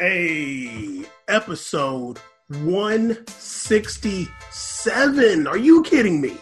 a 0.00 1.04
episode 1.28 2.18
167. 2.48 5.46
Are 5.46 5.56
you 5.56 5.82
kidding 5.82 6.20
me? 6.20 6.36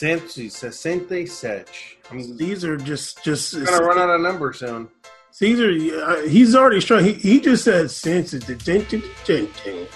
167. 0.00 1.64
I'm 2.10 2.36
These 2.36 2.64
are 2.64 2.76
just 2.76 3.22
just 3.22 3.54
gonna 3.54 3.84
run 3.84 3.98
out 3.98 4.10
of 4.10 4.20
numbers 4.20 4.58
soon. 4.60 4.88
Caesar. 5.32 5.70
Uh, 6.04 6.20
he's 6.22 6.54
already 6.54 6.80
strong. 6.80 7.02
He, 7.04 7.12
he 7.14 7.40
just 7.40 7.64
said 7.64 7.90
sensitive. 7.90 8.62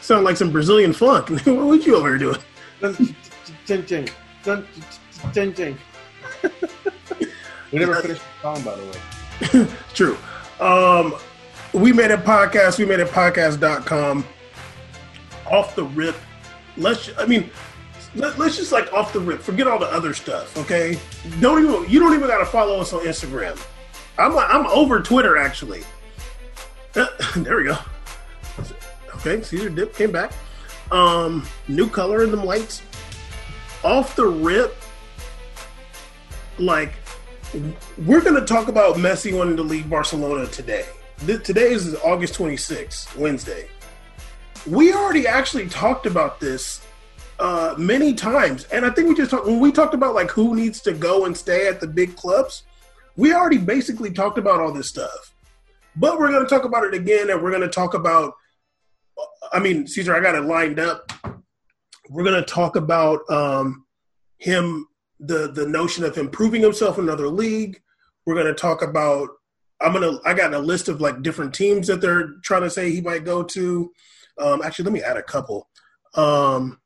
Sound 0.00 0.24
like 0.24 0.36
some 0.36 0.50
Brazilian 0.52 0.92
funk. 0.92 1.30
what 1.46 1.66
would 1.66 1.86
you 1.86 1.96
over 1.96 2.08
here 2.08 2.18
doing? 2.18 2.36
Ching, 3.66 3.86
ching. 3.86 4.08
Dun, 4.44 4.66
ching, 5.32 5.54
ching. 5.58 5.78
we 7.72 7.78
never 7.78 7.94
finished 7.96 8.22
the 8.42 8.42
song, 8.42 8.62
by 8.62 8.74
the 8.74 8.84
way. 8.84 8.98
True. 9.94 10.18
Um, 10.60 11.14
we 11.72 11.92
made 11.92 12.10
a 12.10 12.16
podcast. 12.16 12.78
We 12.78 12.84
made 12.84 13.00
a 13.00 13.06
podcast.com. 13.06 14.24
Off 15.50 15.74
the 15.74 15.84
rip. 15.84 16.16
Let's, 16.76 17.10
I 17.18 17.26
mean, 17.26 17.50
let, 18.14 18.38
us 18.38 18.56
just 18.56 18.72
like 18.72 18.92
off 18.92 19.12
the 19.12 19.20
rip. 19.20 19.40
Forget 19.40 19.66
all 19.66 19.78
the 19.78 19.86
other 19.86 20.14
stuff, 20.14 20.56
okay? 20.58 20.98
Don't 21.40 21.64
even, 21.64 21.90
you 21.90 21.98
don't 21.98 22.14
even 22.14 22.28
got 22.28 22.38
to 22.38 22.46
follow 22.46 22.80
us 22.80 22.92
on 22.92 23.00
Instagram. 23.00 23.60
I'm, 24.18 24.36
I'm 24.36 24.66
over 24.66 25.00
Twitter, 25.00 25.36
actually. 25.36 25.82
Uh, 26.94 27.06
there 27.36 27.56
we 27.56 27.64
go. 27.64 27.78
Okay, 29.16 29.42
Caesar 29.42 29.70
Dip 29.70 29.94
came 29.94 30.12
back. 30.12 30.32
Um, 30.90 31.46
new 31.68 31.88
color 31.88 32.22
in 32.22 32.30
them 32.30 32.44
lights. 32.44 32.82
Off 33.84 34.14
the 34.14 34.26
rip, 34.26 34.76
like 36.58 36.92
we're 38.06 38.22
going 38.22 38.34
to 38.34 38.46
talk 38.46 38.68
about 38.68 38.96
Messi 38.96 39.36
wanting 39.36 39.56
to 39.56 39.62
leave 39.62 39.88
Barcelona 39.88 40.46
today. 40.46 40.86
today 41.18 41.72
is 41.72 41.94
August 41.96 42.34
26th, 42.34 43.14
Wednesday. 43.16 43.68
We 44.66 44.94
already 44.94 45.26
actually 45.26 45.68
talked 45.68 46.06
about 46.06 46.40
this 46.40 46.86
uh, 47.38 47.74
many 47.76 48.14
times, 48.14 48.64
and 48.64 48.86
I 48.86 48.90
think 48.90 49.08
we 49.08 49.14
just 49.14 49.30
talked 49.30 49.46
when 49.46 49.60
we 49.60 49.72
talked 49.72 49.94
about 49.94 50.14
like 50.14 50.30
who 50.30 50.54
needs 50.54 50.80
to 50.82 50.92
go 50.92 51.26
and 51.26 51.36
stay 51.36 51.66
at 51.66 51.80
the 51.80 51.86
big 51.86 52.16
clubs. 52.16 52.62
We 53.16 53.34
already 53.34 53.58
basically 53.58 54.12
talked 54.12 54.38
about 54.38 54.60
all 54.60 54.72
this 54.72 54.88
stuff, 54.88 55.34
but 55.96 56.18
we're 56.18 56.30
going 56.30 56.44
to 56.44 56.48
talk 56.48 56.64
about 56.64 56.84
it 56.84 56.94
again, 56.94 57.28
and 57.30 57.42
we're 57.42 57.50
going 57.50 57.62
to 57.62 57.68
talk 57.68 57.94
about. 57.94 58.34
I 59.52 59.58
mean, 59.58 59.86
Caesar, 59.86 60.14
I 60.14 60.20
got 60.20 60.36
it 60.36 60.44
lined 60.44 60.78
up. 60.78 61.12
We're 62.08 62.24
going 62.24 62.42
to 62.42 62.48
talk 62.48 62.76
about 62.76 63.28
um, 63.30 63.84
him 64.38 64.86
the 65.22 65.50
the 65.50 65.66
notion 65.66 66.04
of 66.04 66.18
improving 66.18 66.62
himself 66.62 66.98
in 66.98 67.04
another 67.04 67.28
league. 67.28 67.80
We're 68.26 68.34
going 68.34 68.46
to 68.46 68.54
talk 68.54 68.82
about. 68.82 69.30
I'm 69.80 69.92
gonna. 69.92 70.18
I 70.24 70.34
got 70.34 70.54
a 70.54 70.58
list 70.58 70.88
of 70.88 71.00
like 71.00 71.22
different 71.22 71.54
teams 71.54 71.86
that 71.86 72.00
they're 72.00 72.34
trying 72.42 72.62
to 72.62 72.70
say 72.70 72.90
he 72.90 73.00
might 73.00 73.24
go 73.24 73.42
to. 73.42 73.92
Um, 74.38 74.62
actually, 74.62 74.84
let 74.84 74.94
me 74.94 75.02
add 75.02 75.16
a 75.16 75.22
couple. 75.22 75.68
Um, 76.14 76.80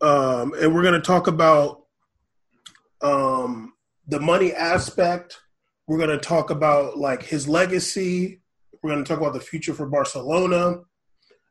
um, 0.00 0.54
and 0.54 0.74
we're 0.74 0.82
going 0.82 0.94
to 0.94 1.00
talk 1.00 1.26
about 1.26 1.82
um, 3.00 3.72
the 4.06 4.20
money 4.20 4.52
aspect. 4.52 5.38
We're 5.86 5.98
going 5.98 6.10
to 6.10 6.18
talk 6.18 6.50
about 6.50 6.98
like 6.98 7.22
his 7.22 7.46
legacy. 7.48 8.40
We're 8.82 8.90
going 8.90 9.04
to 9.04 9.08
talk 9.08 9.20
about 9.20 9.34
the 9.34 9.40
future 9.40 9.74
for 9.74 9.86
Barcelona. 9.86 10.80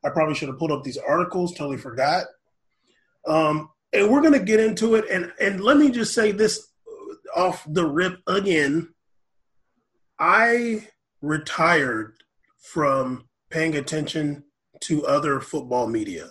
I 0.05 0.09
probably 0.09 0.35
should 0.35 0.49
have 0.49 0.59
pulled 0.59 0.71
up 0.71 0.83
these 0.83 0.97
articles. 0.97 1.53
Totally 1.53 1.77
forgot. 1.77 2.25
Um, 3.25 3.69
and 3.93 4.09
we're 4.09 4.21
going 4.21 4.33
to 4.33 4.39
get 4.39 4.59
into 4.59 4.95
it. 4.95 5.05
And 5.09 5.31
and 5.39 5.61
let 5.61 5.77
me 5.77 5.91
just 5.91 6.13
say 6.13 6.31
this 6.31 6.67
off 7.35 7.65
the 7.67 7.85
rip 7.85 8.19
again. 8.27 8.93
I 10.19 10.87
retired 11.21 12.15
from 12.59 13.27
paying 13.49 13.75
attention 13.75 14.43
to 14.81 15.05
other 15.05 15.39
football 15.39 15.87
media. 15.87 16.29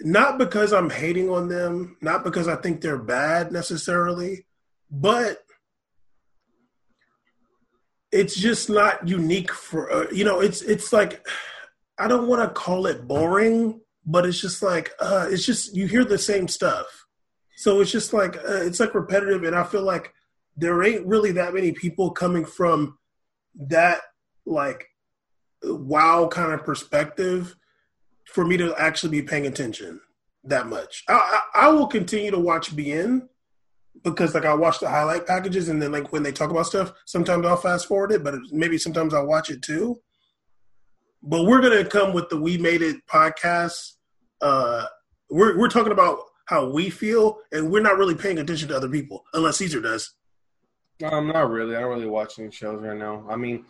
Not 0.00 0.38
because 0.38 0.72
I'm 0.72 0.90
hating 0.90 1.30
on 1.30 1.48
them, 1.48 1.96
not 2.02 2.24
because 2.24 2.48
I 2.48 2.56
think 2.56 2.80
they're 2.80 2.98
bad 2.98 3.50
necessarily, 3.50 4.46
but 4.90 5.38
it's 8.12 8.36
just 8.36 8.68
not 8.68 9.06
unique 9.06 9.52
for 9.52 9.90
uh, 9.92 10.06
you 10.10 10.24
know 10.24 10.40
it's 10.40 10.62
it's 10.62 10.92
like 10.92 11.26
I 11.98 12.08
don't 12.08 12.28
want 12.28 12.42
to 12.42 12.60
call 12.60 12.86
it 12.86 13.06
boring, 13.08 13.80
but 14.06 14.24
it's 14.24 14.40
just 14.40 14.62
like 14.62 14.92
uh, 15.00 15.26
it's 15.28 15.44
just 15.44 15.74
you 15.74 15.86
hear 15.86 16.04
the 16.04 16.18
same 16.18 16.48
stuff. 16.48 16.86
So 17.56 17.80
it's 17.80 17.90
just 17.90 18.12
like 18.12 18.36
uh, 18.36 18.62
it's 18.62 18.80
like 18.80 18.94
repetitive 18.94 19.42
and 19.42 19.56
i 19.56 19.64
feel 19.64 19.82
like 19.82 20.12
there 20.56 20.82
ain't 20.82 21.06
really 21.06 21.32
that 21.32 21.54
many 21.54 21.72
people 21.72 22.10
coming 22.10 22.44
from 22.44 22.98
that 23.54 24.00
like 24.44 24.86
wow 25.62 26.28
kind 26.28 26.52
of 26.52 26.64
perspective 26.64 27.56
for 28.26 28.44
me 28.44 28.56
to 28.56 28.74
actually 28.76 29.10
be 29.10 29.26
paying 29.26 29.46
attention 29.46 30.00
that 30.44 30.66
much. 30.66 31.04
I, 31.08 31.40
I, 31.54 31.66
I 31.66 31.68
will 31.68 31.86
continue 31.86 32.30
to 32.30 32.38
watch 32.38 32.74
beIN 32.74 33.28
because 34.04 34.34
like 34.34 34.44
i 34.44 34.52
watch 34.52 34.78
the 34.78 34.88
highlight 34.88 35.26
packages 35.26 35.70
and 35.70 35.80
then 35.80 35.90
like 35.90 36.12
when 36.12 36.22
they 36.22 36.30
talk 36.30 36.50
about 36.50 36.66
stuff 36.66 36.92
sometimes 37.06 37.46
i'll 37.46 37.56
fast 37.56 37.88
forward 37.88 38.12
it 38.12 38.22
but 38.22 38.34
maybe 38.52 38.76
sometimes 38.76 39.14
i'll 39.14 39.26
watch 39.26 39.50
it 39.50 39.62
too. 39.62 40.00
But 41.22 41.46
we're 41.46 41.62
gonna 41.62 41.84
come 41.84 42.12
with 42.12 42.28
the 42.28 42.36
we 42.36 42.58
made 42.58 42.82
it 42.82 43.04
podcast 43.06 43.95
uh, 44.40 44.86
we're 45.30 45.58
we're 45.58 45.68
talking 45.68 45.92
about 45.92 46.20
how 46.46 46.68
we 46.68 46.90
feel, 46.90 47.38
and 47.52 47.70
we're 47.70 47.82
not 47.82 47.98
really 47.98 48.14
paying 48.14 48.38
attention 48.38 48.68
to 48.68 48.76
other 48.76 48.88
people 48.88 49.24
unless 49.34 49.56
Caesar 49.58 49.80
does. 49.80 50.14
I'm 51.04 51.28
not 51.28 51.50
really. 51.50 51.76
I 51.76 51.80
don't 51.80 51.90
really 51.90 52.06
watch 52.06 52.38
any 52.38 52.50
shows 52.50 52.82
right 52.82 52.96
now. 52.96 53.24
I 53.28 53.36
mean, 53.36 53.64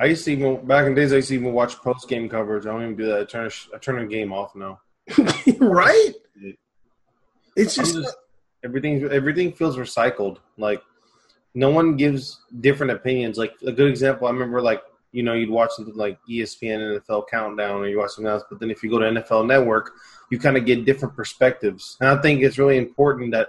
I 0.00 0.06
used 0.06 0.24
to 0.24 0.32
even 0.32 0.66
back 0.66 0.86
in 0.86 0.94
days. 0.94 1.12
I 1.12 1.16
used 1.16 1.28
to 1.28 1.34
even 1.34 1.52
watch 1.52 1.76
post 1.76 2.08
game 2.08 2.28
coverage. 2.28 2.66
I 2.66 2.70
don't 2.70 2.82
even 2.82 2.96
do 2.96 3.06
that. 3.06 3.20
I 3.20 3.24
turn 3.24 3.50
I 3.74 3.78
turn 3.78 3.98
the 3.98 4.06
game 4.06 4.32
off 4.32 4.54
now. 4.54 4.80
right? 5.60 6.12
It's 7.54 7.74
just, 7.74 7.94
just 7.94 8.16
everything. 8.64 9.04
Everything 9.12 9.52
feels 9.52 9.76
recycled. 9.76 10.38
Like 10.56 10.82
no 11.54 11.70
one 11.70 11.96
gives 11.96 12.40
different 12.60 12.92
opinions. 12.92 13.38
Like 13.38 13.54
a 13.66 13.72
good 13.72 13.88
example, 13.88 14.26
I 14.26 14.30
remember 14.30 14.60
like 14.60 14.82
you 15.12 15.22
know, 15.22 15.34
you'd 15.34 15.50
watch 15.50 15.70
something 15.72 15.94
like 15.94 16.18
ESPN 16.28 17.00
NFL 17.00 17.28
Countdown 17.30 17.80
or 17.80 17.88
you 17.88 17.98
watch 17.98 18.12
something 18.12 18.30
else. 18.30 18.42
But 18.48 18.60
then 18.60 18.70
if 18.70 18.82
you 18.82 18.90
go 18.90 18.98
to 18.98 19.06
NFL 19.06 19.46
Network, 19.46 19.92
you 20.30 20.38
kind 20.38 20.56
of 20.56 20.64
get 20.64 20.84
different 20.84 21.14
perspectives. 21.14 21.96
And 22.00 22.08
I 22.08 22.20
think 22.20 22.42
it's 22.42 22.58
really 22.58 22.78
important 22.78 23.32
that 23.32 23.48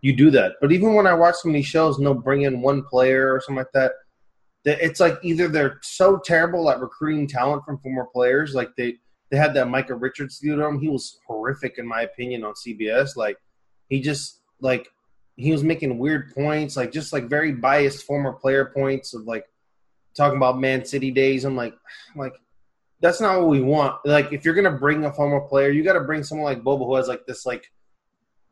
you 0.00 0.14
do 0.14 0.30
that. 0.30 0.52
But 0.60 0.70
even 0.70 0.94
when 0.94 1.06
I 1.06 1.14
watch 1.14 1.36
some 1.36 1.50
of 1.50 1.54
these 1.54 1.66
shows 1.66 1.96
and 1.96 2.06
they'll 2.06 2.14
bring 2.14 2.42
in 2.42 2.60
one 2.60 2.84
player 2.84 3.32
or 3.32 3.40
something 3.40 3.56
like 3.56 3.72
that, 3.74 3.92
it's 4.64 5.00
like 5.00 5.18
either 5.22 5.48
they're 5.48 5.78
so 5.82 6.18
terrible 6.18 6.70
at 6.70 6.80
recruiting 6.80 7.26
talent 7.26 7.64
from 7.64 7.78
former 7.78 8.06
players, 8.12 8.54
like 8.54 8.74
they 8.76 8.96
they 9.30 9.36
had 9.36 9.54
that 9.54 9.68
Micah 9.68 9.94
Richards 9.94 10.38
to 10.38 10.56
them. 10.56 10.80
He 10.80 10.88
was 10.88 11.18
horrific 11.26 11.78
in 11.78 11.86
my 11.86 12.02
opinion 12.02 12.44
on 12.44 12.54
CBS. 12.54 13.16
Like 13.16 13.36
he 13.88 14.00
just 14.00 14.40
like 14.60 14.88
he 15.36 15.52
was 15.52 15.64
making 15.64 15.98
weird 15.98 16.32
points, 16.34 16.76
like 16.76 16.92
just 16.92 17.12
like 17.12 17.24
very 17.24 17.52
biased 17.52 18.06
former 18.06 18.32
player 18.32 18.66
points 18.74 19.12
of 19.14 19.22
like 19.22 19.44
talking 20.16 20.36
about 20.36 20.60
Man 20.60 20.84
City 20.84 21.10
days. 21.10 21.44
I'm 21.44 21.56
like, 21.56 21.74
I'm 22.12 22.20
like 22.20 22.34
that's 23.00 23.20
not 23.20 23.38
what 23.38 23.48
we 23.48 23.60
want. 23.60 23.96
Like, 24.06 24.32
if 24.32 24.44
you're 24.44 24.54
gonna 24.54 24.78
bring 24.78 25.04
a 25.04 25.12
former 25.12 25.40
player, 25.42 25.70
you 25.70 25.84
got 25.84 25.94
to 25.94 26.00
bring 26.00 26.22
someone 26.22 26.44
like 26.44 26.62
Bobo 26.62 26.86
who 26.86 26.94
has 26.96 27.08
like 27.08 27.26
this 27.26 27.44
like 27.44 27.70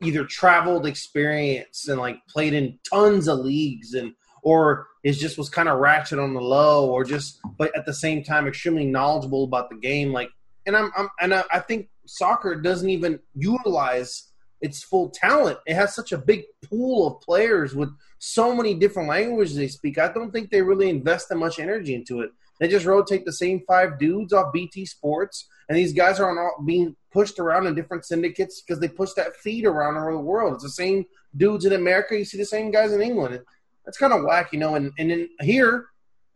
either 0.01 0.25
traveled 0.25 0.85
experience 0.85 1.87
and 1.87 1.99
like 1.99 2.17
played 2.27 2.53
in 2.53 2.77
tons 2.89 3.27
of 3.27 3.39
leagues 3.39 3.93
and 3.93 4.13
or 4.43 4.87
is 5.03 5.17
just 5.17 5.37
was 5.37 5.49
kind 5.49 5.69
of 5.69 5.79
ratchet 5.79 6.19
on 6.19 6.33
the 6.33 6.41
low 6.41 6.89
or 6.89 7.03
just 7.05 7.39
but 7.57 7.75
at 7.75 7.85
the 7.85 7.93
same 7.93 8.23
time 8.23 8.45
extremely 8.45 8.85
knowledgeable 8.85 9.45
about 9.45 9.69
the 9.69 9.77
game 9.77 10.11
like 10.11 10.29
and 10.65 10.75
i'm, 10.75 10.91
I'm 10.97 11.07
and 11.21 11.33
I, 11.33 11.43
I 11.53 11.59
think 11.59 11.87
soccer 12.05 12.55
doesn't 12.55 12.89
even 12.89 13.19
utilize 13.33 14.33
its 14.63 14.81
full 14.81 15.09
talent. 15.09 15.59
It 15.67 15.75
has 15.75 15.93
such 15.93 16.13
a 16.13 16.17
big 16.17 16.45
pool 16.63 17.05
of 17.05 17.21
players 17.21 17.75
with 17.75 17.89
so 18.25 18.55
many 18.55 18.73
different 18.73 19.09
languages 19.09 19.53
they 19.53 19.67
speak. 19.67 19.97
I 19.97 20.07
don't 20.07 20.31
think 20.31 20.49
they 20.49 20.61
really 20.61 20.89
invest 20.89 21.27
that 21.27 21.35
much 21.35 21.59
energy 21.59 21.93
into 21.93 22.21
it. 22.21 22.31
They 22.57 22.69
just 22.69 22.85
rotate 22.85 23.25
the 23.25 23.33
same 23.33 23.63
five 23.67 23.99
dudes 23.99 24.31
off 24.31 24.53
BT 24.53 24.85
Sports, 24.85 25.49
and 25.67 25.77
these 25.77 25.91
guys 25.91 26.21
are 26.21 26.39
all 26.39 26.63
being 26.63 26.95
pushed 27.11 27.37
around 27.37 27.67
in 27.67 27.75
different 27.75 28.05
syndicates 28.05 28.61
because 28.61 28.79
they 28.79 28.87
push 28.87 29.11
that 29.17 29.35
feed 29.35 29.65
around 29.65 29.95
around 29.95 30.13
the 30.13 30.21
world. 30.21 30.53
It's 30.53 30.63
the 30.63 30.69
same 30.69 31.03
dudes 31.35 31.65
in 31.65 31.73
America. 31.73 32.17
You 32.17 32.23
see 32.23 32.37
the 32.37 32.45
same 32.45 32.71
guys 32.71 32.93
in 32.93 33.01
England. 33.01 33.41
That's 33.83 33.97
kind 33.97 34.13
of 34.13 34.23
whack, 34.23 34.53
you 34.53 34.59
know. 34.59 34.75
And 34.75 34.93
and 34.97 35.11
in 35.11 35.27
here, 35.41 35.87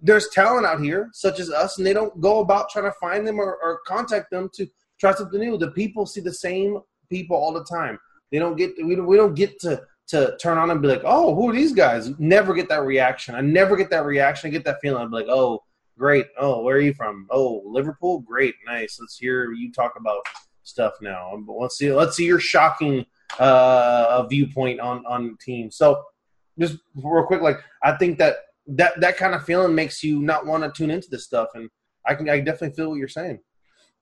there's 0.01 0.27
talent 0.27 0.65
out 0.65 0.81
here, 0.81 1.09
such 1.13 1.39
as 1.39 1.49
us, 1.49 1.77
and 1.77 1.87
they 1.87 1.93
don't 1.93 2.19
go 2.19 2.41
about 2.41 2.69
trying 2.69 2.91
to 2.91 2.97
find 2.99 3.25
them 3.25 3.39
or, 3.39 3.57
or 3.63 3.79
contact 3.87 4.29
them 4.29 4.49
to 4.55 4.67
try 4.99 5.13
something 5.13 5.39
new. 5.39 5.57
The 5.57 5.71
people 5.71 6.05
see 6.05 6.19
the 6.19 6.33
same 6.33 6.79
people 7.09 7.37
all 7.37 7.53
the 7.53 7.63
time. 7.63 7.97
They 8.29 8.39
don't 8.39 8.57
get 8.57 8.73
we 8.83 8.95
don't 8.95 9.07
we 9.07 9.15
don't 9.15 9.35
get 9.35 9.57
to 9.61 9.81
to 10.07 10.37
turn 10.41 10.57
on 10.57 10.71
and 10.71 10.81
be 10.81 10.87
like, 10.87 11.01
oh, 11.03 11.35
who 11.35 11.49
are 11.49 11.53
these 11.53 11.73
guys? 11.73 12.17
Never 12.19 12.53
get 12.53 12.69
that 12.69 12.83
reaction. 12.83 13.35
I 13.35 13.41
never 13.41 13.75
get 13.75 13.89
that 13.89 14.05
reaction. 14.05 14.47
I 14.47 14.51
get 14.51 14.63
that 14.65 14.79
feeling. 14.81 15.03
I'm 15.03 15.11
like, 15.11 15.27
oh, 15.27 15.63
great. 15.97 16.27
Oh, 16.39 16.63
where 16.63 16.77
are 16.77 16.81
you 16.81 16.93
from? 16.93 17.27
Oh, 17.29 17.61
Liverpool. 17.65 18.19
Great, 18.19 18.55
nice. 18.65 18.97
Let's 18.99 19.17
hear 19.17 19.51
you 19.51 19.71
talk 19.71 19.93
about 19.97 20.21
stuff 20.63 20.93
now. 21.01 21.31
But 21.45 21.53
um, 21.53 21.59
let's 21.59 21.77
see. 21.77 21.91
Let's 21.91 22.15
see 22.15 22.25
your 22.25 22.39
shocking 22.39 23.05
uh, 23.39 24.25
viewpoint 24.29 24.79
on 24.79 25.05
on 25.05 25.37
team. 25.41 25.71
So, 25.71 26.03
just 26.59 26.77
real 26.95 27.25
quick, 27.25 27.41
like 27.41 27.59
I 27.83 27.93
think 27.93 28.17
that 28.19 28.37
that 28.67 28.99
that 29.01 29.17
kind 29.17 29.35
of 29.35 29.43
feeling 29.43 29.75
makes 29.75 30.03
you 30.03 30.21
not 30.21 30.45
want 30.45 30.63
to 30.63 30.71
tune 30.71 30.91
into 30.91 31.09
this 31.09 31.25
stuff. 31.25 31.49
And 31.55 31.69
I 32.05 32.15
can 32.15 32.29
I 32.29 32.39
definitely 32.39 32.75
feel 32.75 32.89
what 32.89 32.97
you're 32.97 33.07
saying. 33.07 33.39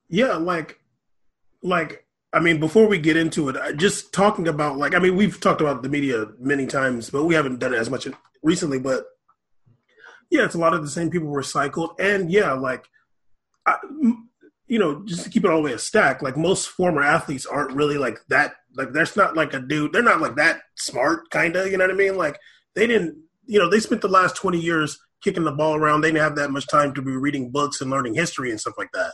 Yeah, 0.08 0.34
like 0.34 0.78
like 1.62 2.05
I 2.32 2.40
mean, 2.40 2.60
before 2.60 2.86
we 2.86 2.98
get 2.98 3.16
into 3.16 3.48
it, 3.48 3.76
just 3.76 4.12
talking 4.12 4.48
about 4.48 4.76
like 4.76 4.94
I 4.94 4.98
mean, 4.98 5.16
we've 5.16 5.40
talked 5.40 5.60
about 5.60 5.82
the 5.82 5.88
media 5.88 6.26
many 6.38 6.66
times, 6.66 7.10
but 7.10 7.24
we 7.24 7.34
haven't 7.34 7.60
done 7.60 7.74
it 7.74 7.78
as 7.78 7.90
much 7.90 8.06
recently. 8.42 8.78
But 8.78 9.04
yeah, 10.30 10.44
it's 10.44 10.54
a 10.54 10.58
lot 10.58 10.74
of 10.74 10.82
the 10.82 10.90
same 10.90 11.10
people 11.10 11.28
recycled, 11.28 11.98
and 11.98 12.30
yeah, 12.30 12.52
like 12.52 12.84
I, 13.66 13.76
you 14.66 14.78
know, 14.78 15.04
just 15.04 15.24
to 15.24 15.30
keep 15.30 15.44
it 15.44 15.50
all 15.50 15.58
the 15.58 15.62
way 15.62 15.72
a 15.72 15.78
stack, 15.78 16.22
like 16.22 16.36
most 16.36 16.68
former 16.68 17.02
athletes 17.02 17.46
aren't 17.46 17.76
really 17.76 17.98
like 17.98 18.18
that. 18.28 18.54
Like, 18.74 18.92
there's 18.92 19.16
not 19.16 19.36
like 19.36 19.54
a 19.54 19.60
dude. 19.60 19.92
They're 19.92 20.02
not 20.02 20.20
like 20.20 20.36
that 20.36 20.60
smart, 20.76 21.30
kind 21.30 21.56
of. 21.56 21.70
You 21.70 21.78
know 21.78 21.84
what 21.84 21.94
I 21.94 21.96
mean? 21.96 22.16
Like, 22.16 22.38
they 22.74 22.86
didn't. 22.86 23.16
You 23.46 23.60
know, 23.60 23.70
they 23.70 23.80
spent 23.80 24.02
the 24.02 24.08
last 24.08 24.36
twenty 24.36 24.60
years 24.60 24.98
kicking 25.22 25.44
the 25.44 25.52
ball 25.52 25.76
around. 25.76 26.00
They 26.00 26.08
didn't 26.08 26.22
have 26.22 26.36
that 26.36 26.50
much 26.50 26.66
time 26.66 26.92
to 26.94 27.02
be 27.02 27.12
reading 27.12 27.50
books 27.50 27.80
and 27.80 27.90
learning 27.90 28.14
history 28.14 28.50
and 28.50 28.60
stuff 28.60 28.74
like 28.76 28.90
that. 28.92 29.12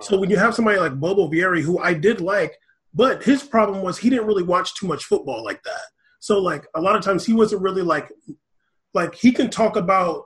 So 0.00 0.18
when 0.18 0.30
you 0.30 0.36
have 0.38 0.54
somebody 0.54 0.78
like 0.78 0.94
Bobo 0.94 1.28
Vieri, 1.28 1.62
who 1.62 1.78
I 1.78 1.92
did 1.92 2.20
like, 2.20 2.56
but 2.94 3.22
his 3.22 3.42
problem 3.42 3.82
was 3.82 3.98
he 3.98 4.10
didn't 4.10 4.26
really 4.26 4.42
watch 4.42 4.74
too 4.74 4.86
much 4.86 5.04
football 5.04 5.44
like 5.44 5.62
that. 5.64 5.82
So 6.20 6.38
like 6.38 6.66
a 6.74 6.80
lot 6.80 6.96
of 6.96 7.02
times 7.02 7.26
he 7.26 7.34
wasn't 7.34 7.62
really 7.62 7.82
like 7.82 8.08
like 8.94 9.14
he 9.14 9.32
can 9.32 9.50
talk 9.50 9.76
about 9.76 10.24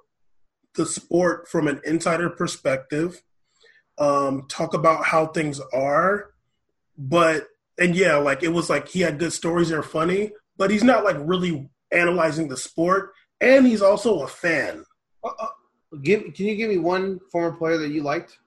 the 0.74 0.86
sport 0.86 1.48
from 1.48 1.68
an 1.68 1.80
insider 1.84 2.28
perspective, 2.28 3.22
um, 3.98 4.46
talk 4.48 4.74
about 4.74 5.04
how 5.06 5.26
things 5.26 5.60
are, 5.72 6.30
but 6.98 7.46
and 7.78 7.94
yeah, 7.94 8.16
like 8.16 8.42
it 8.42 8.48
was 8.52 8.70
like 8.70 8.88
he 8.88 9.00
had 9.00 9.18
good 9.18 9.32
stories 9.32 9.68
that 9.68 9.78
are 9.78 9.82
funny, 9.82 10.32
but 10.56 10.70
he's 10.70 10.84
not 10.84 11.04
like 11.04 11.16
really 11.20 11.68
analyzing 11.92 12.48
the 12.48 12.56
sport, 12.56 13.12
and 13.40 13.66
he's 13.66 13.82
also 13.82 14.20
a 14.20 14.28
fan. 14.28 14.84
Uh, 15.24 15.30
uh, 15.38 15.46
give, 16.02 16.22
can 16.34 16.46
you 16.46 16.56
give 16.56 16.70
me 16.70 16.78
one 16.78 17.20
former 17.30 17.56
player 17.56 17.78
that 17.78 17.90
you 17.90 18.02
liked? 18.02 18.38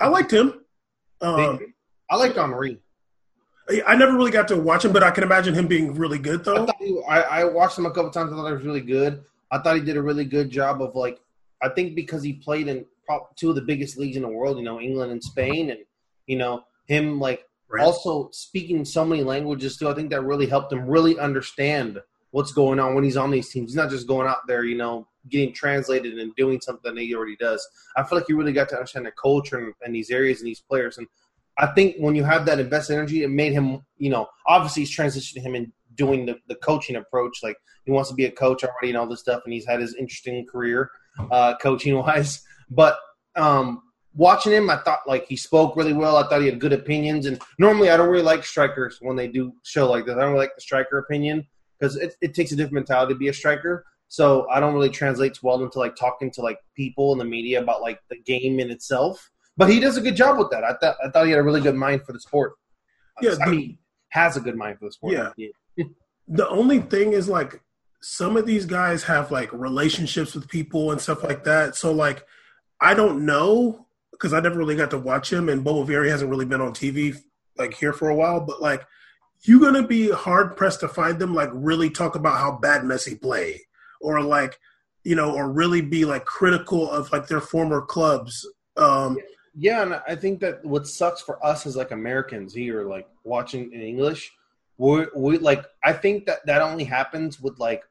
I 0.00 0.08
liked 0.08 0.32
him. 0.32 0.60
Um, 1.20 1.74
I 2.10 2.16
liked 2.16 2.36
Henry. 2.36 2.80
I 3.86 3.94
never 3.94 4.14
really 4.14 4.30
got 4.30 4.48
to 4.48 4.56
watch 4.56 4.84
him, 4.84 4.92
but 4.92 5.02
I 5.02 5.10
can 5.10 5.22
imagine 5.22 5.54
him 5.54 5.66
being 5.66 5.94
really 5.94 6.18
good, 6.18 6.44
though. 6.44 6.66
I, 6.66 6.72
he, 6.78 7.02
I, 7.08 7.20
I, 7.20 7.44
watched 7.44 7.78
him 7.78 7.86
a 7.86 7.90
couple 7.90 8.10
times. 8.10 8.32
I 8.32 8.36
thought 8.36 8.48
he 8.48 8.54
was 8.54 8.64
really 8.64 8.80
good. 8.80 9.24
I 9.50 9.58
thought 9.58 9.76
he 9.76 9.82
did 9.82 9.96
a 9.96 10.02
really 10.02 10.24
good 10.24 10.50
job 10.50 10.82
of 10.82 10.94
like. 10.94 11.20
I 11.62 11.68
think 11.68 11.94
because 11.94 12.24
he 12.24 12.32
played 12.32 12.66
in 12.66 12.84
two 13.36 13.50
of 13.50 13.54
the 13.54 13.62
biggest 13.62 13.96
leagues 13.96 14.16
in 14.16 14.22
the 14.22 14.28
world, 14.28 14.58
you 14.58 14.64
know, 14.64 14.80
England 14.80 15.12
and 15.12 15.22
Spain, 15.22 15.70
and 15.70 15.80
you 16.26 16.36
know 16.36 16.64
him 16.86 17.20
like 17.20 17.46
right. 17.70 17.84
also 17.84 18.30
speaking 18.32 18.84
so 18.84 19.04
many 19.04 19.22
languages 19.22 19.76
too. 19.76 19.88
I 19.88 19.94
think 19.94 20.10
that 20.10 20.22
really 20.22 20.46
helped 20.46 20.72
him 20.72 20.86
really 20.86 21.18
understand 21.18 22.00
what's 22.32 22.52
going 22.52 22.80
on 22.80 22.94
when 22.94 23.04
he's 23.04 23.16
on 23.16 23.30
these 23.30 23.50
teams. 23.50 23.70
He's 23.70 23.76
not 23.76 23.90
just 23.90 24.08
going 24.08 24.26
out 24.26 24.46
there, 24.48 24.64
you 24.64 24.76
know, 24.76 25.06
getting 25.28 25.52
translated 25.52 26.18
and 26.18 26.34
doing 26.36 26.60
something 26.60 26.94
that 26.94 27.00
he 27.00 27.14
already 27.14 27.36
does. 27.36 27.66
I 27.96 28.02
feel 28.02 28.18
like 28.18 28.26
he 28.26 28.32
really 28.32 28.52
got 28.52 28.68
to 28.70 28.76
understand 28.76 29.06
the 29.06 29.12
culture 29.12 29.58
and, 29.58 29.74
and 29.82 29.94
these 29.94 30.10
areas 30.10 30.40
and 30.40 30.48
these 30.48 30.60
players. 30.60 30.98
And 30.98 31.06
I 31.58 31.66
think 31.66 31.96
when 31.98 32.14
you 32.14 32.24
have 32.24 32.46
that 32.46 32.60
invested 32.60 32.94
energy, 32.94 33.22
it 33.22 33.28
made 33.28 33.52
him, 33.52 33.84
you 33.98 34.10
know, 34.10 34.28
obviously 34.46 34.82
he's 34.82 34.96
transitioning 34.96 35.42
him 35.42 35.54
in 35.54 35.72
doing 35.94 36.26
the, 36.26 36.36
the 36.48 36.54
coaching 36.56 36.96
approach. 36.96 37.38
Like 37.42 37.56
he 37.84 37.90
wants 37.90 38.10
to 38.10 38.16
be 38.16 38.24
a 38.24 38.30
coach 38.30 38.64
already 38.64 38.88
and 38.88 38.96
all 38.96 39.06
this 39.06 39.20
stuff, 39.20 39.42
and 39.44 39.52
he's 39.52 39.66
had 39.66 39.80
his 39.80 39.94
interesting 39.94 40.46
career 40.46 40.90
uh, 41.30 41.56
coaching 41.58 41.96
wise. 41.96 42.42
But 42.74 42.96
um, 43.36 43.82
watching 44.14 44.52
him, 44.52 44.70
I 44.70 44.76
thought 44.78 45.00
like 45.06 45.26
he 45.26 45.36
spoke 45.36 45.76
really 45.76 45.92
well. 45.92 46.16
I 46.16 46.26
thought 46.26 46.40
he 46.40 46.46
had 46.46 46.58
good 46.58 46.72
opinions. 46.72 47.26
And 47.26 47.40
normally 47.58 47.90
I 47.90 47.96
don't 47.96 48.08
really 48.08 48.24
like 48.24 48.44
strikers 48.44 48.98
when 49.00 49.16
they 49.16 49.28
do 49.28 49.52
show 49.62 49.90
like 49.90 50.06
this. 50.06 50.14
I 50.14 50.20
don't 50.20 50.30
really 50.32 50.44
like 50.44 50.54
the 50.54 50.62
striker 50.62 50.98
opinion 50.98 51.46
because 51.78 51.96
it, 51.96 52.14
it 52.20 52.34
takes 52.34 52.52
a 52.52 52.56
different 52.56 52.74
mentality 52.74 53.14
to 53.14 53.18
be 53.18 53.28
a 53.28 53.32
striker. 53.34 53.84
So 54.12 54.46
I 54.50 54.60
don't 54.60 54.74
really 54.74 54.90
translate 54.90 55.42
well 55.42 55.64
into 55.64 55.78
like 55.78 55.96
talking 55.96 56.30
to 56.32 56.42
like 56.42 56.58
people 56.76 57.12
in 57.12 57.18
the 57.18 57.24
media 57.24 57.62
about 57.62 57.80
like 57.80 57.98
the 58.10 58.18
game 58.18 58.60
in 58.60 58.70
itself. 58.70 59.30
But 59.56 59.70
he 59.70 59.80
does 59.80 59.96
a 59.96 60.02
good 60.02 60.16
job 60.16 60.36
with 60.36 60.50
that. 60.50 60.64
I 60.64 60.74
thought 60.74 60.96
I 61.02 61.08
thought 61.08 61.24
he 61.24 61.30
had 61.30 61.40
a 61.40 61.42
really 61.42 61.62
good 61.62 61.76
mind 61.76 62.02
for 62.04 62.12
the 62.12 62.20
sport. 62.20 62.52
Yeah, 63.22 63.36
I 63.42 63.48
mean, 63.48 63.78
has 64.10 64.36
a 64.36 64.40
good 64.42 64.54
mind 64.54 64.78
for 64.78 64.84
the 64.84 64.92
sport. 64.92 65.14
Yeah. 65.14 65.30
yeah. 65.38 65.84
the 66.28 66.46
only 66.50 66.80
thing 66.80 67.14
is 67.14 67.26
like 67.26 67.62
some 68.02 68.36
of 68.36 68.44
these 68.44 68.66
guys 68.66 69.02
have 69.04 69.30
like 69.30 69.50
relationships 69.50 70.34
with 70.34 70.46
people 70.46 70.90
and 70.90 71.00
stuff 71.00 71.24
like 71.24 71.44
that. 71.44 71.74
So 71.74 71.90
like 71.90 72.26
I 72.82 72.92
don't 72.92 73.24
know 73.24 73.86
because 74.10 74.34
I 74.34 74.40
never 74.40 74.58
really 74.58 74.76
got 74.76 74.90
to 74.90 74.98
watch 74.98 75.32
him, 75.32 75.48
and 75.48 75.64
Bobo 75.64 75.90
Vieri 75.90 76.10
hasn't 76.10 76.30
really 76.30 76.44
been 76.44 76.60
on 76.60 76.74
TV 76.74 77.16
like 77.56 77.72
here 77.72 77.94
for 77.94 78.10
a 78.10 78.14
while. 78.14 78.40
But 78.40 78.60
like 78.60 78.84
you're 79.44 79.58
gonna 79.58 79.86
be 79.86 80.10
hard 80.10 80.54
pressed 80.54 80.80
to 80.80 80.88
find 80.88 81.18
them 81.18 81.34
like 81.34 81.48
really 81.54 81.88
talk 81.88 82.14
about 82.14 82.36
how 82.36 82.58
bad 82.58 82.82
Messi 82.82 83.18
play 83.18 83.62
or 84.02 84.20
like 84.20 84.58
you 85.04 85.16
know 85.16 85.34
or 85.34 85.50
really 85.50 85.80
be 85.80 86.04
like 86.04 86.24
critical 86.24 86.90
of 86.90 87.10
like 87.12 87.26
their 87.26 87.40
former 87.40 87.80
clubs. 87.80 88.46
Um, 88.76 89.18
yeah, 89.54 89.82
and 89.82 90.00
I 90.08 90.14
think 90.14 90.40
that 90.40 90.64
what 90.64 90.86
sucks 90.86 91.20
for 91.20 91.44
us 91.44 91.66
as 91.66 91.76
like 91.76 91.90
Americans 91.90 92.54
here, 92.54 92.84
like 92.84 93.06
watching 93.24 93.72
in 93.72 93.80
English, 93.80 94.32
we 94.78 95.38
like 95.38 95.64
I 95.84 95.92
think 95.92 96.26
that 96.26 96.44
that 96.46 96.62
only 96.62 96.84
happens 96.84 97.40
with 97.40 97.58
like 97.58 97.82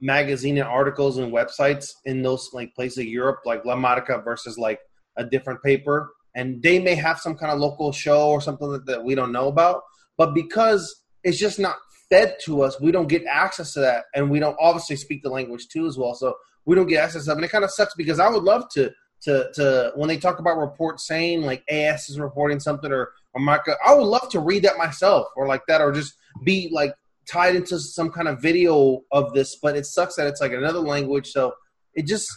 magazine 0.00 0.58
and 0.58 0.66
articles 0.66 1.18
and 1.18 1.32
websites 1.32 1.92
in 2.04 2.22
those 2.22 2.50
like 2.52 2.74
places 2.74 2.98
of 2.98 3.04
Europe, 3.04 3.40
like 3.44 3.64
La 3.64 3.76
Marca 3.76 4.20
versus 4.22 4.58
like 4.58 4.80
a 5.16 5.24
different 5.24 5.62
paper, 5.62 6.12
and 6.34 6.62
they 6.62 6.78
may 6.78 6.94
have 6.94 7.18
some 7.18 7.36
kind 7.36 7.52
of 7.52 7.58
local 7.58 7.92
show 7.92 8.28
or 8.28 8.40
something 8.40 8.70
that, 8.70 8.86
that 8.86 9.02
we 9.02 9.14
don't 9.14 9.32
know 9.32 9.48
about. 9.48 9.82
But 10.16 10.34
because 10.34 11.02
it's 11.24 11.38
just 11.38 11.58
not 11.58 11.76
fed 12.10 12.36
to 12.44 12.62
us, 12.62 12.80
we 12.80 12.92
don't 12.92 13.08
get 13.08 13.24
access 13.26 13.72
to 13.74 13.80
that, 13.80 14.04
and 14.14 14.30
we 14.30 14.40
don't 14.40 14.56
obviously 14.60 14.96
speak 14.96 15.22
the 15.22 15.30
language 15.30 15.68
too 15.68 15.86
as 15.86 15.96
well. 15.96 16.14
So 16.14 16.34
we 16.64 16.74
don't 16.76 16.86
get 16.86 17.02
access 17.02 17.24
to 17.24 17.30
it, 17.30 17.36
and 17.36 17.44
it 17.44 17.50
kind 17.50 17.64
of 17.64 17.70
sucks 17.70 17.94
because 17.94 18.20
I 18.20 18.28
would 18.28 18.42
love 18.42 18.68
to 18.74 18.90
to 19.22 19.50
to 19.54 19.92
when 19.96 20.08
they 20.08 20.16
talk 20.16 20.38
about 20.38 20.58
reports 20.58 21.06
saying 21.06 21.42
like 21.42 21.62
AS 21.68 22.08
is 22.08 22.18
reporting 22.18 22.60
something 22.60 22.90
or 22.92 23.12
or 23.32 23.40
Marca, 23.40 23.76
I 23.86 23.94
would 23.94 24.06
love 24.06 24.28
to 24.30 24.40
read 24.40 24.64
that 24.64 24.76
myself 24.76 25.28
or 25.36 25.46
like 25.46 25.62
that 25.68 25.80
or 25.80 25.92
just 25.92 26.14
be 26.44 26.68
like 26.72 26.94
tied 27.28 27.54
into 27.54 27.78
some 27.78 28.10
kind 28.10 28.26
of 28.28 28.42
video 28.42 29.02
of 29.12 29.32
this. 29.34 29.56
But 29.62 29.76
it 29.76 29.86
sucks 29.86 30.16
that 30.16 30.26
it's 30.26 30.40
like 30.40 30.52
another 30.52 30.80
language, 30.80 31.30
so 31.30 31.54
it 31.94 32.06
just 32.06 32.28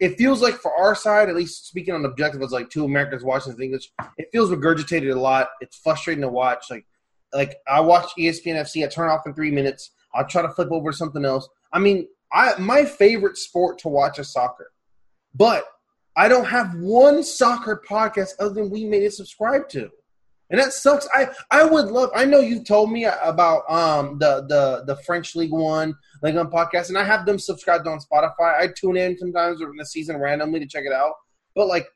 it 0.00 0.18
feels 0.18 0.42
like 0.42 0.54
for 0.54 0.74
our 0.74 0.96
side, 0.96 1.28
at 1.28 1.36
least 1.36 1.68
speaking 1.68 1.94
on 1.94 2.04
objective, 2.04 2.42
it's 2.42 2.52
like 2.52 2.70
two 2.70 2.84
Americans 2.84 3.22
watching 3.22 3.56
English. 3.60 3.88
It 4.18 4.28
feels 4.32 4.50
regurgitated 4.50 5.14
a 5.14 5.20
lot. 5.20 5.48
It's 5.60 5.76
frustrating 5.76 6.22
to 6.22 6.28
watch. 6.28 6.64
Like 6.70 6.86
like 7.32 7.56
I 7.66 7.80
watch 7.80 8.10
ESPN 8.18 8.56
FC. 8.56 8.84
I 8.84 8.88
turn 8.88 9.08
off 9.08 9.26
in 9.26 9.34
three 9.34 9.50
minutes. 9.50 9.90
I'll 10.14 10.26
try 10.26 10.42
to 10.42 10.50
flip 10.50 10.70
over 10.70 10.92
something 10.92 11.24
else. 11.24 11.48
I 11.72 11.78
mean, 11.78 12.06
I 12.32 12.54
my 12.58 12.84
favorite 12.84 13.36
sport 13.36 13.78
to 13.80 13.88
watch 13.88 14.18
is 14.18 14.32
soccer, 14.32 14.70
but 15.34 15.64
I 16.16 16.28
don't 16.28 16.46
have 16.46 16.74
one 16.74 17.22
soccer 17.22 17.82
podcast 17.88 18.32
other 18.38 18.54
than 18.54 18.70
we 18.70 18.84
made 18.84 19.02
it 19.02 19.12
subscribe 19.12 19.68
to, 19.70 19.90
and 20.50 20.60
that 20.60 20.72
sucks. 20.72 21.08
I 21.14 21.28
I 21.50 21.64
would 21.64 21.86
love. 21.86 22.10
I 22.14 22.24
know 22.24 22.40
you've 22.40 22.66
told 22.66 22.92
me 22.92 23.04
about 23.04 23.70
um 23.70 24.18
the 24.18 24.44
the 24.48 24.84
the 24.86 25.02
French 25.02 25.34
League 25.34 25.52
One 25.52 25.94
League 26.22 26.36
One 26.36 26.50
podcast, 26.50 26.88
and 26.88 26.98
I 26.98 27.04
have 27.04 27.24
them 27.24 27.38
subscribed 27.38 27.86
on 27.86 27.98
Spotify. 27.98 28.58
I 28.58 28.68
tune 28.76 28.96
in 28.96 29.16
sometimes 29.16 29.58
during 29.58 29.76
the 29.76 29.86
season 29.86 30.18
randomly 30.18 30.60
to 30.60 30.66
check 30.66 30.84
it 30.84 30.92
out, 30.92 31.14
but 31.54 31.66
like 31.66 31.86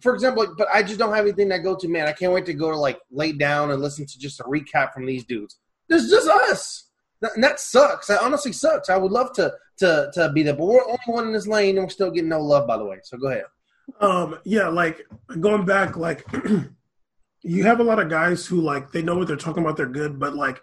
for 0.00 0.14
example, 0.14 0.46
but 0.56 0.68
I 0.72 0.82
just 0.82 0.98
don't 0.98 1.14
have 1.14 1.24
anything 1.24 1.48
that 1.48 1.62
go 1.62 1.76
to. 1.76 1.88
Man, 1.88 2.06
I 2.06 2.12
can't 2.12 2.32
wait 2.32 2.46
to 2.46 2.54
go 2.54 2.70
to 2.70 2.76
like 2.76 3.00
lay 3.10 3.32
down 3.32 3.70
and 3.70 3.80
listen 3.80 4.06
to 4.06 4.18
just 4.18 4.40
a 4.40 4.44
recap 4.44 4.92
from 4.92 5.06
these 5.06 5.24
dudes. 5.24 5.58
There's 5.88 6.10
just 6.10 6.28
us, 6.28 6.88
and 7.22 7.42
that 7.42 7.60
sucks. 7.60 8.08
That 8.08 8.22
honestly 8.22 8.52
sucks. 8.52 8.90
I 8.90 8.96
would 8.96 9.12
love 9.12 9.32
to 9.34 9.54
to 9.78 10.10
to 10.14 10.32
be 10.32 10.42
there, 10.42 10.54
but 10.54 10.66
we're 10.66 10.84
only 10.84 10.98
one 11.06 11.26
in 11.26 11.32
this 11.32 11.46
lane, 11.46 11.76
and 11.76 11.86
we're 11.86 11.90
still 11.90 12.10
getting 12.10 12.28
no 12.28 12.40
love. 12.40 12.66
By 12.66 12.76
the 12.76 12.84
way, 12.84 12.98
so 13.02 13.16
go 13.16 13.28
ahead. 13.28 13.44
Um, 14.00 14.38
yeah, 14.44 14.68
like 14.68 15.06
going 15.40 15.64
back, 15.64 15.96
like 15.96 16.26
you 17.42 17.64
have 17.64 17.80
a 17.80 17.84
lot 17.84 17.98
of 17.98 18.08
guys 18.08 18.46
who 18.46 18.60
like 18.60 18.90
they 18.90 19.02
know 19.02 19.16
what 19.16 19.28
they're 19.28 19.36
talking 19.36 19.62
about. 19.62 19.76
They're 19.76 19.86
good, 19.86 20.18
but 20.18 20.34
like 20.34 20.60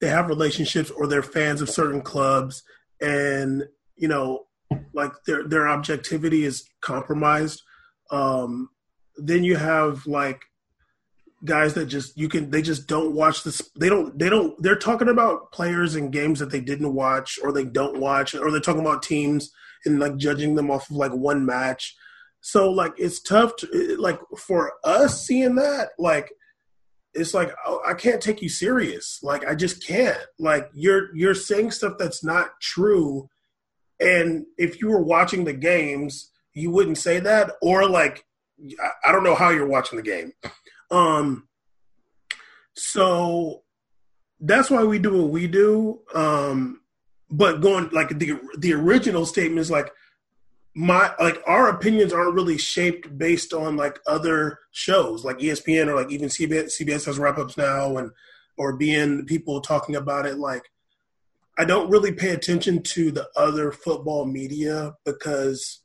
they 0.00 0.08
have 0.08 0.28
relationships 0.28 0.90
or 0.90 1.06
they're 1.06 1.22
fans 1.22 1.60
of 1.60 1.68
certain 1.68 2.00
clubs, 2.00 2.62
and 3.00 3.64
you 3.96 4.08
know, 4.08 4.46
like 4.94 5.12
their 5.26 5.46
their 5.46 5.68
objectivity 5.68 6.44
is 6.44 6.64
compromised 6.80 7.62
um, 8.10 8.70
then 9.16 9.44
you 9.44 9.56
have 9.56 10.06
like 10.06 10.42
guys 11.44 11.74
that 11.74 11.86
just 11.86 12.16
you 12.18 12.28
can 12.28 12.50
they 12.50 12.60
just 12.60 12.86
don't 12.86 13.14
watch 13.14 13.44
this 13.44 13.62
they 13.78 13.88
don't 13.88 14.18
they 14.18 14.28
don't 14.28 14.60
they're 14.62 14.76
talking 14.76 15.08
about 15.08 15.50
players 15.52 15.94
and 15.94 16.12
games 16.12 16.38
that 16.38 16.50
they 16.50 16.60
didn't 16.60 16.94
watch 16.94 17.38
or 17.42 17.50
they 17.50 17.64
don't 17.64 17.98
watch 17.98 18.34
or 18.34 18.50
they're 18.50 18.60
talking 18.60 18.82
about 18.82 19.02
teams 19.02 19.50
and 19.84 19.98
like 19.98 20.16
judging 20.16 20.54
them 20.54 20.70
off 20.70 20.90
of 20.90 20.96
like 20.96 21.12
one 21.12 21.44
match. 21.44 21.96
So 22.40 22.70
like 22.70 22.92
it's 22.96 23.20
tough 23.20 23.56
to 23.56 23.96
like 23.98 24.18
for 24.38 24.74
us 24.84 25.26
seeing 25.26 25.56
that 25.56 25.90
like 25.98 26.32
it's 27.12 27.34
like 27.34 27.52
oh, 27.66 27.80
I 27.86 27.94
can't 27.94 28.20
take 28.20 28.40
you 28.40 28.48
serious. 28.48 29.20
Like 29.22 29.46
I 29.46 29.54
just 29.54 29.86
can't. 29.86 30.18
Like 30.38 30.70
you're 30.72 31.14
you're 31.14 31.34
saying 31.34 31.72
stuff 31.72 31.94
that's 31.98 32.24
not 32.24 32.60
true. 32.60 33.28
And 33.98 34.46
if 34.56 34.80
you 34.80 34.88
were 34.88 35.02
watching 35.02 35.44
the 35.44 35.52
games 35.52 36.29
you 36.54 36.70
wouldn't 36.70 36.98
say 36.98 37.20
that, 37.20 37.52
or 37.62 37.88
like 37.88 38.24
I 39.04 39.12
don't 39.12 39.24
know 39.24 39.34
how 39.34 39.50
you're 39.50 39.66
watching 39.66 39.96
the 39.96 40.02
game. 40.02 40.32
Um, 40.90 41.48
so 42.74 43.62
that's 44.40 44.70
why 44.70 44.84
we 44.84 44.98
do 44.98 45.22
what 45.22 45.30
we 45.30 45.46
do. 45.46 46.00
Um, 46.14 46.80
but 47.30 47.60
going 47.60 47.88
like 47.90 48.18
the 48.18 48.38
the 48.58 48.72
original 48.72 49.24
statement 49.24 49.60
is 49.60 49.70
like 49.70 49.92
my 50.74 51.12
like 51.18 51.42
our 51.46 51.68
opinions 51.68 52.12
aren't 52.12 52.34
really 52.34 52.58
shaped 52.58 53.16
based 53.16 53.52
on 53.52 53.76
like 53.76 53.98
other 54.06 54.58
shows 54.70 55.24
like 55.24 55.38
espn 55.38 55.88
or 55.88 55.96
like 55.96 56.10
even 56.12 56.28
cbs, 56.28 56.80
CBS 56.80 57.06
has 57.06 57.18
wrap-ups 57.18 57.56
now 57.56 57.96
and 57.96 58.12
or 58.56 58.76
being 58.76 59.26
people 59.26 59.60
talking 59.60 59.96
about 59.96 60.26
it 60.26 60.38
like 60.38 60.70
i 61.58 61.64
don't 61.64 61.90
really 61.90 62.12
pay 62.12 62.30
attention 62.30 62.82
to 62.82 63.10
the 63.10 63.28
other 63.36 63.72
football 63.72 64.24
media 64.24 64.94
because 65.04 65.79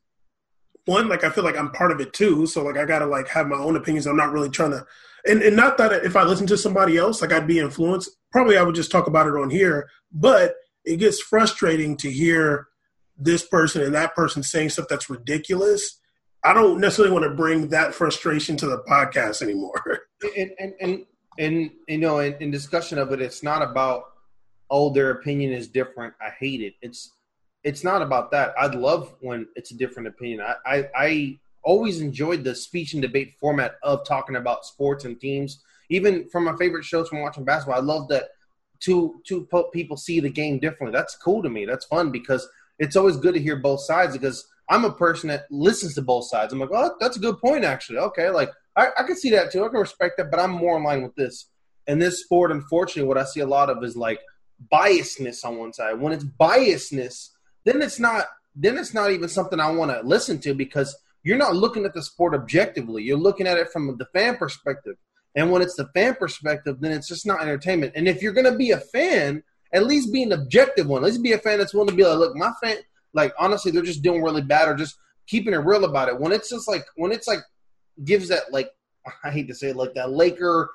one 0.86 1.08
like 1.08 1.24
i 1.24 1.30
feel 1.30 1.44
like 1.44 1.58
i'm 1.58 1.72
part 1.72 1.92
of 1.92 2.00
it 2.00 2.14
too 2.14 2.46
so 2.46 2.64
like 2.64 2.78
i 2.78 2.86
gotta 2.86 3.06
like 3.06 3.28
have 3.28 3.48
my 3.48 3.58
own 3.58 3.76
opinions 3.76 4.06
i'm 4.06 4.18
not 4.18 4.32
really 4.32 4.50
trying 4.50 4.72
to 4.72 4.86
and, 5.28 5.42
and 5.42 5.56
not 5.56 5.78
that 5.78 5.92
if 6.06 6.16
i 6.16 6.24
listen 6.24 6.48
to 6.48 6.58
somebody 6.58 6.98
else 6.98 7.22
like 7.22 7.32
i'd 7.32 7.48
be 7.48 7.60
influenced 7.60 8.10
probably 8.32 8.58
i 8.58 8.64
would 8.64 8.76
just 8.76 8.92
talk 8.92 9.08
about 9.08 9.28
it 9.28 9.36
on 9.36 9.50
here 9.50 9.90
but 10.12 10.56
it 10.86 10.98
gets 10.98 11.20
frustrating 11.20 11.98
to 11.98 12.12
hear 12.12 12.68
this 13.18 13.46
person 13.46 13.82
and 13.82 13.96
that 13.96 14.16
person 14.16 14.44
saying 14.44 14.70
stuff 14.70 14.88
that's 14.90 15.10
ridiculous, 15.10 16.00
I 16.44 16.54
don't 16.54 16.80
necessarily 16.80 17.14
want 17.14 17.24
to 17.24 17.32
bring 17.32 17.70
that 17.70 17.94
frustration 17.94 18.58
to 18.58 18.68
the 18.68 18.84
podcast 18.88 19.42
anymore. 19.42 20.02
and 20.38 20.52
and 20.60 20.74
and, 20.80 21.06
and 21.38 21.72
you 21.88 21.98
know, 21.98 22.20
in, 22.20 22.36
in 22.40 22.52
discussion 22.52 22.98
of 22.98 23.12
it, 23.12 23.22
it's 23.22 23.44
not 23.44 23.62
about 23.62 24.04
oh 24.70 24.92
their 24.94 25.12
opinion 25.12 25.54
is 25.54 25.68
different. 25.68 26.14
I 26.22 26.30
hate 26.40 26.62
it. 26.62 26.74
It's 26.82 27.12
it's 27.66 27.84
not 27.84 28.04
about 28.04 28.30
that. 28.32 28.54
I'd 28.60 28.76
love 28.76 29.16
when 29.22 29.48
it's 29.56 29.72
a 29.72 29.76
different 29.76 30.08
opinion. 30.08 30.40
I, 30.40 30.56
I, 30.66 30.90
I 30.96 31.40
always 31.64 32.00
enjoyed 32.00 32.44
the 32.44 32.54
speech 32.54 32.94
and 32.94 33.02
debate 33.02 33.34
format 33.40 33.76
of 33.82 34.06
talking 34.06 34.36
about 34.36 34.66
sports 34.66 35.04
and 35.04 35.20
teams. 35.20 35.64
Even 35.90 36.30
from 36.30 36.46
my 36.46 36.56
favorite 36.58 36.86
shows 36.86 37.10
from 37.10 37.22
watching 37.22 37.44
basketball, 37.44 37.82
I 37.82 37.84
love 37.84 38.08
that 38.10 38.26
two 38.80 39.20
two 39.26 39.48
people 39.74 39.98
see 39.98 40.20
the 40.20 40.30
game 40.30 40.60
differently. 40.60 40.96
That's 40.96 41.18
cool 41.18 41.42
to 41.42 41.50
me. 41.50 41.66
That's 41.66 41.86
fun 41.86 42.12
because 42.12 42.48
it's 42.78 42.96
always 42.96 43.18
good 43.18 43.34
to 43.34 43.42
hear 43.42 43.56
both 43.56 43.82
sides 43.82 44.14
because 44.14 44.48
I'm 44.70 44.86
a 44.86 44.92
person 44.92 45.30
that 45.30 45.46
listens 45.50 45.96
to 45.96 46.04
both 46.04 46.28
sides. 46.28 46.54
I'm 46.54 46.60
like, 46.60 46.70
oh, 46.72 46.96
that's 47.00 47.18
a 47.18 47.20
good 47.20 47.40
point, 47.40 47.64
actually. 47.64 47.98
Okay, 47.98 48.30
like 48.30 48.52
I, 48.76 48.90
I 48.98 49.04
can 49.04 49.16
see 49.16 49.32
that 49.32 49.52
too. 49.52 49.66
I 49.66 49.70
can 49.70 49.80
respect 49.80 50.18
that, 50.18 50.30
but 50.30 50.40
I'm 50.40 50.52
more 50.52 50.78
in 50.78 50.84
line 50.84 51.02
with 51.02 51.16
this. 51.16 51.48
And 51.88 52.00
this 52.00 52.22
sport, 52.22 52.52
unfortunately, 52.52 53.08
what 53.08 53.18
I 53.18 53.26
see 53.26 53.40
a 53.40 53.48
lot 53.48 53.72
of 53.72 53.84
is 53.84 53.96
like 53.96 54.20
biasness 54.72 55.44
on 55.44 55.58
one 55.58 55.74
side. 55.74 56.00
When 56.00 56.14
it's 56.14 56.24
biasness, 56.24 57.30
then 57.66 57.82
it's 57.82 58.00
not 58.00 58.26
then 58.56 58.78
it's 58.78 58.94
not 58.94 59.12
even 59.12 59.28
something 59.28 59.60
I 59.60 59.72
want 59.72 59.92
to 59.92 60.08
listen 60.08 60.40
to 60.40 60.54
because 60.54 60.96
you're 61.24 61.38
not 61.38 61.56
looking 61.56 61.86
at 61.86 61.94
the 61.94 62.02
sport 62.02 62.34
objectively. 62.34 63.04
You're 63.04 63.18
looking 63.18 63.48
at 63.48 63.58
it 63.58 63.70
from 63.70 63.98
the 63.98 64.06
fan 64.06 64.38
perspective. 64.38 64.96
And 65.36 65.52
when 65.52 65.62
it's 65.62 65.76
the 65.76 65.90
fan 65.94 66.16
perspective, 66.16 66.80
then 66.80 66.94
it's 66.94 67.10
just 67.10 67.26
not 67.26 67.42
entertainment. 67.42 67.92
And 67.96 68.08
if 68.08 68.22
you're 68.22 68.34
to 68.34 68.56
be 68.56 68.72
a 68.72 68.80
fan, 68.80 69.44
at 69.74 69.86
least 69.86 70.14
be 70.14 70.24
an 70.24 70.32
objective 70.32 70.88
one. 70.88 71.04
At 71.04 71.08
least 71.08 71.24
be 71.24 71.34
a 71.34 71.38
fan 71.38 71.58
that's 71.58 71.74
willing 71.74 71.90
to 71.90 71.96
be 71.96 72.06
like, 72.06 72.18
look, 72.18 72.36
my 72.36 72.54
fan, 72.64 72.78
like 73.14 73.34
honestly, 73.38 73.72
they're 73.72 73.82
just 73.82 74.04
doing 74.04 74.24
really 74.24 74.42
bad 74.42 74.70
or 74.70 74.76
just 74.76 74.96
keeping 75.28 75.54
it 75.54 75.58
real 75.58 75.84
about 75.84 76.08
it. 76.08 76.18
When 76.18 76.32
it's 76.32 76.50
just 76.50 76.68
like 76.68 76.86
when 76.96 77.12
it's 77.12 77.28
like 77.28 77.40
gives 78.04 78.30
that 78.30 78.54
like 78.54 78.70
I 79.24 79.32
hate 79.32 79.48
to 79.50 79.56
say 79.56 79.70
it 79.70 79.76
like 79.76 79.96
that 79.96 80.12
Laker 80.12 80.70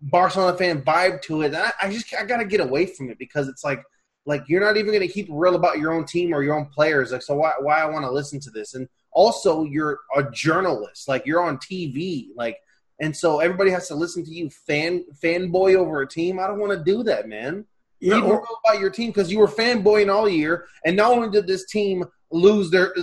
Barcelona 0.00 0.56
fan 0.56 0.82
vibe 0.82 1.20
to 1.22 1.42
it. 1.42 1.54
I, 1.54 1.72
I 1.82 1.90
just 1.90 2.12
I 2.14 2.24
gotta 2.24 2.44
get 2.44 2.60
away 2.60 2.86
from 2.86 3.10
it 3.10 3.18
because 3.18 3.48
it's 3.48 3.64
like 3.64 3.82
like 4.26 4.44
you're 4.48 4.60
not 4.60 4.76
even 4.76 4.92
gonna 4.92 5.08
keep 5.08 5.28
real 5.30 5.54
about 5.54 5.78
your 5.78 5.92
own 5.92 6.04
team 6.04 6.34
or 6.34 6.42
your 6.42 6.58
own 6.58 6.66
players. 6.66 7.12
Like 7.12 7.22
so 7.22 7.36
why 7.36 7.52
why 7.60 7.80
I 7.80 7.86
want 7.86 8.04
to 8.04 8.10
listen 8.10 8.40
to 8.40 8.50
this? 8.50 8.74
And 8.74 8.88
also 9.12 9.64
you're 9.64 10.00
a 10.14 10.30
journalist, 10.30 11.08
like 11.08 11.24
you're 11.24 11.42
on 11.42 11.58
TV, 11.58 12.28
like 12.36 12.58
and 13.00 13.16
so 13.16 13.40
everybody 13.40 13.70
has 13.70 13.88
to 13.88 13.94
listen 13.94 14.24
to 14.24 14.30
you 14.30 14.50
fan 14.50 15.04
fanboy 15.22 15.76
over 15.76 16.02
a 16.02 16.08
team. 16.08 16.38
I 16.40 16.46
don't 16.46 16.58
want 16.58 16.72
to 16.72 16.84
do 16.84 17.02
that, 17.04 17.28
man. 17.28 17.64
You 18.00 18.14
Yeah, 18.14 18.20
or, 18.20 18.44
about 18.64 18.80
your 18.80 18.90
team 18.90 19.10
because 19.10 19.30
you 19.30 19.38
were 19.38 19.48
fanboying 19.48 20.12
all 20.12 20.28
year, 20.28 20.66
and 20.84 20.96
not 20.96 21.12
only 21.12 21.30
did 21.30 21.46
this 21.46 21.66
team 21.66 22.04
lose 22.30 22.70
their 22.70 22.94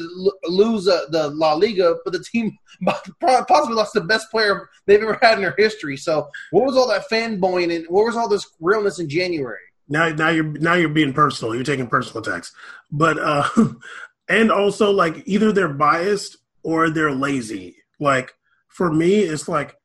lose 0.45 0.87
uh, 0.87 1.05
the 1.09 1.29
La 1.29 1.53
Liga, 1.53 1.95
but 2.03 2.13
the 2.13 2.23
team 2.23 2.57
possibly 3.21 3.75
lost 3.75 3.93
the 3.93 4.01
best 4.01 4.29
player 4.29 4.69
they've 4.85 5.01
ever 5.01 5.17
had 5.21 5.37
in 5.37 5.41
their 5.41 5.55
history. 5.57 5.97
So, 5.97 6.27
what 6.51 6.65
was 6.65 6.75
all 6.75 6.87
that 6.89 7.09
fanboying 7.09 7.75
and 7.75 7.85
what 7.87 8.05
was 8.05 8.15
all 8.15 8.27
this 8.27 8.47
realness 8.59 8.99
in 8.99 9.09
January? 9.09 9.59
Now, 9.87 10.09
now 10.09 10.29
you're 10.29 10.45
now 10.45 10.75
you're 10.75 10.89
being 10.89 11.13
personal. 11.13 11.55
You're 11.55 11.63
taking 11.63 11.87
personal 11.87 12.23
attacks, 12.23 12.53
but 12.91 13.17
uh, 13.19 13.47
and 14.29 14.51
also 14.51 14.91
like 14.91 15.23
either 15.25 15.51
they're 15.51 15.67
biased 15.67 16.37
or 16.63 16.89
they're 16.89 17.11
lazy. 17.11 17.75
Like 17.99 18.33
for 18.67 18.91
me, 18.91 19.19
it's 19.19 19.47
like 19.47 19.75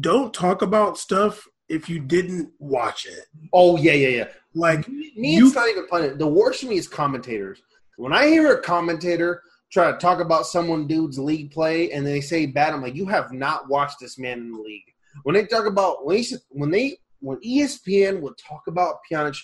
don't 0.00 0.32
talk 0.32 0.62
about 0.62 0.98
stuff 0.98 1.46
if 1.68 1.88
you 1.88 1.98
didn't 1.98 2.52
watch 2.58 3.06
it. 3.06 3.26
Oh 3.52 3.76
yeah, 3.76 3.92
yeah, 3.92 4.08
yeah. 4.08 4.28
Like 4.54 4.88
me, 4.88 5.36
you, 5.36 5.46
it's 5.46 5.56
not 5.56 5.68
even 5.68 5.86
funny. 5.88 6.08
The 6.08 6.26
worst 6.26 6.60
for 6.60 6.66
me 6.66 6.76
is 6.76 6.86
commentators. 6.86 7.62
When 7.96 8.12
I 8.12 8.26
hear 8.26 8.52
a 8.54 8.62
commentator 8.62 9.42
try 9.72 9.90
to 9.90 9.98
talk 9.98 10.20
about 10.20 10.46
someone 10.46 10.86
dude's 10.86 11.18
league 11.18 11.50
play 11.50 11.92
and 11.92 12.06
they 12.06 12.20
say 12.20 12.46
bad, 12.46 12.74
I'm 12.74 12.82
like, 12.82 12.94
you 12.94 13.06
have 13.06 13.32
not 13.32 13.68
watched 13.68 14.00
this 14.00 14.18
man 14.18 14.38
in 14.38 14.52
the 14.52 14.58
league. 14.58 14.92
When 15.24 15.34
they 15.34 15.46
talk 15.46 15.66
about 15.66 16.04
when 16.04 16.16
they 16.20 16.36
when 16.50 16.70
they 16.70 16.98
when 17.22 17.38
ESPN 17.38 18.20
would 18.20 18.36
talk 18.36 18.62
about 18.66 18.96
Pjanic 19.10 19.38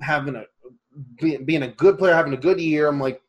having 0.00 0.36
a 0.36 0.44
being, 1.44 1.62
a 1.62 1.68
good 1.68 1.96
player, 1.96 2.14
having 2.14 2.34
a 2.34 2.38
good 2.38 2.60
year, 2.60 2.88
I'm 2.88 3.00
like, 3.00 3.22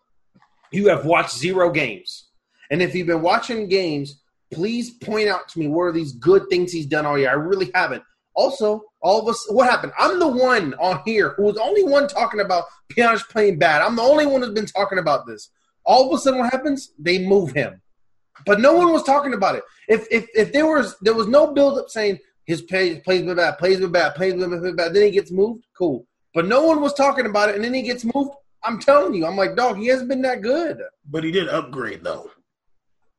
you 0.71 0.87
have 0.89 1.05
watched 1.05 1.37
zero 1.37 1.69
games. 1.69 2.29
And 2.71 2.81
if 2.81 2.95
you've 2.95 3.07
been 3.07 3.21
watching 3.21 3.69
games, 3.69 4.21
please 4.51 4.91
point 4.91 5.29
out 5.29 5.47
to 5.49 5.59
me 5.59 5.67
what 5.67 5.83
are 5.83 5.91
these 5.91 6.13
good 6.13 6.49
things 6.49 6.71
he's 6.71 6.87
done 6.87 7.05
all 7.05 7.17
year. 7.17 7.29
I 7.29 7.33
really 7.33 7.71
haven't. 7.73 8.03
Also, 8.35 8.81
all 9.01 9.21
of 9.21 9.27
us, 9.27 9.45
what 9.49 9.69
happened? 9.69 9.93
I'm 9.97 10.17
the 10.17 10.27
one 10.27 10.73
on 10.79 11.01
here 11.05 11.35
who 11.37 11.43
was 11.43 11.55
the 11.55 11.61
only 11.61 11.83
one 11.83 12.07
talking 12.07 12.39
about 12.39 12.65
Pjanic 12.91 13.29
playing 13.29 13.59
bad. 13.59 13.83
I'm 13.83 13.95
the 13.95 14.01
only 14.01 14.25
one 14.25 14.41
who's 14.41 14.53
been 14.53 14.65
talking 14.65 14.97
about 14.97 15.27
this. 15.27 15.49
All 15.85 16.07
of 16.07 16.17
a 16.17 16.21
sudden, 16.21 16.39
what 16.39 16.51
happens? 16.51 16.93
They 16.97 17.19
move 17.19 17.51
him, 17.51 17.81
but 18.45 18.59
no 18.59 18.73
one 18.73 18.91
was 18.91 19.03
talking 19.03 19.33
about 19.33 19.55
it. 19.55 19.63
If 19.87 20.07
if 20.09 20.27
if 20.33 20.51
there 20.51 20.65
was 20.65 20.95
there 21.01 21.13
was 21.13 21.27
no 21.27 21.53
build 21.53 21.77
up 21.77 21.89
saying 21.89 22.19
his 22.45 22.61
play, 22.61 22.99
plays 22.99 23.21
been 23.23 23.35
bad, 23.35 23.57
plays 23.57 23.79
been 23.79 23.91
bad, 23.91 24.15
plays 24.15 24.33
been 24.33 24.75
bad, 24.75 24.93
then 24.93 25.03
he 25.03 25.11
gets 25.11 25.31
moved. 25.31 25.65
Cool, 25.77 26.05
but 26.33 26.45
no 26.45 26.65
one 26.65 26.81
was 26.81 26.93
talking 26.93 27.25
about 27.25 27.49
it, 27.49 27.55
and 27.55 27.63
then 27.63 27.73
he 27.73 27.81
gets 27.81 28.05
moved. 28.05 28.31
I'm 28.63 28.79
telling 28.79 29.13
you, 29.13 29.25
I'm 29.25 29.35
like, 29.35 29.55
dog, 29.55 29.77
he 29.77 29.87
hasn't 29.87 30.09
been 30.09 30.21
that 30.21 30.41
good. 30.41 30.81
But 31.09 31.23
he 31.23 31.31
did 31.31 31.49
upgrade 31.49 32.03
though. 32.03 32.31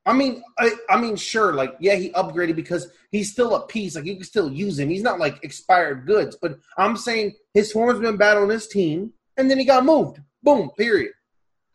I 0.06 0.12
mean, 0.12 0.42
I, 0.58 0.70
I 0.90 1.00
mean, 1.00 1.16
sure, 1.16 1.54
like 1.54 1.76
yeah, 1.80 1.94
he 1.94 2.10
upgraded 2.10 2.56
because 2.56 2.90
he's 3.10 3.32
still 3.32 3.54
a 3.54 3.66
piece. 3.66 3.96
Like 3.96 4.04
you 4.04 4.16
can 4.16 4.24
still 4.24 4.50
use 4.52 4.78
him. 4.78 4.90
He's 4.90 5.02
not 5.02 5.18
like 5.18 5.42
expired 5.42 6.06
goods. 6.06 6.36
But 6.40 6.58
I'm 6.76 6.96
saying 6.96 7.34
his 7.54 7.72
form's 7.72 8.00
been 8.00 8.16
bad 8.16 8.36
on 8.36 8.48
this 8.48 8.66
team, 8.66 9.12
and 9.36 9.50
then 9.50 9.58
he 9.58 9.64
got 9.64 9.84
moved. 9.84 10.20
Boom. 10.42 10.70
Period. 10.76 11.12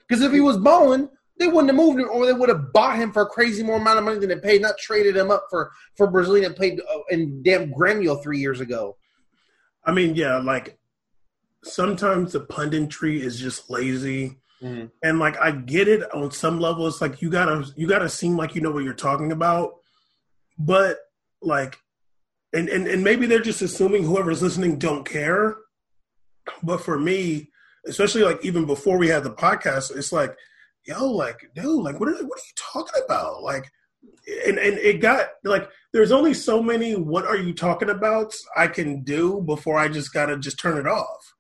Because 0.08 0.24
if 0.24 0.32
he 0.32 0.42
was 0.42 0.58
balling, 0.58 1.10
they 1.40 1.48
wouldn't 1.48 1.70
have 1.70 1.76
moved 1.76 2.00
him, 2.00 2.10
or 2.12 2.26
they 2.26 2.34
would 2.34 2.50
have 2.50 2.72
bought 2.74 2.98
him 2.98 3.12
for 3.12 3.24
a 3.24 3.28
crazy 3.28 3.64
more 3.64 3.78
amount 3.78 3.98
of 3.98 4.06
money 4.06 4.20
than 4.20 4.30
they 4.30 4.40
paid, 4.40 4.62
not 4.62 4.78
traded 4.78 5.18
him 5.18 5.32
up 5.32 5.46
for 5.50 5.72
for 5.96 6.08
Brazilian 6.08 6.54
played 6.54 6.80
uh, 6.82 7.00
in 7.10 7.42
damn 7.42 7.74
Grêmio 7.74 8.22
three 8.22 8.40
years 8.40 8.60
ago. 8.60 8.98
I 9.84 9.92
mean, 9.92 10.16
yeah, 10.16 10.38
like 10.38 10.78
sometimes 11.64 12.34
the 12.34 12.42
punditry 12.42 13.20
is 13.20 13.40
just 13.40 13.70
lazy 13.70 14.38
Mm-hmm. 14.62 14.88
And 15.04 15.20
like 15.20 15.40
I 15.40 15.52
get 15.52 15.88
it 15.88 16.14
on 16.14 16.32
some 16.32 16.60
level. 16.60 16.88
It's 16.88 17.02
like 17.02 17.22
you 17.22 17.30
gotta 17.30 17.66
you 17.76 17.88
gotta 17.88 18.10
seem 18.10 18.36
like 18.36 18.56
you 18.56 18.62
know 18.62 18.72
what 18.72 18.84
you're 18.84 18.94
talking 18.94 19.32
about, 19.32 19.76
but 20.58 20.98
like, 21.42 21.78
and 22.54 22.68
and 22.68 22.88
and 22.88 23.04
maybe 23.04 23.26
they're 23.26 23.40
just 23.40 23.62
assuming 23.62 24.04
whoever's 24.04 24.42
listening 24.42 24.78
don't 24.78 25.08
care. 25.08 25.56
But 26.62 26.82
for 26.82 27.00
me, 27.00 27.52
especially 27.88 28.24
like 28.24 28.44
even 28.44 28.66
before 28.66 28.98
we 28.98 29.08
had 29.08 29.24
the 29.24 29.32
podcast, 29.32 29.96
it's 29.96 30.12
like, 30.12 30.36
yo, 30.90 31.06
like, 31.06 31.50
dude, 31.56 31.84
like, 31.84 32.00
what 32.00 32.10
are 32.10 32.14
what 32.14 32.40
are 32.40 32.48
you 32.48 32.56
talking 32.56 33.02
about? 33.06 33.44
Like, 33.44 33.72
and 34.48 34.58
and 34.58 34.78
it 34.78 35.02
got 35.02 35.28
like 35.44 35.70
there's 35.94 36.12
only 36.12 36.34
so 36.34 36.62
many 36.62 36.96
what 36.96 37.26
are 37.26 37.38
you 37.38 37.54
talking 37.54 37.90
about 37.90 38.34
I 38.56 38.68
can 38.68 39.04
do 39.04 39.42
before 39.42 39.78
I 39.78 39.88
just 39.88 40.14
gotta 40.14 40.38
just 40.38 40.60
turn 40.60 40.78
it 40.78 40.88
off. 40.88 41.34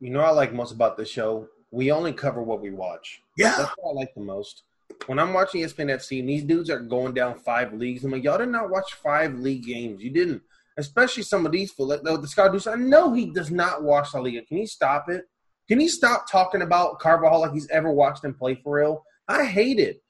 You 0.00 0.10
know 0.10 0.20
what 0.20 0.28
I 0.28 0.32
like 0.32 0.52
most 0.52 0.72
about 0.72 0.96
the 0.96 1.04
show 1.04 1.48
we 1.70 1.90
only 1.90 2.12
cover 2.12 2.42
what 2.42 2.60
we 2.60 2.70
watch. 2.70 3.20
Yeah, 3.36 3.54
that's 3.56 3.74
what 3.76 3.90
I 3.90 3.94
like 3.94 4.14
the 4.14 4.22
most. 4.22 4.62
When 5.06 5.18
I'm 5.18 5.34
watching 5.34 5.62
ESPN 5.62 5.94
FC 5.94 6.20
and 6.20 6.28
these 6.28 6.44
dudes 6.44 6.70
are 6.70 6.80
going 6.80 7.12
down 7.12 7.38
five 7.40 7.72
leagues, 7.72 8.04
I'm 8.04 8.12
like, 8.12 8.24
y'all 8.24 8.38
did 8.38 8.48
not 8.48 8.70
watch 8.70 8.94
five 8.94 9.34
league 9.38 9.64
games. 9.64 10.02
You 10.02 10.10
didn't, 10.10 10.42
especially 10.78 11.22
some 11.22 11.44
of 11.44 11.52
these. 11.52 11.72
For 11.72 11.86
like 11.86 12.02
the 12.02 12.28
Scott 12.28 12.52
Deuce, 12.52 12.66
I 12.66 12.76
know 12.76 13.12
he 13.12 13.26
does 13.26 13.50
not 13.50 13.82
watch 13.82 14.14
La 14.14 14.20
Liga. 14.20 14.42
Can 14.42 14.58
he 14.58 14.66
stop 14.66 15.08
it? 15.08 15.24
Can 15.68 15.80
he 15.80 15.88
stop 15.88 16.30
talking 16.30 16.62
about 16.62 17.00
Carvajal 17.00 17.40
like 17.40 17.52
he's 17.52 17.68
ever 17.70 17.90
watched 17.90 18.24
him 18.24 18.34
play 18.34 18.54
for 18.54 18.76
real? 18.76 19.04
I 19.28 19.44
hate 19.44 19.78
it. 19.78 20.02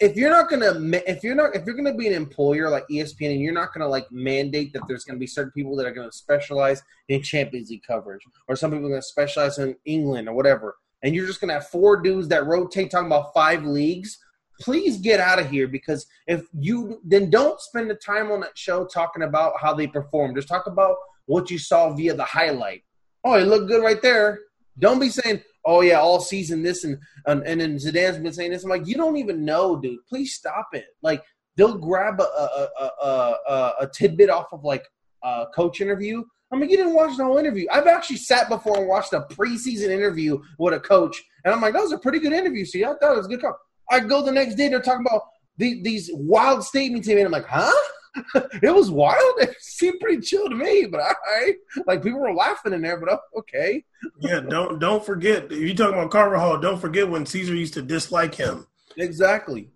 If 0.00 0.16
you're 0.16 0.30
not 0.30 0.48
gonna, 0.48 0.72
if 1.06 1.22
you're 1.22 1.34
not, 1.34 1.54
if 1.54 1.66
you're 1.66 1.76
gonna 1.76 1.94
be 1.94 2.08
an 2.08 2.14
employer 2.14 2.70
like 2.70 2.84
ESPN, 2.90 3.32
and 3.32 3.40
you're 3.40 3.52
not 3.52 3.74
gonna 3.74 3.88
like 3.88 4.10
mandate 4.10 4.72
that 4.72 4.82
there's 4.88 5.04
gonna 5.04 5.18
be 5.18 5.26
certain 5.26 5.52
people 5.52 5.76
that 5.76 5.86
are 5.86 5.92
gonna 5.92 6.12
specialize 6.12 6.82
in 7.08 7.22
Champions 7.22 7.68
League 7.68 7.82
coverage, 7.86 8.22
or 8.48 8.56
some 8.56 8.70
people 8.70 8.86
are 8.86 8.90
gonna 8.90 9.02
specialize 9.02 9.58
in 9.58 9.76
England 9.84 10.28
or 10.28 10.34
whatever, 10.34 10.76
and 11.02 11.14
you're 11.14 11.26
just 11.26 11.40
to 11.40 11.46
have 11.48 11.68
four 11.68 12.00
dudes 12.00 12.28
that 12.28 12.46
rotate 12.46 12.90
talking 12.90 13.08
about 13.08 13.34
five 13.34 13.62
leagues, 13.64 14.18
please 14.58 14.96
get 14.96 15.20
out 15.20 15.38
of 15.38 15.50
here 15.50 15.68
because 15.68 16.06
if 16.26 16.46
you 16.58 16.98
then 17.04 17.28
don't 17.28 17.60
spend 17.60 17.90
the 17.90 17.94
time 17.94 18.30
on 18.30 18.40
that 18.40 18.56
show 18.56 18.86
talking 18.86 19.22
about 19.22 19.52
how 19.60 19.74
they 19.74 19.86
perform. 19.86 20.34
Just 20.34 20.48
talk 20.48 20.66
about 20.66 20.96
what 21.26 21.50
you 21.50 21.58
saw 21.58 21.92
via 21.92 22.14
the 22.14 22.24
highlight. 22.24 22.84
Oh, 23.22 23.34
it 23.34 23.46
looked 23.46 23.68
good 23.68 23.82
right 23.82 24.00
there. 24.00 24.40
Don't 24.78 24.98
be 24.98 25.08
saying, 25.08 25.42
oh 25.64 25.80
yeah, 25.80 26.00
all 26.00 26.20
season 26.20 26.62
this 26.62 26.84
and 26.84 26.98
and, 27.26 27.42
and 27.44 27.60
then 27.60 27.76
Zidane's 27.76 28.18
been 28.18 28.32
saying 28.32 28.50
this. 28.50 28.64
I'm 28.64 28.70
like, 28.70 28.86
you 28.86 28.96
don't 28.96 29.16
even 29.16 29.44
know, 29.44 29.76
dude. 29.76 29.98
Please 30.08 30.34
stop 30.34 30.68
it. 30.72 30.86
Like 31.02 31.22
they'll 31.56 31.78
grab 31.78 32.20
a 32.20 32.24
a, 32.24 32.68
a, 32.80 33.36
a, 33.48 33.72
a 33.82 33.90
tidbit 33.92 34.30
off 34.30 34.52
of 34.52 34.64
like 34.64 34.84
a 35.22 35.46
coach 35.54 35.80
interview. 35.80 36.22
I 36.52 36.56
mean, 36.56 36.70
you 36.70 36.76
didn't 36.76 36.94
watch 36.94 37.16
the 37.16 37.24
whole 37.24 37.38
interview. 37.38 37.66
I've 37.72 37.86
actually 37.86 38.16
sat 38.16 38.48
before 38.48 38.78
and 38.78 38.86
watched 38.86 39.12
a 39.12 39.22
preseason 39.22 39.88
interview 39.88 40.38
with 40.58 40.74
a 40.74 40.80
coach, 40.80 41.20
and 41.44 41.52
I'm 41.52 41.60
like, 41.60 41.72
that 41.72 41.82
was 41.82 41.92
a 41.92 41.98
pretty 41.98 42.20
good 42.20 42.32
interview. 42.32 42.64
See, 42.64 42.84
I 42.84 42.88
thought 42.88 43.14
it 43.14 43.16
was 43.16 43.26
a 43.26 43.30
good 43.30 43.40
call. 43.40 43.56
I 43.90 44.00
go 44.00 44.22
the 44.22 44.32
next 44.32 44.54
day, 44.54 44.68
they're 44.68 44.80
talking 44.80 45.04
about 45.06 45.22
the, 45.56 45.82
these 45.82 46.10
wild 46.12 46.64
statements 46.64 47.08
he 47.08 47.14
made. 47.14 47.24
I'm 47.24 47.32
like, 47.32 47.46
huh? 47.46 47.72
it 48.62 48.74
was 48.74 48.90
wild. 48.90 49.34
It 49.40 49.56
seemed 49.60 49.98
pretty 50.00 50.20
chill 50.22 50.48
to 50.48 50.54
me, 50.54 50.86
but 50.90 51.00
I 51.00 51.54
like 51.86 52.02
people 52.02 52.20
were 52.20 52.32
laughing 52.34 52.72
in 52.72 52.82
there. 52.82 52.98
But 52.98 53.08
oh, 53.14 53.38
okay. 53.40 53.84
yeah, 54.20 54.40
don't 54.40 54.78
don't 54.78 55.04
forget. 55.04 55.44
If 55.50 55.58
you 55.58 55.74
talking 55.74 55.94
about 55.98 56.10
Carvajal, 56.10 56.60
don't 56.60 56.80
forget 56.80 57.08
when 57.08 57.26
Caesar 57.26 57.54
used 57.54 57.74
to 57.74 57.82
dislike 57.82 58.34
him. 58.34 58.66
Exactly. 58.96 59.70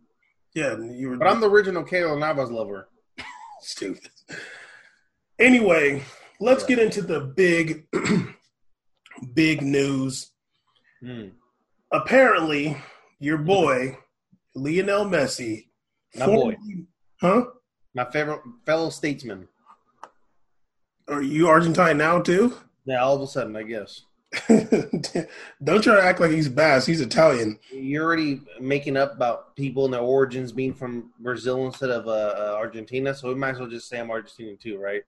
Yeah, 0.54 0.76
you 0.78 1.11
were. 1.11 1.16
But 1.16 1.28
I'm 1.28 1.40
the 1.40 1.50
original 1.50 1.85
Keylor 1.85 2.18
Navas 2.18 2.50
lover. 2.50 2.88
stupid. 3.61 4.11
Anyway, 5.38 6.02
let's 6.40 6.62
Yeah. 6.62 6.76
get 6.76 6.78
into 6.85 7.02
the 7.02 7.21
big, 7.21 7.87
big 9.35 9.62
news. 9.62 10.30
Hmm. 11.00 11.28
Apparently, 11.92 12.76
your 13.18 13.38
boy 13.38 13.99
Lionel 14.54 15.04
Messi, 15.07 15.68
My 16.16 16.26
boy. 16.26 16.57
huh? 17.21 17.45
My 17.95 18.04
favorite 18.11 18.40
fellow 18.66 18.90
statesman. 18.90 19.49
Are 21.09 21.23
you 21.23 21.49
Argentine 21.49 21.97
now 21.99 22.21
too? 22.21 22.54
Yeah, 22.85 23.02
all 23.02 23.16
of 23.16 23.23
a 23.23 23.26
sudden, 23.26 23.57
I 23.57 23.62
guess. 23.62 24.02
Don't 24.49 25.83
try 25.83 25.95
to 25.97 26.02
act 26.02 26.21
like 26.21 26.30
he's 26.30 26.49
Bass. 26.50 26.85
He's 26.85 27.00
Italian. 27.00 27.59
You're 27.73 28.04
already 28.04 28.42
making 28.61 28.97
up 28.99 29.14
about 29.14 29.57
people 29.57 29.87
and 29.87 29.95
their 29.95 30.02
origins 30.02 30.52
being 30.52 30.75
from 30.75 31.12
Brazil 31.18 31.64
instead 31.66 31.90
of 31.90 32.07
uh, 32.07 32.11
uh, 32.11 32.54
Argentina, 32.57 33.14
so 33.14 33.28
we 33.28 33.35
might 33.35 33.50
as 33.50 33.59
well 33.59 33.68
just 33.68 33.88
say 33.88 33.99
I'm 33.99 34.09
Argentinian 34.09 34.61
too, 34.61 34.78
right? 34.78 35.02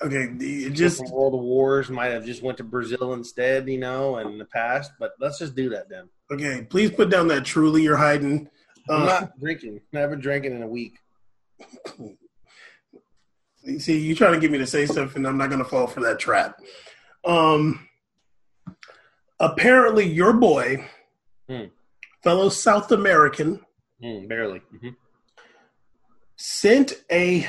Okay, 0.00 0.28
it 0.40 0.70
Just 0.70 0.98
from 1.00 1.10
World 1.10 1.34
Wars 1.42 1.90
might 1.90 2.06
have 2.12 2.24
just 2.24 2.42
went 2.42 2.56
to 2.56 2.64
Brazil 2.64 3.12
instead, 3.12 3.68
you 3.68 3.78
know, 3.78 4.16
in 4.16 4.38
the 4.38 4.46
past. 4.46 4.92
But 4.98 5.12
let's 5.20 5.38
just 5.38 5.54
do 5.54 5.68
that 5.68 5.90
then. 5.90 6.08
okay. 6.32 6.66
Please 6.68 6.90
put 6.90 7.10
down 7.10 7.28
that 7.28 7.44
truly 7.44 7.82
you're 7.82 7.96
hiding. 7.98 8.48
I'm 8.88 9.02
Uh, 9.02 9.06
not 9.06 9.38
drinking. 9.38 9.82
Never 9.92 10.16
drinking 10.16 10.52
in 10.56 10.62
a 10.62 10.66
week. 10.66 10.94
See, 13.78 13.98
you're 14.00 14.16
trying 14.16 14.32
to 14.34 14.40
get 14.40 14.50
me 14.50 14.58
to 14.58 14.66
say 14.66 14.86
stuff, 14.86 15.14
and 15.16 15.26
I'm 15.26 15.38
not 15.38 15.48
going 15.48 15.62
to 15.62 15.68
fall 15.68 15.86
for 15.86 16.00
that 16.00 16.18
trap. 16.18 16.58
Um, 17.24 17.88
apparently, 19.38 20.04
your 20.08 20.32
boy, 20.32 20.88
Hmm. 21.48 21.64
fellow 22.22 22.48
South 22.48 22.90
American, 22.92 23.60
Mm, 24.02 24.28
barely. 24.28 24.60
mm-hmm. 24.74 24.88
sent 26.36 26.94
a 27.10 27.46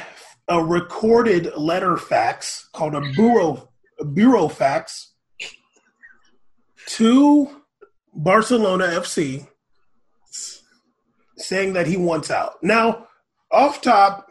a 0.50 0.62
recorded 0.64 1.56
letter 1.56 1.96
fax 1.98 2.68
called 2.74 2.94
a 2.94 3.02
bureau 3.14 3.70
a 4.00 4.04
burofax 4.06 5.08
to 6.86 7.64
Barcelona 8.14 8.86
FC 8.88 9.48
saying 11.38 11.74
that 11.74 11.88
he 11.88 11.96
wants 11.98 12.30
out. 12.30 12.62
Now, 12.62 13.08
off 13.54 13.82
top, 13.82 14.28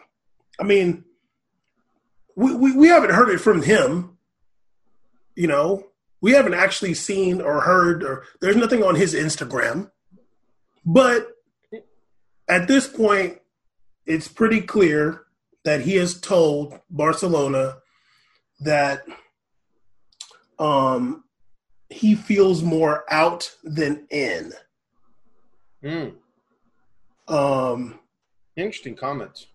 I 0.61 0.65
mean, 0.65 1.05
we, 2.37 2.55
we, 2.55 2.77
we 2.77 2.89
haven't 2.89 3.13
heard 3.15 3.31
it 3.31 3.41
from 3.41 3.63
him. 3.63 4.19
You 5.35 5.47
know, 5.47 5.87
we 6.21 6.33
haven't 6.33 6.55
actually 6.55 6.95
seen 6.95 7.41
or 7.41 7.61
heard, 7.61 8.03
or 8.03 8.25
there's 8.41 8.57
nothing 8.57 8.83
on 8.83 8.97
his 8.97 9.15
Instagram. 9.15 9.91
But 10.85 11.29
at 12.49 12.69
this 12.69 12.87
point, 12.87 13.39
it's 14.05 14.29
pretty 14.29 14.61
clear 14.61 15.23
that 15.65 15.83
he 15.83 15.95
has 15.97 16.21
told 16.21 16.79
Barcelona 16.91 17.77
that 18.61 19.05
um, 20.59 21.25
he 21.89 22.15
feels 22.15 22.63
more 22.63 23.05
out 23.09 23.55
than 23.63 24.07
in. 24.11 24.53
Mm, 25.83 26.15
Um, 27.29 27.99
interesting 28.57 28.95
comments. 28.97 29.47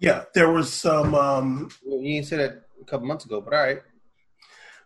yeah, 0.00 0.24
there 0.34 0.50
was 0.50 0.72
some 0.72 1.14
um, 1.14 1.70
Well, 1.84 2.00
You 2.00 2.14
didn't 2.14 2.26
say 2.28 2.36
that 2.38 2.62
a 2.80 2.84
couple 2.84 3.06
months 3.06 3.24
ago, 3.24 3.40
but 3.40 3.54
all 3.54 3.60
right. 3.60 3.82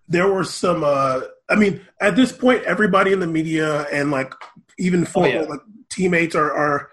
there 0.08 0.30
were 0.30 0.44
some 0.44 0.84
uh 0.84 1.20
i 1.48 1.54
mean 1.54 1.80
at 2.00 2.14
this 2.16 2.30
point 2.32 2.62
everybody 2.64 3.12
in 3.12 3.20
the 3.20 3.26
media 3.26 3.86
and 3.90 4.10
like 4.10 4.34
even 4.78 5.04
former 5.06 5.28
yeah. 5.28 5.40
like 5.42 5.60
teammates 5.88 6.34
are 6.34 6.52
are 6.52 6.90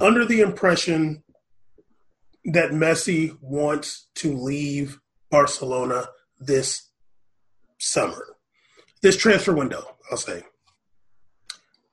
under 0.00 0.24
the 0.24 0.40
impression 0.40 1.22
that 2.44 2.70
messi 2.70 3.36
wants 3.40 4.06
to 4.14 4.36
leave 4.36 5.00
barcelona 5.30 6.06
this 6.38 6.90
summer 7.80 8.36
this 9.02 9.16
transfer 9.16 9.54
window 9.54 9.82
i'll 10.10 10.16
say 10.16 10.42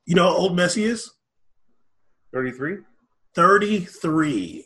you 0.06 0.14
know 0.14 0.30
how 0.30 0.36
old 0.36 0.56
messi 0.56 0.84
is 0.84 1.12
33? 2.34 2.78
33 3.36 4.66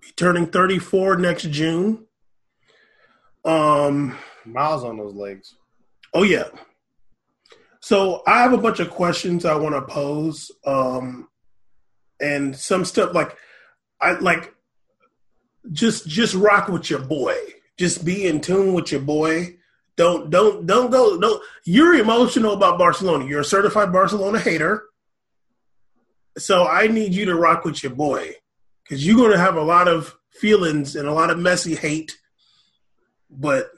Be 0.00 0.08
turning 0.16 0.46
34 0.46 1.16
next 1.16 1.50
june 1.50 2.06
um 3.44 4.16
Miles 4.46 4.84
on 4.84 4.98
those 4.98 5.14
legs. 5.14 5.56
Oh 6.12 6.22
yeah. 6.22 6.48
So 7.80 8.22
I 8.26 8.42
have 8.42 8.52
a 8.52 8.58
bunch 8.58 8.80
of 8.80 8.90
questions 8.90 9.44
I 9.44 9.56
want 9.56 9.74
to 9.74 9.82
pose, 9.82 10.50
um, 10.66 11.28
and 12.20 12.56
some 12.56 12.84
stuff 12.84 13.14
like 13.14 13.36
I 14.00 14.12
like 14.12 14.54
just 15.72 16.06
just 16.06 16.34
rock 16.34 16.68
with 16.68 16.88
your 16.90 17.00
boy. 17.00 17.36
Just 17.78 18.04
be 18.04 18.26
in 18.26 18.40
tune 18.40 18.72
with 18.72 18.92
your 18.92 19.00
boy. 19.00 19.56
Don't 19.96 20.30
don't 20.30 20.66
don't 20.66 20.90
go. 20.90 21.18
Don't. 21.18 21.42
You're 21.64 21.94
emotional 21.94 22.52
about 22.52 22.78
Barcelona. 22.78 23.26
You're 23.26 23.40
a 23.40 23.44
certified 23.44 23.92
Barcelona 23.92 24.38
hater. 24.38 24.84
So 26.36 26.66
I 26.66 26.88
need 26.88 27.14
you 27.14 27.26
to 27.26 27.34
rock 27.34 27.64
with 27.64 27.82
your 27.82 27.94
boy 27.94 28.32
because 28.82 29.06
you're 29.06 29.16
going 29.16 29.32
to 29.32 29.38
have 29.38 29.56
a 29.56 29.62
lot 29.62 29.88
of 29.88 30.14
feelings 30.30 30.96
and 30.96 31.08
a 31.08 31.12
lot 31.12 31.30
of 31.30 31.38
Messi 31.38 31.76
hate. 31.78 32.16
But 33.30 33.70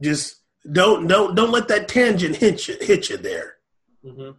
just 0.00 0.36
don't 0.70 1.06
don't 1.06 1.34
don't 1.34 1.52
let 1.52 1.68
that 1.68 1.88
tangent 1.88 2.36
hit 2.36 2.68
you 2.68 2.76
hit 2.80 3.08
you 3.08 3.16
there. 3.16 3.54
Mm-hmm. 4.04 4.32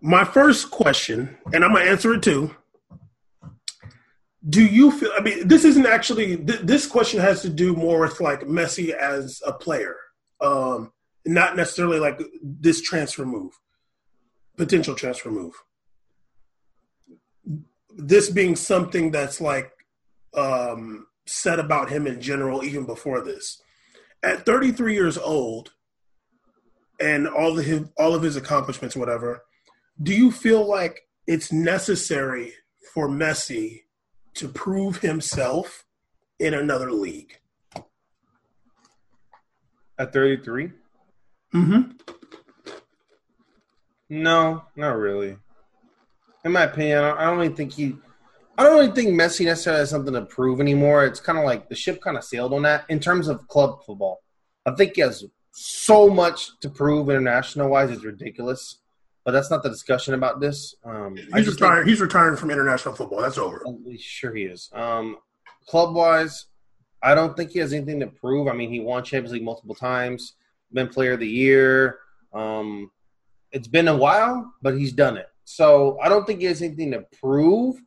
My 0.00 0.24
first 0.24 0.70
question, 0.70 1.36
and 1.52 1.64
I'm 1.64 1.72
gonna 1.72 1.84
answer 1.84 2.14
it 2.14 2.22
too. 2.22 2.54
Do 4.48 4.64
you 4.64 4.90
feel? 4.90 5.10
I 5.16 5.20
mean, 5.20 5.48
this 5.48 5.64
isn't 5.64 5.86
actually. 5.86 6.36
Th- 6.36 6.60
this 6.60 6.86
question 6.86 7.20
has 7.20 7.42
to 7.42 7.50
do 7.50 7.74
more 7.74 8.00
with 8.00 8.20
like 8.20 8.42
Messi 8.42 8.90
as 8.90 9.42
a 9.44 9.52
player, 9.52 9.96
um, 10.40 10.92
not 11.26 11.56
necessarily 11.56 11.98
like 11.98 12.20
this 12.42 12.80
transfer 12.80 13.26
move, 13.26 13.52
potential 14.56 14.94
transfer 14.94 15.30
move. 15.30 15.54
This 17.98 18.30
being 18.30 18.56
something 18.56 19.10
that's 19.10 19.40
like 19.40 19.72
um, 20.34 21.06
said 21.26 21.58
about 21.58 21.90
him 21.90 22.06
in 22.06 22.20
general, 22.20 22.64
even 22.64 22.86
before 22.86 23.20
this. 23.20 23.60
At 24.22 24.46
33 24.46 24.94
years 24.94 25.18
old, 25.18 25.72
and 27.00 27.28
all 27.28 27.58
of 27.58 27.64
his 27.64 27.82
all 27.96 28.14
of 28.14 28.22
his 28.22 28.36
accomplishments, 28.36 28.96
whatever, 28.96 29.42
do 30.02 30.14
you 30.14 30.32
feel 30.32 30.66
like 30.66 31.02
it's 31.26 31.52
necessary 31.52 32.54
for 32.94 33.08
Messi 33.08 33.82
to 34.34 34.48
prove 34.48 34.98
himself 34.98 35.84
in 36.38 36.54
another 36.54 36.90
league? 36.90 37.38
At 39.98 40.12
33? 40.12 40.70
Mm-hmm. 41.54 41.92
No, 44.10 44.62
not 44.76 44.96
really. 44.96 45.36
In 46.44 46.52
my 46.52 46.62
opinion, 46.64 46.98
I 46.98 47.24
don't, 47.24 47.38
really 47.38 47.54
think 47.54 47.72
he. 47.72 47.96
I 48.56 48.62
don't 48.62 48.78
really 48.78 48.92
think 48.92 49.10
Messi 49.10 49.44
necessarily 49.44 49.80
has 49.80 49.90
something 49.90 50.14
to 50.14 50.22
prove 50.22 50.60
anymore. 50.60 51.04
It's 51.04 51.20
kind 51.20 51.38
of 51.38 51.44
like 51.44 51.68
the 51.68 51.74
ship 51.74 52.00
kind 52.00 52.16
of 52.16 52.24
sailed 52.24 52.52
on 52.52 52.62
that 52.62 52.84
in 52.88 53.00
terms 53.00 53.28
of 53.28 53.46
club 53.48 53.84
football. 53.84 54.20
I 54.64 54.72
think 54.72 54.94
he 54.94 55.00
has 55.02 55.24
so 55.52 56.08
much 56.08 56.58
to 56.60 56.70
prove 56.70 57.10
international 57.10 57.68
wise. 57.68 57.90
It's 57.90 58.04
ridiculous, 58.04 58.78
but 59.24 59.32
that's 59.32 59.50
not 59.50 59.62
the 59.62 59.68
discussion 59.68 60.14
about 60.14 60.40
this. 60.40 60.74
Um, 60.84 61.16
He's 61.16 61.26
think- 61.28 61.46
retired. 61.48 61.88
He's 61.88 62.00
retiring 62.00 62.36
from 62.36 62.50
international 62.50 62.94
football. 62.94 63.20
That's 63.20 63.38
over. 63.38 63.64
Sure, 63.98 64.34
he 64.34 64.44
is. 64.44 64.70
Um, 64.72 65.18
club 65.66 65.94
wise, 65.94 66.46
I 67.02 67.14
don't 67.14 67.36
think 67.36 67.50
he 67.50 67.58
has 67.58 67.72
anything 67.72 68.00
to 68.00 68.06
prove. 68.06 68.48
I 68.48 68.52
mean, 68.52 68.70
he 68.70 68.80
won 68.80 69.02
Champions 69.04 69.32
League 69.32 69.44
multiple 69.44 69.74
times, 69.74 70.34
been 70.72 70.88
Player 70.88 71.12
of 71.14 71.20
the 71.20 71.28
Year. 71.28 71.98
Um, 72.32 72.90
it's 73.50 73.68
been 73.68 73.88
a 73.88 73.96
while, 73.96 74.52
but 74.62 74.76
he's 74.78 74.92
done 74.92 75.16
it. 75.16 75.26
So 75.48 75.98
I 76.02 76.10
don't 76.10 76.26
think 76.26 76.40
he 76.40 76.46
has 76.46 76.60
anything 76.60 76.90
to 76.90 77.06
prove. 77.22 77.80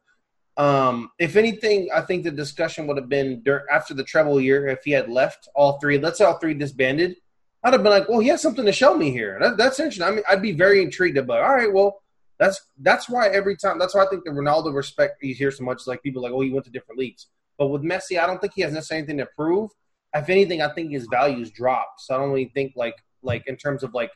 Um, 0.57 1.11
if 1.19 1.35
anything, 1.35 1.89
I 1.93 2.01
think 2.01 2.23
the 2.23 2.31
discussion 2.31 2.87
would 2.87 2.97
have 2.97 3.07
been 3.07 3.43
after 3.71 3.93
the 3.93 4.03
treble 4.03 4.41
year 4.41 4.67
if 4.67 4.79
he 4.83 4.89
had 4.89 5.11
left 5.11 5.47
all 5.53 5.79
three. 5.79 5.99
Let's 5.99 6.17
say 6.17 6.25
all 6.25 6.39
three 6.39 6.55
disbanded. 6.55 7.17
I'd 7.63 7.73
have 7.73 7.83
been 7.83 7.91
like, 7.91 8.09
well, 8.09 8.19
he 8.19 8.29
has 8.29 8.41
something 8.41 8.65
to 8.65 8.71
show 8.71 8.95
me 8.95 9.11
here. 9.11 9.37
That, 9.39 9.57
that's 9.57 9.79
interesting. 9.79 10.03
I 10.07 10.09
mean, 10.09 10.23
I'd 10.27 10.41
be 10.41 10.53
very 10.53 10.81
intrigued. 10.81 11.15
But 11.27 11.39
all 11.39 11.53
right, 11.53 11.71
well, 11.71 12.01
that's 12.39 12.59
that's 12.79 13.07
why 13.07 13.27
every 13.27 13.55
time 13.55 13.77
that's 13.77 13.93
why 13.93 14.05
I 14.05 14.07
think 14.07 14.23
the 14.23 14.31
Ronaldo 14.31 14.73
respect 14.73 15.21
you 15.21 15.35
hear 15.35 15.51
so 15.51 15.63
much 15.63 15.85
like 15.85 16.01
people 16.01 16.23
like, 16.23 16.31
oh, 16.31 16.41
he 16.41 16.49
went 16.49 16.65
to 16.65 16.71
different 16.71 16.97
leagues. 16.97 17.27
But 17.59 17.67
with 17.67 17.83
Messi, 17.83 18.19
I 18.19 18.25
don't 18.25 18.41
think 18.41 18.53
he 18.55 18.63
has 18.63 18.73
necessarily 18.73 19.03
anything 19.03 19.19
to 19.19 19.27
prove. 19.37 19.69
If 20.15 20.29
anything, 20.29 20.63
I 20.63 20.73
think 20.73 20.91
his 20.91 21.05
values 21.11 21.51
drop. 21.51 21.93
So 21.99 22.15
I 22.15 22.17
don't 22.17 22.31
really 22.31 22.51
think 22.55 22.73
like 22.75 22.95
like 23.21 23.43
in 23.45 23.55
terms 23.55 23.83
of 23.83 23.93
like 23.93 24.09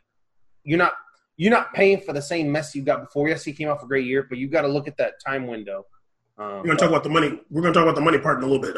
you're 0.63 0.79
not 0.79 0.93
you're 1.37 1.51
not 1.51 1.73
paying 1.73 2.01
for 2.01 2.13
the 2.13 2.21
same 2.21 2.51
mess 2.51 2.75
you 2.75 2.81
got 2.81 3.01
before. 3.03 3.27
Yes, 3.27 3.43
he 3.43 3.53
came 3.53 3.69
off 3.69 3.83
a 3.83 3.87
great 3.87 4.05
year, 4.05 4.25
but 4.27 4.37
you 4.37 4.47
got 4.47 4.61
to 4.61 4.67
look 4.67 4.87
at 4.87 4.97
that 4.97 5.13
time 5.25 5.47
window. 5.47 5.85
Um, 6.37 6.57
we're 6.57 6.63
gonna 6.63 6.79
talk 6.79 6.89
about 6.89 7.03
the 7.03 7.09
money. 7.09 7.39
We're 7.49 7.61
gonna 7.61 7.73
talk 7.73 7.83
about 7.83 7.95
the 7.95 8.01
money 8.01 8.17
part 8.17 8.37
in 8.37 8.43
a 8.43 8.47
little 8.47 8.61
bit. 8.61 8.75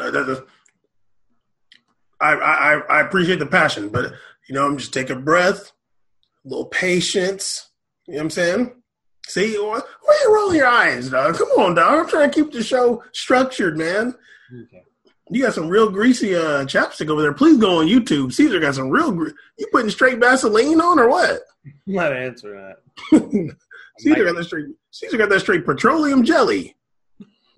I, 2.20 2.34
I, 2.34 2.74
I 2.88 3.00
appreciate 3.00 3.38
the 3.38 3.46
passion, 3.46 3.88
but 3.88 4.12
you 4.48 4.54
know, 4.54 4.64
I'm 4.64 4.78
just 4.78 4.92
take 4.92 5.10
a 5.10 5.16
breath, 5.16 5.72
a 6.44 6.48
little 6.48 6.66
patience. 6.66 7.70
You 8.06 8.14
know 8.14 8.18
what 8.18 8.24
I'm 8.24 8.30
saying? 8.30 8.74
See, 9.26 9.56
why, 9.58 9.80
why 10.02 10.20
you 10.24 10.34
rolling 10.34 10.56
your 10.56 10.66
eyes, 10.66 11.10
dog? 11.10 11.36
Come 11.36 11.48
on, 11.58 11.74
dog. 11.74 11.98
I'm 11.98 12.08
trying 12.08 12.30
to 12.30 12.34
keep 12.34 12.52
the 12.52 12.62
show 12.62 13.02
structured, 13.12 13.76
man. 13.76 14.14
Okay. 14.64 14.82
You 15.30 15.42
got 15.42 15.54
some 15.54 15.68
real 15.68 15.90
greasy 15.90 16.34
uh, 16.34 16.64
chapstick 16.64 17.10
over 17.10 17.20
there. 17.20 17.34
Please 17.34 17.58
go 17.58 17.80
on 17.80 17.86
YouTube. 17.86 18.32
Caesar 18.32 18.58
got 18.60 18.74
some 18.74 18.88
real. 18.88 19.12
Gre- 19.12 19.30
you 19.58 19.66
putting 19.72 19.90
straight 19.90 20.18
Vaseline 20.18 20.80
on 20.80 20.98
or 20.98 21.08
what? 21.08 21.40
I'm 21.66 21.94
not 21.94 22.12
answering 22.16 22.74
that. 23.10 23.56
Caesar 23.98 24.24
got 24.24 24.36
that 24.36 24.44
straight. 24.44 24.66
Caesar 24.90 25.16
got 25.18 25.28
that 25.28 25.40
straight 25.40 25.64
petroleum 25.64 26.24
jelly. 26.24 26.74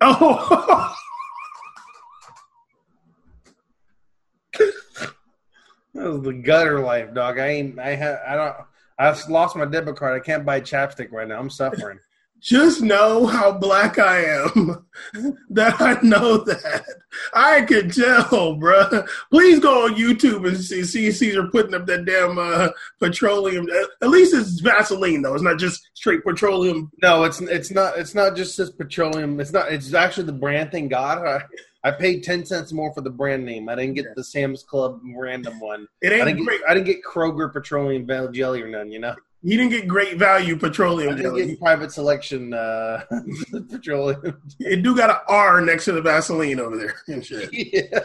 Oh. 0.03 0.95
that 5.93 6.09
was 6.09 6.21
the 6.23 6.33
gutter 6.33 6.79
life, 6.79 7.13
dog. 7.13 7.37
I 7.39 7.47
ain't. 7.49 7.77
I 7.79 7.95
have. 7.95 8.19
I 8.27 8.35
don't. 8.35 8.55
I've 8.97 9.29
lost 9.29 9.55
my 9.55 9.65
debit 9.65 9.95
card. 9.97 10.19
I 10.19 10.23
can't 10.23 10.45
buy 10.45 10.61
chapstick 10.61 11.11
right 11.11 11.27
now. 11.27 11.39
I'm 11.39 11.49
suffering. 11.49 11.99
Just 12.41 12.81
know 12.81 13.27
how 13.27 13.51
black 13.51 13.99
I 13.99 14.23
am. 14.23 14.83
that 15.51 15.79
I 15.79 15.99
know 16.01 16.37
that. 16.37 16.85
I 17.35 17.61
can 17.61 17.91
tell, 17.91 18.55
bruh. 18.57 19.07
Please 19.29 19.59
go 19.59 19.85
on 19.85 19.93
YouTube 19.93 20.47
and 20.47 20.57
see, 20.57 20.83
see 20.83 21.11
Caesar 21.11 21.47
putting 21.47 21.75
up 21.75 21.85
that 21.85 22.05
damn 22.05 22.39
uh, 22.39 22.69
petroleum. 22.99 23.67
At 24.01 24.09
least 24.09 24.33
it's 24.33 24.59
Vaseline 24.59 25.21
though. 25.21 25.35
It's 25.35 25.43
not 25.43 25.59
just 25.59 25.87
straight 25.93 26.23
petroleum. 26.23 26.91
No, 27.03 27.25
it's 27.25 27.41
it's 27.41 27.69
not. 27.69 27.99
It's 27.99 28.15
not 28.15 28.35
just 28.35 28.57
this 28.57 28.71
petroleum. 28.71 29.39
It's 29.39 29.53
not. 29.53 29.71
It's 29.71 29.93
actually 29.93 30.25
the 30.25 30.33
brand. 30.33 30.71
Thank 30.71 30.89
God. 30.89 31.19
I, 31.19 31.43
I 31.87 31.91
paid 31.91 32.23
ten 32.23 32.43
cents 32.43 32.73
more 32.73 32.91
for 32.91 33.01
the 33.01 33.09
brand 33.11 33.45
name. 33.45 33.69
I 33.69 33.75
didn't 33.75 33.93
get 33.93 34.05
yeah. 34.05 34.13
the 34.15 34.23
Sam's 34.23 34.63
Club 34.63 34.99
random 35.15 35.59
one. 35.59 35.87
It 36.01 36.11
ain't 36.11 36.23
I 36.23 36.25
didn't 36.25 36.45
great. 36.45 36.61
Get, 36.61 36.69
I 36.69 36.73
didn't 36.73 36.87
get 36.87 37.03
Kroger 37.03 37.53
petroleum 37.53 38.07
jelly 38.33 38.63
or 38.63 38.67
none. 38.67 38.91
You 38.91 38.99
know. 38.99 39.15
You 39.43 39.57
didn't 39.57 39.71
get 39.71 39.87
great 39.87 40.17
value 40.17 40.55
petroleum 40.55 41.17
jelly. 41.17 41.55
Private 41.55 41.91
selection 41.91 42.53
uh, 42.53 43.03
petroleum. 43.69 44.39
It 44.59 44.83
do 44.83 44.95
got 44.95 45.09
an 45.09 45.15
R 45.27 45.61
next 45.61 45.85
to 45.85 45.93
the 45.93 46.01
Vaseline 46.01 46.59
over 46.59 46.77
there 46.77 46.95
and 47.07 47.25
shit. 47.25 47.49
Yeah. 47.51 47.99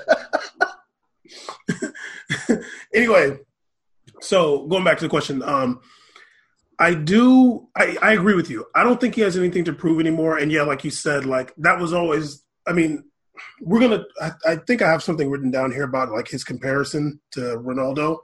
anyway, 2.95 3.39
so 4.21 4.67
going 4.67 4.85
back 4.85 4.99
to 4.99 5.05
the 5.05 5.11
question, 5.11 5.43
um, 5.43 5.81
I 6.79 6.95
do. 6.95 7.69
I, 7.77 7.97
I 8.01 8.13
agree 8.13 8.35
with 8.35 8.51
you. 8.51 8.67
I 8.75 8.83
don't 8.83 9.01
think 9.01 9.15
he 9.15 9.21
has 9.23 9.37
anything 9.37 9.65
to 9.65 9.73
prove 9.73 10.01
anymore. 10.01 10.39
And 10.39 10.51
yeah, 10.51 10.63
like 10.63 10.85
you 10.85 10.91
said, 10.91 11.27
like 11.27 11.53
that 11.59 11.79
was 11.79 11.93
always. 11.93 12.43
I 12.67 12.73
mean, 12.73 13.05
we're 13.61 13.81
gonna. 13.81 14.05
I, 14.21 14.31
I, 14.47 14.57
think 14.57 14.83
I 14.83 14.91
have 14.91 15.03
something 15.03 15.31
written 15.31 15.51
down 15.51 15.71
here 15.71 15.85
about 15.85 16.11
like 16.13 16.29
his 16.29 16.45
comparison 16.45 17.21
to 17.33 17.41
Ronaldo. 17.41 18.19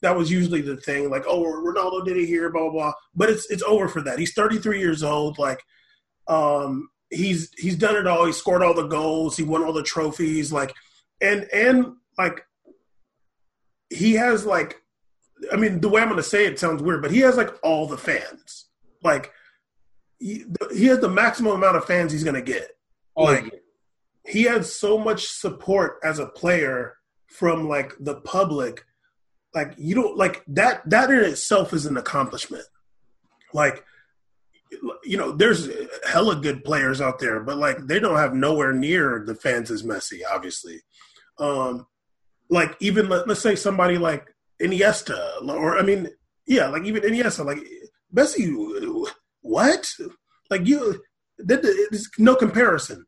That 0.00 0.16
was 0.16 0.30
usually 0.30 0.60
the 0.60 0.76
thing, 0.76 1.10
like, 1.10 1.24
oh, 1.26 1.42
Ronaldo 1.42 2.04
did 2.04 2.16
it 2.16 2.26
here, 2.26 2.50
blah 2.50 2.62
blah 2.62 2.70
blah. 2.70 2.92
But 3.14 3.30
it's 3.30 3.50
it's 3.50 3.62
over 3.62 3.88
for 3.88 4.00
that. 4.02 4.18
He's 4.18 4.32
33 4.32 4.78
years 4.78 5.02
old. 5.02 5.38
Like, 5.38 5.60
um, 6.28 6.88
he's 7.10 7.50
he's 7.56 7.76
done 7.76 7.96
it 7.96 8.06
all. 8.06 8.24
He 8.24 8.32
scored 8.32 8.62
all 8.62 8.74
the 8.74 8.86
goals. 8.86 9.36
He 9.36 9.42
won 9.42 9.64
all 9.64 9.72
the 9.72 9.82
trophies. 9.82 10.52
Like, 10.52 10.72
and 11.20 11.48
and 11.52 11.94
like, 12.16 12.44
he 13.90 14.14
has 14.14 14.46
like, 14.46 14.80
I 15.52 15.56
mean, 15.56 15.80
the 15.80 15.88
way 15.88 16.00
I'm 16.00 16.08
gonna 16.08 16.22
say 16.22 16.46
it 16.46 16.58
sounds 16.58 16.82
weird, 16.82 17.02
but 17.02 17.10
he 17.10 17.20
has 17.20 17.36
like 17.36 17.50
all 17.62 17.86
the 17.86 17.98
fans. 17.98 18.66
Like, 19.02 19.32
he, 20.18 20.44
he 20.72 20.86
has 20.86 21.00
the 21.00 21.08
maximum 21.08 21.52
amount 21.52 21.76
of 21.76 21.84
fans 21.84 22.12
he's 22.12 22.24
gonna 22.24 22.42
get. 22.42 22.70
Oh, 23.16 23.24
like. 23.24 23.44
Yeah 23.44 23.58
he 24.28 24.42
had 24.42 24.64
so 24.64 24.98
much 24.98 25.26
support 25.26 25.98
as 26.04 26.18
a 26.18 26.26
player 26.26 26.96
from 27.26 27.66
like 27.66 27.94
the 27.98 28.16
public 28.16 28.84
like 29.54 29.74
you 29.78 29.94
don't 29.94 30.16
like 30.16 30.42
that 30.48 30.88
that 30.88 31.10
in 31.10 31.24
itself 31.24 31.72
is 31.72 31.86
an 31.86 31.96
accomplishment. 31.96 32.64
Like 33.52 33.84
you 35.04 35.16
know 35.16 35.32
there's 35.32 35.68
hella 36.06 36.36
good 36.36 36.62
players 36.62 37.00
out 37.00 37.18
there 37.18 37.40
but 37.40 37.56
like 37.56 37.78
they 37.86 37.98
don't 37.98 38.18
have 38.18 38.34
nowhere 38.34 38.72
near 38.74 39.24
the 39.26 39.34
fans 39.34 39.70
as 39.70 39.82
Messi 39.82 40.20
obviously. 40.30 40.80
Um 41.38 41.86
like 42.50 42.76
even 42.80 43.08
let, 43.08 43.26
let's 43.26 43.40
say 43.40 43.56
somebody 43.56 43.96
like 43.98 44.26
Iniesta 44.60 45.42
or 45.48 45.78
I 45.78 45.82
mean 45.82 46.08
yeah 46.46 46.68
like 46.68 46.84
even 46.84 47.02
Iniesta 47.02 47.44
like 47.44 47.58
Messi 48.14 48.54
what? 49.40 49.90
Like 50.50 50.66
you 50.66 51.02
there's 51.38 52.08
no 52.18 52.34
comparison. 52.34 53.06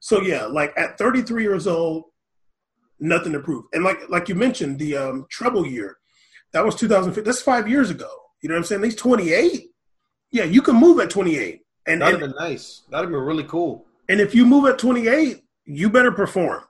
So 0.00 0.22
yeah, 0.22 0.46
like 0.46 0.72
at 0.76 0.98
33 0.98 1.42
years 1.42 1.66
old, 1.66 2.04
nothing 2.98 3.32
to 3.32 3.40
prove. 3.40 3.64
And 3.72 3.84
like 3.84 4.08
like 4.08 4.28
you 4.28 4.34
mentioned, 4.34 4.78
the 4.78 4.96
um, 4.96 5.26
treble 5.30 5.66
year, 5.66 5.98
that 6.52 6.64
was 6.64 6.74
2005. 6.76 7.24
That's 7.24 7.42
five 7.42 7.68
years 7.68 7.90
ago. 7.90 8.10
You 8.42 8.48
know 8.48 8.54
what 8.54 8.60
I'm 8.60 8.64
saying? 8.64 8.84
He's 8.84 8.96
28. 8.96 9.70
Yeah, 10.30 10.44
you 10.44 10.62
can 10.62 10.76
move 10.76 11.00
at 11.00 11.10
28. 11.10 11.62
And 11.86 12.02
that'd 12.02 12.20
have 12.20 12.30
been 12.30 12.38
nice. 12.38 12.82
That'd 12.90 13.04
have 13.04 13.12
been 13.12 13.20
really 13.20 13.44
cool. 13.44 13.86
And 14.08 14.20
if 14.20 14.34
you 14.34 14.44
move 14.44 14.66
at 14.66 14.78
28, 14.78 15.42
you 15.64 15.90
better 15.90 16.12
perform. 16.12 16.62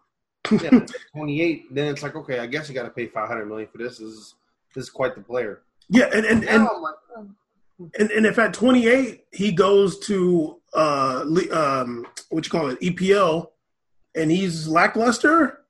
yeah, 0.51 0.81
28, 1.17 1.75
then 1.75 1.89
it's 1.89 2.03
like, 2.03 2.15
okay, 2.17 2.39
I 2.39 2.47
guess 2.47 2.69
you 2.69 2.75
got 2.75 2.85
to 2.85 2.91
pay 2.91 3.07
500 3.07 3.47
million 3.47 3.69
for 3.69 3.79
this. 3.79 3.99
This 3.99 4.09
is 4.09 4.35
this 4.75 4.85
is 4.85 4.91
quite 4.91 5.15
the 5.15 5.23
player. 5.23 5.63
Yeah, 5.89 6.09
and 6.13 6.27
and 6.27 6.45
and, 6.49 6.69
and, 7.99 8.11
and 8.11 8.27
if 8.27 8.39
at 8.39 8.55
28 8.55 9.25
he 9.33 9.53
goes 9.53 9.99
to 10.01 10.61
uh, 10.75 11.25
um, 11.53 12.07
what 12.29 12.45
you 12.45 12.51
call 12.51 12.69
it, 12.69 12.81
EPL, 12.81 13.49
and 14.15 14.31
he's 14.31 14.67
lackluster, 14.69 15.61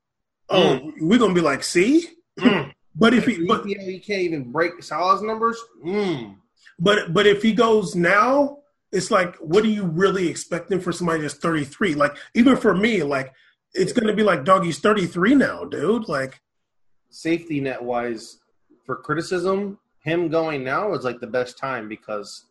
oh, 0.48 0.80
mm. 0.82 0.92
we're 1.00 1.18
gonna 1.18 1.34
be 1.34 1.40
like, 1.40 1.62
see. 1.64 2.08
Mm. 2.38 2.72
But 2.98 3.12
if 3.12 3.26
he, 3.26 3.44
but, 3.44 3.64
EPL, 3.64 3.82
he 3.82 3.98
can't 3.98 4.22
even 4.22 4.50
break 4.50 4.82
Salah's 4.82 5.20
numbers. 5.20 5.62
Mm. 5.84 6.36
But 6.78 7.12
but 7.12 7.26
if 7.26 7.42
he 7.42 7.52
goes 7.52 7.94
now, 7.94 8.60
it's 8.90 9.10
like, 9.10 9.36
what 9.36 9.64
are 9.64 9.68
you 9.68 9.84
really 9.84 10.28
expecting 10.28 10.80
for 10.80 10.92
somebody 10.92 11.20
that's 11.20 11.34
33? 11.34 11.94
Like 11.94 12.16
even 12.32 12.56
for 12.56 12.74
me, 12.74 13.02
like 13.02 13.34
it's 13.74 13.92
gonna 13.92 14.14
be 14.14 14.22
like, 14.22 14.46
dog, 14.46 14.64
he's 14.64 14.78
33 14.78 15.34
now, 15.34 15.64
dude. 15.64 16.08
Like 16.08 16.40
safety 17.10 17.60
net 17.60 17.82
wise, 17.82 18.38
for 18.86 18.96
criticism, 18.96 19.78
him 20.02 20.28
going 20.28 20.64
now 20.64 20.94
is 20.94 21.04
like 21.04 21.20
the 21.20 21.26
best 21.26 21.58
time 21.58 21.88
because 21.88 22.46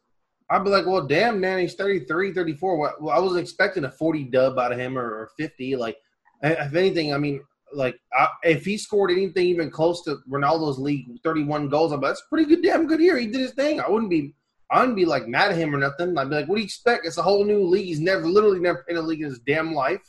I'd 0.49 0.63
be 0.63 0.69
like, 0.69 0.85
well, 0.85 1.07
damn, 1.07 1.39
man, 1.39 1.59
he's 1.59 1.73
33, 1.73 2.33
34. 2.33 2.77
Well, 2.99 3.15
I 3.15 3.19
was 3.19 3.35
expecting 3.37 3.85
a 3.85 3.91
40 3.91 4.25
dub 4.25 4.59
out 4.59 4.71
of 4.71 4.77
him 4.77 4.97
or, 4.97 5.05
or 5.05 5.31
50. 5.37 5.75
Like, 5.75 5.97
if 6.43 6.75
anything, 6.75 7.13
I 7.13 7.17
mean, 7.17 7.41
like, 7.73 7.99
I, 8.13 8.27
if 8.43 8.65
he 8.65 8.77
scored 8.77 9.11
anything 9.11 9.47
even 9.47 9.69
close 9.69 10.03
to 10.03 10.17
Ronaldo's 10.29 10.79
league, 10.79 11.07
31 11.23 11.69
goals, 11.69 11.91
I'm 11.91 12.01
like, 12.01 12.11
that's 12.11 12.23
pretty 12.29 12.45
good, 12.45 12.63
damn 12.63 12.87
good 12.87 12.99
year. 12.99 13.17
He 13.17 13.27
did 13.27 13.41
his 13.41 13.51
thing. 13.51 13.79
I 13.79 13.89
wouldn't 13.89 14.09
be, 14.09 14.33
I 14.71 14.79
wouldn't 14.79 14.97
be 14.97 15.05
like 15.05 15.27
mad 15.27 15.51
at 15.51 15.57
him 15.57 15.73
or 15.73 15.77
nothing. 15.77 16.17
I'd 16.17 16.29
be 16.29 16.35
like, 16.35 16.47
what 16.47 16.55
do 16.55 16.61
you 16.61 16.65
expect? 16.65 17.05
It's 17.05 17.17
a 17.17 17.23
whole 17.23 17.43
new 17.43 17.63
league. 17.63 17.85
He's 17.85 17.99
never, 17.99 18.27
literally 18.27 18.59
never 18.59 18.83
played 18.83 18.97
a 18.97 19.01
league 19.01 19.21
in 19.21 19.29
his 19.29 19.39
damn 19.39 19.73
life. 19.73 20.01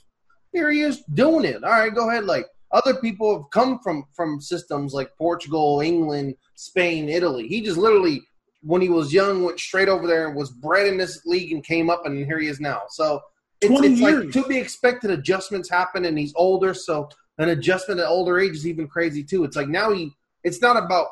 Here 0.52 0.70
he 0.70 0.80
is 0.80 1.02
doing 1.14 1.44
it. 1.44 1.62
All 1.64 1.70
right, 1.70 1.94
go 1.94 2.08
ahead. 2.08 2.24
Like, 2.24 2.46
other 2.72 2.94
people 2.94 3.36
have 3.36 3.50
come 3.50 3.78
from 3.78 4.04
from 4.14 4.40
systems 4.40 4.92
like 4.92 5.16
Portugal, 5.16 5.80
England, 5.80 6.34
Spain, 6.56 7.08
Italy. 7.08 7.46
He 7.46 7.60
just 7.60 7.78
literally 7.78 8.22
when 8.62 8.82
he 8.82 8.88
was 8.88 9.12
young, 9.12 9.44
went 9.44 9.60
straight 9.60 9.88
over 9.88 10.06
there 10.06 10.26
and 10.26 10.36
was 10.36 10.50
bred 10.50 10.88
in 10.88 10.96
this 10.98 11.24
league 11.24 11.52
and 11.52 11.64
came 11.64 11.88
up, 11.88 12.04
and 12.04 12.26
here 12.26 12.40
he 12.40 12.48
is 12.48 12.58
now. 12.58 12.82
So 12.88 13.20
it's, 13.60 13.72
it's 13.72 14.00
like 14.00 14.30
to 14.32 14.48
be 14.48 14.58
expected. 14.58 15.10
Adjustments 15.10 15.70
happen, 15.70 16.04
and 16.04 16.18
he's 16.18 16.32
older, 16.34 16.74
so 16.74 17.08
an 17.38 17.50
adjustment 17.50 18.00
at 18.00 18.06
older 18.06 18.38
age 18.38 18.52
is 18.52 18.66
even 18.66 18.88
crazy 18.88 19.22
too. 19.22 19.44
It's 19.44 19.56
like 19.56 19.68
now 19.68 19.92
he. 19.92 20.12
It's 20.44 20.62
not 20.62 20.76
about 20.76 21.08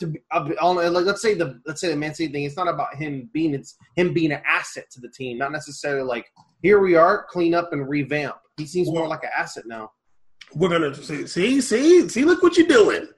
to 0.00 0.08
be 0.08 0.20
like 0.30 1.04
let's 1.04 1.22
say 1.22 1.34
the 1.34 1.60
let's 1.66 1.80
say 1.80 1.88
the 1.88 1.96
Man 1.96 2.14
City 2.14 2.32
thing. 2.32 2.44
It's 2.44 2.56
not 2.56 2.68
about 2.68 2.94
him 2.96 3.30
being 3.32 3.54
it's 3.54 3.76
him 3.96 4.12
being 4.12 4.32
an 4.32 4.42
asset 4.46 4.90
to 4.92 5.00
the 5.00 5.08
team, 5.08 5.38
not 5.38 5.52
necessarily 5.52 6.02
like 6.02 6.26
here 6.62 6.80
we 6.80 6.96
are, 6.96 7.26
clean 7.30 7.54
up 7.54 7.72
and 7.72 7.88
revamp. 7.88 8.36
He 8.56 8.66
seems 8.66 8.88
more 8.88 9.06
like 9.06 9.22
an 9.22 9.30
asset 9.36 9.64
now. 9.66 9.92
We're 10.54 10.68
gonna 10.68 10.94
see, 10.94 11.26
see, 11.26 11.60
see, 11.60 12.08
see. 12.08 12.24
Look 12.24 12.42
what 12.42 12.56
you're 12.56 12.66
doing. 12.66 13.08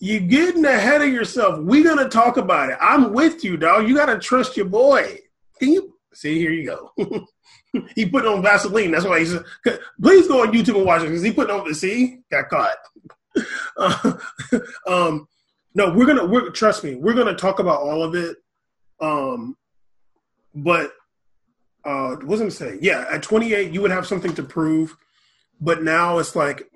You're 0.00 0.20
getting 0.20 0.64
ahead 0.64 1.02
of 1.02 1.08
yourself. 1.08 1.60
We're 1.60 1.84
gonna 1.84 2.08
talk 2.08 2.36
about 2.36 2.70
it. 2.70 2.78
I'm 2.80 3.12
with 3.12 3.44
you, 3.44 3.56
dog. 3.56 3.88
You 3.88 3.96
gotta 3.96 4.18
trust 4.18 4.56
your 4.56 4.66
boy. 4.66 5.18
Can 5.58 5.72
you 5.72 5.97
see? 6.18 6.38
Here 6.38 6.50
you 6.50 6.66
go. 6.66 7.26
he 7.94 8.06
put 8.06 8.26
on 8.26 8.42
Vaseline. 8.42 8.90
That's 8.90 9.04
why 9.04 9.20
he's. 9.20 9.34
Please 10.02 10.28
go 10.28 10.42
on 10.42 10.52
YouTube 10.52 10.76
and 10.76 10.86
watch 10.86 11.02
it 11.02 11.06
because 11.06 11.22
he 11.22 11.32
put 11.32 11.50
on 11.50 11.66
the 11.66 11.74
see 11.74 12.20
got 12.30 12.48
caught. 12.48 12.76
Uh, 13.76 14.14
um, 14.88 15.28
No, 15.74 15.92
we're 15.92 16.06
gonna. 16.06 16.26
We're 16.26 16.50
trust 16.50 16.82
me. 16.82 16.96
We're 16.96 17.14
gonna 17.14 17.36
talk 17.36 17.60
about 17.60 17.80
all 17.80 18.02
of 18.02 18.16
it. 18.16 18.36
Um, 19.00 19.56
but 20.52 20.92
uh, 21.84 22.16
what 22.16 22.26
was 22.26 22.40
I 22.40 22.48
gonna? 22.48 22.78
Yeah, 22.82 23.04
at 23.08 23.22
28, 23.22 23.72
you 23.72 23.80
would 23.80 23.92
have 23.92 24.08
something 24.08 24.34
to 24.34 24.42
prove, 24.42 24.96
but 25.60 25.84
now 25.84 26.18
it's 26.18 26.34
like 26.34 26.68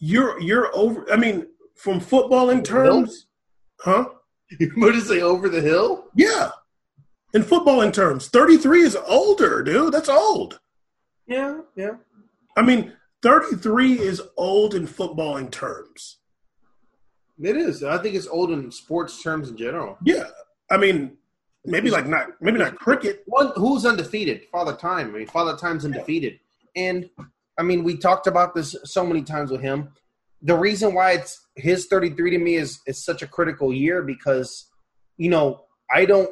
you're 0.00 0.40
you're 0.40 0.74
over. 0.74 1.06
I 1.12 1.16
mean, 1.16 1.46
from 1.76 2.00
footballing 2.00 2.64
terms, 2.64 3.26
huh? 3.80 4.06
You 4.58 4.72
what 4.76 4.92
did 4.92 4.96
say 5.02 5.20
over 5.20 5.48
the 5.48 5.60
hill? 5.60 6.06
Yeah, 6.16 6.50
in 7.34 7.42
footballing 7.42 7.92
terms, 7.92 8.28
33 8.28 8.82
is 8.82 8.96
older, 9.06 9.62
dude. 9.62 9.92
That's 9.92 10.08
old. 10.08 10.60
Yeah, 11.26 11.60
yeah. 11.76 11.96
I 12.56 12.62
mean, 12.62 12.92
33 13.22 13.98
is 13.98 14.22
old 14.36 14.74
in 14.74 14.86
footballing 14.86 15.50
terms. 15.50 16.18
It 17.42 17.56
is. 17.56 17.82
I 17.82 17.98
think 17.98 18.14
it's 18.14 18.28
old 18.28 18.52
in 18.52 18.70
sports 18.70 19.22
terms 19.22 19.50
in 19.50 19.56
general. 19.56 19.98
Yeah, 20.04 20.28
I 20.70 20.76
mean, 20.76 21.16
maybe 21.64 21.90
like 21.90 22.06
not 22.06 22.28
maybe 22.40 22.58
not 22.58 22.76
cricket. 22.76 23.24
One 23.26 23.50
who's 23.56 23.84
undefeated? 23.84 24.44
Father 24.52 24.74
Time. 24.74 25.14
I 25.14 25.18
mean, 25.18 25.26
Father 25.26 25.56
Time's 25.56 25.84
undefeated, 25.84 26.38
and 26.76 27.10
I 27.58 27.62
mean, 27.62 27.82
we 27.82 27.96
talked 27.96 28.26
about 28.26 28.54
this 28.54 28.76
so 28.84 29.04
many 29.04 29.22
times 29.22 29.50
with 29.50 29.60
him. 29.60 29.88
The 30.42 30.54
reason 30.54 30.94
why 30.94 31.12
it's 31.12 31.46
his 31.56 31.86
33 31.86 32.30
to 32.32 32.38
me 32.38 32.54
is 32.56 32.80
is 32.86 33.04
such 33.04 33.22
a 33.22 33.26
critical 33.26 33.72
year 33.72 34.02
because, 34.02 34.66
you 35.16 35.30
know, 35.30 35.64
I 35.92 36.04
don't. 36.04 36.30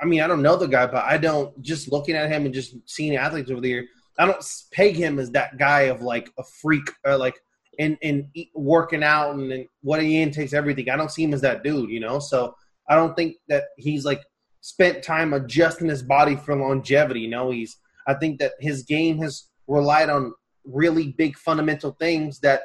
I 0.00 0.06
mean, 0.06 0.20
I 0.22 0.26
don't 0.26 0.42
know 0.42 0.56
the 0.56 0.66
guy, 0.66 0.86
but 0.86 1.04
I 1.04 1.18
don't 1.18 1.60
just 1.62 1.92
looking 1.92 2.16
at 2.16 2.30
him 2.30 2.46
and 2.46 2.54
just 2.54 2.74
seeing 2.86 3.16
athletes 3.16 3.50
over 3.50 3.60
the 3.60 3.68
year. 3.68 3.86
I 4.18 4.26
don't 4.26 4.44
peg 4.72 4.96
him 4.96 5.18
as 5.18 5.30
that 5.32 5.58
guy 5.58 5.82
of 5.82 6.02
like 6.02 6.30
a 6.38 6.42
freak 6.62 6.90
or 7.04 7.16
like 7.16 7.38
and 7.78 7.96
and 8.02 8.26
working 8.54 9.02
out 9.02 9.34
and, 9.34 9.52
and 9.52 9.66
what 9.82 10.02
he 10.02 10.20
in 10.20 10.30
takes 10.30 10.52
everything. 10.52 10.90
I 10.90 10.96
don't 10.96 11.10
see 11.10 11.24
him 11.24 11.34
as 11.34 11.40
that 11.42 11.62
dude, 11.62 11.90
you 11.90 12.00
know. 12.00 12.18
So 12.18 12.54
I 12.88 12.96
don't 12.96 13.14
think 13.14 13.36
that 13.48 13.64
he's 13.76 14.04
like 14.04 14.22
spent 14.60 15.02
time 15.02 15.32
adjusting 15.32 15.88
his 15.88 16.02
body 16.02 16.36
for 16.36 16.54
longevity. 16.54 17.20
You 17.20 17.28
know, 17.28 17.50
he's. 17.50 17.76
I 18.06 18.14
think 18.14 18.40
that 18.40 18.52
his 18.60 18.82
game 18.82 19.18
has 19.18 19.48
relied 19.66 20.10
on 20.10 20.32
really 20.64 21.14
big 21.16 21.36
fundamental 21.36 21.92
things 22.00 22.40
that 22.40 22.62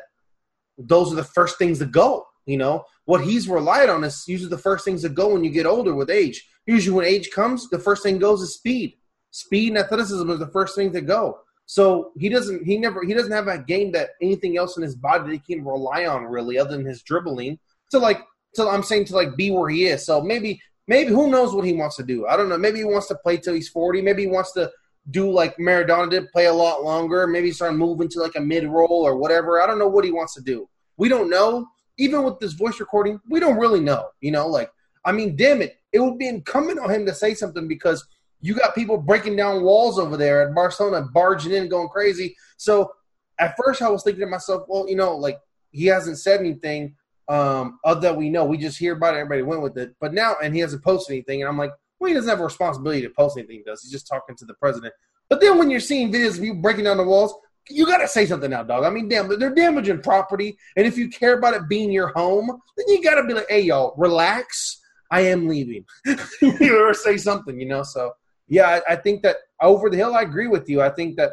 those 0.78 1.12
are 1.12 1.16
the 1.16 1.24
first 1.24 1.58
things 1.58 1.80
to 1.80 1.86
go. 1.86 2.26
You 2.46 2.58
know, 2.58 2.86
what 3.06 3.24
he's 3.24 3.48
relied 3.48 3.90
on 3.90 4.04
is 4.04 4.24
usually 4.28 4.50
the 4.50 4.58
first 4.58 4.86
things 4.86 5.02
that 5.02 5.16
go 5.16 5.34
when 5.34 5.44
you 5.44 5.50
get 5.50 5.66
older 5.66 5.96
with 5.96 6.10
age. 6.10 6.48
Usually, 6.68 6.96
when 6.96 7.06
age 7.06 7.32
comes, 7.32 7.70
the 7.70 7.80
first 7.80 8.04
thing 8.04 8.20
goes 8.20 8.42
is 8.42 8.54
speed. 8.54 8.98
Speed 9.32 9.70
and 9.70 9.78
athleticism 9.80 10.30
is 10.30 10.40
the 10.40 10.48
first 10.48 10.76
thing 10.76 10.94
to 10.94 11.02
go. 11.02 11.40
So 11.66 12.12
he 12.18 12.30
doesn't 12.30 12.64
he 12.64 12.78
never 12.78 13.04
he 13.06 13.14
doesn't 13.14 13.32
have 13.32 13.48
a 13.48 13.58
game 13.58 13.92
that 13.94 14.10
anything 14.22 14.58
else 14.58 14.78
in 14.78 14.84
his 14.84 14.96
body 14.96 15.24
that 15.26 15.32
he 15.32 15.56
can 15.56 15.66
rely 15.66 16.06
on 16.06 16.24
really 16.24 16.58
other 16.58 16.78
than 16.78 16.86
his 16.86 17.02
dribbling 17.02 17.58
to 17.92 18.00
like 18.00 18.22
to 18.56 18.68
I'm 18.68 18.84
saying 18.84 19.06
to 19.06 19.16
like 19.16 19.36
be 19.36 19.52
where 19.52 19.70
he 19.70 19.86
is. 19.86 20.06
So 20.06 20.22
maybe 20.22 20.62
maybe 20.88 21.10
who 21.10 21.30
knows 21.30 21.54
what 21.54 21.66
he 21.66 21.74
wants 21.74 21.96
to 21.98 22.04
do. 22.04 22.28
I 22.28 22.38
don't 22.38 22.50
know. 22.50 22.58
Maybe 22.58 22.80
he 22.80 22.86
wants 22.86 23.08
to 23.08 23.16
play 23.16 23.38
till 23.38 23.56
he's 23.56 23.70
40. 23.70 24.02
Maybe 24.02 24.24
he 24.24 24.28
wants 24.28 24.54
to 24.54 24.72
do 25.12 25.32
like 25.32 25.58
Maradona 25.58 26.10
did, 26.10 26.32
play 26.32 26.46
a 26.46 26.54
lot 26.54 26.84
longer. 26.84 27.26
Maybe 27.28 27.52
start 27.52 27.76
moving 27.76 28.10
to 28.10 28.20
like 28.20 28.36
a 28.36 28.42
mid 28.42 28.66
roll 28.68 29.02
or 29.06 29.18
whatever. 29.18 29.62
I 29.62 29.68
don't 29.68 29.80
know 29.80 29.88
what 29.88 30.06
he 30.06 30.12
wants 30.12 30.36
to 30.36 30.42
do. 30.42 30.70
We 30.98 31.10
don't 31.10 31.30
know. 31.30 31.68
Even 31.98 32.24
with 32.24 32.40
this 32.40 32.54
voice 32.54 32.80
recording, 32.80 33.20
we 33.30 33.40
don't 33.40 33.58
really 33.58 33.80
know. 33.80 34.10
You 34.22 34.32
know, 34.32 34.48
like 34.48 34.72
I 35.06 35.12
mean, 35.12 35.36
damn 35.36 35.62
it, 35.62 35.78
it 35.94 36.00
would 36.00 36.18
be 36.18 36.28
incumbent 36.28 36.80
on 36.80 36.90
him 36.90 37.06
to 37.06 37.14
say 37.14 37.34
something 37.34 37.68
because 37.68 38.06
you 38.42 38.54
got 38.54 38.76
people 38.76 38.98
breaking 38.98 39.36
down 39.36 39.64
walls 39.64 39.98
over 39.98 40.18
there 40.18 40.48
at 40.48 40.54
Barcelona, 40.54 41.08
barging 41.14 41.54
in, 41.54 41.70
going 41.70 41.88
crazy. 41.90 42.36
So 42.58 42.92
at 43.40 43.56
first, 43.58 43.82
I 43.82 43.90
was 43.90 44.04
thinking 44.04 44.22
to 44.22 44.28
myself, 44.28 44.64
well, 44.68 44.88
you 44.88 44.96
know, 44.96 45.16
like 45.16 45.40
he 45.72 45.86
hasn't 45.86 46.20
said 46.20 46.40
anything 46.40 46.96
um, 47.28 47.80
other 47.84 48.02
that 48.02 48.18
we 48.18 48.30
know. 48.30 48.46
We 48.46 48.58
just 48.58 48.78
hear 48.78 48.94
about 48.94 49.16
it. 49.16 49.20
Everybody 49.20 49.42
went 49.42 49.62
with 49.62 49.78
it. 49.78 49.96
But 50.00 50.14
now, 50.14 50.36
and 50.44 50.54
he 50.54 50.62
hasn't 50.62 50.84
posted 50.84 51.14
anything. 51.14 51.42
And 51.42 51.50
I'm 51.50 51.58
like, 51.58 51.72
well, 52.00 52.08
he 52.08 52.14
doesn't 52.14 52.30
have 52.30 52.40
a 52.40 52.44
responsibility 52.44 53.02
to 53.02 53.10
post 53.10 53.38
anything. 53.38 53.58
He 53.58 53.64
does. 53.64 53.82
He's 53.82 53.92
just 53.92 54.08
talking 54.08 54.36
to 54.38 54.46
the 54.46 54.54
president. 54.56 54.94
But 55.30 55.42
then 55.42 55.58
when 55.58 55.70
you're 55.70 55.80
seeing 55.80 56.12
videos 56.12 56.38
of 56.38 56.44
you 56.44 56.56
breaking 56.56 56.84
down 56.84 56.98
the 56.98 57.04
walls, 57.04 57.34
you 57.70 57.86
got 57.86 57.98
to 57.98 58.08
say 58.08 58.26
something 58.26 58.50
now, 58.50 58.64
dog. 58.64 58.84
I 58.84 58.90
mean, 58.90 59.08
damn, 59.08 59.28
they're 59.40 59.54
damaging 59.54 60.02
property. 60.02 60.58
And 60.76 60.86
if 60.86 60.98
you 60.98 61.10
care 61.10 61.38
about 61.38 61.54
it 61.54 61.68
being 61.68 61.92
your 61.92 62.10
home, 62.10 62.48
then 62.78 62.86
you 62.88 63.04
got 63.04 63.16
to 63.16 63.28
be 63.28 63.34
like, 63.34 63.48
hey, 63.50 63.62
y'all, 63.62 63.94
relax. 63.98 64.82
I 65.12 65.22
am 65.22 65.48
leaving. 65.48 65.86
you 66.42 66.78
or 66.78 66.94
say 66.94 67.18
something, 67.18 67.60
you 67.60 67.68
know? 67.68 67.84
So 67.84 68.12
yeah, 68.48 68.80
I, 68.88 68.94
I, 68.94 68.96
think 68.96 69.24
that 69.24 69.38
over 69.62 69.90
the 69.90 69.98
hill, 69.98 70.16
I 70.16 70.22
agree 70.22 70.48
with 70.48 70.70
you. 70.70 70.82
I 70.82 70.90
think 70.90 71.18
that 71.18 71.32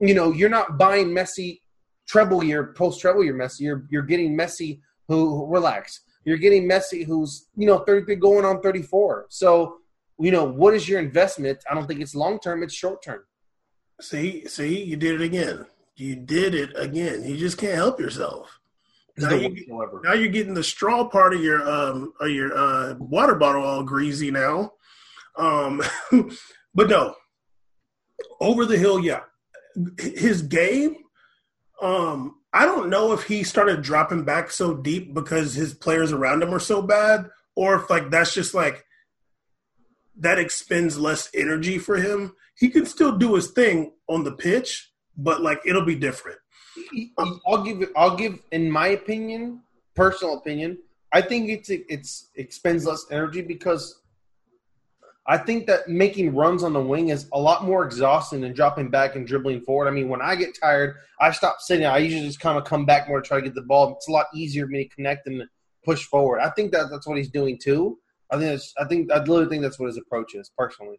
you 0.00 0.14
know 0.14 0.32
you're 0.32 0.48
not 0.48 0.78
buying 0.78 1.08
Messi 1.08 1.60
treble 2.06 2.42
year, 2.42 2.72
post 2.76 3.00
treble 3.00 3.24
year 3.24 3.34
Messi. 3.34 3.60
You're 3.60 3.86
you're 3.90 4.02
getting 4.02 4.36
Messi 4.36 4.80
who, 5.08 5.46
relax. 5.46 6.02
You're 6.24 6.38
getting 6.38 6.68
Messi 6.68 7.04
who's 7.04 7.48
you 7.56 7.66
know 7.66 7.78
33 7.78 8.16
going 8.16 8.44
on 8.44 8.60
34. 8.60 9.26
So 9.28 9.78
you 10.18 10.30
know 10.30 10.44
what 10.44 10.74
is 10.74 10.88
your 10.88 11.00
investment? 11.00 11.58
I 11.70 11.74
don't 11.74 11.86
think 11.86 12.00
it's 12.00 12.14
long 12.14 12.38
term. 12.38 12.62
It's 12.62 12.74
short 12.74 13.02
term. 13.02 13.22
See, 14.00 14.46
see, 14.46 14.82
you 14.82 14.96
did 14.96 15.20
it 15.20 15.24
again. 15.24 15.66
You 15.96 16.16
did 16.16 16.54
it 16.54 16.70
again. 16.76 17.24
You 17.24 17.36
just 17.36 17.58
can't 17.58 17.74
help 17.74 18.00
yourself. 18.00 18.58
Now, 19.18 19.34
you, 19.34 20.00
now 20.04 20.14
you're 20.14 20.28
getting 20.28 20.54
the 20.54 20.64
straw 20.64 21.04
part 21.04 21.34
of 21.34 21.42
your 21.42 21.68
um 21.68 22.14
of 22.18 22.30
your 22.30 22.56
uh, 22.56 22.94
water 22.94 23.34
bottle 23.34 23.62
all 23.62 23.82
greasy 23.82 24.30
now. 24.30 24.72
Um, 25.36 25.82
but 26.74 26.88
no, 26.88 27.14
over 28.40 28.64
the 28.64 28.78
hill, 28.78 29.00
yeah. 29.00 29.20
His 29.98 30.42
game, 30.42 30.96
um, 31.80 32.36
I 32.52 32.64
don't 32.66 32.90
know 32.90 33.12
if 33.12 33.24
he 33.24 33.42
started 33.42 33.82
dropping 33.82 34.24
back 34.24 34.50
so 34.50 34.74
deep 34.74 35.14
because 35.14 35.54
his 35.54 35.74
players 35.74 36.12
around 36.12 36.42
him 36.42 36.54
are 36.54 36.58
so 36.60 36.82
bad, 36.82 37.28
or 37.54 37.76
if 37.76 37.90
like 37.90 38.10
that's 38.10 38.34
just 38.34 38.54
like 38.54 38.84
that 40.18 40.38
expends 40.38 40.98
less 40.98 41.30
energy 41.34 41.78
for 41.78 41.96
him. 41.96 42.34
He 42.56 42.68
can 42.68 42.86
still 42.86 43.16
do 43.16 43.34
his 43.34 43.50
thing 43.50 43.92
on 44.08 44.24
the 44.24 44.32
pitch, 44.32 44.91
but 45.16 45.42
like 45.42 45.60
it'll 45.64 45.84
be 45.84 45.94
different. 45.94 46.38
I'll 47.46 47.62
give 47.62 47.88
I'll 47.96 48.16
give 48.16 48.40
in 48.50 48.70
my 48.70 48.88
opinion, 48.88 49.60
personal 49.94 50.38
opinion, 50.38 50.78
I 51.12 51.20
think 51.20 51.50
it's 51.50 51.68
it's 51.70 52.30
expends 52.36 52.86
less 52.86 53.04
energy 53.10 53.42
because 53.42 54.00
I 55.26 55.38
think 55.38 55.66
that 55.66 55.88
making 55.88 56.34
runs 56.34 56.64
on 56.64 56.72
the 56.72 56.80
wing 56.80 57.10
is 57.10 57.28
a 57.32 57.38
lot 57.38 57.64
more 57.64 57.84
exhausting 57.84 58.40
than 58.40 58.54
dropping 58.54 58.90
back 58.90 59.14
and 59.14 59.26
dribbling 59.26 59.60
forward. 59.60 59.86
I 59.86 59.92
mean, 59.92 60.08
when 60.08 60.20
I 60.20 60.34
get 60.34 60.58
tired, 60.58 60.96
I 61.20 61.30
stop 61.30 61.60
sitting. 61.60 61.86
I 61.86 61.98
usually 61.98 62.26
just 62.26 62.40
kind 62.40 62.58
of 62.58 62.64
come 62.64 62.86
back 62.86 63.08
more 63.08 63.20
to 63.20 63.26
try 63.26 63.38
to 63.38 63.44
get 63.44 63.54
the 63.54 63.62
ball. 63.62 63.92
It's 63.92 64.08
a 64.08 64.12
lot 64.12 64.26
easier 64.34 64.66
for 64.66 64.72
me 64.72 64.88
to 64.88 64.94
connect 64.94 65.28
and 65.28 65.44
push 65.84 66.04
forward. 66.06 66.40
I 66.40 66.50
think 66.50 66.72
that 66.72 66.90
that's 66.90 67.06
what 67.06 67.18
he's 67.18 67.30
doing 67.30 67.58
too. 67.62 67.98
I 68.30 68.38
think 68.38 68.60
I 68.78 68.84
think 68.86 69.12
I 69.12 69.18
literally 69.18 69.48
think 69.48 69.62
that's 69.62 69.78
what 69.78 69.86
his 69.86 69.98
approach 69.98 70.34
is 70.34 70.50
personally. 70.56 70.98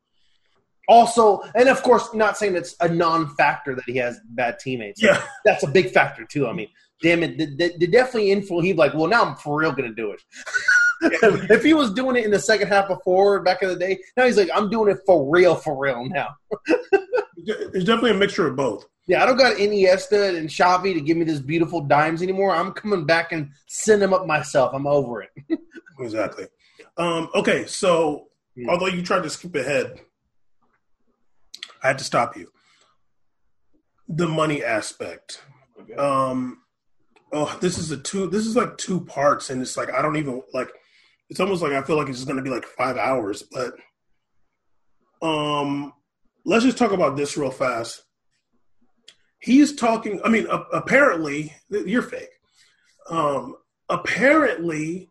Also, 0.88 1.42
and 1.56 1.70
of 1.70 1.82
course, 1.84 2.14
not 2.14 2.38
saying 2.38 2.56
it's 2.56 2.76
a 2.82 2.90
non-factor 2.90 3.74
that 3.76 3.86
he 3.86 3.96
has 3.98 4.20
bad 4.32 4.60
teammates. 4.60 5.02
Yeah, 5.02 5.22
that's 5.46 5.64
a 5.64 5.68
big 5.68 5.92
factor 5.92 6.26
too. 6.26 6.48
I 6.48 6.54
mean, 6.54 6.68
damn 7.02 7.24
it, 7.24 7.38
the, 7.38 7.46
the, 7.46 7.78
the 7.78 7.88
definitely 7.88 8.32
influence. 8.32 8.66
He's 8.68 8.76
like, 8.76 8.94
well, 8.94 9.08
now 9.08 9.24
I'm 9.24 9.36
for 9.36 9.60
real 9.60 9.72
going 9.72 9.90
to 9.90 9.96
do 9.96 10.12
it. 10.12 10.22
if 11.52 11.64
he 11.64 11.74
was 11.74 11.94
doing 11.94 12.16
it 12.16 12.26
in 12.26 12.32
the 12.32 12.40
second 12.40 12.68
half 12.68 12.88
before 12.88 13.42
back 13.42 13.62
in 13.62 13.70
the 13.70 13.76
day, 13.76 14.00
now 14.18 14.26
he's 14.26 14.38
like, 14.38 14.50
I'm 14.54 14.70
doing 14.70 14.92
it 14.92 15.00
for 15.06 15.30
real, 15.30 15.56
for 15.56 15.78
real 15.78 16.06
now. 16.08 16.30
There's 17.46 17.86
definitely 17.86 18.12
a 18.12 18.16
mixture 18.16 18.48
of 18.48 18.56
both. 18.56 18.86
Yeah, 19.06 19.22
I 19.22 19.26
don't 19.26 19.38
got 19.38 19.58
Iniesta 19.58 20.38
and 20.38 20.48
Xavi 20.48 20.94
to 20.94 21.02
give 21.02 21.18
me 21.18 21.26
this 21.26 21.42
beautiful 21.42 21.82
dimes 21.82 22.22
anymore. 22.22 22.56
I'm 22.56 22.72
coming 22.72 23.06
back 23.06 23.34
and 23.34 23.50
send 23.68 24.02
them 24.02 24.14
up 24.14 24.26
myself. 24.26 24.72
I'm 24.74 24.88
over 24.88 25.24
it. 25.24 25.30
exactly. 26.00 26.48
Um, 26.96 27.30
okay, 27.36 27.66
so 27.66 28.28
hmm. 28.56 28.70
although 28.70 28.88
you 28.88 29.02
tried 29.02 29.24
to 29.24 29.30
skip 29.30 29.56
ahead, 29.56 30.00
I 31.84 31.88
had 31.88 31.98
to 31.98 32.04
stop 32.04 32.38
you. 32.38 32.50
The 34.08 34.28
money 34.28 34.64
aspect. 34.64 35.44
Okay. 35.82 35.96
Um, 35.96 36.62
oh, 37.34 37.58
this 37.62 37.78
is 37.78 37.92
a 37.92 37.98
two. 37.98 38.28
This 38.30 38.46
is 38.46 38.56
like 38.56 38.78
two 38.78 39.02
parts, 39.02 39.50
and 39.50 39.62
it's 39.62 39.76
like 39.76 39.94
I 39.94 40.02
don't 40.02 40.16
even 40.16 40.42
like 40.54 40.70
it's 41.30 41.40
almost 41.40 41.62
like 41.62 41.74
I 41.74 41.82
feel 41.82 41.98
like 41.98 42.08
it's 42.08 42.20
just 42.20 42.28
going 42.28 42.38
to 42.38 42.44
be 42.44 42.50
like 42.50 42.66
five 42.66 42.98
hours. 42.98 43.44
But 43.52 43.74
um, 45.22 45.94
let's 46.46 46.66
just 46.66 46.78
talk 46.78 46.92
about 46.92 47.18
this 47.18 47.38
real 47.38 47.52
fast. 47.52 48.04
He's 49.40 49.76
talking. 49.76 50.22
I 50.24 50.30
mean, 50.30 50.48
uh, 50.50 50.64
apparently 50.72 51.54
you're 51.70 52.02
fake. 52.02 52.30
Um, 53.10 53.56
apparently, 53.90 55.10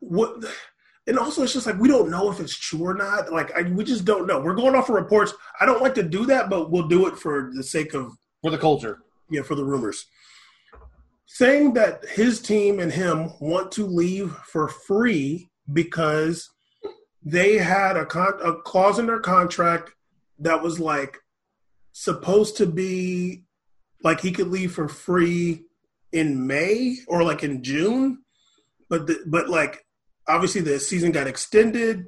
what? 0.00 0.44
And 1.06 1.18
also, 1.18 1.42
it's 1.42 1.52
just 1.52 1.66
like 1.66 1.78
we 1.78 1.88
don't 1.88 2.10
know 2.10 2.30
if 2.30 2.38
it's 2.38 2.56
true 2.56 2.84
or 2.84 2.94
not. 2.94 3.32
Like 3.32 3.52
I, 3.56 3.62
we 3.62 3.84
just 3.84 4.04
don't 4.04 4.26
know. 4.26 4.40
We're 4.40 4.54
going 4.54 4.76
off 4.76 4.88
of 4.88 4.94
reports. 4.94 5.34
I 5.60 5.66
don't 5.66 5.82
like 5.82 5.94
to 5.96 6.02
do 6.02 6.26
that, 6.26 6.48
but 6.48 6.70
we'll 6.70 6.88
do 6.88 7.06
it 7.08 7.18
for 7.18 7.50
the 7.54 7.64
sake 7.64 7.94
of 7.94 8.12
for 8.40 8.50
the 8.50 8.58
culture. 8.58 9.00
Yeah, 9.28 9.42
for 9.42 9.54
the 9.54 9.64
rumors 9.64 10.06
saying 11.32 11.72
that 11.72 12.04
his 12.10 12.42
team 12.42 12.78
and 12.78 12.92
him 12.92 13.30
want 13.40 13.72
to 13.72 13.86
leave 13.86 14.32
for 14.44 14.68
free 14.68 15.48
because 15.72 16.50
they 17.24 17.56
had 17.56 17.96
a, 17.96 18.04
con- 18.04 18.38
a 18.44 18.54
clause 18.62 18.98
in 18.98 19.06
their 19.06 19.18
contract 19.18 19.92
that 20.38 20.62
was 20.62 20.78
like 20.78 21.16
supposed 21.92 22.58
to 22.58 22.66
be 22.66 23.44
like 24.04 24.20
he 24.20 24.30
could 24.30 24.48
leave 24.48 24.72
for 24.72 24.88
free 24.88 25.62
in 26.12 26.46
May 26.46 26.96
or 27.08 27.22
like 27.22 27.42
in 27.42 27.62
June. 27.62 28.18
but 28.90 29.06
the, 29.06 29.22
but 29.26 29.48
like 29.48 29.86
obviously 30.28 30.60
the 30.60 30.78
season 30.78 31.12
got 31.12 31.26
extended. 31.26 32.06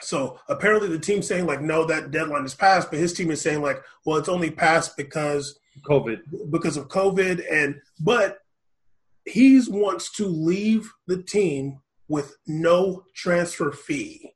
So 0.00 0.38
apparently 0.48 0.88
the 0.88 0.98
team's 0.98 1.26
saying 1.26 1.46
like 1.46 1.60
no, 1.60 1.84
that 1.84 2.10
deadline 2.10 2.44
is 2.44 2.54
passed, 2.54 2.90
but 2.90 2.98
his 2.98 3.12
team 3.12 3.30
is 3.30 3.40
saying 3.40 3.62
like, 3.62 3.82
well, 4.04 4.16
it's 4.16 4.28
only 4.28 4.50
passed 4.50 4.96
because 4.96 5.58
COVID. 5.84 6.50
because 6.50 6.76
of 6.76 6.88
COVID, 6.88 7.44
and 7.50 7.76
but 8.00 8.38
he 9.24 9.62
wants 9.68 10.10
to 10.12 10.26
leave 10.26 10.90
the 11.06 11.22
team 11.22 11.80
with 12.08 12.36
no 12.46 13.04
transfer 13.14 13.70
fee. 13.70 14.32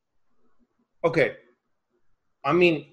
Okay. 1.05 1.37
I 2.45 2.53
mean, 2.53 2.87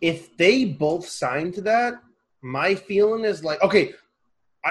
if 0.00 0.36
they 0.36 0.64
both 0.64 1.06
signed 1.06 1.54
to 1.54 1.60
that, 1.62 1.94
my 2.42 2.74
feeling 2.74 3.24
is 3.24 3.44
like, 3.44 3.62
okay, 3.62 3.92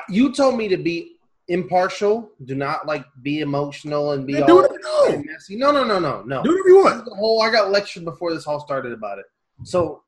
you 0.10 0.34
told 0.34 0.58
me 0.58 0.68
to 0.70 0.78
be 0.78 1.11
impartial. 1.52 2.32
Do 2.46 2.56
not 2.56 2.88
like 2.88 3.06
be 3.22 3.42
emotional 3.42 4.12
and 4.14 4.26
be 4.26 4.34
Yeah, 4.34 4.42
all 4.42 4.48
do 4.48 4.56
whatever 4.56 4.74
you 4.76 5.16
want. 5.16 5.26
messy. 5.26 5.56
No, 5.58 5.72
no, 5.72 5.84
no, 5.84 6.00
no, 6.00 6.24
no. 6.24 6.44
Do 6.44 6.50
whatever 6.52 6.70
you 6.70 6.84
want. 6.84 7.06
the 7.06 7.16
whole 7.16 7.42
I 7.42 7.52
got 7.52 7.72
lectured 7.72 8.06
before 8.06 8.34
this 8.34 8.48
all 8.48 8.60
started 8.60 8.94
about 8.94 9.20
it. 9.20 9.26
So 9.64 10.04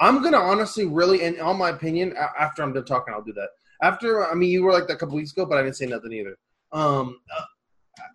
I'm 0.00 0.22
gonna 0.22 0.38
honestly 0.38 0.84
really, 0.86 1.22
and 1.24 1.40
on 1.40 1.56
my 1.56 1.70
opinion, 1.70 2.14
after 2.38 2.62
I'm 2.62 2.72
done 2.72 2.84
talking, 2.84 3.14
I'll 3.14 3.22
do 3.22 3.32
that. 3.34 3.48
After 3.82 4.26
I 4.30 4.34
mean, 4.34 4.50
you 4.50 4.62
were 4.62 4.72
like 4.72 4.86
that 4.88 4.94
a 4.94 4.98
couple 4.98 5.14
weeks 5.16 5.32
ago, 5.32 5.46
but 5.46 5.58
I 5.58 5.62
didn't 5.62 5.76
say 5.76 5.86
nothing 5.86 6.12
either. 6.12 6.36
Um, 6.72 7.18
uh, 7.34 7.44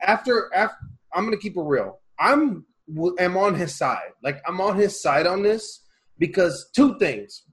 after 0.04 0.54
after 0.54 0.76
I'm 1.14 1.24
gonna 1.24 1.38
keep 1.38 1.58
it 1.58 1.62
real. 1.62 2.00
I'm 2.20 2.66
am 3.20 3.38
on 3.38 3.56
his 3.56 3.76
side. 3.76 4.12
Like 4.24 4.42
I'm 4.48 4.60
on 4.62 4.78
his 4.78 5.02
side 5.02 5.26
on 5.28 5.42
this 5.44 5.84
because 6.18 6.70
two 6.76 6.98
things. 7.00 7.44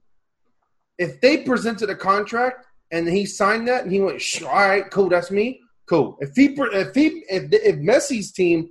If 0.97 1.21
they 1.21 1.37
presented 1.43 1.89
a 1.89 1.95
contract 1.95 2.65
and 2.91 3.07
he 3.07 3.25
signed 3.25 3.67
that 3.67 3.83
and 3.83 3.91
he 3.91 3.99
went, 3.99 4.21
"Sh- 4.21 4.43
all 4.43 4.53
right, 4.53 4.89
cool, 4.89 5.09
that's 5.09 5.31
me, 5.31 5.59
cool. 5.87 6.17
If 6.21 6.35
he 6.35 6.55
if 6.57 6.95
he 6.95 7.23
if 7.29 7.51
if 7.51 7.75
Messi's 7.77 8.31
team 8.31 8.69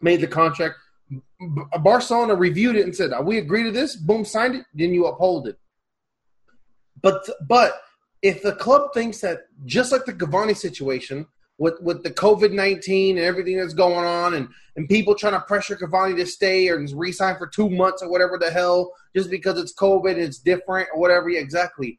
made 0.00 0.20
the 0.20 0.26
contract, 0.26 0.76
Barcelona 1.80 2.34
reviewed 2.34 2.76
it 2.76 2.84
and 2.84 2.94
said, 2.94 3.12
"We 3.24 3.38
agree 3.38 3.62
to 3.64 3.70
this." 3.70 3.96
Boom, 3.96 4.24
signed 4.24 4.56
it. 4.56 4.64
Then 4.74 4.92
you 4.92 5.06
uphold 5.06 5.48
it. 5.48 5.58
But 7.00 7.28
but 7.48 7.80
if 8.22 8.42
the 8.42 8.52
club 8.52 8.92
thinks 8.94 9.20
that 9.20 9.40
just 9.64 9.92
like 9.92 10.04
the 10.04 10.12
Cavani 10.12 10.56
situation 10.56 11.26
with 11.58 11.80
with 11.80 12.02
the 12.02 12.10
COVID 12.10 12.52
nineteen 12.52 13.18
and 13.18 13.26
everything 13.26 13.56
that's 13.56 13.74
going 13.74 14.04
on, 14.06 14.34
and 14.34 14.48
and 14.76 14.88
people 14.88 15.14
trying 15.14 15.34
to 15.34 15.40
pressure 15.40 15.76
Cavani 15.76 16.16
to 16.16 16.26
stay 16.26 16.68
or 16.68 16.78
resign 16.94 17.36
for 17.36 17.46
two 17.46 17.68
months 17.68 18.02
or 18.02 18.10
whatever 18.10 18.38
the 18.38 18.50
hell, 18.50 18.92
just 19.14 19.30
because 19.30 19.58
it's 19.58 19.74
COVID, 19.74 20.16
it's 20.16 20.38
different 20.38 20.88
or 20.94 21.00
whatever. 21.00 21.28
Yeah, 21.28 21.40
exactly. 21.40 21.98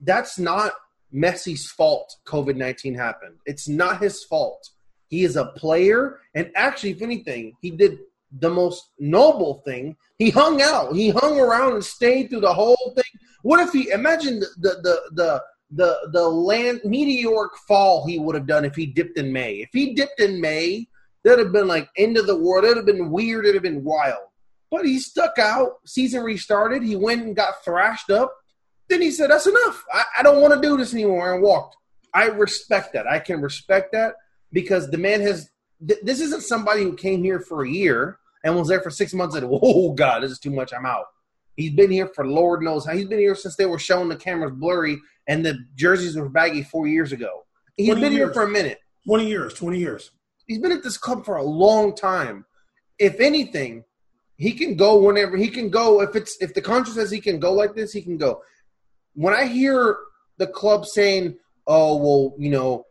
That's 0.00 0.38
not 0.38 0.72
Messi's 1.12 1.70
fault. 1.70 2.16
COVID 2.26 2.56
nineteen 2.56 2.94
happened. 2.94 3.36
It's 3.46 3.68
not 3.68 4.00
his 4.00 4.24
fault. 4.24 4.68
He 5.08 5.24
is 5.24 5.36
a 5.36 5.46
player, 5.46 6.18
and 6.34 6.50
actually, 6.54 6.90
if 6.90 7.02
anything, 7.02 7.56
he 7.62 7.70
did 7.70 7.98
the 8.40 8.50
most 8.50 8.90
noble 8.98 9.62
thing. 9.64 9.96
He 10.18 10.28
hung 10.28 10.60
out. 10.60 10.94
He 10.94 11.08
hung 11.08 11.40
around 11.40 11.74
and 11.74 11.84
stayed 11.84 12.28
through 12.28 12.40
the 12.40 12.52
whole 12.52 12.92
thing. 12.94 13.20
What 13.42 13.60
if 13.60 13.72
he 13.72 13.90
imagine 13.90 14.40
the 14.40 14.48
the 14.58 14.78
the 14.82 15.00
the 15.12 15.42
the, 15.70 16.10
the 16.12 16.28
land 16.28 16.80
meteoric 16.84 17.52
fall 17.66 18.06
he 18.06 18.18
would 18.18 18.34
have 18.34 18.46
done 18.46 18.64
if 18.64 18.74
he 18.74 18.86
dipped 18.86 19.18
in 19.18 19.32
May? 19.32 19.56
If 19.56 19.70
he 19.72 19.94
dipped 19.94 20.20
in 20.20 20.40
May, 20.40 20.86
that'd 21.24 21.38
have 21.38 21.52
been 21.52 21.68
like 21.68 21.88
end 21.96 22.18
of 22.18 22.26
the 22.26 22.38
world. 22.38 22.64
It'd 22.64 22.76
have 22.76 22.86
been 22.86 23.10
weird. 23.10 23.44
It'd 23.44 23.54
have 23.54 23.62
been 23.62 23.84
wild. 23.84 24.28
But 24.70 24.84
he 24.84 24.98
stuck 24.98 25.38
out. 25.38 25.78
Season 25.86 26.22
restarted. 26.22 26.82
He 26.82 26.96
went 26.96 27.22
and 27.22 27.34
got 27.34 27.64
thrashed 27.64 28.10
up. 28.10 28.34
Then 28.88 29.02
he 29.02 29.10
said, 29.10 29.30
"That's 29.30 29.46
enough. 29.46 29.84
I, 29.92 30.04
I 30.18 30.22
don't 30.22 30.40
want 30.40 30.54
to 30.54 30.60
do 30.60 30.76
this 30.76 30.94
anymore," 30.94 31.32
and 31.32 31.42
walked. 31.42 31.76
I 32.14 32.26
respect 32.26 32.92
that. 32.94 33.06
I 33.06 33.18
can 33.18 33.40
respect 33.40 33.92
that 33.92 34.14
because 34.52 34.90
the 34.90 34.98
man 34.98 35.20
has. 35.20 35.50
Th- 35.86 36.00
this 36.02 36.20
isn't 36.20 36.42
somebody 36.42 36.82
who 36.82 36.94
came 36.96 37.22
here 37.22 37.38
for 37.38 37.64
a 37.64 37.68
year 37.68 38.18
and 38.44 38.56
was 38.56 38.68
there 38.68 38.80
for 38.80 38.90
six 38.90 39.14
months 39.14 39.34
and 39.34 39.48
oh 39.50 39.92
god, 39.92 40.22
this 40.22 40.32
is 40.32 40.38
too 40.38 40.50
much. 40.50 40.72
I'm 40.72 40.86
out. 40.86 41.06
He's 41.56 41.72
been 41.72 41.90
here 41.90 42.10
for 42.14 42.26
Lord 42.26 42.62
knows 42.62 42.86
how. 42.86 42.94
He's 42.94 43.06
been 43.06 43.18
here 43.18 43.34
since 43.34 43.56
they 43.56 43.66
were 43.66 43.78
showing 43.78 44.08
the 44.08 44.16
cameras 44.16 44.52
blurry 44.54 44.98
and 45.26 45.44
the 45.44 45.58
jerseys 45.74 46.16
were 46.16 46.28
baggy 46.28 46.62
four 46.62 46.86
years 46.86 47.12
ago. 47.12 47.44
He's 47.76 47.94
been 47.94 48.12
here 48.12 48.32
for 48.32 48.42
a 48.42 48.48
minute. 48.48 48.80
Twenty 49.06 49.28
years, 49.28 49.54
twenty 49.54 49.78
years. 49.78 50.10
He's 50.46 50.58
been 50.58 50.72
at 50.72 50.82
this 50.82 50.96
club 50.96 51.24
for 51.24 51.36
a 51.36 51.42
long 51.42 51.94
time. 51.94 52.44
If 52.98 53.20
anything, 53.20 53.84
he 54.36 54.52
can 54.52 54.76
go 54.76 54.98
whenever 54.98 55.36
he 55.36 55.48
can 55.48 55.68
go. 55.68 56.00
If 56.00 56.16
it's 56.16 56.36
if 56.40 56.54
the 56.54 56.62
contract 56.62 56.96
says 56.96 57.10
he 57.10 57.20
can 57.20 57.38
go 57.38 57.52
like 57.52 57.74
this, 57.74 57.92
he 57.92 58.02
can 58.02 58.16
go. 58.16 58.42
When 59.18 59.34
I 59.34 59.46
hear 59.46 59.96
the 60.36 60.46
club 60.46 60.86
saying, 60.86 61.38
"Oh 61.66 61.96
well, 61.96 62.34
you 62.38 62.50
know, 62.50 62.84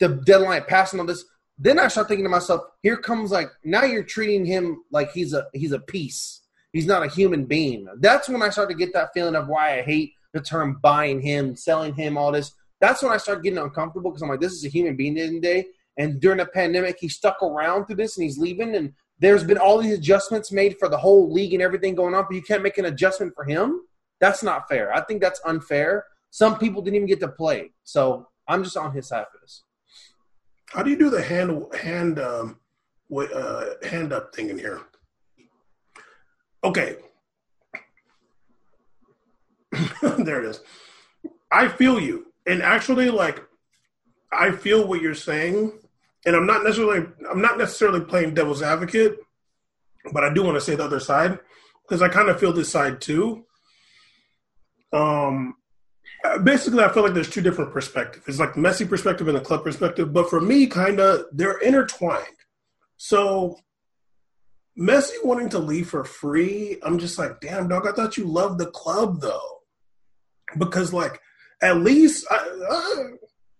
the 0.00 0.08
deadline 0.08 0.64
passing 0.66 0.98
on 0.98 1.06
this," 1.06 1.24
then 1.56 1.78
I 1.78 1.86
start 1.86 2.08
thinking 2.08 2.24
to 2.24 2.30
myself, 2.30 2.62
"Here 2.82 2.96
comes 2.96 3.30
like 3.30 3.48
now 3.62 3.84
you're 3.84 4.02
treating 4.02 4.44
him 4.44 4.82
like 4.90 5.12
he's 5.12 5.32
a 5.32 5.46
he's 5.52 5.70
a 5.70 5.78
piece. 5.78 6.40
He's 6.72 6.86
not 6.86 7.04
a 7.04 7.08
human 7.08 7.44
being." 7.44 7.86
That's 8.00 8.28
when 8.28 8.42
I 8.42 8.48
start 8.48 8.70
to 8.70 8.74
get 8.74 8.92
that 8.94 9.10
feeling 9.14 9.36
of 9.36 9.46
why 9.46 9.78
I 9.78 9.82
hate 9.82 10.14
the 10.32 10.40
term 10.40 10.80
buying 10.82 11.20
him, 11.20 11.54
selling 11.54 11.94
him, 11.94 12.18
all 12.18 12.32
this. 12.32 12.50
That's 12.80 13.00
when 13.00 13.12
I 13.12 13.18
start 13.18 13.44
getting 13.44 13.60
uncomfortable 13.60 14.10
because 14.10 14.22
I'm 14.22 14.30
like, 14.30 14.40
this 14.40 14.54
is 14.54 14.64
a 14.64 14.68
human 14.68 14.96
being 14.96 15.14
the 15.14 15.28
the 15.28 15.40
day. 15.40 15.66
And 15.96 16.20
during 16.20 16.38
the 16.38 16.46
pandemic, 16.46 16.96
he 16.98 17.08
stuck 17.08 17.40
around 17.40 17.86
through 17.86 17.96
this 17.96 18.16
and 18.16 18.24
he's 18.24 18.38
leaving. 18.38 18.74
And 18.74 18.94
there's 19.20 19.44
been 19.44 19.58
all 19.58 19.78
these 19.78 19.96
adjustments 19.96 20.50
made 20.50 20.76
for 20.80 20.88
the 20.88 20.96
whole 20.96 21.32
league 21.32 21.52
and 21.52 21.62
everything 21.62 21.94
going 21.94 22.16
on, 22.16 22.24
but 22.28 22.34
you 22.34 22.42
can't 22.42 22.64
make 22.64 22.78
an 22.78 22.86
adjustment 22.86 23.34
for 23.36 23.44
him. 23.44 23.82
That's 24.22 24.44
not 24.44 24.68
fair. 24.68 24.94
I 24.94 25.00
think 25.00 25.20
that's 25.20 25.40
unfair. 25.44 26.06
Some 26.30 26.56
people 26.56 26.80
didn't 26.80 26.94
even 26.94 27.08
get 27.08 27.18
to 27.20 27.28
play. 27.28 27.72
So 27.82 28.28
I'm 28.46 28.62
just 28.62 28.76
on 28.76 28.94
his 28.94 29.08
side 29.08 29.26
for 29.32 29.38
this. 29.40 29.64
How 30.68 30.84
do 30.84 30.90
you 30.90 30.96
do 30.96 31.10
the 31.10 31.20
hand 31.20 31.64
hand 31.74 32.20
um 32.20 32.60
uh, 33.12 33.64
hand 33.82 34.12
up 34.12 34.32
thing 34.32 34.48
in 34.48 34.58
here? 34.58 34.80
Okay, 36.62 36.96
there 40.18 40.40
it 40.42 40.46
is. 40.46 40.60
I 41.50 41.66
feel 41.66 41.98
you, 42.00 42.32
and 42.46 42.62
actually, 42.62 43.10
like, 43.10 43.42
I 44.30 44.52
feel 44.52 44.86
what 44.86 45.02
you're 45.02 45.16
saying, 45.16 45.72
and 46.24 46.36
I'm 46.36 46.46
not 46.46 46.62
necessarily 46.62 47.08
I'm 47.28 47.42
not 47.42 47.58
necessarily 47.58 48.00
playing 48.00 48.34
devil's 48.34 48.62
advocate, 48.62 49.18
but 50.12 50.22
I 50.22 50.32
do 50.32 50.44
want 50.44 50.54
to 50.54 50.60
say 50.60 50.76
the 50.76 50.84
other 50.84 51.00
side 51.00 51.40
because 51.82 52.02
I 52.02 52.08
kind 52.08 52.28
of 52.28 52.38
feel 52.38 52.52
this 52.52 52.70
side 52.70 53.00
too. 53.00 53.44
Um, 54.92 55.54
basically, 56.44 56.84
I 56.84 56.92
feel 56.92 57.02
like 57.02 57.14
there's 57.14 57.30
two 57.30 57.40
different 57.40 57.72
perspectives. 57.72 58.24
It's 58.28 58.38
like 58.38 58.54
the 58.54 58.60
Messi 58.60 58.88
perspective 58.88 59.28
and 59.28 59.36
the 59.36 59.40
club 59.40 59.64
perspective, 59.64 60.12
but 60.12 60.30
for 60.30 60.40
me, 60.40 60.66
kind 60.66 61.00
of 61.00 61.24
they're 61.32 61.58
intertwined. 61.58 62.26
So 62.96 63.58
Messi 64.78 65.12
wanting 65.24 65.48
to 65.50 65.58
leave 65.58 65.88
for 65.88 66.04
free, 66.04 66.78
I'm 66.82 66.98
just 66.98 67.18
like, 67.18 67.40
damn, 67.40 67.68
dog. 67.68 67.86
I 67.86 67.92
thought 67.92 68.16
you 68.16 68.26
loved 68.26 68.58
the 68.58 68.66
club 68.66 69.20
though, 69.20 69.58
because 70.58 70.92
like 70.92 71.20
at 71.62 71.78
least, 71.78 72.26
uh, 72.30 72.94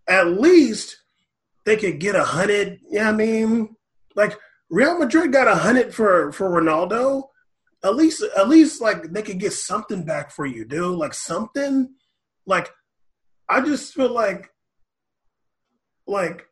at 0.08 0.28
least 0.28 0.98
they 1.64 1.76
could 1.76 1.98
get 2.00 2.14
a 2.14 2.24
hundred. 2.24 2.80
Yeah, 2.88 3.08
I 3.08 3.12
mean, 3.12 3.76
like 4.14 4.38
Real 4.70 4.98
Madrid 4.98 5.32
got 5.32 5.48
a 5.48 5.54
hundred 5.54 5.94
for 5.94 6.32
for 6.32 6.48
Ronaldo. 6.48 7.24
At 7.84 7.96
least, 7.96 8.22
at 8.36 8.48
least 8.48 8.80
like 8.80 9.12
they 9.12 9.22
could 9.22 9.40
get 9.40 9.52
something 9.52 10.04
back 10.04 10.30
for 10.30 10.46
you, 10.46 10.64
dude. 10.64 10.98
Like 10.98 11.14
something. 11.14 11.90
Like 12.46 12.70
I 13.48 13.60
just 13.60 13.92
feel 13.92 14.10
like, 14.10 14.50
like 16.06 16.46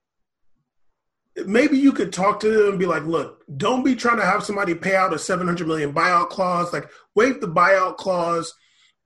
maybe 1.47 1.79
you 1.79 1.93
could 1.93 2.13
talk 2.13 2.41
to 2.41 2.51
them 2.51 2.69
and 2.71 2.79
be 2.79 2.87
like, 2.87 3.05
look, 3.05 3.43
don't 3.57 3.85
be 3.85 3.95
trying 3.95 4.19
to 4.19 4.25
have 4.25 4.45
somebody 4.45 4.75
pay 4.75 4.97
out 4.97 5.15
a 5.15 5.19
700 5.19 5.67
million 5.67 5.93
buyout 5.93 6.29
clause. 6.29 6.73
Like 6.73 6.91
waive 7.15 7.41
the 7.41 7.49
buyout 7.49 7.97
clause 7.97 8.53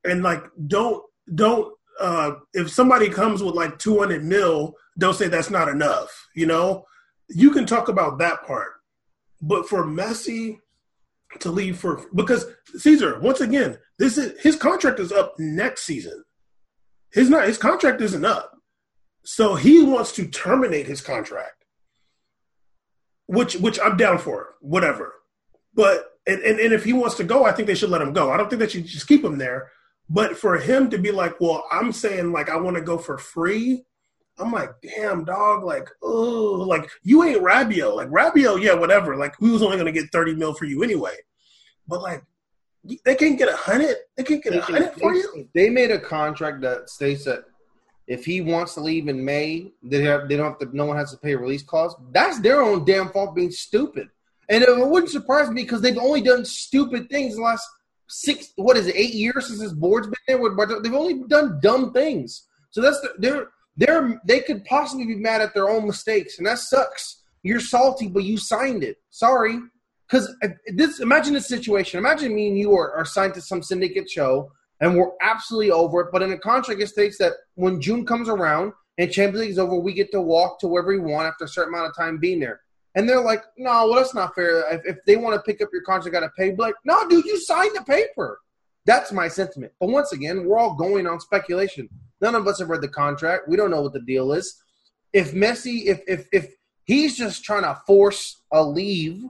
and 0.05 0.23
like, 0.23 0.43
don't, 0.67 1.03
don't, 1.35 1.73
uh, 2.01 2.33
if 2.53 2.71
somebody 2.71 3.09
comes 3.09 3.43
with 3.43 3.55
like 3.55 3.79
200 3.79 4.25
mil, 4.25 4.75
don't 4.99 5.15
say 5.15 5.29
that's 5.29 5.51
not 5.51 5.69
enough. 5.69 6.29
You 6.35 6.47
know, 6.47 6.85
you 7.29 7.51
can 7.53 7.67
talk 7.67 7.89
about 7.89 8.19
that 8.19 8.45
part, 8.45 8.73
but 9.41 9.69
for 9.69 9.85
Messi 9.85 10.59
to 11.41 11.51
leave 11.51 11.79
for, 11.79 12.05
because 12.15 12.47
Caesar, 12.77 13.19
once 13.21 13.41
again, 13.41 13.79
this 13.99 14.19
is 14.19 14.41
his 14.41 14.57
contract 14.57 14.99
is 15.01 15.13
up 15.13 15.35
next 15.39 15.83
season. 15.83 16.25
His 17.13 17.31
not, 17.31 17.47
his 17.47 17.59
contract 17.59 18.01
isn't 18.01 18.25
up. 18.25 18.53
So 19.25 19.55
he 19.55 19.83
wants 19.83 20.13
to 20.13 20.27
terminate 20.27 20.87
his 20.87 21.01
contract 21.01 21.65
which 23.27 23.57
which 23.57 23.79
I'm 23.83 23.97
down 23.97 24.19
for, 24.19 24.55
whatever. 24.61 25.15
But 25.75 26.05
and, 26.27 26.41
and, 26.43 26.59
and 26.61 26.73
if 26.73 26.85
he 26.85 26.93
wants 26.93 27.17
to 27.17 27.25
go, 27.25 27.45
I 27.45 27.53
think 27.53 27.69
they 27.69 27.75
should 27.75 27.91
let 27.91 28.03
him 28.03 28.13
go. 28.13 28.31
I 28.31 28.37
don't 28.37 28.49
think 28.49 28.61
they 28.61 28.69
should 28.69 28.87
just 28.87 29.09
keep 29.09 29.25
him 29.25 29.39
there. 29.39 29.71
But 30.09 30.37
for 30.37 30.59
him 30.59 30.91
to 30.91 30.99
be 30.99 31.11
like, 31.11 31.41
well, 31.41 31.65
I'm 31.71 31.93
saying 31.93 32.33
like 32.33 32.49
I 32.49 32.57
want 32.57 32.77
to 32.77 32.83
go 32.83 32.99
for 32.99 33.19
free. 33.19 33.85
I'm 34.39 34.51
like, 34.51 34.71
damn, 34.83 35.25
dog, 35.25 35.63
like, 35.63 35.89
oh, 36.03 36.65
like 36.69 36.91
you 37.03 37.23
ain't 37.23 37.43
Rabio. 37.43 37.95
Like 37.95 38.09
Rabio, 38.09 38.61
yeah, 38.61 38.75
whatever. 38.75 39.17
Like 39.17 39.41
we 39.41 39.51
was 39.51 39.63
only 39.63 39.77
gonna 39.77 39.93
get 39.93 40.11
30 40.13 40.35
mil 40.35 40.55
for 40.55 40.65
you 40.65 40.83
anyway. 40.83 41.17
But 41.87 42.03
like 42.03 42.25
they 43.05 43.15
can't 43.15 43.39
get 43.39 43.49
a 43.49 43.57
hundred. 43.57 43.97
They 44.17 44.25
can't 44.25 44.43
get 44.43 44.55
a 44.55 44.61
hundred 44.61 44.93
for 44.95 45.15
you. 45.15 45.49
They 45.55 45.71
made 45.71 45.91
a 45.91 46.01
contract 46.01 46.61
that 46.63 46.91
states 46.91 47.25
that 47.25 47.45
if 48.07 48.25
he 48.25 48.41
wants 48.41 48.75
to 48.75 48.81
leave 48.81 49.09
in 49.09 49.25
May, 49.25 49.73
they 49.83 50.03
have 50.03 50.29
they 50.29 50.37
don't 50.37 50.47
have 50.49 50.59
to. 50.59 50.77
No 50.77 50.85
one 50.85 50.97
has 50.97 51.13
to 51.13 51.17
pay 51.17 51.33
a 51.33 51.39
release 51.39 51.63
clause. 51.63 51.95
That's 52.13 52.41
their 52.41 52.61
own 52.63 52.85
damn 52.85 53.11
fault 53.11 53.35
being 53.35 53.51
stupid. 53.51 54.09
And 54.51 54.63
it 54.63 54.77
wouldn't 54.77 55.11
surprise 55.11 55.49
me 55.49 55.63
because 55.63 55.81
they've 55.81 55.97
only 55.97 56.21
done 56.21 56.45
stupid 56.45 57.09
things 57.09 57.37
the 57.37 57.43
last 57.43 57.67
six. 58.09 58.53
What 58.57 58.77
is 58.77 58.89
it? 58.89 58.97
Eight 58.97 59.15
years 59.15 59.47
since 59.47 59.61
this 59.61 59.73
board's 59.73 60.07
been 60.07 60.17
there. 60.27 60.81
They've 60.83 60.95
only 60.95 61.23
done 61.29 61.61
dumb 61.63 61.93
things. 61.93 62.47
So 62.71 62.83
that's 62.83 63.01
the, 63.01 63.15
they're 63.19 63.49
they're 63.77 64.21
they 64.25 64.41
could 64.41 64.65
possibly 64.65 65.07
be 65.07 65.17
mad 65.17 65.41
at 65.41 65.55
their 65.55 65.69
own 65.69 65.87
mistakes, 65.87 66.39
and 66.39 66.47
that 66.47 66.59
sucks. 66.59 67.23
You're 67.43 67.61
salty, 67.61 68.09
but 68.09 68.25
you 68.25 68.39
signed 68.39 68.83
it. 68.83 68.97
Sorry, 69.11 69.59
because 70.09 70.35
uh, 70.43 70.49
this. 70.75 71.01
Imagine 71.01 71.35
this 71.35 71.49
situation. 71.49 71.99
Imagine 71.99 72.35
me 72.35 72.49
and 72.49 72.59
you 72.59 72.75
are, 72.75 72.93
are 72.95 73.05
signed 73.05 73.35
to 73.35 73.41
some 73.41 73.63
syndicate 73.63 74.09
show 74.09 74.51
and 74.81 74.97
we're 74.97 75.13
absolutely 75.23 75.71
over 75.71 76.03
it. 76.03 76.09
But 76.13 76.23
in 76.23 76.33
a 76.33 76.39
contract, 76.39 76.81
it 76.81 76.89
states 76.89 77.19
that 77.19 77.33
when 77.55 77.81
June 77.81 78.05
comes 78.05 78.29
around 78.29 78.73
and 78.99 79.11
Champions 79.11 79.41
League 79.41 79.51
is 79.51 79.59
over, 79.59 79.77
we 79.77 79.93
get 79.93 80.13
to 80.13 80.21
walk 80.21 80.61
to 80.61 80.69
wherever 80.69 80.91
we 80.91 80.99
want 80.99 81.27
after 81.27 81.45
a 81.45 81.49
certain 81.49 81.73
amount 81.73 81.89
of 81.89 81.97
time 81.97 82.19
being 82.19 82.41
there. 82.41 82.61
And 82.95 83.09
they're 83.09 83.21
like, 83.21 83.43
no, 83.59 83.71
well, 83.71 83.95
that's 83.95 84.15
not 84.15 84.35
fair. 84.35 84.73
If, 84.73 84.83
if 84.85 84.97
they 85.07 85.17
want 85.17 85.35
to 85.35 85.43
pick 85.43 85.61
up 85.61 85.71
your 85.73 85.83
contract, 85.83 86.13
got 86.13 86.21
to 86.21 86.31
pay. 86.39 86.51
But 86.51 86.63
like, 86.63 86.75
no, 86.85 87.09
dude, 87.09 87.25
you 87.25 87.41
signed 87.41 87.73
the 87.75 87.83
paper. 87.83 88.39
That's 88.87 89.13
my 89.13 89.29
sentiment. 89.29 89.73
But 89.81 89.89
once 89.89 90.13
again, 90.13 90.45
we're 90.45 90.59
all 90.59 90.75
going 90.75 91.07
on 91.07 91.21
speculation. 91.21 91.89
None 92.21 92.35
of 92.35 92.47
us 92.47 92.59
have 92.59 92.69
read 92.69 92.83
the 92.83 92.89
contract. 92.89 93.49
We 93.49 93.57
don't 93.57 93.71
know 93.71 93.83
what 93.83 93.93
the 93.93 94.01
deal 94.01 94.33
is. 94.33 94.55
If 95.13 95.33
Messi, 95.33 95.87
if 95.87 96.01
if 96.07 96.27
if 96.33 96.55
he's 96.85 97.17
just 97.17 97.45
trying 97.45 97.63
to 97.63 97.81
force 97.87 98.43
a 98.53 98.63
leave 98.63 99.23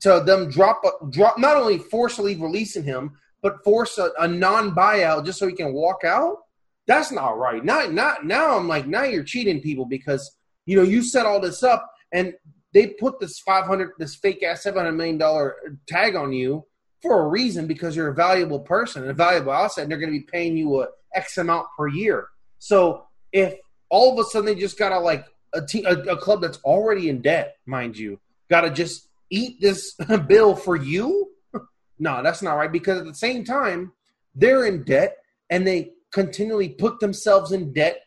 to 0.00 0.22
them 0.24 0.50
drop 0.50 0.82
a, 0.84 1.10
drop 1.10 1.38
not 1.38 1.56
only 1.56 1.78
force 1.78 2.18
a 2.18 2.22
leave 2.22 2.40
releasing 2.40 2.84
him, 2.84 3.12
but 3.42 3.62
force 3.64 3.98
a, 3.98 4.10
a 4.18 4.28
non 4.28 4.74
buyout 4.74 5.24
just 5.24 5.38
so 5.38 5.46
he 5.46 5.54
can 5.54 5.72
walk 5.72 6.04
out. 6.04 6.36
That's 6.86 7.10
not 7.10 7.38
right. 7.38 7.64
Now, 7.64 7.86
not 7.86 8.26
now. 8.26 8.56
I'm 8.56 8.68
like, 8.68 8.86
now 8.86 9.04
you're 9.04 9.24
cheating 9.24 9.60
people 9.60 9.86
because 9.86 10.36
you 10.66 10.76
know 10.76 10.82
you 10.82 11.02
set 11.02 11.26
all 11.26 11.40
this 11.40 11.62
up 11.62 11.88
and 12.12 12.34
they 12.74 12.88
put 12.88 13.18
this 13.20 13.38
500, 13.38 13.92
this 13.98 14.16
fake 14.16 14.42
ass 14.42 14.62
700 14.62 14.92
million 14.92 15.18
dollar 15.18 15.56
tag 15.88 16.14
on 16.14 16.32
you 16.32 16.64
for 17.02 17.22
a 17.22 17.28
reason 17.28 17.66
because 17.66 17.94
you're 17.94 18.08
a 18.08 18.14
valuable 18.14 18.60
person, 18.60 19.08
a 19.08 19.12
valuable 19.12 19.52
asset, 19.52 19.82
and 19.82 19.90
they're 19.90 19.98
going 19.98 20.12
to 20.12 20.18
be 20.18 20.24
paying 20.24 20.56
you 20.56 20.82
a 20.82 20.88
X 21.14 21.38
amount 21.38 21.66
per 21.76 21.88
year. 21.88 22.28
So 22.58 23.04
if 23.32 23.54
all 23.90 24.12
of 24.12 24.18
a 24.18 24.28
sudden 24.28 24.46
they 24.46 24.54
just 24.54 24.78
got 24.78 24.90
to 24.90 24.98
like 24.98 25.26
a, 25.52 25.64
team, 25.64 25.84
a, 25.86 25.94
a 26.12 26.16
club 26.16 26.40
that's 26.40 26.58
already 26.58 27.08
in 27.08 27.22
debt, 27.22 27.56
mind 27.66 27.96
you, 27.96 28.18
got 28.48 28.62
to 28.62 28.70
just 28.70 29.08
eat 29.30 29.60
this 29.60 29.94
bill 30.26 30.54
for 30.54 30.76
you 30.76 31.30
no, 31.98 32.22
that's 32.22 32.42
not 32.42 32.54
right 32.54 32.72
because 32.72 32.98
at 32.98 33.06
the 33.06 33.14
same 33.14 33.44
time, 33.44 33.92
they're 34.34 34.66
in 34.66 34.84
debt 34.84 35.16
and 35.50 35.66
they 35.66 35.92
continually 36.12 36.68
put 36.68 37.00
themselves 37.00 37.52
in 37.52 37.72
debt 37.72 38.02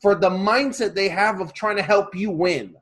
for 0.00 0.14
the 0.14 0.30
mindset 0.30 0.94
they 0.94 1.08
have 1.08 1.40
of 1.40 1.52
trying 1.52 1.76
to 1.76 1.82
help 1.82 2.14
you 2.14 2.30
win. 2.30 2.74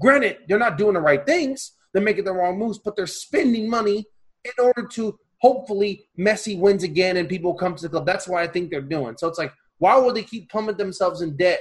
Granted, 0.00 0.38
they're 0.48 0.58
not 0.58 0.78
doing 0.78 0.94
the 0.94 1.00
right 1.00 1.24
things, 1.24 1.72
they're 1.92 2.02
making 2.02 2.24
the 2.24 2.32
wrong 2.32 2.58
moves, 2.58 2.78
but 2.78 2.96
they're 2.96 3.06
spending 3.06 3.68
money 3.68 4.06
in 4.44 4.52
order 4.64 4.86
to 4.86 5.18
hopefully 5.40 6.08
Messi 6.18 6.58
wins 6.58 6.82
again 6.82 7.16
and 7.16 7.28
people 7.28 7.54
come 7.54 7.74
to 7.74 7.82
the 7.82 7.88
club. 7.88 8.06
That's 8.06 8.28
what 8.28 8.42
I 8.42 8.46
think 8.46 8.70
they're 8.70 8.80
doing. 8.80 9.16
So 9.16 9.26
it's 9.26 9.38
like, 9.38 9.52
why 9.78 9.96
would 9.96 10.14
they 10.14 10.22
keep 10.22 10.50
pumping 10.50 10.76
themselves 10.76 11.22
in 11.22 11.36
debt 11.36 11.60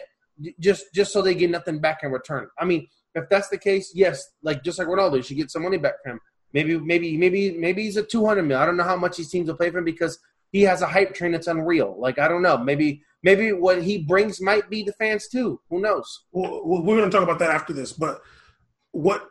just 0.60 0.86
just 0.94 1.12
so 1.12 1.22
they 1.22 1.36
get 1.36 1.50
nothing 1.50 1.80
back 1.80 2.00
in 2.04 2.12
return? 2.12 2.48
I 2.60 2.66
mean, 2.66 2.88
if 3.16 3.30
that's 3.30 3.50
the 3.50 3.58
case, 3.58 3.92
yes, 3.96 4.24
like 4.44 4.64
just 4.64 4.80
like 4.80 4.88
Ronaldo, 4.88 5.18
you 5.18 5.24
should 5.24 5.38
get 5.38 5.52
some 5.52 5.64
money 5.64 5.78
back 5.78 5.96
from 6.04 6.14
him. 6.14 6.20
Maybe, 6.52 6.78
maybe, 6.80 7.16
maybe, 7.16 7.58
maybe 7.58 7.84
he's 7.84 7.98
a 7.98 8.04
200 8.04 8.42
mil. 8.44 8.58
I 8.58 8.66
don't 8.66 8.78
know 8.78 8.84
how 8.84 8.98
much 8.98 9.18
these 9.18 9.30
teams 9.30 9.48
will 9.48 9.58
pay 9.58 9.70
for 9.70 9.78
him 9.78 9.86
because 9.86 10.18
he 10.52 10.64
has 10.64 10.82
a 10.82 10.88
hype 10.88 11.14
train 11.14 11.32
that's 11.32 11.48
unreal. 11.48 11.96
Like 12.00 12.20
I 12.20 12.28
don't 12.28 12.42
know. 12.42 12.58
Maybe, 12.58 13.04
maybe 13.24 13.54
what 13.54 13.84
he 13.84 14.00
brings 14.00 14.42
might 14.42 14.70
be 14.70 14.84
the 14.84 14.94
fans 14.94 15.28
too. 15.28 15.62
Who 15.70 15.80
knows? 15.80 16.26
Well, 16.32 16.62
we're 16.66 16.98
going 16.98 17.10
to 17.10 17.16
talk 17.16 17.24
about 17.24 17.40
that 17.40 17.52
after 17.52 17.72
this. 17.72 17.94
But 17.94 18.22
what, 18.92 19.28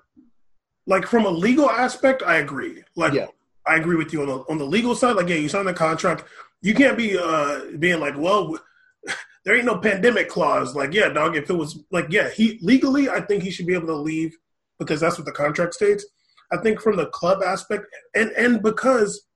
like 0.86 1.06
from 1.06 1.26
a 1.26 1.30
legal 1.30 1.68
aspect, 1.68 2.22
I 2.22 2.36
agree. 2.36 2.82
Like 2.96 3.12
yeah. 3.12 3.26
I 3.68 3.76
agree 3.76 3.96
with 3.96 4.12
you 4.12 4.22
on 4.22 4.28
the 4.28 4.38
on 4.48 4.58
the 4.58 4.66
legal 4.66 4.94
side. 4.94 5.16
Like 5.16 5.28
yeah, 5.28 5.36
you 5.36 5.48
sign 5.48 5.66
the 5.66 5.74
contract. 5.74 6.24
You 6.62 6.74
can't 6.74 6.96
be 6.96 7.18
uh 7.18 7.60
being 7.78 8.00
like, 8.00 8.16
well, 8.16 8.58
there 9.44 9.56
ain't 9.56 9.66
no 9.66 9.78
pandemic 9.78 10.28
clause. 10.28 10.74
Like 10.74 10.92
yeah, 10.92 11.08
dog. 11.08 11.36
If 11.36 11.50
it 11.50 11.54
was 11.54 11.82
like 11.90 12.06
yeah, 12.10 12.30
he 12.30 12.58
legally, 12.62 13.08
I 13.08 13.20
think 13.20 13.42
he 13.42 13.50
should 13.50 13.66
be 13.66 13.74
able 13.74 13.88
to 13.88 13.96
leave 13.96 14.36
because 14.78 15.00
that's 15.00 15.18
what 15.18 15.26
the 15.26 15.32
contract 15.32 15.74
states. 15.74 16.04
I 16.50 16.56
think 16.56 16.80
from 16.80 16.96
the 16.96 17.06
club 17.06 17.42
aspect, 17.42 17.84
and 18.14 18.30
and 18.32 18.62
because 18.62 19.28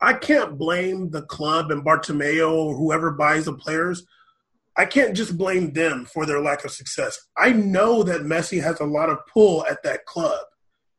I 0.00 0.14
can't 0.14 0.58
blame 0.58 1.10
the 1.10 1.22
club 1.22 1.70
and 1.70 1.84
Bartomeu 1.84 2.50
or 2.50 2.76
whoever 2.76 3.10
buys 3.10 3.44
the 3.44 3.54
players. 3.54 4.04
I 4.76 4.86
can't 4.86 5.14
just 5.14 5.36
blame 5.36 5.72
them 5.72 6.06
for 6.06 6.24
their 6.24 6.40
lack 6.40 6.64
of 6.64 6.70
success. 6.70 7.18
I 7.36 7.52
know 7.52 8.02
that 8.04 8.22
Messi 8.22 8.62
has 8.62 8.80
a 8.80 8.84
lot 8.84 9.10
of 9.10 9.18
pull 9.26 9.66
at 9.66 9.82
that 9.82 10.06
club. 10.06 10.40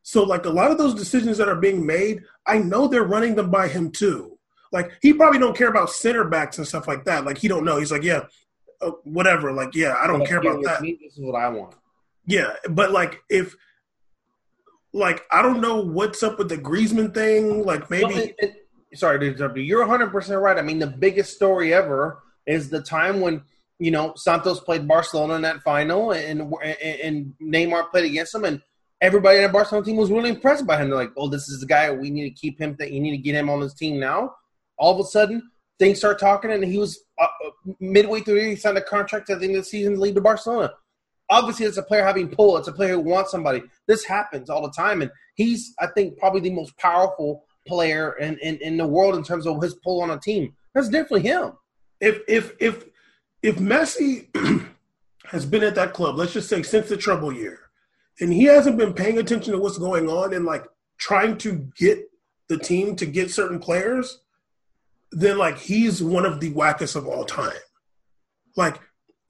So, 0.04 0.24
like 0.24 0.46
a 0.46 0.50
lot 0.50 0.72
of 0.72 0.78
those 0.78 0.96
decisions 0.96 1.38
that 1.38 1.50
are 1.50 1.56
being 1.56 1.86
made, 1.86 2.24
I 2.46 2.58
know 2.58 2.88
they're 2.88 3.04
running 3.04 3.36
them 3.36 3.52
by 3.52 3.68
him 3.68 3.92
too. 3.92 4.38
Like 4.72 4.92
he 5.02 5.14
probably 5.14 5.40
don't 5.40 5.58
care 5.58 5.68
about 5.68 5.90
center 5.90 6.24
backs 6.24 6.58
and 6.58 6.68
stuff 6.68 6.88
like 6.88 7.06
that. 7.06 7.26
Like 7.26 7.38
he 7.38 7.48
don't 7.48 7.66
know. 7.66 7.78
He's 7.78 7.92
like, 7.92 8.04
yeah, 8.04 8.22
uh, 8.82 8.92
whatever. 9.04 9.52
Like, 9.52 9.76
yeah, 9.76 9.96
I 10.02 10.08
don't 10.08 10.26
care 10.26 10.38
about 10.40 10.64
that. 10.64 10.82
Me, 10.82 10.98
this 11.02 11.18
is 11.18 11.20
what 11.20 11.36
I 11.36 11.50
want. 11.50 11.76
Yeah, 12.26 12.54
but 12.70 12.92
like 12.92 13.22
if 13.30 13.56
like 14.94 15.24
I 15.32 15.42
don't 15.42 15.62
know 15.62 15.82
what's 15.82 16.24
up 16.24 16.38
with 16.38 16.50
the 16.50 16.58
Griezmann 16.58 17.14
thing. 17.14 17.66
Like 17.66 17.90
maybe. 17.90 18.06
Well, 18.06 18.18
it, 18.18 18.36
it, 18.40 18.68
sorry 18.94 19.20
to 19.20 19.28
interrupt 19.28 19.58
you. 19.58 19.64
You're 19.64 19.82
100 19.82 20.12
percent 20.12 20.40
right. 20.40 20.58
I 20.58 20.62
mean, 20.62 20.80
the 20.80 20.88
biggest 20.88 21.36
story 21.36 21.74
ever 21.74 22.24
is 22.46 22.70
the 22.70 22.82
time 22.82 23.22
when 23.22 23.42
you 23.80 23.92
know 23.92 24.14
Santos 24.16 24.60
played 24.60 24.88
Barcelona 24.88 25.36
in 25.36 25.42
that 25.44 25.62
final, 25.62 26.12
and 26.12 26.54
and 26.64 27.34
Neymar 27.42 27.92
played 27.92 28.06
against 28.06 28.34
them, 28.34 28.46
and 28.46 28.62
everybody 29.02 29.38
in 29.38 29.44
the 29.44 29.50
Barcelona 29.50 29.86
team 29.86 29.98
was 29.98 30.12
really 30.12 30.30
impressed 30.30 30.66
by 30.66 30.78
him. 30.78 30.90
They're 30.90 30.98
like, 30.98 31.12
"Oh, 31.18 31.28
this 31.28 31.50
is 31.50 31.60
the 31.60 31.66
guy. 31.66 31.92
We 31.92 32.10
need 32.10 32.30
to 32.30 32.36
keep 32.36 32.60
him. 32.60 32.76
That 32.80 32.92
you 32.92 33.00
need 33.00 33.12
to 33.12 33.18
get 33.18 33.36
him 33.36 33.50
on 33.50 33.60
this 33.60 33.74
team 33.74 34.00
now." 34.00 34.36
All 34.78 34.94
of 34.94 35.00
a 35.00 35.08
sudden, 35.10 35.52
things 35.80 35.98
start 36.00 36.20
talking, 36.20 36.52
and 36.52 36.64
he 36.64 36.78
was 36.78 37.04
uh, 37.20 37.24
uh 37.26 37.74
midway 37.80 38.22
through. 38.22 38.42
He 38.50 38.56
signed 38.56 38.78
a 38.78 38.82
contract 38.82 39.30
at 39.30 39.40
the 39.40 39.46
end 39.46 39.56
of 39.56 39.64
the 39.64 39.70
season 39.70 39.96
to 39.96 40.00
leave 40.00 40.16
to 40.16 40.22
Barcelona 40.22 40.72
obviously 41.32 41.66
it's 41.66 41.78
a 41.78 41.84
player 41.84 42.04
having 42.04 42.30
pull. 42.30 42.58
It's 42.58 42.68
a 42.68 42.74
player 42.74 42.94
who 42.94 43.00
wants 43.00 43.32
somebody. 43.32 43.64
This 43.88 44.04
happens 44.04 44.50
all 44.50 44.62
the 44.62 44.72
time, 44.72 45.02
and 45.02 45.10
he's 45.36 45.74
I 45.80 45.88
think 45.88 46.20
probably 46.20 46.42
the 46.42 46.52
most 46.52 46.78
powerful 46.78 47.46
player 47.68 48.18
in, 48.18 48.38
in, 48.40 48.58
in 48.58 48.78
the 48.78 48.86
world 48.86 49.16
in 49.16 49.24
terms 49.24 49.48
of 49.48 49.62
his 49.62 49.76
pull 49.76 50.02
on 50.02 50.12
a 50.12 50.20
team. 50.20 50.54
That's 50.76 50.90
definitely 50.90 51.22
him. 51.22 51.54
If 52.00 52.20
if 52.28 52.54
if 52.60 52.86
if 53.42 53.58
Messi 53.58 54.28
has 55.26 55.46
been 55.46 55.64
at 55.64 55.76
that 55.76 55.94
club, 55.94 56.18
let's 56.18 56.34
just 56.34 56.50
say 56.50 56.62
since 56.62 56.90
the 56.90 56.98
treble 56.98 57.34
year, 57.34 57.61
and 58.22 58.32
he 58.32 58.44
hasn't 58.44 58.78
been 58.78 58.94
paying 58.94 59.18
attention 59.18 59.52
to 59.52 59.60
what's 59.60 59.80
going 59.80 60.08
on 60.08 60.34
and 60.34 60.46
like 60.46 60.66
trying 60.98 61.38
to 61.40 61.68
get 61.76 62.10
the 62.48 62.58
team 62.58 62.96
to 62.98 63.06
get 63.06 63.32
certain 63.32 63.60
players, 63.60 64.22
then 65.12 65.38
like 65.38 65.58
he's 65.58 66.02
one 66.04 66.26
of 66.26 66.40
the 66.40 66.54
wackest 66.54 66.96
of 66.96 67.08
all 67.08 67.26
time. 67.26 67.52
Like 68.56 68.80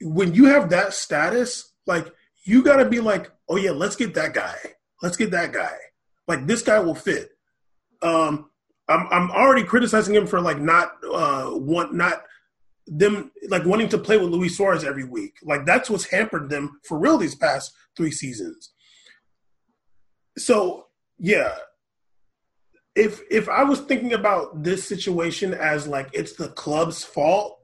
when 0.02 0.34
you 0.34 0.44
have 0.44 0.70
that 0.70 0.92
status, 0.92 1.72
like 1.86 2.12
you 2.44 2.62
got 2.62 2.76
to 2.76 2.84
be 2.84 3.00
like, 3.00 3.30
oh 3.48 3.56
yeah, 3.56 3.70
let's 3.70 3.96
get 3.96 4.14
that 4.14 4.34
guy. 4.34 4.56
Let's 5.00 5.16
get 5.16 5.30
that 5.30 5.52
guy. 5.52 5.74
Like 6.28 6.46
this 6.46 6.62
guy 6.62 6.78
will 6.78 6.94
fit. 6.94 7.30
Um, 8.02 8.50
I'm 8.88 9.06
I'm 9.10 9.30
already 9.30 9.64
criticizing 9.64 10.14
him 10.14 10.26
for 10.26 10.40
like 10.40 10.60
not 10.60 10.92
uh 11.04 11.50
want 11.52 11.94
not 11.94 12.22
them 12.86 13.30
like 13.48 13.64
wanting 13.64 13.88
to 13.90 13.98
play 13.98 14.18
with 14.18 14.28
Luis 14.30 14.56
Suarez 14.56 14.84
every 14.84 15.04
week. 15.04 15.36
Like 15.42 15.64
that's 15.64 15.88
what's 15.88 16.10
hampered 16.10 16.50
them 16.50 16.80
for 16.84 16.98
real 16.98 17.16
these 17.16 17.34
past 17.34 17.72
three 17.96 18.10
seasons. 18.10 18.71
So 20.38 20.86
yeah, 21.18 21.54
if 22.94 23.20
if 23.30 23.48
I 23.48 23.64
was 23.64 23.80
thinking 23.80 24.12
about 24.12 24.62
this 24.62 24.86
situation 24.86 25.54
as 25.54 25.86
like 25.86 26.10
it's 26.12 26.34
the 26.34 26.48
club's 26.48 27.04
fault, 27.04 27.60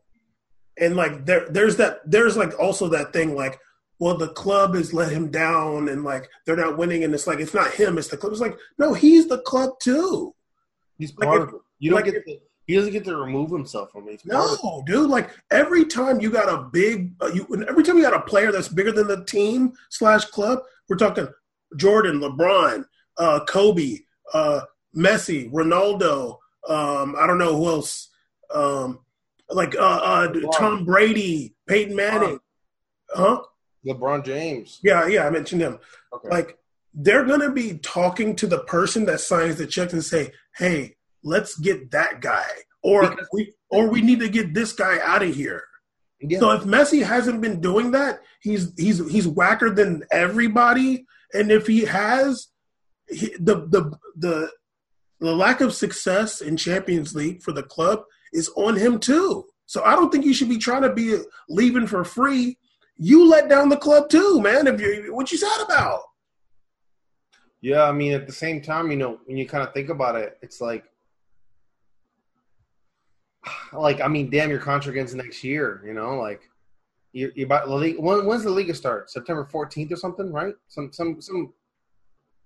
and 0.78 0.96
like 0.96 1.26
there 1.26 1.48
there's 1.48 1.76
that 1.76 2.00
there's 2.04 2.36
like 2.36 2.58
also 2.58 2.88
that 2.88 3.12
thing 3.12 3.34
like 3.34 3.58
well, 3.98 4.16
the 4.16 4.28
club 4.28 4.74
has 4.74 4.94
let 4.94 5.10
him 5.10 5.30
down 5.30 5.88
and 5.88 6.04
like 6.04 6.28
they're 6.46 6.56
not 6.56 6.78
winning, 6.78 7.04
and 7.04 7.14
it's 7.14 7.26
like 7.26 7.40
it's 7.40 7.54
not 7.54 7.72
him, 7.72 7.98
it's 7.98 8.08
the 8.08 8.16
club. 8.16 8.32
It's 8.32 8.40
like, 8.40 8.56
no, 8.78 8.94
he's 8.94 9.26
the 9.26 9.38
club 9.38 9.70
too. 9.80 10.34
He's 10.98 11.12
part 11.12 11.40
like, 11.40 11.48
of 11.48 11.54
it. 11.54 11.60
You 11.80 11.90
don't 11.90 11.96
like, 11.96 12.12
get 12.12 12.24
to, 12.24 12.38
he 12.66 12.76
doesn't 12.76 12.92
get 12.92 13.04
to 13.04 13.16
remove 13.16 13.50
himself 13.50 13.90
from 13.90 14.08
it. 14.08 14.22
no, 14.24 14.82
dude. 14.86 15.10
Like 15.10 15.30
every 15.50 15.84
time 15.84 16.20
you 16.20 16.30
got 16.30 16.48
a 16.48 16.62
big, 16.62 17.12
uh, 17.20 17.30
you 17.34 17.46
every 17.68 17.82
time 17.82 17.96
you 17.96 18.02
got 18.02 18.14
a 18.14 18.20
player 18.20 18.52
that's 18.52 18.68
bigger 18.68 18.92
than 18.92 19.08
the 19.08 19.24
team 19.24 19.72
slash 19.90 20.24
club, 20.26 20.60
we're 20.88 20.96
talking 20.96 21.28
Jordan, 21.76 22.20
LeBron, 22.20 22.84
uh, 23.18 23.44
Kobe, 23.44 23.98
uh, 24.32 24.62
Messi, 24.96 25.50
Ronaldo. 25.50 26.38
Um, 26.68 27.14
I 27.18 27.26
don't 27.26 27.38
know 27.38 27.56
who 27.56 27.66
else. 27.68 28.08
Um, 28.52 29.00
like 29.50 29.74
uh, 29.76 29.80
uh, 29.80 30.32
Tom 30.52 30.84
Brady, 30.84 31.54
Peyton 31.66 31.96
Manning, 31.96 32.40
huh? 33.10 33.42
LeBron 33.86 34.24
James. 34.24 34.80
Yeah, 34.82 35.06
yeah, 35.06 35.26
I 35.26 35.30
mentioned 35.30 35.62
him. 35.62 35.78
Okay. 36.12 36.28
Like 36.28 36.58
they're 36.94 37.24
gonna 37.24 37.50
be 37.50 37.78
talking 37.78 38.36
to 38.36 38.46
the 38.46 38.60
person 38.60 39.06
that 39.06 39.20
signs 39.20 39.56
the 39.56 39.66
check 39.66 39.92
and 39.92 40.04
say, 40.04 40.32
"Hey, 40.56 40.96
let's 41.22 41.58
get 41.58 41.90
that 41.92 42.20
guy," 42.20 42.48
or 42.82 43.08
because 43.08 43.28
we 43.32 43.54
or 43.70 43.88
we 43.88 44.02
need 44.02 44.20
to 44.20 44.28
get 44.28 44.54
this 44.54 44.72
guy 44.72 44.98
out 45.02 45.22
of 45.22 45.34
here. 45.34 45.64
Yeah. 46.20 46.40
So 46.40 46.50
if 46.52 46.64
Messi 46.64 47.02
hasn't 47.02 47.40
been 47.40 47.60
doing 47.60 47.92
that, 47.92 48.20
he's 48.40 48.72
he's 48.76 48.98
he's 49.10 49.28
whacker 49.28 49.70
than 49.70 50.04
everybody. 50.10 51.06
And 51.32 51.50
if 51.50 51.66
he 51.66 51.84
has, 51.84 52.48
he, 53.08 53.34
the 53.38 53.66
the 53.66 53.98
the 54.16 54.50
the 55.20 55.34
lack 55.34 55.60
of 55.60 55.74
success 55.74 56.40
in 56.40 56.56
Champions 56.56 57.14
League 57.14 57.42
for 57.42 57.52
the 57.52 57.62
club 57.62 58.02
is 58.32 58.48
on 58.56 58.76
him 58.76 58.98
too. 58.98 59.46
So 59.66 59.82
I 59.84 59.94
don't 59.94 60.10
think 60.10 60.24
you 60.24 60.32
should 60.32 60.48
be 60.48 60.58
trying 60.58 60.82
to 60.82 60.92
be 60.92 61.18
leaving 61.48 61.86
for 61.86 62.04
free. 62.04 62.56
You 62.96 63.28
let 63.28 63.48
down 63.48 63.68
the 63.68 63.76
club 63.76 64.08
too, 64.08 64.40
man. 64.40 64.66
If 64.66 64.80
you 64.80 65.14
what 65.14 65.30
you 65.30 65.38
sad 65.38 65.60
about? 65.64 66.00
Yeah, 67.60 67.82
I 67.82 67.92
mean, 67.92 68.12
at 68.12 68.26
the 68.26 68.32
same 68.32 68.62
time, 68.62 68.90
you 68.90 68.96
know, 68.96 69.18
when 69.24 69.36
you 69.36 69.46
kind 69.46 69.66
of 69.66 69.74
think 69.74 69.88
about 69.88 70.14
it, 70.14 70.38
it's 70.42 70.60
like, 70.60 70.84
like 73.72 74.00
I 74.00 74.08
mean, 74.08 74.30
damn, 74.30 74.50
your 74.50 74.60
contract 74.60 74.98
ends 74.98 75.14
next 75.14 75.42
year. 75.44 75.82
You 75.84 75.92
know, 75.92 76.18
like 76.18 76.48
you 77.18 77.32
you 77.34 77.44
about 77.46 77.66
the 77.66 77.74
league. 77.74 77.98
When, 77.98 78.24
when's 78.26 78.44
the 78.44 78.50
league 78.50 78.74
start? 78.74 79.10
September 79.10 79.44
fourteenth 79.44 79.92
or 79.92 79.96
something, 79.96 80.32
right? 80.32 80.54
Some 80.68 80.92
some 80.92 81.20
some 81.20 81.52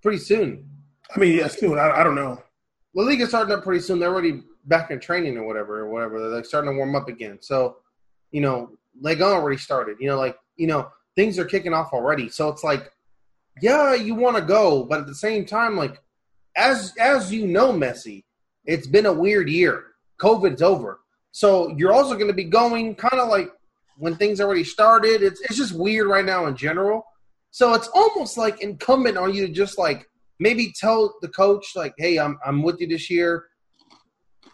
pretty 0.03 0.19
soon. 0.19 0.69
I 1.15 1.19
mean, 1.19 1.37
yeah, 1.39 1.49
soon. 1.49 1.79
I, 1.79 2.01
I 2.01 2.05
don't 2.05 2.15
know. 2.15 2.43
The 2.95 3.03
league 3.03 3.21
is 3.21 3.29
starting 3.31 3.55
up 3.55 3.65
pretty 3.65 3.81
soon. 3.81 3.99
They're 3.99 4.13
already 4.13 4.43
back 4.67 4.91
in 4.91 5.01
training 5.01 5.37
or 5.37 5.45
whatever, 5.45 5.81
or 5.81 5.91
whatever. 5.91 6.21
They're 6.21 6.37
like 6.37 6.45
starting 6.45 6.71
to 6.71 6.77
warm 6.77 6.95
up 6.95 7.09
again. 7.09 7.39
So, 7.41 7.79
you 8.31 8.41
know, 8.41 8.71
Ligue 9.01 9.23
already 9.23 9.59
started. 9.59 9.97
You 10.01 10.09
know, 10.09 10.19
like 10.19 10.37
you 10.57 10.67
know, 10.67 10.89
things 11.17 11.39
are 11.39 11.45
kicking 11.45 11.75
off 11.75 11.93
already. 11.93 12.29
So 12.29 12.49
it's 12.49 12.65
like, 12.65 12.93
yeah, 13.61 13.95
you 13.95 14.15
want 14.15 14.37
to 14.37 14.43
go, 14.43 14.85
but 14.85 15.01
at 15.01 15.07
the 15.07 15.15
same 15.15 15.45
time, 15.45 15.77
like 15.77 16.03
as 16.57 16.95
as 16.99 17.33
you 17.33 17.47
know, 17.47 17.73
Messi, 17.73 18.25
it's 18.65 18.87
been 18.87 19.07
a 19.07 19.13
weird 19.13 19.49
year. 19.49 19.85
COVID's 20.21 20.63
over, 20.63 21.01
so 21.33 21.75
you're 21.77 21.93
also 21.93 22.15
going 22.15 22.29
to 22.29 22.33
be 22.33 22.45
going 22.45 22.95
kind 22.95 23.21
of 23.21 23.29
like 23.29 23.51
when 23.97 24.17
things 24.17 24.41
already 24.41 24.65
started. 24.65 25.23
It's 25.23 25.41
it's 25.43 25.57
just 25.57 25.75
weird 25.75 26.07
right 26.07 26.25
now 26.25 26.47
in 26.47 26.57
general. 26.57 27.05
So 27.51 27.75
it's 27.75 27.89
almost 27.89 28.39
like 28.39 28.63
incumbent 28.63 29.17
on 29.19 29.35
you 29.35 29.47
to 29.47 29.53
just 29.53 29.79
like 29.79 30.07
maybe 30.39 30.73
tell 30.79 31.15
the 31.21 31.29
coach 31.29 31.73
like, 31.77 31.95
"Hey, 31.99 32.19
I'm 32.19 32.39
I'm 32.45 32.63
with 32.63 32.81
you 32.81 32.87
this 32.87 33.11
year. 33.11 33.45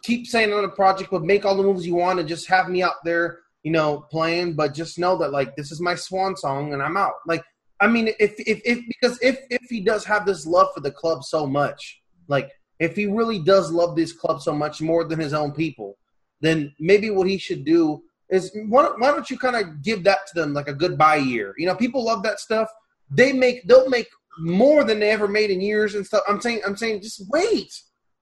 Keep 0.03 0.27
saying 0.27 0.53
on 0.53 0.63
the 0.63 0.69
project, 0.69 1.11
but 1.11 1.25
make 1.25 1.45
all 1.45 1.57
the 1.57 1.63
moves 1.63 1.87
you 1.87 1.95
want 1.95 2.21
and 2.21 2.29
just 2.29 2.49
have 2.49 2.69
me 2.69 2.83
out 2.83 3.05
there, 3.05 3.41
you 3.63 3.73
know, 3.73 4.07
playing. 4.11 4.55
But 4.55 4.75
just 4.75 4.99
know 4.99 5.17
that 5.19 5.33
like 5.33 5.57
this 5.57 5.73
is 5.73 5.81
my 5.81 5.95
swan 5.95 6.37
song 6.37 6.73
and 6.73 6.83
I'm 6.83 6.97
out. 6.97 7.15
Like, 7.27 7.45
I 7.81 7.87
mean, 7.87 8.09
if 8.19 8.35
if 8.39 8.61
if 8.65 8.81
because 8.87 9.19
if 9.23 9.39
if 9.51 9.63
he 9.69 9.81
does 9.81 10.05
have 10.05 10.27
this 10.27 10.47
love 10.47 10.69
for 10.75 10.81
the 10.81 10.91
club 10.91 11.25
so 11.25 11.47
much, 11.47 12.01
like 12.29 12.51
if 12.81 12.97
he 12.97 13.07
really 13.07 13.41
does 13.41 13.73
love 13.73 13.97
this 13.97 14.13
club 14.13 14.41
so 14.41 14.53
much 14.53 14.81
more 14.81 15.05
than 15.05 15.19
his 15.19 15.33
own 15.33 15.53
people, 15.53 15.99
then 16.41 16.73
maybe 16.79 17.11
what 17.11 17.29
he 17.29 17.39
should 17.39 17.65
do 17.65 18.03
is 18.31 18.51
why 18.69 18.83
don't, 18.83 19.01
why 19.01 19.11
don't 19.11 19.31
you 19.31 19.39
kind 19.39 19.57
of 19.57 19.83
give 19.83 20.05
that 20.05 20.27
to 20.29 20.41
them 20.41 20.53
like 20.53 20.69
a 20.69 20.75
goodbye 20.75 21.17
year? 21.17 21.55
You 21.57 21.67
know, 21.67 21.75
people 21.75 22.05
love 22.05 22.23
that 22.25 22.41
stuff. 22.41 22.69
They 23.11 23.33
make 23.33 23.67
they'll 23.67 23.89
make 23.89 24.09
more 24.41 24.85
than 24.85 25.01
they 25.01 25.11
ever 25.11 25.29
made 25.29 25.51
in 25.51 25.61
years 25.61 25.95
and 25.95 26.07
stuff. 26.07 26.23
I'm 26.29 26.41
saying, 26.41 26.61
I'm 26.67 26.77
saying, 26.77 27.03
just 27.03 27.25
wait. 27.31 27.73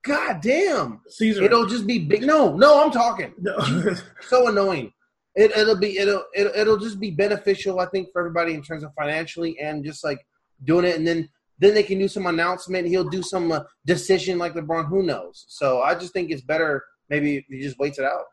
God 0.03 0.39
damn, 0.41 1.01
Caesar. 1.09 1.43
It'll 1.43 1.65
just 1.65 1.85
be 1.85 1.99
big. 1.99 2.23
No, 2.23 2.55
no, 2.55 2.83
I'm 2.83 2.91
talking. 2.91 3.33
No. 3.39 3.57
so 4.21 4.47
annoying. 4.47 4.93
It, 5.35 5.51
it'll 5.51 5.77
be 5.77 5.97
it'll, 5.97 6.23
it'll 6.33 6.53
it'll 6.55 6.77
just 6.77 6.99
be 6.99 7.11
beneficial, 7.11 7.79
I 7.79 7.87
think, 7.87 8.09
for 8.11 8.19
everybody 8.21 8.53
in 8.53 8.63
terms 8.63 8.83
of 8.83 8.93
financially 8.97 9.59
and 9.59 9.83
just 9.83 10.03
like 10.03 10.25
doing 10.63 10.85
it, 10.85 10.95
and 10.95 11.05
then 11.05 11.27
then 11.59 11.73
they 11.73 11.83
can 11.83 11.99
do 11.99 12.07
some 12.07 12.25
announcement. 12.27 12.87
He'll 12.87 13.09
do 13.09 13.21
some 13.21 13.51
uh, 13.51 13.61
decision 13.85 14.37
like 14.37 14.53
LeBron. 14.53 14.87
Who 14.87 15.03
knows? 15.03 15.45
So 15.49 15.81
I 15.81 15.95
just 15.95 16.13
think 16.13 16.31
it's 16.31 16.43
better 16.43 16.83
maybe 17.09 17.45
he 17.49 17.61
just 17.61 17.79
waits 17.79 17.99
it 17.99 18.05
out. 18.05 18.25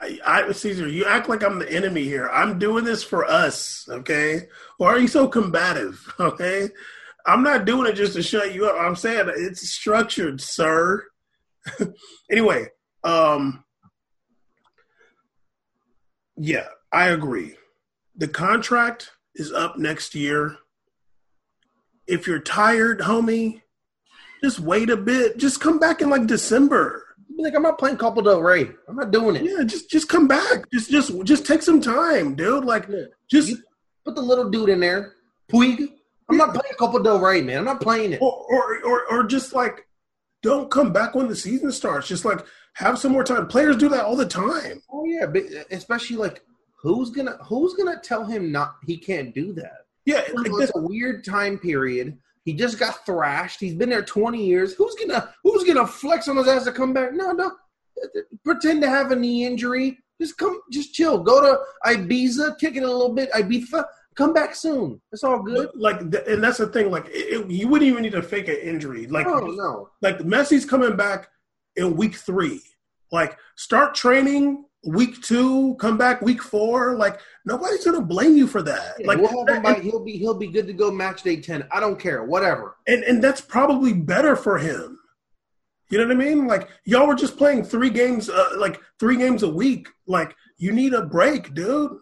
I, 0.00 0.18
I, 0.26 0.52
Caesar, 0.52 0.88
you 0.88 1.04
act 1.06 1.28
like 1.28 1.42
I'm 1.42 1.58
the 1.58 1.72
enemy 1.72 2.04
here. 2.04 2.28
I'm 2.28 2.58
doing 2.58 2.84
this 2.84 3.02
for 3.02 3.24
us, 3.24 3.88
okay? 3.88 4.48
Why 4.76 4.88
are 4.88 4.98
you 4.98 5.08
so 5.08 5.26
combative, 5.26 6.12
okay? 6.20 6.68
I'm 7.24 7.42
not 7.42 7.64
doing 7.64 7.90
it 7.90 7.94
just 7.94 8.14
to 8.14 8.22
shut 8.22 8.54
you 8.54 8.66
up. 8.66 8.76
I'm 8.78 8.96
saying 8.96 9.30
it's 9.34 9.68
structured, 9.68 10.40
sir. 10.40 11.04
anyway, 12.30 12.66
um, 13.02 13.64
yeah, 16.36 16.68
I 16.92 17.08
agree. 17.08 17.56
The 18.16 18.28
contract 18.28 19.10
is 19.34 19.52
up 19.52 19.78
next 19.78 20.14
year. 20.14 20.56
If 22.06 22.26
you're 22.26 22.40
tired, 22.40 23.00
homie, 23.00 23.62
just 24.42 24.60
wait 24.60 24.90
a 24.90 24.96
bit. 24.96 25.38
Just 25.38 25.60
come 25.60 25.78
back 25.80 26.00
in 26.00 26.10
like 26.10 26.26
December 26.26 27.05
like, 27.38 27.54
I'm 27.54 27.62
not 27.62 27.78
playing 27.78 27.96
Copa 27.96 28.22
del 28.22 28.40
Rey. 28.40 28.68
I'm 28.88 28.96
not 28.96 29.10
doing 29.10 29.36
it. 29.36 29.44
Yeah, 29.44 29.64
just 29.64 29.90
just 29.90 30.08
come 30.08 30.28
back. 30.28 30.70
Just 30.72 30.90
just 30.90 31.24
just 31.24 31.46
take 31.46 31.62
some 31.62 31.80
time, 31.80 32.34
dude. 32.34 32.64
Like, 32.64 32.86
yeah. 32.88 33.04
just 33.30 33.48
you 33.48 33.58
put 34.04 34.14
the 34.14 34.22
little 34.22 34.50
dude 34.50 34.68
in 34.68 34.80
there. 34.80 35.14
Puig. 35.50 35.92
I'm 36.28 36.36
not 36.36 36.54
playing 36.54 36.74
Copa 36.78 37.02
del 37.02 37.20
Rey, 37.20 37.40
man. 37.40 37.58
I'm 37.58 37.64
not 37.64 37.80
playing 37.80 38.14
it. 38.14 38.22
Or, 38.22 38.32
or 38.32 38.82
or 38.84 39.06
or 39.10 39.24
just 39.24 39.54
like, 39.54 39.86
don't 40.42 40.70
come 40.70 40.92
back 40.92 41.14
when 41.14 41.28
the 41.28 41.36
season 41.36 41.70
starts. 41.70 42.08
Just 42.08 42.24
like 42.24 42.44
have 42.74 42.98
some 42.98 43.12
more 43.12 43.24
time. 43.24 43.46
Players 43.46 43.76
do 43.76 43.88
that 43.90 44.04
all 44.04 44.16
the 44.16 44.26
time. 44.26 44.82
Oh 44.90 45.04
yeah, 45.04 45.26
but 45.26 45.44
uh, 45.44 45.64
especially 45.70 46.16
like 46.16 46.42
who's 46.76 47.10
gonna 47.10 47.38
who's 47.44 47.74
gonna 47.74 48.00
tell 48.02 48.24
him 48.24 48.50
not 48.50 48.76
he 48.84 48.96
can't 48.98 49.34
do 49.34 49.52
that? 49.54 49.86
Yeah, 50.04 50.22
like 50.34 50.50
it's 50.52 50.72
a 50.74 50.80
weird 50.80 51.24
time 51.24 51.58
period 51.58 52.18
he 52.46 52.54
just 52.54 52.78
got 52.78 53.04
thrashed. 53.04 53.58
He's 53.58 53.74
been 53.74 53.90
there 53.90 54.04
20 54.04 54.42
years. 54.42 54.72
Who's 54.74 54.94
gonna 54.94 55.34
who's 55.42 55.64
gonna 55.64 55.86
flex 55.86 56.28
on 56.28 56.36
his 56.36 56.46
ass 56.46 56.64
to 56.64 56.72
come 56.72 56.94
back? 56.94 57.12
No, 57.12 57.32
no. 57.32 57.50
Pretend 58.44 58.80
to 58.82 58.88
have 58.88 59.10
a 59.10 59.16
knee 59.16 59.44
injury. 59.44 59.98
Just 60.20 60.38
come, 60.38 60.60
just 60.70 60.94
chill. 60.94 61.18
Go 61.18 61.40
to 61.42 61.58
Ibiza, 61.84 62.56
kick 62.58 62.76
it 62.76 62.84
a 62.84 62.90
little 62.90 63.12
bit. 63.12 63.32
Ibiza, 63.32 63.84
come 64.14 64.32
back 64.32 64.54
soon. 64.54 65.00
It's 65.10 65.24
all 65.24 65.42
good. 65.42 65.70
Like, 65.74 66.00
and 66.00 66.42
that's 66.42 66.58
the 66.58 66.68
thing. 66.68 66.90
Like, 66.90 67.06
it, 67.08 67.50
you 67.50 67.66
wouldn't 67.66 67.90
even 67.90 68.04
need 68.04 68.12
to 68.12 68.22
fake 68.22 68.48
an 68.48 68.56
injury. 68.56 69.08
Like, 69.08 69.26
no, 69.26 69.40
no. 69.40 69.90
Like 70.00 70.18
Messi's 70.18 70.64
coming 70.64 70.96
back 70.96 71.28
in 71.74 71.96
week 71.96 72.14
three. 72.14 72.62
Like, 73.10 73.36
start 73.56 73.96
training 73.96 74.64
week 74.86 75.20
two, 75.22 75.74
come 75.80 75.98
back 75.98 76.22
week 76.22 76.42
four. 76.42 76.96
Like 76.96 77.20
nobody's 77.44 77.84
gonna 77.84 78.00
blame 78.00 78.36
you 78.36 78.46
for 78.46 78.62
that. 78.62 78.94
Yeah, 78.98 79.06
like 79.06 79.18
we'll 79.18 79.46
him 79.46 79.62
by, 79.62 79.80
he'll 79.80 80.04
be 80.04 80.12
he'll 80.12 80.38
be 80.38 80.46
good 80.48 80.66
to 80.66 80.72
go 80.72 80.90
match 80.90 81.22
day 81.22 81.40
ten. 81.40 81.66
I 81.72 81.80
don't 81.80 81.98
care, 81.98 82.24
whatever. 82.24 82.76
And 82.86 83.02
and 83.04 83.22
that's 83.22 83.40
probably 83.40 83.92
better 83.92 84.36
for 84.36 84.58
him. 84.58 84.98
You 85.90 85.98
know 85.98 86.06
what 86.06 86.16
I 86.16 86.18
mean? 86.18 86.46
Like 86.46 86.68
y'all 86.84 87.06
were 87.06 87.14
just 87.14 87.36
playing 87.36 87.64
three 87.64 87.90
games, 87.90 88.28
uh, 88.28 88.50
like 88.56 88.80
three 88.98 89.16
games 89.16 89.42
a 89.42 89.48
week. 89.48 89.88
Like 90.06 90.34
you 90.58 90.72
need 90.72 90.94
a 90.94 91.02
break, 91.02 91.54
dude. 91.54 91.98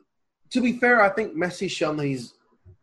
To 0.50 0.60
be 0.60 0.74
fair, 0.78 1.02
I 1.02 1.08
think 1.08 1.34
Messi's 1.36 1.72
shown 1.72 1.96
that 1.96 2.06
he's 2.06 2.34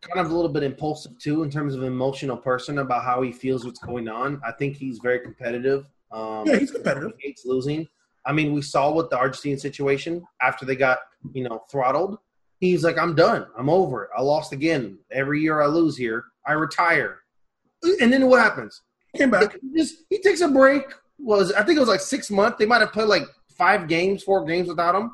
kind 0.02 0.24
of 0.24 0.30
a 0.30 0.34
little 0.34 0.50
bit 0.50 0.62
impulsive 0.62 1.18
too 1.18 1.42
in 1.42 1.50
terms 1.50 1.74
of 1.74 1.82
emotional 1.82 2.36
person 2.36 2.78
about 2.78 3.04
how 3.04 3.22
he 3.22 3.32
feels 3.32 3.64
what's 3.64 3.78
going 3.78 4.08
on. 4.08 4.40
I 4.44 4.52
think 4.52 4.76
he's 4.76 4.98
very 4.98 5.20
competitive. 5.20 5.86
Um, 6.10 6.46
yeah, 6.46 6.56
he's 6.56 6.70
competitive. 6.70 7.12
He 7.18 7.28
hates 7.28 7.44
losing. 7.46 7.88
I 8.24 8.32
mean, 8.32 8.52
we 8.52 8.62
saw 8.62 8.92
with 8.92 9.10
the 9.10 9.18
Argentine 9.18 9.58
situation 9.58 10.24
after 10.40 10.64
they 10.64 10.76
got, 10.76 10.98
you 11.32 11.42
know, 11.42 11.64
throttled. 11.70 12.18
He's 12.60 12.84
like, 12.84 12.96
I'm 12.96 13.14
done. 13.14 13.46
I'm 13.58 13.68
over 13.68 14.04
it. 14.04 14.10
I 14.16 14.22
lost 14.22 14.52
again. 14.52 14.98
Every 15.10 15.40
year 15.40 15.60
I 15.60 15.66
lose 15.66 15.96
here, 15.96 16.24
I 16.46 16.52
retire. 16.52 17.18
And 18.00 18.12
then 18.12 18.28
what 18.28 18.40
happens? 18.40 18.80
Came 19.16 19.30
back. 19.30 19.56
He, 19.60 19.78
just, 19.78 19.96
he 20.08 20.20
takes 20.20 20.40
a 20.40 20.48
break. 20.48 20.84
Was 21.18 21.52
I 21.52 21.62
think 21.62 21.76
it 21.76 21.80
was 21.80 21.88
like 21.88 22.00
six 22.00 22.30
months. 22.30 22.58
They 22.58 22.66
might 22.66 22.80
have 22.80 22.92
played 22.92 23.08
like 23.08 23.24
five 23.56 23.88
games, 23.88 24.22
four 24.22 24.44
games 24.44 24.68
without 24.68 24.94
him. 24.94 25.10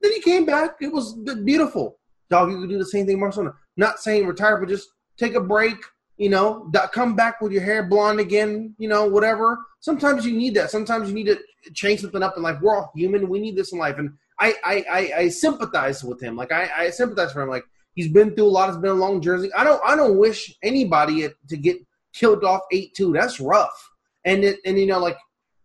Then 0.00 0.12
he 0.12 0.20
came 0.20 0.44
back. 0.44 0.76
It 0.80 0.92
was 0.92 1.14
beautiful. 1.44 1.98
Dog, 2.30 2.50
you 2.50 2.60
could 2.60 2.68
do 2.68 2.78
the 2.78 2.84
same 2.84 3.06
thing, 3.06 3.18
Barcelona. 3.20 3.54
Not 3.76 4.00
saying 4.00 4.26
retire, 4.26 4.58
but 4.58 4.68
just 4.68 4.88
take 5.16 5.34
a 5.34 5.40
break, 5.40 5.76
you 6.18 6.28
know, 6.28 6.70
come 6.92 7.14
back 7.14 7.40
with 7.40 7.52
your 7.52 7.62
hair 7.62 7.84
blonde 7.84 8.20
again, 8.20 8.74
you 8.76 8.88
know, 8.88 9.06
whatever. 9.06 9.58
Sometimes 9.80 10.26
you 10.26 10.36
need 10.36 10.54
that. 10.54 10.70
Sometimes 10.70 11.08
you 11.08 11.14
need 11.14 11.26
to 11.26 11.38
change 11.72 12.00
something 12.00 12.22
up 12.22 12.36
in 12.36 12.42
life. 12.42 12.58
We're 12.60 12.76
all 12.76 12.92
human. 12.94 13.28
We 13.28 13.38
need 13.38 13.56
this 13.56 13.72
in 13.72 13.78
life. 13.78 13.98
And 13.98 14.10
I, 14.40 14.54
I, 14.64 14.84
I, 14.90 15.12
I 15.16 15.28
sympathize 15.28 16.02
with 16.02 16.20
him. 16.20 16.36
Like 16.36 16.50
I, 16.52 16.70
I 16.76 16.90
sympathize 16.90 17.32
for 17.32 17.42
him. 17.42 17.48
Like 17.48 17.64
he's 17.94 18.08
been 18.08 18.34
through 18.34 18.46
a 18.46 18.50
lot. 18.50 18.68
It's 18.68 18.78
been 18.78 18.90
a 18.90 18.94
long 18.94 19.22
jersey. 19.22 19.52
I 19.54 19.62
don't, 19.62 19.80
I 19.86 19.94
don't 19.94 20.18
wish 20.18 20.54
anybody 20.62 21.28
to 21.48 21.56
get 21.56 21.78
killed 22.12 22.42
off 22.42 22.62
eight 22.72 22.94
two. 22.94 23.12
That's 23.12 23.38
rough. 23.38 23.90
And 24.24 24.42
it, 24.42 24.58
and 24.64 24.76
you 24.76 24.86
know, 24.86 24.98
like 24.98 25.16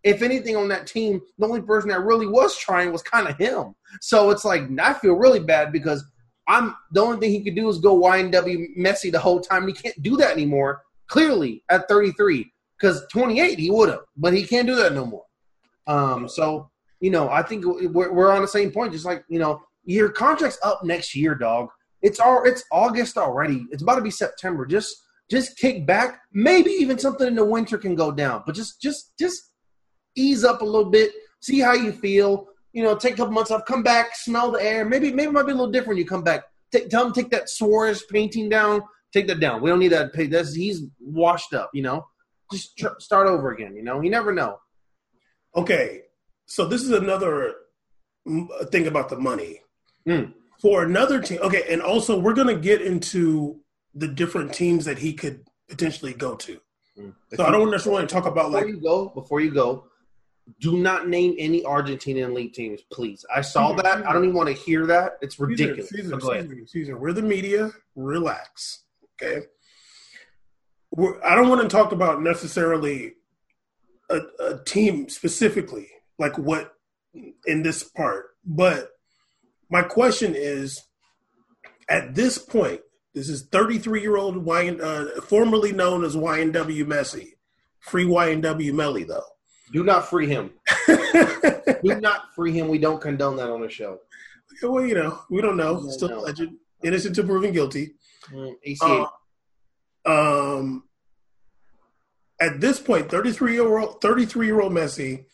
if 0.04 0.22
anything 0.22 0.56
on 0.56 0.68
that 0.68 0.86
team, 0.86 1.22
the 1.40 1.48
only 1.48 1.62
person 1.62 1.90
that 1.90 2.02
really 2.02 2.28
was 2.28 2.56
trying 2.58 2.92
was 2.92 3.02
kind 3.02 3.28
of 3.28 3.38
him. 3.38 3.74
So 4.02 4.30
it's 4.30 4.46
like 4.46 4.64
I 4.80 4.94
feel 4.94 5.14
really 5.14 5.40
bad 5.40 5.72
because 5.72 6.06
I'm 6.48 6.76
the 6.92 7.02
only 7.02 7.20
thing 7.20 7.32
he 7.32 7.44
could 7.44 7.56
do 7.56 7.70
is 7.70 7.78
go 7.78 8.00
YNW 8.00 8.78
Messi 8.78 9.12
the 9.12 9.20
whole 9.20 9.40
time. 9.40 9.68
he 9.68 9.74
can't 9.74 10.02
do 10.02 10.18
that 10.18 10.32
anymore. 10.32 10.82
Clearly 11.08 11.64
at 11.70 11.88
33, 11.88 12.52
because 12.80 13.06
28 13.12 13.60
he 13.60 13.70
would 13.70 13.90
have, 13.90 14.02
but 14.18 14.34
he 14.34 14.46
can't 14.46 14.68
do 14.68 14.76
that 14.76 14.94
no 14.94 15.06
more. 15.06 15.26
Um, 15.88 16.28
so 16.28 16.70
you 17.00 17.12
know, 17.12 17.30
I 17.30 17.44
think 17.44 17.66
we're, 17.66 18.14
we're 18.14 18.32
on 18.32 18.42
the 18.42 18.48
same 18.48 18.72
point. 18.72 18.94
Just 18.94 19.06
like 19.06 19.26
you 19.28 19.40
know, 19.40 19.62
your 19.84 20.10
contract's 20.10 20.58
up 20.64 20.84
next 20.84 21.16
year, 21.16 21.36
dog. 21.36 21.70
It's 22.02 22.20
all 22.20 22.44
it's 22.46 22.64
August 22.72 23.18
already. 23.18 23.66
It's 23.72 23.84
about 23.84 23.96
to 23.96 24.02
be 24.02 24.12
September. 24.12 24.66
Just 24.66 24.96
just 25.30 25.58
kick 25.58 25.86
back. 25.86 26.22
Maybe 26.32 26.72
even 26.72 26.98
something 26.98 27.28
in 27.28 27.36
the 27.36 27.46
winter 27.46 27.78
can 27.78 27.96
go 27.96 28.12
down, 28.12 28.44
but 28.46 28.56
just 28.56 28.82
just 28.82 29.18
just 29.20 29.52
ease 30.16 30.44
up 30.44 30.62
a 30.62 30.66
little 30.66 30.90
bit. 30.90 31.12
See 31.42 31.60
how 31.60 31.74
you 31.74 31.92
feel. 31.92 32.48
You 32.74 32.84
know, 32.84 32.96
take 32.96 33.14
a 33.14 33.18
couple 33.18 33.34
months 33.34 33.52
off, 33.52 33.66
come 33.66 33.84
back, 33.84 34.16
smell 34.16 34.52
the 34.52 34.62
air. 34.62 34.84
Maybe 34.84 35.12
maybe 35.12 35.30
it 35.30 35.34
might 35.34 35.46
be 35.46 35.52
a 35.52 35.56
little 35.56 35.72
different 35.72 35.90
when 35.90 35.98
you 35.98 36.06
come 36.06 36.24
back. 36.24 36.44
Take, 36.72 36.90
tell 36.90 37.06
him 37.06 37.14
take 37.14 37.30
that 37.30 37.50
Suarez 37.50 38.04
painting 38.12 38.50
down. 38.50 38.82
Take 39.14 39.28
that 39.28 39.40
down. 39.40 39.62
We 39.62 39.70
don't 39.70 39.80
need 39.80 39.92
that. 39.92 40.12
This 40.14 40.54
he's 40.56 40.82
washed 41.00 41.54
up. 41.54 41.70
You 41.74 41.84
know, 41.84 42.06
just 42.52 42.76
tr- 42.78 43.00
start 43.00 43.28
over 43.28 43.52
again. 43.52 43.76
You 43.76 43.84
know, 43.84 44.02
you 44.02 44.10
never 44.10 44.34
know. 44.34 44.58
Okay, 45.56 46.02
so 46.48 46.66
this 46.66 46.82
is 46.82 46.90
another 46.90 47.54
mm, 48.28 48.48
thing 48.72 48.88
about 48.88 49.10
the 49.10 49.18
money 49.18 49.60
Mm. 50.08 50.34
for 50.60 50.84
another 50.84 51.22
team. 51.22 51.40
Okay, 51.42 51.64
and 51.70 51.82
also 51.82 52.20
we're 52.20 52.34
gonna 52.34 52.56
get 52.56 52.82
into 52.82 53.60
the 53.94 54.08
different 54.08 54.54
teams 54.54 54.84
that 54.86 54.98
he 54.98 55.14
could 55.14 55.46
potentially 55.70 56.14
go 56.14 56.36
to. 56.36 56.60
If 56.96 57.38
So 57.38 57.46
I 57.46 57.52
don't 57.52 57.72
necessarily 57.72 58.00
want 58.02 58.10
to 58.10 58.14
talk 58.16 58.26
about 58.26 58.52
before 58.52 58.62
like 58.62 58.68
you 58.68 58.82
go, 58.82 59.10
before 59.10 59.40
you 59.42 59.52
go, 59.52 59.86
do 60.60 60.78
not 60.78 61.08
name 61.08 61.36
any 61.38 61.64
Argentinian 61.64 62.34
league 62.34 62.54
teams, 62.54 62.82
please. 62.92 63.26
I 63.34 63.42
saw 63.42 63.72
Caesar, 63.72 63.84
that. 63.84 64.08
I 64.08 64.14
don't 64.14 64.24
even 64.24 64.36
want 64.36 64.50
to 64.50 64.54
hear 64.54 64.86
that. 64.88 65.18
It's 65.22 65.40
ridiculous. 65.40 65.90
Caesar. 65.90 66.20
Caesar, 66.20 66.68
Caesar, 66.68 66.98
we're 66.98 67.14
the 67.14 67.22
media. 67.22 67.72
Relax, 67.96 68.84
okay? 69.22 69.46
We're, 70.92 71.24
I 71.24 71.36
don't 71.36 71.50
want 71.50 71.62
to 71.62 71.68
talk 71.70 71.92
about 71.92 72.22
necessarily 72.22 73.14
a, 74.10 74.22
a 74.40 74.64
team 74.64 75.10
specifically, 75.10 75.88
like 76.20 76.38
what 76.38 76.74
in 77.46 77.64
this 77.64 77.84
part, 77.84 78.36
but 78.46 78.90
my 79.70 79.82
question 79.82 80.34
is: 80.36 80.82
at 81.90 82.16
this 82.16 82.38
point, 82.38 82.82
this 83.14 83.30
is 83.30 83.48
33 83.52 84.02
year 84.02 84.18
old 84.18 84.38
Y, 84.38 84.70
uh, 84.70 85.22
formerly 85.22 85.72
known 85.72 86.04
as 86.04 86.16
YNW 86.16 86.86
Messi, 86.86 87.34
free 87.80 88.06
YNW 88.06 88.74
Melly 88.74 89.04
though. 89.04 89.33
Do 89.72 89.84
not 89.84 90.08
free 90.08 90.28
him. 90.28 90.52
Do 90.88 92.00
not 92.02 92.34
free 92.36 92.52
him. 92.52 92.68
We 92.68 92.78
don't 92.78 93.02
condone 93.02 93.38
that 93.38 93.50
on 93.50 93.62
the 93.62 93.70
show. 93.70 94.00
well, 94.62 94.86
you 94.86 94.96
know, 94.96 95.20
we 95.30 95.42
don't 95.42 95.58
know. 95.58 95.90
Still 95.90 96.10
no. 96.10 96.20
alleged, 96.20 96.50
innocent 96.84 97.16
to 97.16 97.24
proven 97.24 97.52
guilty. 97.52 97.96
Mm. 98.32 99.08
Uh, 100.06 100.60
um, 100.60 100.84
at 102.42 102.60
this 102.60 102.80
point, 102.80 103.10
33 103.10 103.54
year 103.54 103.78
old 103.78 104.02
33 104.02 104.46
year 104.46 104.62
old 104.62 104.74
Messi, 104.74 105.26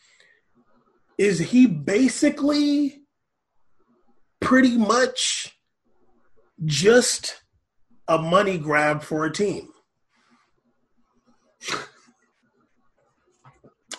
is 1.17 1.39
he 1.39 1.65
basically 1.67 3.01
pretty 4.39 4.77
much 4.77 5.57
just 6.65 7.41
a 8.07 8.17
money 8.17 8.57
grab 8.57 9.03
for 9.03 9.25
a 9.25 9.31
team? 9.31 9.69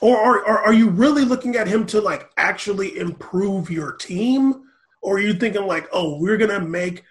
Or 0.00 0.16
are, 0.16 0.46
are, 0.46 0.58
are 0.66 0.72
you 0.72 0.88
really 0.88 1.24
looking 1.24 1.56
at 1.56 1.68
him 1.68 1.84
to 1.86 2.00
like 2.00 2.30
actually 2.36 2.98
improve 2.98 3.70
your 3.70 3.92
team? 3.92 4.62
Or 5.02 5.16
are 5.16 5.20
you 5.20 5.34
thinking 5.34 5.66
like, 5.66 5.88
oh, 5.92 6.18
we're 6.18 6.36
gonna 6.36 6.60
make 6.60 7.04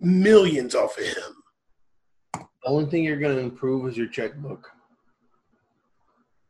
millions 0.00 0.74
off 0.74 0.98
of 0.98 1.04
him? 1.04 1.32
The 2.34 2.72
only 2.72 2.86
thing 2.86 3.04
you're 3.04 3.18
to 3.18 3.38
improve 3.38 3.88
is 3.88 3.96
your 3.96 4.08
checkbook. 4.08 4.70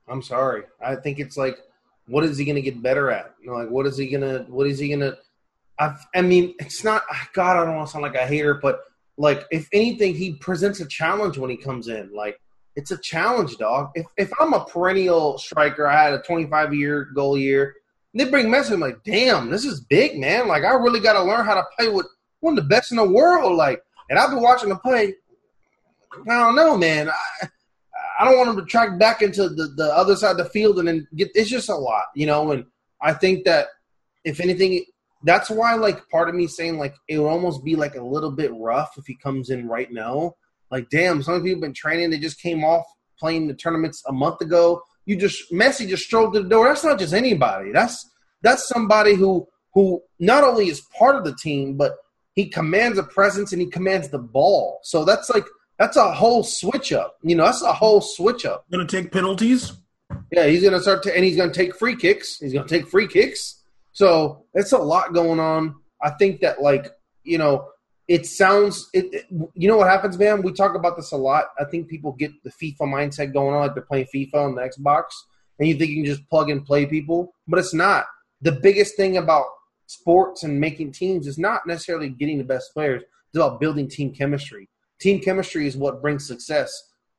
I'm 0.09 0.23
sorry. 0.23 0.63
I 0.81 0.97
think 0.97 1.19
it's 1.19 1.37
like, 1.37 1.59
what 2.07 2.25
is 2.25 2.39
he 2.39 2.45
to 2.45 2.63
get 2.63 2.83
better 2.83 3.11
at? 3.11 3.35
You 3.41 3.49
know, 3.49 3.57
like, 3.57 3.69
what 3.69 3.87
is 3.87 3.99
he 3.99 4.09
to, 4.11 4.47
what 4.49 4.67
is 4.67 4.79
he 4.79 4.95
to, 4.97 5.19
I've, 5.79 5.99
I 6.15 6.23
mean, 6.23 6.55
it's 6.59 6.85
not, 6.85 7.03
God, 7.35 7.57
I 7.57 7.65
don't 7.65 7.77
want 7.77 7.89
to 7.89 7.93
sound 7.93 8.03
like 8.03 8.15
a 8.15 8.27
hater, 8.27 8.55
but 8.55 8.81
like, 9.19 9.45
if 9.51 9.69
anything, 9.73 10.15
he 10.15 10.35
presents 10.35 10.81
a 10.81 10.87
challenge 10.87 11.37
when 11.37 11.51
he 11.51 11.57
comes 11.57 11.89
in. 11.89 12.15
Like, 12.15 12.41
it's 12.77 12.91
a 12.91 12.99
challenge, 12.99 13.57
dog. 13.57 13.91
If, 13.95 14.07
if 14.19 14.31
I'm 14.39 14.53
a 14.53 14.65
perennial 14.65 15.39
striker, 15.39 15.87
I 15.87 16.05
had 16.05 16.13
a 16.13 16.23
25 16.23 16.75
year 16.75 17.09
goal 17.15 17.39
year, 17.39 17.75
and 18.13 18.21
they 18.21 18.31
bring 18.31 18.47
Messi, 18.47 18.73
I'm 18.73 18.81
like, 18.81 19.03
damn, 19.03 19.51
this 19.51 19.65
is 19.65 19.81
big, 19.81 20.19
man. 20.19 20.47
Like, 20.47 20.63
I 20.63 20.75
really 20.75 21.01
got 21.01 21.15
to 21.15 21.23
learn 21.23 21.45
how 21.45 21.55
to 21.55 21.65
play 21.77 21.89
with 21.89 22.07
one 22.41 22.57
of 22.57 22.63
the 22.63 22.69
best 22.69 22.91
in 22.91 22.99
the 22.99 23.09
world. 23.09 23.57
Like, 23.57 23.83
and 24.11 24.19
I've 24.19 24.31
been 24.31 24.43
watching 24.43 24.71
him 24.71 24.79
play. 24.79 25.15
I 26.13 26.39
don't 26.39 26.55
know, 26.55 26.77
man. 26.77 27.09
I, 27.09 27.49
I 28.19 28.25
don't 28.25 28.39
want 28.39 28.51
him 28.51 28.57
to 28.57 28.65
track 28.65 28.99
back 28.99 29.23
into 29.23 29.49
the, 29.49 29.69
the 29.77 29.95
other 29.95 30.17
side 30.17 30.33
of 30.33 30.39
the 30.39 30.45
field 30.47 30.79
and 30.79 30.89
then 30.89 31.09
get. 31.17 31.31
It's 31.35 31.51
just 31.51 31.69
a 31.69 31.75
lot, 31.75 32.05
you 32.15 32.27
know. 32.27 32.53
And 32.53 32.65
I 33.03 33.13
think 33.13 33.45
that 33.45 33.69
if 34.25 34.41
anything, 34.41 34.85
that's 35.25 35.51
why 35.51 35.75
like 35.75 36.09
part 36.09 36.29
of 36.29 36.35
me 36.35 36.47
saying 36.47 36.79
like 36.79 36.95
it 37.09 37.19
would 37.19 37.29
almost 37.29 37.65
be 37.65 37.77
like 37.77 37.97
a 37.97 38.03
little 38.03 38.31
bit 38.31 38.53
rough 38.55 38.97
if 38.97 39.07
he 39.07 39.17
comes 39.17 39.51
in 39.51 39.69
right 39.69 39.93
now. 39.93 40.35
Like, 40.71 40.91
damn, 40.91 41.23
some 41.23 41.41
people 41.43 41.57
have 41.57 41.61
been 41.61 41.73
training. 41.73 42.11
They 42.11 42.19
just 42.19 42.41
came 42.41 42.65
off 42.65 42.85
playing 43.19 43.49
the 43.49 43.55
tournaments 43.55 44.03
a 44.07 44.13
month 44.13 44.41
ago. 44.41 44.83
You 45.05 45.17
just 45.17 45.53
Messi 45.53 45.89
just 45.89 46.05
strolled 46.05 46.35
to 46.35 46.43
the 46.43 46.49
door. 46.49 46.67
That's 46.67 46.85
not 46.85 46.99
just 46.99 47.15
anybody. 47.15 47.71
That's 47.73 48.09
that's 48.43 48.69
somebody 48.69 49.15
who 49.15 49.47
who 49.75 50.03
not 50.19 50.43
only 50.43 50.69
is 50.69 50.81
part 50.99 51.17
of 51.17 51.25
the 51.25 51.35
team, 51.35 51.77
but 51.77 51.97
he 52.35 52.49
commands 52.49 52.99
a 52.99 53.03
presence 53.03 53.53
and 53.53 53.61
he 53.61 53.69
commands 53.69 54.09
the 54.09 54.19
ball. 54.19 54.81
So 54.83 55.05
that's 55.05 55.31
like 55.31 55.47
that's 55.79 55.97
a 55.97 56.13
whole 56.13 56.43
switch 56.43 56.93
up. 56.93 57.17
You 57.23 57.37
know, 57.37 57.45
that's 57.45 57.63
a 57.63 57.73
whole 57.73 58.01
switch 58.01 58.45
up. 58.45 58.65
Gonna 58.71 58.87
take 58.87 59.13
penalties. 59.13 59.73
Yeah, 60.33 60.47
he's 60.47 60.63
gonna 60.63 60.81
start 60.81 61.03
to, 61.05 61.15
and 61.15 61.25
he's 61.25 61.37
gonna 61.37 61.53
take 61.53 61.77
free 61.77 61.97
kicks. 61.97 62.39
He's 62.39 62.53
gonna 62.53 62.69
take 62.69 62.89
free 62.89 63.07
kicks. 63.07 63.63
So 63.93 64.45
it's 64.55 64.73
a 64.73 64.79
lot 64.79 65.15
going 65.15 65.41
on. 65.41 65.75
I 66.03 66.11
think 66.11 66.41
that 66.41 66.61
like 66.61 66.91
you 67.23 67.39
know, 67.39 67.69
it 68.09 68.27
sounds. 68.27 68.89
It, 68.93 69.07
it- 69.13 69.27
you 69.55 69.69
know 69.69 69.77
what 69.77 69.89
happens, 69.89 70.19
man? 70.19 70.43
We 70.43 70.53
talk 70.53 70.75
about 70.77 70.97
this 70.97 71.13
a 71.13 71.17
lot. 71.17 71.47
I 71.59 71.65
think 71.65 71.89
people 71.89 72.13
get 72.13 72.31
the 72.45 72.51
FIFA 72.51 72.81
mindset 72.83 73.33
going 73.33 73.55
on, 73.55 73.61
like 73.63 73.75
they're 73.75 73.83
playing 73.85 74.07
FIFA 74.15 74.35
on 74.35 74.55
the 74.55 74.63
Xbox, 74.63 75.05
and 75.59 75.69
you 75.69 75.75
think 75.77 75.91
you 75.91 75.97
can 75.97 76.05
just 76.15 76.29
plug 76.29 76.51
and 76.51 76.65
play 76.65 76.87
people, 76.87 77.35
but 77.49 77.59
it's 77.59 77.75
not. 77.75 78.07
The 78.43 78.53
biggest 78.53 78.97
thing 78.97 79.17
about 79.17 79.47
sports 79.87 80.43
and 80.43 80.61
making 80.61 80.93
teams 80.93 81.27
is 81.27 81.39
not 81.39 81.67
necessarily 81.67 82.09
getting 82.09 82.39
the 82.39 82.45
best 82.45 82.73
players. 82.75 83.03
It's 83.03 83.37
about 83.37 83.61
building 83.61 83.89
team 83.89 84.13
chemistry. 84.13 84.69
Team 85.01 85.21
chemistry 85.21 85.67
is 85.67 85.77
what 85.77 86.03
brings 86.03 86.27
success. 86.27 86.71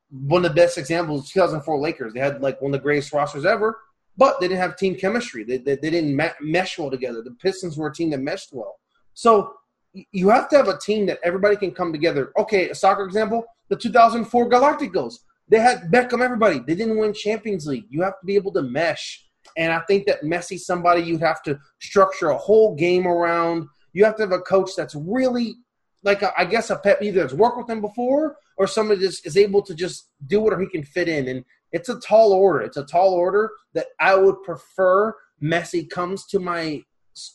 One 0.10 0.46
of 0.46 0.52
the 0.52 0.56
best 0.56 0.78
examples, 0.78 1.30
2004 1.32 1.80
Lakers. 1.80 2.14
They 2.14 2.20
had 2.20 2.42
like 2.42 2.62
one 2.62 2.74
of 2.74 2.80
the 2.80 2.84
greatest 2.84 3.12
rosters 3.14 3.46
ever, 3.46 3.78
but 4.16 4.40
they 4.40 4.48
didn't 4.48 4.62
have 4.62 4.78
team 4.78 4.96
chemistry. 4.96 5.44
They, 5.44 5.58
they, 5.58 5.76
they 5.76 5.90
didn't 5.90 6.16
me- 6.16 6.30
mesh 6.42 6.78
well 6.80 6.90
together. 6.90 7.22
The 7.22 7.32
Pistons 7.32 7.78
were 7.78 7.88
a 7.88 7.94
team 7.94 8.10
that 8.12 8.20
meshed 8.20 8.50
well. 8.54 8.80
So 9.14 9.54
you 9.94 10.30
have 10.30 10.50
to 10.50 10.58
have 10.58 10.68
a 10.68 10.78
team 10.78 11.06
that 11.08 11.20
everybody 11.24 11.56
can 11.56 11.72
come 11.72 11.92
together. 11.92 12.32
Okay, 12.38 12.70
a 12.70 12.76
soccer 12.76 13.04
example, 13.04 13.46
the 13.70 13.76
2004 13.76 14.50
Galacticos. 14.50 15.16
They 15.50 15.60
had 15.60 15.92
Beckham, 15.92 16.22
everybody. 16.22 16.60
They 16.60 16.76
didn't 16.76 16.98
win 16.98 17.14
Champions 17.14 17.66
League. 17.66 17.86
You 17.90 18.02
have 18.02 18.20
to 18.20 18.26
be 18.26 18.36
able 18.36 18.52
to 18.54 18.62
mesh. 18.62 19.26
And 19.56 19.72
I 19.72 19.80
think 19.88 20.06
that 20.08 20.24
Messi, 20.24 20.60
somebody 20.60 21.02
you 21.02 21.18
have 21.20 21.42
to 21.44 21.58
structure 21.80 22.30
a 22.30 22.38
whole 22.38 22.76
game 22.76 23.08
around. 23.08 23.68
You 23.94 24.04
have 24.04 24.18
to 24.18 24.24
have 24.24 24.34
a 24.34 24.40
coach 24.40 24.72
that's 24.76 24.96
really 24.96 25.56
like 26.04 26.22
a, 26.22 26.32
I 26.38 26.46
guess 26.46 26.70
a 26.70 26.76
Pep 26.76 27.02
either 27.02 27.22
has 27.22 27.34
worked 27.34 27.58
with 27.58 27.70
him 27.70 27.82
before 27.82 28.36
or 28.58 28.68
somebody 28.68 29.02
just 29.02 29.26
is 29.26 29.38
able 29.38 29.62
to 29.64 29.74
just 29.74 30.10
do 30.28 30.42
whatever 30.42 30.62
he 30.62 30.70
can 30.70 30.84
fit 30.84 31.08
in. 31.08 31.28
And 31.28 31.46
it's 31.72 31.90
a 31.90 32.00
tall 32.00 32.34
order. 32.34 32.62
It's 32.62 32.78
a 32.78 32.86
tall 32.86 33.14
order 33.14 33.52
that 33.74 33.88
I 34.00 34.16
would 34.16 34.44
prefer 34.44 35.16
Messi 35.42 35.90
comes 35.90 36.26
to 36.28 36.40
my 36.40 36.84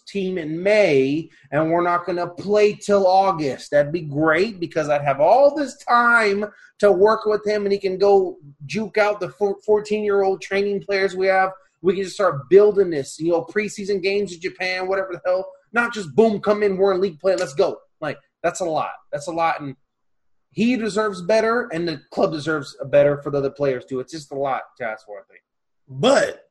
team 0.07 0.39
in 0.39 0.63
May 0.63 1.29
and 1.51 1.71
we're 1.71 1.83
not 1.83 2.07
going 2.07 2.19
to 2.19 2.29
play 2.29 2.75
till 2.75 3.07
August. 3.07 3.71
That'd 3.71 3.93
be 3.93 4.03
great 4.03 4.61
because 4.61 4.89
I'd 4.89 5.05
have 5.05 5.21
all 5.21 5.55
this 5.55 5.77
time 5.85 6.45
to 6.79 6.93
work 6.93 7.27
with 7.27 7.47
him 7.47 7.65
and 7.65 7.73
he 7.73 7.79
can 7.79 7.99
go 7.99 8.39
juke 8.67 8.99
out 8.99 9.21
the 9.21 9.31
14 9.31 10.05
year 10.05 10.23
old 10.23 10.43
training 10.43 10.83
players 10.83 11.15
we 11.15 11.27
have. 11.27 11.51
We 11.81 11.95
can 11.95 12.05
just 12.05 12.15
start 12.15 12.49
building 12.49 12.91
this, 12.91 13.19
you 13.19 13.33
know, 13.33 13.45
preseason 13.45 14.03
games 14.03 14.33
in 14.33 14.41
Japan, 14.41 14.89
whatever 14.89 15.11
the 15.13 15.21
hell. 15.25 15.51
Not 15.73 15.93
just 15.93 16.15
boom, 16.15 16.41
come 16.41 16.63
in, 16.63 16.77
we're 16.77 16.95
in 16.95 17.01
league 17.01 17.19
play, 17.19 17.35
let's 17.35 17.55
go. 17.55 17.79
Like 18.01 18.19
that's 18.43 18.61
a 18.61 18.65
lot. 18.65 18.91
That's 19.11 19.29
a 19.29 19.33
lot, 19.33 19.61
and 19.61 19.77
he 20.51 20.77
deserves 20.77 21.23
better, 21.23 21.69
and 21.73 21.89
the 21.89 22.03
club 22.11 22.33
deserves 22.33 22.77
better 22.87 23.23
for 23.23 23.31
the 23.31 23.39
other 23.39 23.51
players 23.51 23.85
too. 23.87 24.01
It's 24.01 24.13
just 24.13 24.33
a 24.33 24.37
lot 24.37 24.63
to 24.79 24.85
ask 24.85 25.07
for, 25.07 25.19
I 25.19 25.23
think. 25.29 25.41
But 25.89 26.45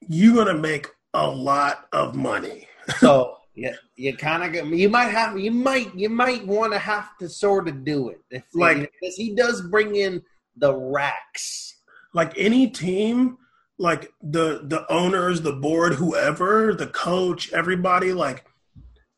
you're 0.00 0.34
gonna 0.34 0.58
make 0.58 0.88
a 1.18 1.26
lot 1.28 1.88
of 1.92 2.14
money. 2.14 2.66
So 3.00 3.36
yeah, 3.54 3.74
you 3.96 4.16
kind 4.16 4.56
of 4.56 4.72
you 4.72 4.88
might 4.88 5.10
have 5.10 5.38
you 5.38 5.50
might 5.50 5.94
you 5.94 6.08
might 6.08 6.46
want 6.46 6.72
to 6.72 6.78
have 6.78 7.18
to 7.18 7.28
sort 7.28 7.68
of 7.68 7.84
do 7.84 8.08
it, 8.08 8.20
if, 8.30 8.44
Like- 8.54 8.90
because 9.00 9.14
he 9.16 9.34
does 9.34 9.60
bring 9.60 9.94
in 9.96 10.22
the 10.56 10.74
racks. 10.74 11.76
Like 12.14 12.32
any 12.38 12.70
team, 12.70 13.36
like 13.78 14.10
the 14.22 14.62
the 14.64 14.90
owners, 14.90 15.42
the 15.42 15.52
board, 15.52 15.94
whoever, 15.96 16.72
the 16.74 16.86
coach, 16.86 17.52
everybody, 17.52 18.14
like 18.14 18.46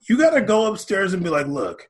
you 0.09 0.19
gotta 0.19 0.41
go 0.41 0.67
upstairs 0.67 1.15
and 1.15 1.23
be 1.23 1.31
like, 1.31 1.47
look, 1.47 1.89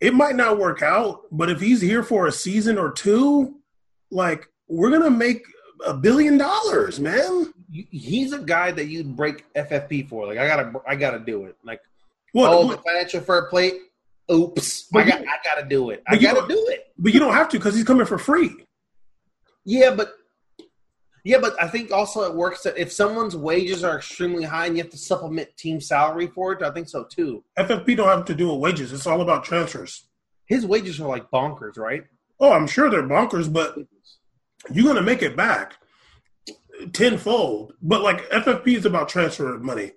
it 0.00 0.12
might 0.12 0.36
not 0.36 0.58
work 0.58 0.82
out, 0.82 1.20
but 1.32 1.48
if 1.48 1.58
he's 1.60 1.80
here 1.80 2.02
for 2.02 2.26
a 2.26 2.32
season 2.32 2.76
or 2.76 2.92
two, 2.92 3.60
like 4.10 4.46
we're 4.68 4.90
gonna 4.90 5.10
make 5.10 5.42
a 5.86 5.94
billion 5.94 6.36
dollars, 6.36 7.00
man. 7.00 7.53
He's 7.70 8.32
a 8.32 8.38
guy 8.38 8.70
that 8.72 8.86
you'd 8.86 9.16
break 9.16 9.52
FFP 9.54 10.08
for. 10.08 10.26
Like 10.26 10.38
I 10.38 10.46
gotta 10.46 10.72
I 10.86 10.94
gotta 10.96 11.18
do 11.18 11.44
it. 11.46 11.56
Like 11.64 11.80
What? 12.32 12.52
oh, 12.52 12.68
the 12.70 12.78
financial 12.78 13.20
fair 13.20 13.46
play. 13.46 13.72
Oops, 14.30 14.82
But 14.90 15.02
I 15.02 15.08
got 15.08 15.20
you- 15.20 15.26
I 15.28 15.36
gotta 15.44 15.66
do 15.68 15.90
it. 15.90 16.02
I 16.08 16.16
gotta 16.16 16.46
do 16.48 16.66
it. 16.70 16.86
but 16.98 17.12
you 17.12 17.20
don't 17.20 17.34
have 17.34 17.48
to 17.50 17.58
because 17.58 17.74
he's 17.74 17.84
coming 17.84 18.06
for 18.06 18.18
free. 18.18 18.50
Yeah, 19.64 19.94
but 19.94 20.14
Yeah, 21.26 21.38
but 21.40 21.60
I 21.62 21.68
think 21.68 21.90
also 21.90 22.22
it 22.24 22.34
works 22.34 22.62
that 22.64 22.76
if 22.76 22.92
someone's 22.92 23.34
wages 23.34 23.82
are 23.82 23.96
extremely 23.96 24.44
high 24.44 24.66
and 24.66 24.76
you 24.76 24.82
have 24.82 24.92
to 24.92 24.98
supplement 24.98 25.56
team 25.56 25.80
salary 25.80 26.26
for 26.26 26.52
it, 26.52 26.62
I 26.62 26.70
think 26.70 26.86
so 26.88 27.04
too. 27.04 27.42
FFP 27.58 27.96
don't 27.96 28.08
have 28.08 28.26
to 28.26 28.34
do 28.34 28.50
with 28.50 28.60
wages. 28.60 28.92
It's 28.92 29.06
all 29.06 29.22
about 29.22 29.42
transfers. 29.44 30.04
His 30.46 30.66
wages 30.66 31.00
are 31.00 31.08
like 31.08 31.30
bonkers, 31.30 31.78
right? 31.78 32.04
Oh, 32.38 32.52
I'm 32.52 32.66
sure 32.66 32.90
they're 32.90 33.02
bonkers, 33.04 33.50
but 33.50 33.74
you're 34.70 34.84
gonna 34.86 35.00
make 35.02 35.22
it 35.22 35.34
back 35.36 35.74
tenfold. 36.92 37.74
But 37.82 38.02
like 38.02 38.28
FFP 38.30 38.76
is 38.76 38.86
about 38.86 39.08
transfer 39.08 39.58
money. 39.58 39.92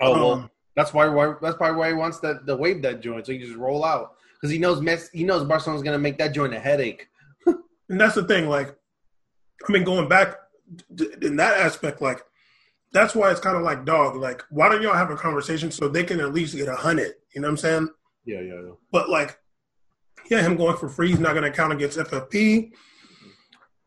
Oh 0.00 0.12
well, 0.12 0.32
um, 0.32 0.50
that's 0.76 0.92
why, 0.92 1.08
why 1.08 1.34
that's 1.42 1.56
probably 1.56 1.78
why 1.78 1.88
he 1.88 1.94
wants 1.94 2.20
that 2.20 2.46
the 2.46 2.56
waive 2.56 2.82
that 2.82 3.00
joint 3.00 3.26
so 3.26 3.32
he 3.32 3.38
just 3.38 3.56
roll 3.56 3.84
out 3.84 4.12
because 4.34 4.52
he 4.52 4.58
knows 4.58 4.80
Messi, 4.80 5.08
he 5.12 5.24
knows 5.24 5.44
Barcelona's 5.44 5.82
gonna 5.82 5.98
make 5.98 6.18
that 6.18 6.34
joint 6.34 6.54
a 6.54 6.60
headache. 6.60 7.08
and 7.46 8.00
that's 8.00 8.14
the 8.14 8.24
thing, 8.24 8.48
like, 8.48 8.76
I 9.68 9.72
mean, 9.72 9.84
going 9.84 10.08
back 10.08 10.36
in 11.20 11.36
that 11.36 11.58
aspect, 11.58 12.00
like 12.00 12.22
that's 12.92 13.14
why 13.14 13.30
it's 13.30 13.40
kind 13.40 13.56
of 13.56 13.62
like 13.62 13.84
dog. 13.84 14.16
Like, 14.16 14.42
why 14.50 14.68
don't 14.68 14.82
y'all 14.82 14.94
have 14.94 15.10
a 15.10 15.16
conversation 15.16 15.70
so 15.70 15.88
they 15.88 16.04
can 16.04 16.20
at 16.20 16.32
least 16.32 16.56
get 16.56 16.68
a 16.68 16.76
hundred? 16.76 17.14
You 17.34 17.40
know 17.42 17.48
what 17.48 17.52
I'm 17.52 17.56
saying? 17.58 17.88
Yeah, 18.24 18.40
yeah, 18.40 18.60
yeah. 18.66 18.72
But 18.92 19.10
like, 19.10 19.38
yeah, 20.30 20.42
him 20.42 20.56
going 20.56 20.76
for 20.76 20.88
free 20.88 21.12
is 21.12 21.18
not 21.18 21.32
to 21.32 21.50
count 21.50 21.72
against 21.72 21.98
FFP. 21.98 22.72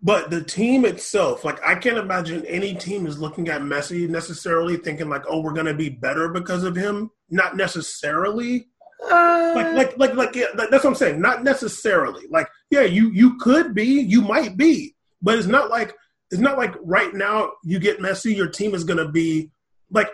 But 0.04 0.32
the 0.32 0.44
team 0.44 0.84
itself, 0.84 1.46
like, 1.46 1.64
I 1.64 1.76
can't 1.76 1.98
imagine 1.98 2.44
any 2.48 2.74
team 2.74 3.06
is 3.06 3.20
looking 3.20 3.50
at 3.50 3.62
Messi 3.62 4.10
necessarily 4.10 4.78
thinking 4.78 5.10
like, 5.10 5.24
oh, 5.30 5.42
we're 5.42 5.54
going 5.54 5.68
to 5.68 5.76
be 5.76 5.90
better 5.90 6.30
because 6.30 6.64
of 6.64 6.76
him. 6.76 7.12
Not 7.30 7.56
necessarily. 7.56 8.68
Uh, 9.04 9.54
like, 9.56 9.74
like, 9.74 9.98
like, 9.98 10.16
like, 10.16 10.36
yeah, 10.36 10.48
that's 10.56 10.84
what 10.84 10.86
I'm 10.86 10.96
saying. 10.96 11.22
Not 11.22 11.44
necessarily. 11.44 12.26
Like, 12.30 12.48
yeah, 12.72 12.82
you 12.82 13.12
you 13.12 13.38
could 13.38 13.76
be, 13.76 13.86
you 13.86 14.22
might 14.22 14.58
be, 14.58 14.96
but 15.22 15.38
it's 15.38 15.48
not 15.48 15.70
like 15.70 15.96
it's 16.32 16.42
not 16.42 16.58
like 16.58 16.76
right 16.82 17.14
now 17.14 17.52
you 17.64 17.80
get 17.80 18.00
Messi, 18.00 18.36
your 18.36 18.48
team 18.48 18.74
is 18.74 18.84
going 18.84 19.00
to 19.00 19.10
be 19.10 19.52
like 19.92 20.10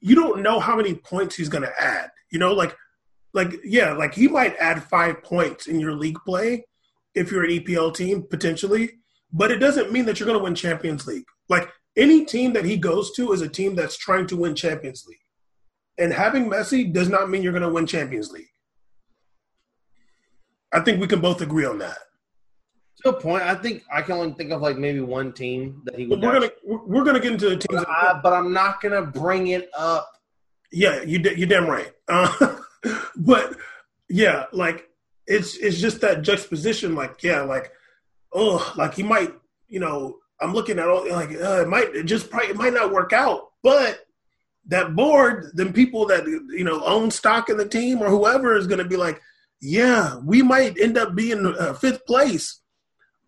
you 0.00 0.14
don't 0.14 0.42
know 0.42 0.58
how 0.60 0.76
many 0.76 0.94
points 0.94 1.36
he's 1.36 1.48
going 1.48 1.62
to 1.62 1.80
add. 1.80 2.10
You 2.30 2.38
know, 2.38 2.52
like 2.52 2.76
like 3.32 3.54
yeah, 3.64 3.92
like 3.92 4.14
he 4.14 4.28
might 4.28 4.56
add 4.56 4.82
five 4.84 5.22
points 5.22 5.66
in 5.66 5.80
your 5.80 5.92
league 5.92 6.18
play 6.26 6.64
if 7.14 7.30
you're 7.30 7.44
an 7.44 7.50
EPL 7.50 7.94
team 7.94 8.24
potentially, 8.28 8.99
but 9.32 9.50
it 9.50 9.58
doesn't 9.58 9.92
mean 9.92 10.04
that 10.06 10.18
you're 10.18 10.26
going 10.26 10.38
to 10.38 10.44
win 10.44 10.54
Champions 10.54 11.06
League. 11.06 11.24
Like 11.48 11.70
any 11.96 12.24
team 12.24 12.52
that 12.54 12.64
he 12.64 12.76
goes 12.76 13.12
to 13.12 13.32
is 13.32 13.40
a 13.40 13.48
team 13.48 13.74
that's 13.74 13.96
trying 13.96 14.26
to 14.28 14.36
win 14.36 14.54
Champions 14.54 15.04
League, 15.08 15.18
and 15.98 16.12
having 16.12 16.48
Messi 16.48 16.92
does 16.92 17.08
not 17.08 17.30
mean 17.30 17.42
you're 17.42 17.52
going 17.52 17.62
to 17.62 17.68
win 17.68 17.86
Champions 17.86 18.30
League. 18.30 18.48
I 20.72 20.80
think 20.80 21.00
we 21.00 21.06
can 21.06 21.20
both 21.20 21.40
agree 21.40 21.64
on 21.64 21.78
that. 21.78 21.98
To 23.02 23.10
a 23.10 23.12
point, 23.20 23.42
I 23.42 23.54
think 23.54 23.82
I 23.92 24.02
can 24.02 24.16
only 24.16 24.34
think 24.34 24.50
of 24.52 24.60
like 24.60 24.76
maybe 24.76 25.00
one 25.00 25.32
team 25.32 25.82
that 25.86 25.98
he 25.98 26.06
would. 26.06 26.20
We're 26.22 26.32
gonna 26.32 26.50
we're 26.64 27.02
gonna 27.02 27.20
get 27.20 27.32
into 27.32 27.48
the 27.48 27.56
teams, 27.56 27.80
but, 27.80 27.88
I, 27.88 28.20
but 28.22 28.34
I'm 28.34 28.52
not 28.52 28.82
gonna 28.82 29.02
bring 29.02 29.48
it 29.48 29.70
up. 29.76 30.06
Yeah, 30.70 31.02
you 31.02 31.18
you're 31.18 31.48
damn 31.48 31.66
right. 31.66 31.90
Uh, 32.08 32.58
but 33.16 33.56
yeah, 34.10 34.44
like 34.52 34.86
it's 35.26 35.56
it's 35.56 35.80
just 35.80 36.02
that 36.02 36.20
juxtaposition. 36.20 36.94
Like 36.94 37.22
yeah, 37.22 37.40
like 37.40 37.72
oh, 38.32 38.72
like 38.76 38.94
he 38.94 39.02
might, 39.02 39.32
you 39.68 39.80
know, 39.80 40.18
I'm 40.40 40.54
looking 40.54 40.78
at 40.78 40.88
all 40.88 41.08
like 41.10 41.30
uh, 41.30 41.62
it 41.62 41.68
might 41.68 41.94
it 41.94 42.04
just 42.04 42.30
probably 42.30 42.50
it 42.50 42.56
might 42.56 42.72
not 42.72 42.92
work 42.92 43.12
out, 43.12 43.48
but 43.62 44.00
that 44.66 44.94
board, 44.94 45.50
then 45.54 45.72
people 45.72 46.06
that 46.06 46.26
you 46.26 46.64
know 46.64 46.82
own 46.84 47.10
stock 47.10 47.48
in 47.48 47.56
the 47.56 47.68
team 47.68 48.00
or 48.00 48.08
whoever 48.08 48.56
is 48.56 48.66
going 48.66 48.78
to 48.78 48.84
be 48.88 48.96
like, 48.96 49.20
yeah, 49.60 50.16
we 50.24 50.42
might 50.42 50.78
end 50.80 50.96
up 50.96 51.14
being 51.14 51.54
uh, 51.58 51.74
fifth 51.74 52.06
place, 52.06 52.60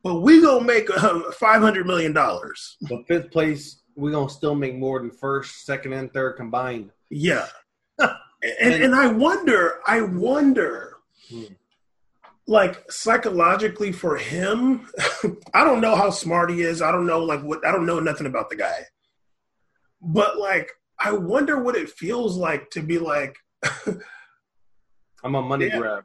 but 0.02 0.16
we 0.16 0.40
gonna 0.40 0.64
make 0.64 0.88
uh, 0.90 1.30
five 1.32 1.60
hundred 1.60 1.86
million 1.86 2.12
dollars. 2.12 2.76
But 2.88 3.06
fifth 3.06 3.30
place, 3.30 3.82
we 3.94 4.12
gonna 4.12 4.30
still 4.30 4.54
make 4.54 4.76
more 4.76 5.00
than 5.00 5.10
first, 5.10 5.66
second, 5.66 5.92
and 5.92 6.12
third 6.12 6.36
combined. 6.36 6.90
Yeah, 7.10 7.46
and, 7.98 8.14
and 8.60 8.94
I 8.94 9.08
wonder, 9.08 9.80
I 9.86 10.00
wonder, 10.00 10.96
hmm. 11.28 11.44
Like 12.52 12.92
psychologically 12.92 13.92
for 13.92 14.16
him, 14.16 14.86
I 15.54 15.64
don't 15.64 15.80
know 15.80 15.96
how 15.96 16.10
smart 16.10 16.50
he 16.50 16.60
is. 16.60 16.82
I 16.82 16.92
don't 16.92 17.06
know, 17.06 17.24
like 17.24 17.42
what 17.42 17.66
I 17.66 17.72
don't 17.72 17.86
know 17.86 17.98
nothing 17.98 18.26
about 18.26 18.50
the 18.50 18.56
guy, 18.56 18.86
but 20.00 20.38
like 20.38 20.70
I 21.00 21.12
wonder 21.12 21.60
what 21.60 21.74
it 21.74 21.90
feels 21.90 22.36
like 22.36 22.70
to 22.70 22.82
be 22.82 22.98
like. 22.98 23.36
I'm 25.24 25.34
a 25.34 25.42
money 25.42 25.66
yeah, 25.66 25.78
grab. 25.78 26.04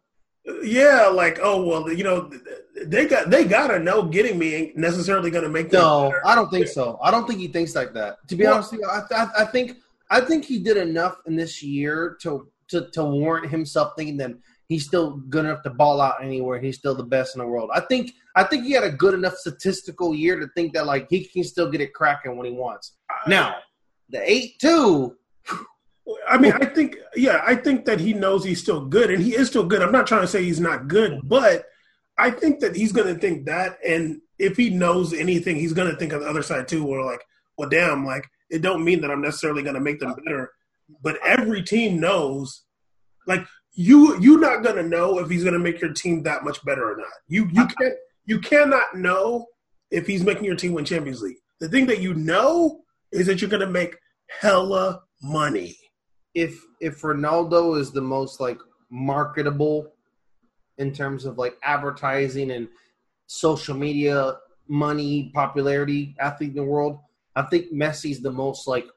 Yeah, 0.64 1.08
like 1.08 1.40
oh 1.42 1.64
well, 1.66 1.92
you 1.92 2.06
know 2.06 2.32
they 2.86 3.06
got 3.08 3.30
they 3.30 3.44
gotta 3.44 3.78
know 3.78 4.04
getting 4.04 4.40
me 4.40 4.56
ain't 4.56 4.78
necessarily 4.78 5.30
gonna 5.30 5.50
make. 5.50 5.74
No, 5.74 6.14
I 6.26 6.34
don't 6.34 6.50
think 6.50 6.68
so. 6.68 6.98
I 7.04 7.12
don't 7.12 7.28
think 7.28 7.40
he 7.40 7.50
thinks 7.50 7.76
like 7.76 7.94
that. 7.94 8.26
To 8.30 8.36
be 8.38 8.46
well, 8.46 8.56
honest, 8.56 8.72
with 8.72 8.82
you, 8.82 8.88
I, 8.88 9.02
I, 9.12 9.28
I 9.40 9.46
think 9.46 9.78
I 10.10 10.22
think 10.22 10.46
he 10.46 10.60
did 10.60 10.78
enough 10.78 11.18
in 11.26 11.36
this 11.36 11.62
year 11.62 12.18
to 12.22 12.48
to, 12.70 12.90
to 12.92 13.04
warrant 13.04 13.50
himself 13.50 13.94
thinking 13.98 14.18
that 14.18 14.32
he's 14.68 14.86
still 14.86 15.18
good 15.30 15.46
enough 15.46 15.64
to 15.64 15.70
ball 15.70 16.02
out 16.02 16.24
anywhere. 16.24 16.60
He's 16.60 16.78
still 16.78 16.96
the 16.96 17.04
best 17.04 17.36
in 17.36 17.40
the 17.40 17.48
world. 17.48 17.70
I 17.74 17.82
think 17.82 18.14
I 18.36 18.44
think 18.44 18.66
he 18.66 18.74
had 18.74 18.84
a 18.84 18.92
good 18.92 19.14
enough 19.14 19.36
statistical 19.36 20.14
year 20.14 20.40
to 20.40 20.48
think 20.56 20.74
that 20.74 20.86
like 20.86 21.08
he 21.10 21.26
can 21.26 21.44
still 21.44 21.70
get 21.72 21.82
it 21.82 21.94
cracking 21.94 22.38
when 22.38 22.46
he 22.46 22.54
wants. 22.54 22.94
Now, 23.28 23.56
the 24.10 24.30
eight 24.30 24.60
two. 24.60 25.16
I 26.30 26.38
mean, 26.38 26.54
I 26.54 26.66
think 26.66 26.98
yeah, 27.16 27.42
I 27.46 27.56
think 27.56 27.86
that 27.86 28.00
he 28.00 28.14
knows 28.14 28.44
he's 28.44 28.62
still 28.62 28.86
good, 28.86 29.12
and 29.12 29.22
he 29.22 29.36
is 29.36 29.48
still 29.48 29.66
good. 29.66 29.82
I'm 29.82 29.92
not 29.92 30.08
trying 30.08 30.22
to 30.22 30.28
say 30.28 30.44
he's 30.44 30.60
not 30.60 30.88
good, 30.88 31.20
but 31.24 31.66
I 32.18 32.32
think 32.32 32.62
that 32.62 32.76
he's 32.76 32.92
going 32.92 33.14
to 33.14 33.20
think 33.20 33.46
that, 33.46 33.78
and 33.86 34.22
if 34.40 34.56
he 34.56 34.70
knows 34.70 35.14
anything, 35.14 35.58
he's 35.58 35.74
going 35.74 35.92
to 35.92 35.98
think 35.98 36.14
on 36.14 36.22
the 36.22 36.30
other 36.30 36.44
side 36.44 36.68
too. 36.68 36.84
Where 36.86 37.04
like, 37.04 37.24
well, 37.58 37.70
damn, 37.70 38.06
like 38.06 38.26
it 38.50 38.62
don't 38.62 38.84
mean 38.84 39.02
that 39.02 39.12
I'm 39.12 39.22
necessarily 39.22 39.64
going 39.64 39.76
to 39.76 39.82
make 39.82 40.00
them 40.00 40.16
better. 40.26 40.52
But 41.04 41.18
every 41.26 41.64
team 41.64 42.00
knows, 42.00 42.64
like 43.26 43.46
you, 43.78 44.20
you're 44.20 44.40
not 44.40 44.64
going 44.64 44.76
to 44.76 44.84
know 44.84 45.20
if 45.20 45.30
he's 45.30 45.44
going 45.44 45.54
to 45.54 45.60
make 45.60 45.80
your 45.80 45.94
team 45.94 46.24
that 46.24 46.44
much 46.44 46.66
better 46.66 46.92
or 46.92 46.98
not. 46.98 47.12
You 47.28 47.48
you 47.54 47.68
can't 47.68 47.94
you 48.26 48.40
cannot 48.40 48.96
know 48.96 49.46
if 49.92 50.08
he's 50.08 50.24
making 50.24 50.46
your 50.46 50.56
team 50.56 50.74
win 50.74 50.84
Champions 50.84 51.22
League. 51.22 51.38
The 51.60 51.70
thing 51.70 51.86
that 51.86 52.02
you 52.02 52.16
know 52.16 52.82
is 53.12 53.28
that 53.28 53.40
you're 53.40 53.52
going 53.52 53.62
to 53.62 53.70
make 53.70 53.96
hella 54.42 55.04
money. 55.22 55.78
If 56.34 56.60
if 56.82 57.02
Ronaldo 57.02 57.80
is 57.80 57.92
the 57.92 58.02
most 58.02 58.40
like 58.40 58.58
marketable 58.90 59.94
in 60.80 60.92
terms 60.92 61.26
of 61.26 61.38
like 61.38 61.56
advertising 61.62 62.50
and 62.52 62.68
social 63.28 63.76
media 63.76 64.38
money 64.68 65.32
popularity 65.36 66.16
athlete 66.20 66.50
in 66.50 66.56
the 66.56 66.64
world, 66.64 67.00
I 67.36 67.44
think 67.44 67.72
Messi's 67.72 68.22
the 68.22 68.32
most 68.32 68.68
like 68.68 68.88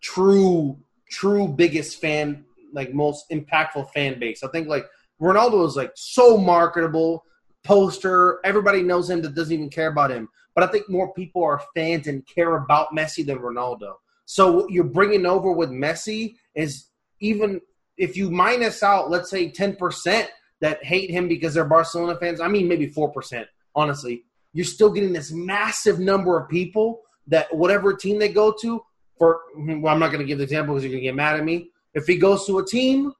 true, 0.00 0.78
true 1.10 1.48
biggest 1.48 2.00
fan, 2.00 2.44
like 2.72 2.92
most 2.92 3.30
impactful 3.30 3.90
fan 3.90 4.18
base. 4.18 4.42
I 4.42 4.48
think 4.48 4.68
like 4.68 4.86
Ronaldo 5.20 5.66
is 5.66 5.76
like 5.76 5.92
so 5.94 6.36
marketable, 6.36 7.24
poster. 7.64 8.40
Everybody 8.44 8.82
knows 8.82 9.08
him 9.08 9.22
that 9.22 9.34
doesn't 9.34 9.52
even 9.52 9.70
care 9.70 9.88
about 9.88 10.10
him. 10.10 10.28
But 10.54 10.64
I 10.64 10.66
think 10.66 10.88
more 10.88 11.12
people 11.14 11.42
are 11.44 11.62
fans 11.74 12.06
and 12.06 12.26
care 12.26 12.56
about 12.56 12.88
Messi 12.94 13.24
than 13.24 13.38
Ronaldo. 13.38 13.94
So 14.26 14.52
what 14.52 14.70
you're 14.70 14.84
bringing 14.84 15.26
over 15.26 15.52
with 15.52 15.70
Messi 15.70 16.36
is 16.54 16.88
even 17.20 17.60
if 17.96 18.16
you 18.16 18.30
minus 18.30 18.82
out, 18.82 19.10
let's 19.10 19.30
say, 19.30 19.50
10% 19.50 20.26
that 20.60 20.84
hate 20.84 21.10
him 21.10 21.28
because 21.28 21.54
they're 21.54 21.64
Barcelona 21.64 22.18
fans, 22.18 22.40
I 22.40 22.48
mean, 22.48 22.68
maybe 22.68 22.90
4%, 22.90 23.44
honestly, 23.74 24.24
you're 24.52 24.64
still 24.64 24.90
getting 24.90 25.12
this 25.12 25.32
massive 25.32 25.98
number 25.98 26.38
of 26.38 26.48
people 26.48 27.00
that 27.26 27.54
whatever 27.54 27.94
team 27.94 28.18
they 28.18 28.28
go 28.28 28.54
to, 28.60 28.82
for 29.18 29.40
well, 29.56 29.92
I'm 29.92 30.00
not 30.00 30.08
going 30.08 30.20
to 30.20 30.26
give 30.26 30.38
the 30.38 30.44
example 30.44 30.74
because 30.74 30.84
you're 30.84 30.92
going 30.92 31.02
to 31.02 31.08
get 31.08 31.14
mad 31.14 31.38
at 31.38 31.44
me. 31.44 31.70
If 31.94 32.06
he 32.06 32.16
goes 32.16 32.46
to 32.46 32.58
a 32.58 32.66
team, 32.66 33.12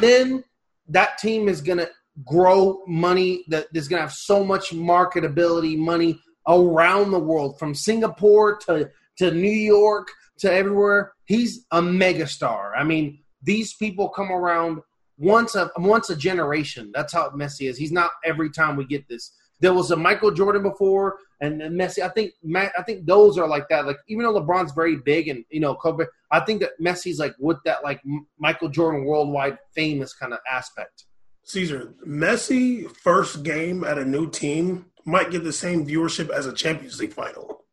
then 0.00 0.44
that 0.88 1.18
team 1.18 1.48
is 1.48 1.60
going 1.60 1.78
to 1.78 1.90
grow 2.24 2.82
money 2.86 3.44
that 3.48 3.68
is 3.74 3.88
going 3.88 3.98
to 3.98 4.02
have 4.02 4.12
so 4.12 4.44
much 4.44 4.70
marketability 4.70 5.76
money 5.76 6.20
around 6.48 7.10
the 7.10 7.18
world 7.18 7.58
from 7.58 7.74
Singapore 7.74 8.56
to 8.58 8.90
to 9.18 9.30
New 9.32 9.50
York 9.50 10.08
to 10.38 10.52
everywhere. 10.52 11.12
He's 11.24 11.66
a 11.72 11.80
megastar. 11.80 12.72
I 12.76 12.84
mean, 12.84 13.18
these 13.42 13.74
people 13.74 14.08
come 14.08 14.30
around 14.30 14.80
once 15.18 15.54
a 15.54 15.70
once 15.76 16.10
a 16.10 16.16
generation. 16.16 16.90
That's 16.94 17.12
how 17.12 17.30
Messi 17.30 17.68
is. 17.68 17.76
He's 17.76 17.92
not 17.92 18.10
every 18.24 18.50
time 18.50 18.76
we 18.76 18.86
get 18.86 19.08
this. 19.08 19.32
There 19.60 19.74
was 19.74 19.90
a 19.90 19.96
Michael 19.96 20.30
Jordan 20.30 20.62
before 20.62 21.18
and, 21.40 21.60
Messi. 21.60 22.02
I 22.02 22.08
think 22.08 22.32
I 22.54 22.82
think 22.82 23.06
those 23.06 23.38
are 23.38 23.48
like 23.48 23.68
that. 23.68 23.86
Like 23.86 23.98
even 24.08 24.24
though 24.24 24.40
LeBron's 24.40 24.72
very 24.72 24.96
big 24.96 25.28
and 25.28 25.44
you 25.50 25.60
know 25.60 25.74
Kobe, 25.74 26.04
I 26.30 26.40
think 26.40 26.60
that 26.60 26.80
Messi's 26.80 27.18
like 27.18 27.34
with 27.38 27.58
that 27.64 27.82
like 27.82 28.00
Michael 28.38 28.68
Jordan 28.68 29.04
worldwide 29.04 29.58
famous 29.74 30.12
kind 30.12 30.32
of 30.32 30.40
aspect. 30.50 31.04
Caesar, 31.44 31.94
Messi 32.06 32.90
first 32.98 33.42
game 33.42 33.82
at 33.82 33.98
a 33.98 34.04
new 34.04 34.28
team 34.30 34.86
might 35.04 35.30
get 35.30 35.44
the 35.44 35.52
same 35.52 35.86
viewership 35.86 36.28
as 36.28 36.46
a 36.46 36.52
Champions 36.52 37.00
League 37.00 37.14
final. 37.14 37.64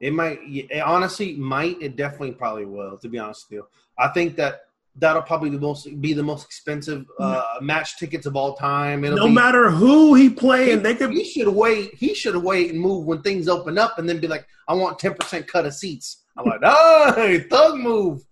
It 0.00 0.12
might, 0.12 0.38
it 0.42 0.80
honestly, 0.80 1.36
might. 1.36 1.80
It 1.80 1.96
definitely 1.96 2.32
probably 2.32 2.66
will. 2.66 2.98
To 2.98 3.08
be 3.08 3.18
honest 3.18 3.46
with 3.48 3.58
you, 3.58 3.66
I 3.98 4.08
think 4.08 4.36
that 4.36 4.62
that'll 4.98 5.22
probably 5.22 5.50
be 5.50 5.56
the 5.56 5.62
most 5.62 6.00
be 6.00 6.12
the 6.12 6.22
most 6.22 6.44
expensive 6.44 7.06
uh, 7.18 7.42
match 7.60 7.98
tickets 7.98 8.26
of 8.26 8.36
all 8.36 8.54
time. 8.54 9.04
It'll 9.04 9.18
no 9.18 9.26
be, 9.26 9.32
matter 9.32 9.70
who 9.70 10.14
he 10.14 10.28
playing, 10.30 10.82
they 10.82 10.94
could. 10.94 11.10
he 11.12 11.24
should 11.24 11.48
wait. 11.48 11.94
He 11.94 12.14
should 12.14 12.36
wait 12.36 12.70
and 12.70 12.80
move 12.80 13.04
when 13.06 13.22
things 13.22 13.48
open 13.48 13.78
up, 13.78 13.98
and 13.98 14.08
then 14.08 14.20
be 14.20 14.28
like, 14.28 14.46
"I 14.66 14.74
want 14.74 14.98
ten 14.98 15.14
percent 15.14 15.46
cut 15.46 15.66
of 15.66 15.74
seats." 15.74 16.24
I'm 16.36 16.44
like, 16.46 16.60
"Oh, 16.62 17.38
thug 17.50 17.78
move." 17.78 18.22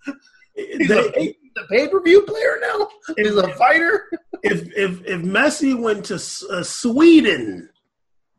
He's 0.54 0.88
they- 0.88 1.08
a 1.08 1.12
pay, 1.12 1.36
pay 1.70 1.88
per 1.88 2.02
view 2.02 2.22
player 2.22 2.58
now. 2.60 2.88
He's 3.16 3.36
a 3.36 3.48
fighter. 3.54 4.08
if 4.42 4.62
if 4.76 5.04
if 5.06 5.22
Messi 5.22 5.78
went 5.78 6.04
to 6.06 6.14
uh, 6.14 6.62
Sweden, 6.62 7.68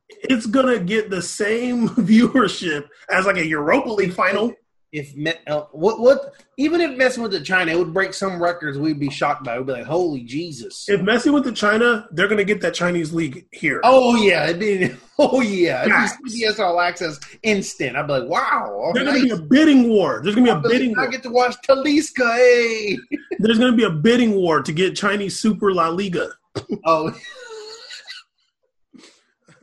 it's 0.09 0.45
gonna 0.45 0.79
get 0.79 1.09
the 1.09 1.21
same 1.21 1.89
viewership 1.89 2.87
as 3.09 3.25
like 3.25 3.37
a 3.37 3.45
Europa 3.45 3.89
League 3.89 4.13
final. 4.13 4.53
If 4.93 5.13
uh, 5.47 5.63
what 5.71 5.99
what 5.99 6.33
even 6.55 6.79
if 6.79 6.91
Messi 6.91 7.17
went 7.17 7.33
to 7.33 7.41
China, 7.41 7.73
it 7.73 7.77
would 7.77 7.93
break 7.93 8.13
some 8.13 8.41
records. 8.41 8.77
We'd 8.77 8.99
be 8.99 9.09
shocked 9.09 9.43
by. 9.43 9.55
it. 9.55 9.57
We'd 9.57 9.67
be 9.67 9.73
like, 9.73 9.85
"Holy 9.85 10.21
Jesus!" 10.21 10.87
If 10.87 11.01
Messi 11.01 11.31
went 11.31 11.45
to 11.45 11.51
China, 11.51 12.07
they're 12.11 12.29
gonna 12.29 12.45
get 12.45 12.61
that 12.61 12.73
Chinese 12.73 13.11
league 13.13 13.45
here. 13.51 13.81
Oh 13.83 14.15
yeah, 14.15 14.45
it'd 14.45 14.59
be, 14.61 14.95
oh 15.19 15.41
yeah, 15.41 15.85
be 16.23 16.31
CBS 16.45 16.59
All 16.59 16.79
Access 16.79 17.19
instant. 17.43 17.97
I'd 17.97 18.07
be 18.07 18.13
like, 18.13 18.29
wow, 18.29 18.91
There's 18.93 19.05
nice. 19.05 19.15
gonna 19.29 19.35
be 19.37 19.43
a 19.43 19.45
bidding 19.47 19.89
war. 19.89 20.21
There's 20.23 20.35
gonna 20.35 20.45
be 20.61 20.67
a 20.67 20.69
bidding 20.71 20.97
I 20.97 21.01
war. 21.01 21.09
get 21.11 21.23
to 21.23 21.29
watch 21.31 21.55
Talisca. 21.67 22.35
Hey, 22.37 22.97
There's 23.39 23.59
gonna 23.59 23.75
be 23.75 23.83
a 23.83 23.89
bidding 23.89 24.35
war 24.35 24.61
to 24.61 24.71
get 24.71 24.95
Chinese 24.95 25.37
Super 25.37 25.73
La 25.73 25.89
Liga. 25.89 26.29
oh, 26.85 27.13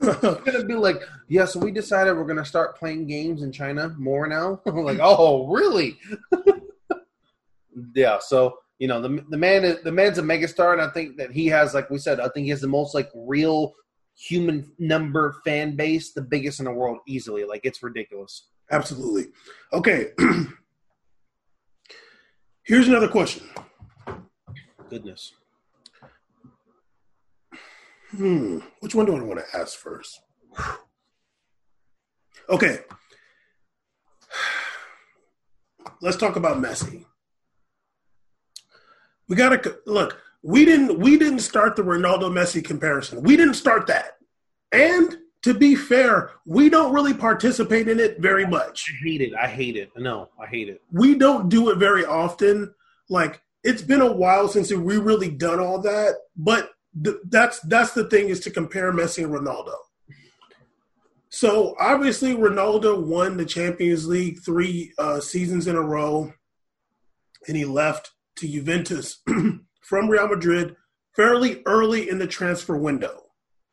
it's 0.22 0.52
gonna 0.52 0.64
be 0.64 0.74
like, 0.74 1.02
yeah. 1.28 1.44
So 1.44 1.60
we 1.60 1.70
decided 1.70 2.16
we're 2.16 2.26
gonna 2.26 2.44
start 2.44 2.76
playing 2.76 3.06
games 3.06 3.42
in 3.42 3.52
China 3.52 3.94
more 3.98 4.26
now. 4.26 4.60
Like, 4.66 4.98
oh 5.00 5.48
really? 5.48 5.98
yeah. 7.94 8.18
So 8.20 8.58
you 8.78 8.88
know, 8.88 9.00
the 9.00 9.24
the 9.30 9.36
man 9.36 9.64
is 9.64 9.82
the 9.82 9.92
man's 9.92 10.18
a 10.18 10.22
megastar, 10.22 10.72
and 10.72 10.82
I 10.82 10.88
think 10.88 11.16
that 11.16 11.30
he 11.30 11.46
has, 11.46 11.74
like 11.74 11.90
we 11.90 11.98
said, 11.98 12.20
I 12.20 12.28
think 12.28 12.44
he 12.44 12.50
has 12.50 12.60
the 12.60 12.68
most 12.68 12.94
like 12.94 13.10
real 13.14 13.74
human 14.16 14.72
number 14.78 15.36
fan 15.44 15.76
base, 15.76 16.12
the 16.12 16.22
biggest 16.22 16.58
in 16.58 16.66
the 16.66 16.72
world, 16.72 16.98
easily. 17.06 17.44
Like 17.44 17.60
it's 17.64 17.82
ridiculous. 17.82 18.48
Absolutely. 18.70 19.26
Okay. 19.72 20.12
Here's 22.62 22.88
another 22.88 23.08
question. 23.08 23.46
Goodness. 24.88 25.34
Hmm. 28.16 28.58
Which 28.80 28.94
one 28.94 29.06
do 29.06 29.16
I 29.16 29.20
want 29.22 29.40
to 29.40 29.58
ask 29.58 29.78
first? 29.78 30.20
Okay. 32.46 32.80
Let's 36.02 36.18
talk 36.18 36.36
about 36.36 36.58
Messi. 36.58 37.06
We 39.30 39.36
gotta 39.36 39.78
look. 39.86 40.20
We 40.42 40.66
didn't. 40.66 40.98
We 40.98 41.16
didn't 41.16 41.38
start 41.38 41.74
the 41.74 41.82
Ronaldo 41.82 42.30
Messi 42.30 42.62
comparison. 42.62 43.22
We 43.22 43.38
didn't 43.38 43.54
start 43.54 43.86
that. 43.86 44.18
And 44.72 45.16
to 45.40 45.54
be 45.54 45.74
fair, 45.74 46.32
we 46.46 46.68
don't 46.68 46.92
really 46.92 47.14
participate 47.14 47.88
in 47.88 47.98
it 47.98 48.20
very 48.20 48.46
much. 48.46 48.92
I 48.92 49.04
hate 49.04 49.20
it. 49.22 49.32
I 49.34 49.46
hate 49.48 49.76
it. 49.76 49.90
No, 49.96 50.28
I 50.38 50.46
hate 50.46 50.68
it. 50.68 50.82
we 50.92 51.14
don't 51.14 51.48
do 51.48 51.70
it 51.70 51.78
very 51.78 52.04
often. 52.04 52.74
Like 53.08 53.40
it's 53.62 53.82
been 53.82 54.02
a 54.02 54.12
while 54.12 54.48
since 54.48 54.70
we 54.70 54.98
really 54.98 55.30
done 55.30 55.60
all 55.60 55.80
that, 55.80 56.16
but 56.36 56.73
th- 57.02 57.16
that's 57.28 57.60
that's 57.60 57.92
the 57.92 58.04
thing 58.08 58.28
is 58.28 58.40
to 58.40 58.50
compare 58.50 58.92
Messi 58.92 59.24
and 59.24 59.32
Ronaldo. 59.32 59.74
So 61.30 61.74
obviously, 61.80 62.34
Ronaldo 62.34 63.02
won 63.04 63.36
the 63.36 63.44
Champions 63.44 64.06
League 64.06 64.38
three 64.40 64.92
uh, 64.98 65.20
seasons 65.20 65.66
in 65.66 65.74
a 65.76 65.82
row, 65.82 66.32
and 67.48 67.56
he 67.56 67.64
left 67.64 68.12
to 68.36 68.48
Juventus 68.48 69.22
from 69.82 70.08
Real 70.08 70.28
Madrid 70.28 70.76
fairly 71.14 71.62
early 71.66 72.08
in 72.08 72.18
the 72.18 72.26
transfer 72.26 72.76
window 72.76 73.22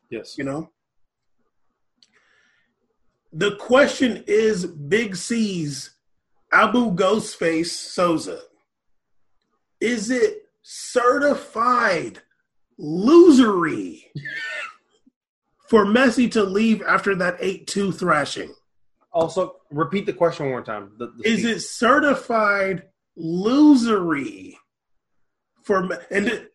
Yes. 0.10 0.36
you 0.38 0.44
know 0.44 0.70
the 3.34 3.56
question 3.56 4.24
is 4.28 4.66
big 4.66 5.16
c's 5.16 5.92
abu 6.52 6.94
ghostface 6.94 7.68
sosa 7.68 8.42
is 9.80 10.12
it 10.12 10.44
certified 10.62 12.22
losery 12.82 14.04
for 15.68 15.86
messi 15.86 16.32
to 16.32 16.44
leave 16.44 16.82
after 16.82 17.16
that 17.16 17.40
8-2 17.40 17.94
thrashing 17.94 18.54
Also, 19.14 19.58
repeat 19.70 20.06
the 20.06 20.14
question 20.14 20.46
one 20.46 20.54
more 20.54 20.64
time. 20.64 20.94
The, 20.98 21.08
the 21.18 21.28
is 21.28 21.40
speech. 21.42 21.56
it 21.56 21.60
certified 21.62 22.84
losery 23.18 24.56
for 25.64 25.90
and 26.10 26.48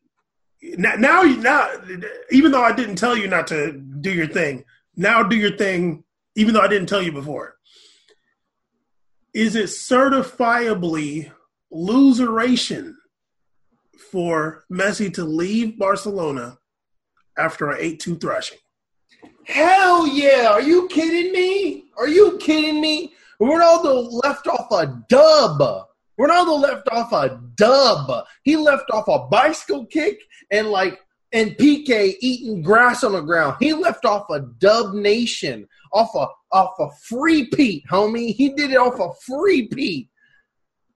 now 0.78 0.94
now 0.96 1.22
you 1.22 1.36
now 1.36 1.70
even 2.30 2.50
though 2.50 2.62
I 2.62 2.72
didn't 2.72 2.96
tell 2.96 3.16
you 3.16 3.28
not 3.28 3.46
to 3.48 3.72
do 3.72 4.10
your 4.10 4.26
thing 4.26 4.64
now 4.96 5.22
do 5.22 5.36
your 5.36 5.56
thing 5.56 6.04
even 6.34 6.54
though 6.54 6.60
I 6.60 6.68
didn't 6.68 6.88
tell 6.88 7.02
you 7.02 7.12
before 7.12 7.56
is 9.34 9.54
it 9.54 9.66
certifiably 9.66 11.30
loseration 11.72 12.94
for 13.98 14.64
Messi 14.70 15.12
to 15.14 15.24
leave 15.24 15.78
Barcelona 15.78 16.58
after 17.38 17.70
an 17.70 17.78
8-2 17.78 18.20
thrashing 18.20 18.58
Hell 19.44 20.06
yeah! 20.08 20.48
Are 20.50 20.60
you 20.60 20.88
kidding 20.88 21.32
me? 21.32 21.84
Are 21.96 22.08
you 22.08 22.36
kidding 22.38 22.80
me? 22.80 23.14
Ronaldo 23.40 24.08
left 24.24 24.46
off 24.48 24.70
a 24.72 25.02
dub. 25.08 25.86
Ronaldo 26.18 26.60
left 26.60 26.88
off 26.90 27.12
a 27.12 27.40
dub. 27.54 28.24
He 28.42 28.56
left 28.56 28.90
off 28.90 29.06
a 29.08 29.28
bicycle 29.28 29.86
kick 29.86 30.18
and 30.50 30.68
like 30.68 30.98
and 31.32 31.50
PK 31.56 32.14
eating 32.20 32.62
grass 32.62 33.04
on 33.04 33.12
the 33.12 33.20
ground. 33.20 33.56
He 33.60 33.72
left 33.72 34.04
off 34.04 34.30
a 34.30 34.40
dub 34.58 34.94
nation, 34.94 35.68
off 35.92 36.14
a 36.14 36.26
off 36.52 36.74
a 36.78 36.88
three-peat, 37.08 37.84
homie. 37.90 38.34
He 38.34 38.50
did 38.50 38.70
it 38.70 38.76
off 38.76 38.98
a 38.98 39.10
three-peat. 39.26 40.08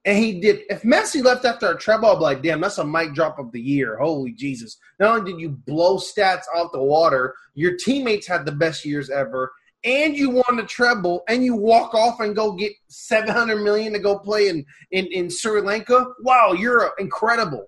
And 0.04 0.16
he 0.16 0.40
did. 0.40 0.60
If 0.70 0.82
Messi 0.82 1.22
left 1.22 1.44
after 1.44 1.70
a 1.70 1.78
treble, 1.78 2.08
I'd 2.08 2.16
be 2.16 2.20
like, 2.20 2.42
damn, 2.42 2.60
that's 2.60 2.78
a 2.78 2.84
mic 2.84 3.14
drop 3.14 3.38
of 3.38 3.52
the 3.52 3.60
year. 3.60 3.98
Holy 3.98 4.32
Jesus. 4.32 4.78
Not 4.98 5.18
only 5.18 5.32
did 5.32 5.40
you 5.40 5.50
blow 5.50 5.98
stats 5.98 6.44
out 6.56 6.72
the 6.72 6.82
water, 6.82 7.34
your 7.54 7.76
teammates 7.76 8.26
had 8.26 8.46
the 8.46 8.52
best 8.52 8.84
years 8.84 9.10
ever, 9.10 9.52
and 9.84 10.16
you 10.16 10.30
won 10.30 10.56
the 10.56 10.64
treble, 10.64 11.22
and 11.28 11.44
you 11.44 11.54
walk 11.54 11.94
off 11.94 12.20
and 12.20 12.34
go 12.34 12.52
get 12.52 12.72
700 12.88 13.62
million 13.62 13.92
to 13.92 13.98
go 13.98 14.18
play 14.18 14.48
in, 14.48 14.64
in, 14.90 15.06
in 15.06 15.30
Sri 15.30 15.60
Lanka. 15.60 16.06
Wow, 16.20 16.52
you're 16.52 16.92
incredible. 16.98 17.66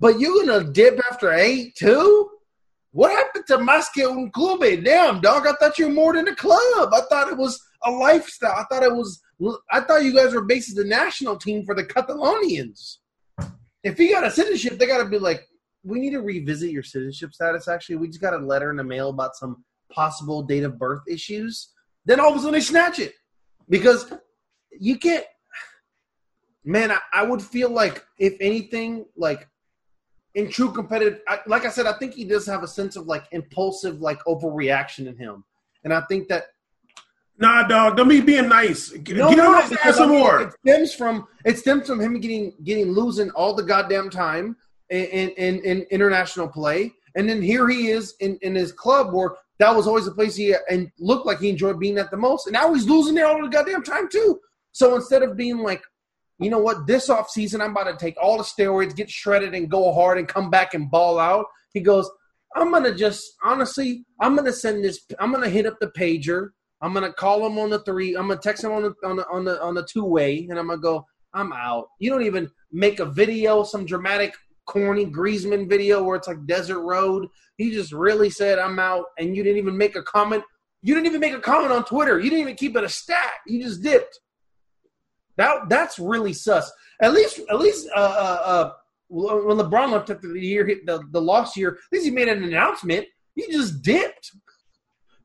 But 0.00 0.18
you're 0.18 0.44
going 0.44 0.64
to 0.64 0.72
dip 0.72 1.00
after 1.10 1.32
8 1.32 1.74
2? 1.76 2.30
What 2.92 3.12
happened 3.12 3.46
to 3.48 3.58
Més 3.58 3.86
que 3.94 4.08
un 4.08 4.30
club? 4.30 4.60
Damn, 4.60 5.20
dog, 5.20 5.46
I 5.46 5.52
thought 5.52 5.78
you 5.78 5.88
were 5.88 5.94
more 5.94 6.14
than 6.14 6.28
a 6.28 6.34
club. 6.34 6.90
I 6.92 7.02
thought 7.08 7.28
it 7.28 7.36
was 7.36 7.60
a 7.84 7.90
lifestyle. 7.90 8.54
I 8.56 8.64
thought 8.64 8.82
it 8.82 8.94
was. 8.94 9.20
I 9.70 9.80
thought 9.80 10.04
you 10.04 10.14
guys 10.14 10.34
were 10.34 10.44
basically 10.44 10.82
the 10.82 10.88
national 10.88 11.36
team 11.36 11.64
for 11.64 11.74
the 11.74 11.84
Catalonians. 11.84 12.96
If 13.84 13.98
you 14.00 14.12
got 14.12 14.24
a 14.24 14.30
citizenship, 14.30 14.78
they 14.78 14.86
got 14.86 14.98
to 14.98 15.08
be 15.08 15.18
like, 15.18 15.46
we 15.84 16.00
need 16.00 16.10
to 16.10 16.20
revisit 16.20 16.70
your 16.70 16.82
citizenship 16.82 17.32
status. 17.32 17.68
Actually, 17.68 17.96
we 17.96 18.08
just 18.08 18.20
got 18.20 18.34
a 18.34 18.38
letter 18.38 18.70
in 18.70 18.76
the 18.76 18.84
mail 18.84 19.10
about 19.10 19.36
some 19.36 19.64
possible 19.92 20.42
date 20.42 20.64
of 20.64 20.78
birth 20.78 21.02
issues. 21.08 21.70
Then 22.04 22.20
all 22.20 22.30
of 22.30 22.36
a 22.36 22.38
sudden 22.38 22.54
they 22.54 22.60
snatch 22.60 22.98
it 22.98 23.14
because 23.68 24.12
you 24.78 24.98
can't. 24.98 25.24
Man, 26.64 26.90
I, 26.90 26.98
I 27.12 27.22
would 27.22 27.40
feel 27.40 27.70
like 27.70 28.04
if 28.18 28.34
anything, 28.40 29.06
like 29.16 29.48
in 30.34 30.50
true 30.50 30.72
competitive, 30.72 31.20
I, 31.28 31.40
like 31.46 31.64
I 31.64 31.70
said, 31.70 31.86
I 31.86 31.92
think 31.92 32.14
he 32.14 32.24
does 32.24 32.46
have 32.46 32.62
a 32.62 32.68
sense 32.68 32.96
of 32.96 33.06
like 33.06 33.24
impulsive, 33.30 34.00
like 34.00 34.18
overreaction 34.24 35.06
in 35.06 35.16
him, 35.16 35.44
and 35.84 35.94
I 35.94 36.02
think 36.02 36.28
that 36.28 36.48
nah 37.38 37.66
dog 37.66 37.96
don't 37.96 38.08
be 38.08 38.20
being 38.20 38.48
nice 38.48 38.90
Get 38.90 39.16
no, 39.16 39.28
on 39.28 39.36
no, 39.36 39.54
ass 39.54 39.96
some 39.96 40.10
more 40.10 40.40
It 40.40 40.52
stems 40.60 40.94
from 40.94 41.26
it 41.44 41.58
stems 41.58 41.86
from 41.86 42.00
him 42.00 42.20
getting 42.20 42.54
getting 42.64 42.92
losing 42.92 43.30
all 43.30 43.54
the 43.54 43.62
goddamn 43.62 44.10
time 44.10 44.56
in 44.90 45.04
in, 45.04 45.28
in, 45.30 45.64
in 45.64 45.86
international 45.90 46.48
play, 46.48 46.92
and 47.14 47.28
then 47.28 47.42
here 47.42 47.68
he 47.68 47.88
is 47.88 48.14
in, 48.20 48.38
in 48.42 48.54
his 48.54 48.72
club 48.72 49.12
where 49.12 49.36
that 49.58 49.74
was 49.74 49.86
always 49.86 50.04
the 50.04 50.12
place 50.12 50.36
he 50.36 50.54
and 50.70 50.90
looked 50.98 51.26
like 51.26 51.40
he 51.40 51.48
enjoyed 51.48 51.78
being 51.80 51.98
at 51.98 52.10
the 52.10 52.16
most, 52.16 52.46
and 52.46 52.54
now 52.54 52.72
he's 52.72 52.86
losing 52.86 53.14
there 53.14 53.26
all 53.26 53.42
the 53.42 53.48
goddamn 53.48 53.82
time 53.82 54.08
too. 54.08 54.40
So 54.72 54.94
instead 54.94 55.22
of 55.22 55.36
being 55.36 55.58
like, 55.58 55.82
you 56.38 56.50
know 56.50 56.58
what, 56.58 56.86
this 56.86 57.10
off 57.10 57.30
season 57.30 57.60
I'm 57.60 57.72
about 57.72 57.84
to 57.84 57.96
take 57.96 58.16
all 58.20 58.38
the 58.38 58.44
steroids, 58.44 58.94
get 58.94 59.10
shredded, 59.10 59.54
and 59.54 59.70
go 59.70 59.92
hard, 59.92 60.18
and 60.18 60.28
come 60.28 60.50
back 60.50 60.74
and 60.74 60.90
ball 60.90 61.18
out, 61.18 61.46
he 61.72 61.80
goes. 61.80 62.08
I'm 62.56 62.72
gonna 62.72 62.94
just 62.94 63.34
honestly, 63.44 64.06
I'm 64.20 64.34
gonna 64.34 64.54
send 64.54 64.82
this. 64.82 65.00
I'm 65.18 65.32
gonna 65.32 65.50
hit 65.50 65.66
up 65.66 65.78
the 65.80 65.88
pager. 65.88 66.48
I'm 66.80 66.94
gonna 66.94 67.12
call 67.12 67.44
him 67.46 67.58
on 67.58 67.70
the 67.70 67.80
three. 67.80 68.14
I'm 68.14 68.28
gonna 68.28 68.40
text 68.40 68.64
him 68.64 68.72
on 68.72 68.82
the 68.82 68.94
on 69.04 69.16
the 69.16 69.28
on 69.28 69.44
the 69.44 69.60
on 69.62 69.74
the 69.74 69.84
two 69.84 70.04
way, 70.04 70.46
and 70.48 70.58
I'm 70.58 70.68
gonna 70.68 70.80
go. 70.80 71.06
I'm 71.34 71.52
out. 71.52 71.88
You 71.98 72.10
don't 72.10 72.22
even 72.22 72.50
make 72.72 73.00
a 73.00 73.04
video, 73.04 73.62
some 73.62 73.84
dramatic, 73.84 74.34
corny 74.66 75.04
Griezmann 75.04 75.68
video 75.68 76.02
where 76.02 76.16
it's 76.16 76.28
like 76.28 76.46
desert 76.46 76.80
road. 76.80 77.28
He 77.56 77.70
just 77.70 77.92
really 77.92 78.30
said, 78.30 78.58
"I'm 78.58 78.78
out," 78.78 79.06
and 79.18 79.36
you 79.36 79.42
didn't 79.42 79.58
even 79.58 79.76
make 79.76 79.96
a 79.96 80.02
comment. 80.02 80.44
You 80.82 80.94
didn't 80.94 81.06
even 81.06 81.20
make 81.20 81.34
a 81.34 81.40
comment 81.40 81.72
on 81.72 81.84
Twitter. 81.84 82.18
You 82.18 82.30
didn't 82.30 82.42
even 82.42 82.54
keep 82.54 82.76
it 82.76 82.84
a 82.84 82.88
stat. 82.88 83.32
You 83.46 83.62
just 83.62 83.82
dipped. 83.82 84.20
That 85.36 85.68
that's 85.68 85.98
really 85.98 86.32
sus. 86.32 86.70
At 87.00 87.12
least 87.12 87.40
at 87.50 87.58
least 87.58 87.88
uh, 87.94 87.98
uh, 87.98 88.42
uh, 88.44 88.72
when 89.08 89.56
LeBron 89.56 89.92
left 89.92 90.10
after 90.10 90.32
the 90.32 90.40
year, 90.40 90.64
the 90.84 91.02
the 91.10 91.20
lost 91.20 91.56
year, 91.56 91.70
at 91.70 91.92
least 91.92 92.04
he 92.04 92.10
made 92.10 92.28
an 92.28 92.44
announcement. 92.44 93.06
He 93.34 93.50
just 93.50 93.82
dipped. 93.82 94.32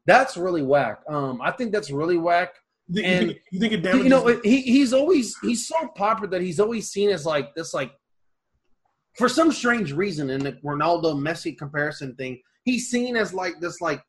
That's 0.06 0.36
really 0.38 0.62
whack. 0.62 1.02
Um, 1.08 1.42
I 1.42 1.52
think 1.52 1.72
that's 1.72 1.92
really 1.92 2.18
whack. 2.18 2.54
You 2.88 3.02
think, 3.02 3.08
And- 3.08 3.40
you 3.52 3.60
think, 3.60 3.74
it 3.74 3.84
damages? 3.84 4.04
You 4.04 4.10
know, 4.10 4.42
he 4.44 4.62
he's 4.62 4.94
always 4.94 5.36
he's 5.42 5.68
so 5.68 5.88
popular 5.96 6.30
that 6.32 6.42
he's 6.42 6.60
always 6.60 6.90
seen 6.90 7.10
as 7.10 7.26
like 7.26 7.56
this 7.56 7.74
like 7.74 7.92
for 9.18 9.30
some 9.30 9.52
strange 9.52 9.94
reason 9.94 10.30
in 10.30 10.44
the 10.44 10.54
Ronaldo 10.64 11.16
Messi 11.16 11.58
comparison 11.58 12.16
thing, 12.16 12.42
he's 12.66 12.90
seen 12.90 13.16
as 13.16 13.34
like 13.34 13.60
this 13.60 13.80
like 13.80 14.02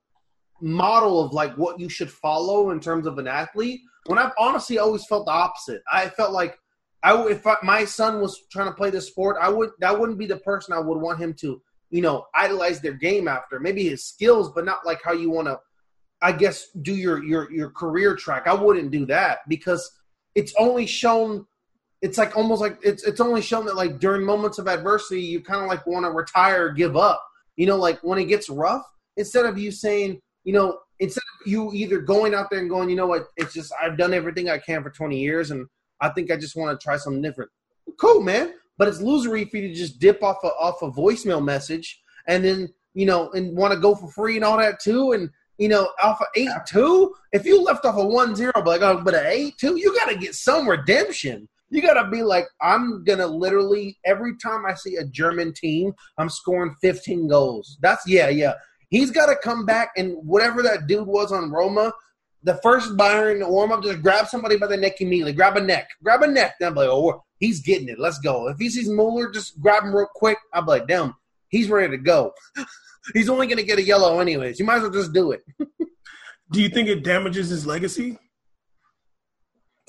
model 0.60 1.22
of 1.22 1.32
like 1.32 1.54
what 1.56 1.78
you 1.78 1.88
should 1.88 2.10
follow 2.10 2.70
in 2.70 2.80
terms 2.80 3.06
of 3.06 3.18
an 3.18 3.28
athlete. 3.28 3.80
When 4.06 4.18
I've 4.18 4.32
honestly 4.38 4.78
always 4.78 5.04
felt 5.06 5.26
the 5.26 5.32
opposite. 5.32 5.82
I 5.92 6.08
felt 6.08 6.32
like 6.32 6.56
I 7.02 7.22
if 7.26 7.46
I, 7.46 7.56
my 7.62 7.84
son 7.84 8.20
was 8.20 8.40
trying 8.50 8.68
to 8.68 8.74
play 8.74 8.90
this 8.90 9.08
sport, 9.08 9.36
I 9.40 9.48
would 9.48 9.70
that 9.80 9.98
wouldn't 9.98 10.18
be 10.18 10.26
the 10.26 10.38
person 10.38 10.74
I 10.74 10.80
would 10.80 10.98
want 10.98 11.20
him 11.20 11.34
to 11.34 11.62
you 11.90 12.02
know 12.02 12.26
idolize 12.34 12.80
their 12.80 12.94
game 12.94 13.28
after. 13.28 13.60
Maybe 13.60 13.88
his 13.88 14.04
skills, 14.06 14.50
but 14.54 14.64
not 14.64 14.84
like 14.84 15.00
how 15.04 15.12
you 15.12 15.30
want 15.30 15.46
to. 15.48 15.58
I 16.24 16.32
guess 16.32 16.70
do 16.80 16.94
your 16.94 17.22
your 17.22 17.52
your 17.52 17.68
career 17.68 18.16
track. 18.16 18.46
I 18.46 18.54
wouldn't 18.54 18.90
do 18.90 19.04
that 19.06 19.40
because 19.46 19.88
it's 20.34 20.54
only 20.58 20.86
shown. 20.86 21.46
It's 22.00 22.16
like 22.16 22.34
almost 22.34 22.62
like 22.62 22.78
it's 22.82 23.04
it's 23.04 23.20
only 23.20 23.42
shown 23.42 23.66
that 23.66 23.76
like 23.76 23.98
during 23.98 24.24
moments 24.24 24.58
of 24.58 24.66
adversity, 24.66 25.20
you 25.20 25.42
kind 25.42 25.60
of 25.60 25.68
like 25.68 25.86
want 25.86 26.06
to 26.06 26.10
retire, 26.10 26.72
give 26.72 26.96
up. 26.96 27.22
You 27.56 27.66
know, 27.66 27.76
like 27.76 28.02
when 28.02 28.18
it 28.18 28.24
gets 28.24 28.48
rough, 28.48 28.82
instead 29.18 29.44
of 29.44 29.58
you 29.58 29.70
saying, 29.70 30.18
you 30.44 30.54
know, 30.54 30.78
instead 30.98 31.20
of 31.42 31.46
you 31.46 31.70
either 31.74 32.00
going 32.00 32.34
out 32.34 32.48
there 32.50 32.60
and 32.60 32.70
going, 32.70 32.88
you 32.88 32.96
know 32.96 33.06
what, 33.06 33.26
it's 33.36 33.52
just 33.52 33.70
I've 33.80 33.98
done 33.98 34.14
everything 34.14 34.48
I 34.48 34.56
can 34.56 34.82
for 34.82 34.88
20 34.90 35.20
years, 35.20 35.50
and 35.50 35.66
I 36.00 36.08
think 36.08 36.30
I 36.30 36.38
just 36.38 36.56
want 36.56 36.78
to 36.78 36.82
try 36.82 36.96
something 36.96 37.22
different. 37.22 37.50
Cool, 38.00 38.22
man. 38.22 38.54
But 38.78 38.88
it's 38.88 39.02
losery 39.02 39.50
for 39.50 39.58
you 39.58 39.68
to 39.68 39.74
just 39.74 39.98
dip 39.98 40.22
off 40.22 40.38
a 40.42 40.48
off 40.48 40.80
a 40.80 40.90
voicemail 40.90 41.44
message 41.44 42.00
and 42.26 42.42
then 42.42 42.72
you 42.94 43.04
know 43.04 43.30
and 43.32 43.54
want 43.54 43.74
to 43.74 43.78
go 43.78 43.94
for 43.94 44.10
free 44.10 44.36
and 44.36 44.44
all 44.44 44.56
that 44.56 44.80
too, 44.80 45.12
and 45.12 45.28
you 45.58 45.68
know 45.68 45.88
off 46.02 46.20
of 46.20 46.26
eight 46.36 46.50
two. 46.66 47.14
If 47.32 47.44
you 47.44 47.62
left 47.62 47.84
off 47.84 47.96
a 47.96 48.04
one 48.04 48.34
zero, 48.34 48.52
but 48.54 48.66
like 48.66 48.82
oh, 48.82 49.02
but 49.02 49.14
an 49.14 49.26
eight 49.26 49.54
two, 49.58 49.76
you 49.78 49.94
got 49.96 50.10
to 50.10 50.16
get 50.16 50.34
some 50.34 50.68
redemption. 50.68 51.48
You 51.70 51.82
got 51.82 52.00
to 52.00 52.08
be 52.08 52.22
like, 52.22 52.46
I'm 52.60 53.02
gonna 53.04 53.26
literally 53.26 53.98
every 54.04 54.36
time 54.36 54.64
I 54.66 54.74
see 54.74 54.96
a 54.96 55.04
German 55.04 55.52
team, 55.54 55.92
I'm 56.18 56.28
scoring 56.28 56.74
15 56.80 57.28
goals. 57.28 57.78
That's 57.80 58.06
yeah, 58.06 58.28
yeah. 58.28 58.54
He's 58.90 59.10
got 59.10 59.26
to 59.26 59.36
come 59.42 59.66
back 59.66 59.90
and 59.96 60.14
whatever 60.22 60.62
that 60.62 60.86
dude 60.86 61.08
was 61.08 61.32
on 61.32 61.50
Roma, 61.50 61.92
the 62.44 62.60
first 62.62 62.96
Bayern 62.96 63.46
warm 63.48 63.72
up, 63.72 63.82
just 63.82 64.02
grab 64.02 64.28
somebody 64.28 64.56
by 64.56 64.66
the 64.66 64.76
neck 64.76 65.00
immediately. 65.00 65.32
Grab 65.32 65.56
a 65.56 65.60
neck, 65.60 65.88
grab 66.02 66.22
a 66.22 66.26
neck. 66.28 66.54
Then 66.60 66.68
I'm 66.68 66.74
like, 66.74 66.88
oh, 66.88 67.24
he's 67.40 67.60
getting 67.60 67.88
it. 67.88 67.98
Let's 67.98 68.18
go. 68.18 68.48
If 68.48 68.58
he 68.58 68.68
sees 68.68 68.88
Mueller, 68.88 69.32
just 69.32 69.58
grab 69.60 69.82
him 69.82 69.96
real 69.96 70.06
quick. 70.14 70.38
I'm 70.52 70.66
like, 70.66 70.86
damn, 70.86 71.14
he's 71.48 71.68
ready 71.68 71.96
to 71.96 72.02
go. 72.02 72.32
he's 73.12 73.28
only 73.28 73.46
gonna 73.46 73.62
get 73.62 73.78
a 73.78 73.82
yellow 73.82 74.20
anyways. 74.20 74.58
You 74.58 74.64
might 74.64 74.76
as 74.76 74.82
well 74.82 74.90
just 74.90 75.12
do 75.12 75.32
it. 75.32 75.44
Do 76.50 76.62
you 76.62 76.68
think 76.68 76.88
it 76.88 77.02
damages 77.02 77.48
his 77.48 77.66
legacy? 77.66 78.18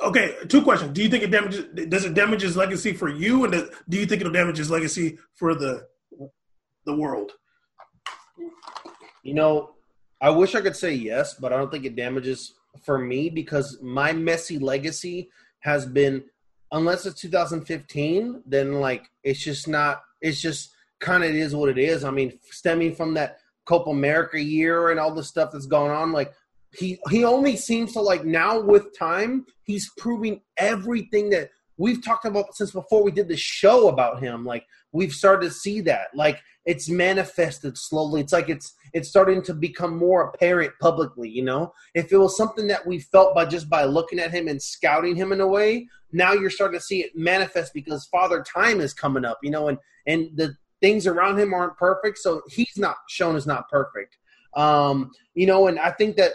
Okay, 0.03 0.35
two 0.49 0.61
questions. 0.61 0.91
Do 0.93 1.01
you 1.03 1.09
think 1.09 1.23
it 1.23 1.31
damages? 1.31 1.65
Does 1.87 2.05
it 2.05 2.13
damage 2.13 2.41
his 2.41 2.57
legacy 2.57 2.91
for 2.93 3.07
you, 3.07 3.43
and 3.43 3.53
do 3.53 3.69
do 3.87 3.97
you 3.97 4.05
think 4.05 4.21
it'll 4.21 4.33
damage 4.33 4.57
his 4.57 4.69
legacy 4.69 5.17
for 5.35 5.55
the 5.55 5.87
the 6.85 6.95
world? 6.95 7.31
You 9.23 9.33
know, 9.33 9.75
I 10.21 10.29
wish 10.31 10.53
I 10.53 10.61
could 10.61 10.75
say 10.75 10.93
yes, 10.93 11.35
but 11.35 11.53
I 11.53 11.57
don't 11.57 11.71
think 11.71 11.85
it 11.85 11.95
damages 11.95 12.53
for 12.83 12.97
me 12.97 13.29
because 13.29 13.79
my 13.81 14.11
Messi 14.11 14.61
legacy 14.61 15.29
has 15.59 15.85
been, 15.85 16.23
unless 16.71 17.05
it's 17.05 17.21
2015, 17.21 18.43
then 18.45 18.73
like 18.73 19.09
it's 19.23 19.39
just 19.39 19.67
not. 19.67 20.01
It's 20.21 20.41
just 20.41 20.74
kind 21.05 21.23
of 21.23 21.29
is 21.31 21.55
what 21.55 21.69
it 21.69 21.77
is. 21.77 22.03
I 22.03 22.11
mean, 22.11 22.37
stemming 22.49 22.95
from 22.95 23.13
that 23.13 23.37
Copa 23.65 23.91
America 23.91 24.41
year 24.41 24.89
and 24.89 24.99
all 24.99 25.13
the 25.13 25.23
stuff 25.23 25.51
that's 25.51 25.67
going 25.67 25.91
on, 25.91 26.11
like 26.11 26.33
he 26.77 26.99
he 27.09 27.23
only 27.23 27.55
seems 27.55 27.93
to 27.93 28.01
like 28.01 28.25
now 28.25 28.59
with 28.59 28.97
time 28.97 29.45
he's 29.63 29.89
proving 29.97 30.41
everything 30.57 31.29
that 31.29 31.49
we've 31.77 32.03
talked 32.03 32.25
about 32.25 32.55
since 32.55 32.71
before 32.71 33.03
we 33.03 33.11
did 33.11 33.27
the 33.27 33.37
show 33.37 33.87
about 33.87 34.21
him. 34.21 34.45
Like 34.45 34.65
we've 34.91 35.11
started 35.11 35.47
to 35.47 35.53
see 35.53 35.81
that. 35.81 36.07
Like 36.13 36.41
it's 36.65 36.89
manifested 36.89 37.77
slowly. 37.77 38.21
It's 38.21 38.33
like 38.33 38.49
it's 38.49 38.73
it's 38.93 39.09
starting 39.09 39.41
to 39.43 39.53
become 39.53 39.97
more 39.97 40.29
apparent 40.29 40.73
publicly 40.81 41.29
you 41.29 41.43
know? 41.43 41.73
If 41.93 42.11
it 42.11 42.17
was 42.17 42.35
something 42.35 42.67
that 42.67 42.85
we 42.87 42.99
felt 42.99 43.35
by 43.35 43.45
just 43.45 43.69
by 43.69 43.83
looking 43.83 44.19
at 44.19 44.31
him 44.31 44.47
and 44.47 44.61
scouting 44.61 45.15
him 45.15 45.31
in 45.31 45.41
a 45.41 45.47
way 45.47 45.87
now 46.11 46.31
you're 46.33 46.49
starting 46.49 46.79
to 46.79 46.85
see 46.85 47.01
it 47.01 47.11
manifest 47.15 47.73
because 47.73 48.05
father 48.05 48.43
time 48.43 48.79
is 48.79 48.93
coming 48.93 49.25
up 49.25 49.39
you 49.43 49.51
know? 49.51 49.67
And 49.67 49.77
and 50.07 50.29
the 50.35 50.55
things 50.85 51.07
around 51.07 51.39
him 51.39 51.53
aren't 51.53 51.77
perfect 51.77 52.17
so 52.17 52.41
he's 52.47 52.77
not 52.77 52.95
shown 53.09 53.35
as 53.35 53.47
not 53.47 53.67
perfect 53.69 54.17
um 54.55 55.11
you 55.33 55.47
know 55.47 55.67
and 55.67 55.79
i 55.79 55.89
think 55.89 56.15
that 56.15 56.33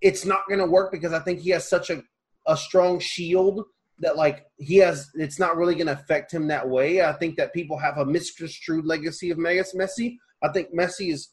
it's 0.00 0.24
not 0.24 0.46
going 0.48 0.60
to 0.60 0.66
work 0.66 0.92
because 0.92 1.12
I 1.12 1.20
think 1.20 1.40
he 1.40 1.50
has 1.50 1.68
such 1.68 1.90
a, 1.90 2.02
a 2.46 2.56
strong 2.56 3.00
shield 3.00 3.64
that 4.00 4.16
like 4.16 4.46
he 4.58 4.76
has 4.76 5.10
it's 5.14 5.38
not 5.38 5.56
really 5.56 5.74
going 5.74 5.88
to 5.88 5.92
affect 5.92 6.32
him 6.32 6.48
that 6.48 6.68
way. 6.68 7.02
I 7.02 7.12
think 7.12 7.36
that 7.36 7.52
people 7.52 7.78
have 7.78 7.98
a 7.98 8.06
misconstrued 8.06 8.84
legacy 8.84 9.30
of 9.30 9.38
Messi. 9.38 10.16
I 10.42 10.48
think 10.52 10.72
Messi 10.72 11.12
is 11.12 11.30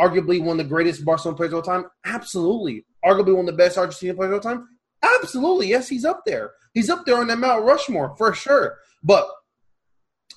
arguably 0.00 0.40
one 0.40 0.60
of 0.60 0.66
the 0.66 0.72
greatest 0.72 1.04
Barcelona 1.04 1.36
players 1.36 1.52
of 1.52 1.56
all 1.56 1.62
time. 1.62 1.86
Absolutely. 2.04 2.84
Arguably 3.04 3.34
one 3.34 3.40
of 3.40 3.46
the 3.46 3.52
best 3.52 3.78
Argentina 3.78 4.14
players 4.14 4.30
of 4.32 4.44
all 4.44 4.52
time. 4.52 4.68
Absolutely. 5.02 5.68
Yes, 5.68 5.88
he's 5.88 6.04
up 6.04 6.22
there. 6.24 6.52
He's 6.72 6.88
up 6.88 7.04
there 7.04 7.18
on 7.18 7.26
that 7.28 7.38
Mount 7.38 7.64
Rushmore 7.64 8.14
for 8.16 8.32
sure. 8.32 8.78
But 9.02 9.28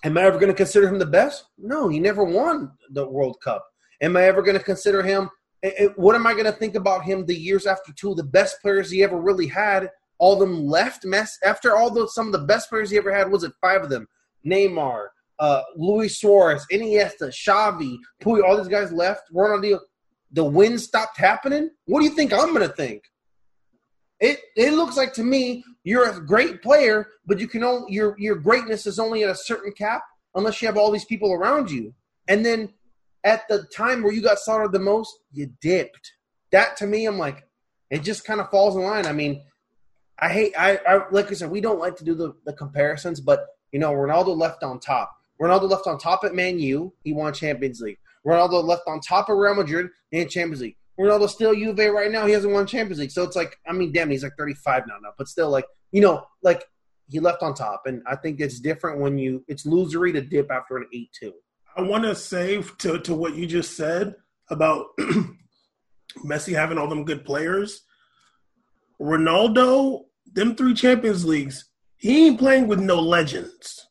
am 0.04 0.18
I 0.18 0.24
ever 0.24 0.38
going 0.40 0.52
to 0.52 0.58
consider 0.58 0.88
him 0.88 1.00
the 1.00 1.06
best? 1.06 1.46
No, 1.58 1.88
he 1.90 2.00
never 2.00 2.24
won 2.24 2.72
the 2.92 3.08
World 3.08 3.38
Cup. 3.44 3.66
Am 4.02 4.16
I 4.18 4.24
ever 4.24 4.42
going 4.42 4.58
to 4.58 4.64
consider 4.64 5.02
him 5.04 5.30
it- 5.64 5.74
it- 5.80 5.98
what 5.98 6.16
am 6.16 6.28
I 6.28 6.34
going 6.34 6.46
to 6.46 6.52
think 6.52 6.76
about 6.76 7.04
him 7.04 7.26
the 7.26 7.36
years 7.36 7.66
after 7.66 7.92
two 7.92 8.12
of 8.12 8.18
the 8.18 8.24
best 8.24 8.62
players 8.62 8.92
he 8.92 9.04
ever 9.04 9.18
really 9.20 9.48
had? 9.48 9.90
All 10.20 10.36
them 10.36 10.66
left. 10.66 11.04
Mess 11.06 11.38
after 11.44 11.76
all 11.76 11.90
those 11.90 12.14
some 12.14 12.28
of 12.28 12.32
the 12.32 12.46
best 12.46 12.70
players 12.70 12.90
he 12.92 12.98
ever 12.98 13.12
had 13.14 13.32
was 13.32 13.44
it 13.44 13.54
five 13.60 13.82
of 13.84 13.90
them? 13.90 14.08
Neymar, 14.46 15.08
uh, 15.40 15.62
Luis 15.76 16.20
Suarez, 16.20 16.66
Iniesta, 16.72 17.30
Xavi, 17.30 17.98
Puy, 18.22 18.42
all 18.42 18.58
these 18.58 18.68
guys 18.68 18.92
left. 18.92 19.24
Ronaldinho. 19.34 19.80
The 20.32 20.44
win 20.44 20.78
stopped 20.78 21.18
happening. 21.18 21.70
What 21.86 22.00
do 22.02 22.06
you 22.06 22.12
think 22.12 22.34
I'm 22.34 22.54
going 22.54 22.68
to 22.68 22.76
think? 22.76 23.04
It 24.20 24.40
it 24.56 24.74
looks 24.74 24.98
like 24.98 25.14
to 25.14 25.24
me 25.24 25.64
you're 25.84 26.10
a 26.10 26.20
great 26.26 26.62
player, 26.62 27.08
but 27.26 27.40
you 27.40 27.48
can 27.48 27.64
only 27.64 27.94
your 27.94 28.16
your 28.18 28.36
greatness 28.36 28.86
is 28.86 29.00
only 29.00 29.24
at 29.24 29.30
a 29.30 29.36
certain 29.36 29.72
cap 29.72 30.02
unless 30.36 30.62
you 30.62 30.68
have 30.68 30.78
all 30.78 30.92
these 30.92 31.06
people 31.06 31.32
around 31.34 31.70
you. 31.70 31.94
And 32.28 32.46
then 32.46 32.74
at 33.24 33.48
the 33.48 33.64
time 33.76 34.04
where 34.04 34.14
you 34.14 34.22
got 34.22 34.40
slaughtered 34.40 34.72
the 34.72 34.80
most, 34.80 35.14
you 35.32 35.52
dipped. 35.62 36.14
That 36.52 36.78
to 36.78 36.88
me, 36.88 37.06
I'm 37.06 37.18
like, 37.18 37.46
it 37.90 38.04
just 38.04 38.26
kind 38.26 38.40
of 38.40 38.50
falls 38.50 38.76
in 38.76 38.84
line. 38.84 39.06
I 39.06 39.14
mean, 39.14 39.44
I 40.20 40.30
hate, 40.30 40.54
I, 40.58 40.80
I 40.88 41.10
like 41.12 41.32
I 41.32 41.36
said, 41.36 41.52
we 41.52 41.62
don't 41.62 41.80
like 41.80 41.96
to 41.98 42.04
do 42.04 42.16
the, 42.16 42.34
the 42.46 42.54
comparisons, 42.54 43.22
but 43.22 43.46
you 43.72 43.80
know, 43.80 43.92
Ronaldo 43.92 44.36
left 44.36 44.64
on 44.64 44.80
top. 44.80 45.14
Ronaldo 45.42 45.70
left 45.70 45.88
on 45.88 46.00
top 46.00 46.24
at 46.24 46.34
Man 46.34 46.58
U, 46.60 46.94
he 47.04 47.14
won 47.14 47.34
Champions 47.34 47.82
League. 47.82 48.00
Ronaldo 48.26 48.64
left 48.64 48.84
on 48.88 49.00
top 49.00 49.30
of 49.30 49.38
Real 49.38 49.56
Madrid 49.56 49.88
and 50.12 50.30
Champions 50.30 50.62
League. 50.62 50.78
Ronaldo's 51.00 51.34
still 51.34 51.54
Juve 51.54 51.78
right 51.78 52.12
now. 52.12 52.26
He 52.26 52.34
hasn't 52.34 52.54
won 52.54 52.66
Champions 52.66 53.00
League, 53.00 53.12
so 53.12 53.24
it's 53.24 53.36
like, 53.36 53.58
I 53.68 53.74
mean, 53.74 53.92
damn, 53.92 54.10
he's 54.10 54.24
like 54.24 54.36
35 54.38 54.84
now, 54.88 54.96
now, 55.02 55.12
but 55.18 55.28
still, 55.28 55.50
like, 55.50 55.66
you 55.92 56.02
know, 56.02 56.26
like 56.42 56.64
he 57.10 57.20
left 57.20 57.44
on 57.44 57.54
top, 57.54 57.84
and 57.86 58.02
I 58.08 58.16
think 58.16 58.40
it's 58.40 58.60
different 58.60 59.00
when 59.00 59.18
you 59.18 59.44
it's 59.48 59.66
losery 59.66 60.12
to 60.14 60.22
dip 60.22 60.52
after 60.52 60.78
an 60.78 60.88
eight-two. 60.94 61.34
I 61.76 61.82
want 61.82 62.04
to 62.04 62.16
say 62.16 62.62
to 62.80 63.00
to 63.00 63.14
what 63.14 63.36
you 63.36 63.46
just 63.48 63.78
said 63.78 64.16
about 64.50 64.88
Messi 66.26 66.54
having 66.54 66.78
all 66.78 66.88
them 66.88 67.06
good 67.06 67.24
players. 67.24 67.82
Ronaldo, 69.00 70.06
them 70.34 70.56
three 70.56 70.74
Champions 70.74 71.24
Leagues, 71.24 71.70
he 71.96 72.28
ain't 72.28 72.40
playing 72.40 72.68
with 72.68 72.80
no 72.80 73.00
legends. 73.00 73.88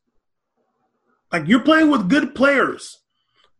Like 1.32 1.46
you're 1.46 1.60
playing 1.60 1.90
with 1.90 2.08
good 2.08 2.34
players. 2.34 2.98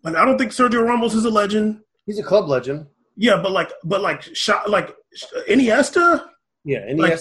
Like 0.03 0.17
I 0.17 0.25
don't 0.25 0.39
think 0.39 0.53
Sergio 0.53 0.87
Ramos 0.87 1.15
is 1.15 1.25
a 1.25 1.31
legend. 1.31 1.81
He's 2.05 2.19
a 2.19 2.23
club 2.23 2.49
legend. 2.49 2.87
Yeah, 3.17 3.41
but 3.43 3.53
like, 3.53 3.73
but 3.83 4.03
like, 4.03 4.23
shot, 4.23 4.69
like 4.69 4.95
Iniesta, 5.49 6.27
Yeah, 6.65 6.81
and 6.87 6.99
Like, 6.99 7.19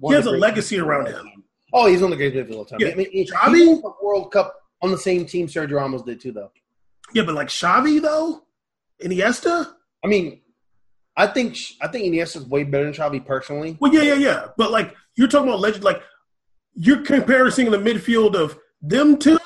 he 0.00 0.12
has, 0.14 0.26
a 0.26 0.30
legacy 0.30 0.78
around 0.78 1.08
him. 1.08 1.44
Oh, 1.72 1.86
he's 1.86 2.02
on 2.02 2.10
the 2.10 2.16
greatest 2.16 2.50
of 2.50 2.56
all 2.56 2.64
time. 2.64 2.78
Yeah. 2.80 2.88
I 2.88 2.94
mean, 2.94 3.08
Xavi? 3.10 3.56
he 3.56 3.66
won 3.66 3.80
the 3.80 3.92
World 4.02 4.30
Cup 4.30 4.54
on 4.82 4.90
the 4.90 4.98
same 4.98 5.26
team 5.26 5.48
Sergio 5.48 5.72
Ramos 5.76 6.02
did 6.02 6.20
too, 6.20 6.30
though. 6.30 6.52
Yeah, 7.12 7.24
but 7.24 7.34
like 7.34 7.48
Xavi 7.48 8.00
though, 8.00 8.42
Iniesta. 9.02 9.72
I 10.04 10.06
mean, 10.06 10.40
I 11.16 11.26
think 11.26 11.56
I 11.80 11.88
think 11.88 12.04
Iniesta's 12.04 12.46
way 12.46 12.64
better 12.64 12.84
than 12.84 12.94
Xavi 12.94 13.24
personally. 13.24 13.76
Well, 13.80 13.92
yeah, 13.92 14.02
yeah, 14.02 14.14
yeah. 14.14 14.46
But 14.56 14.70
like 14.70 14.94
you're 15.16 15.28
talking 15.28 15.48
about 15.48 15.60
legend, 15.60 15.84
like 15.84 16.02
you're 16.74 17.02
comparing 17.02 17.70
the 17.70 17.78
midfield 17.78 18.34
of 18.34 18.58
them 18.82 19.16
two. 19.16 19.38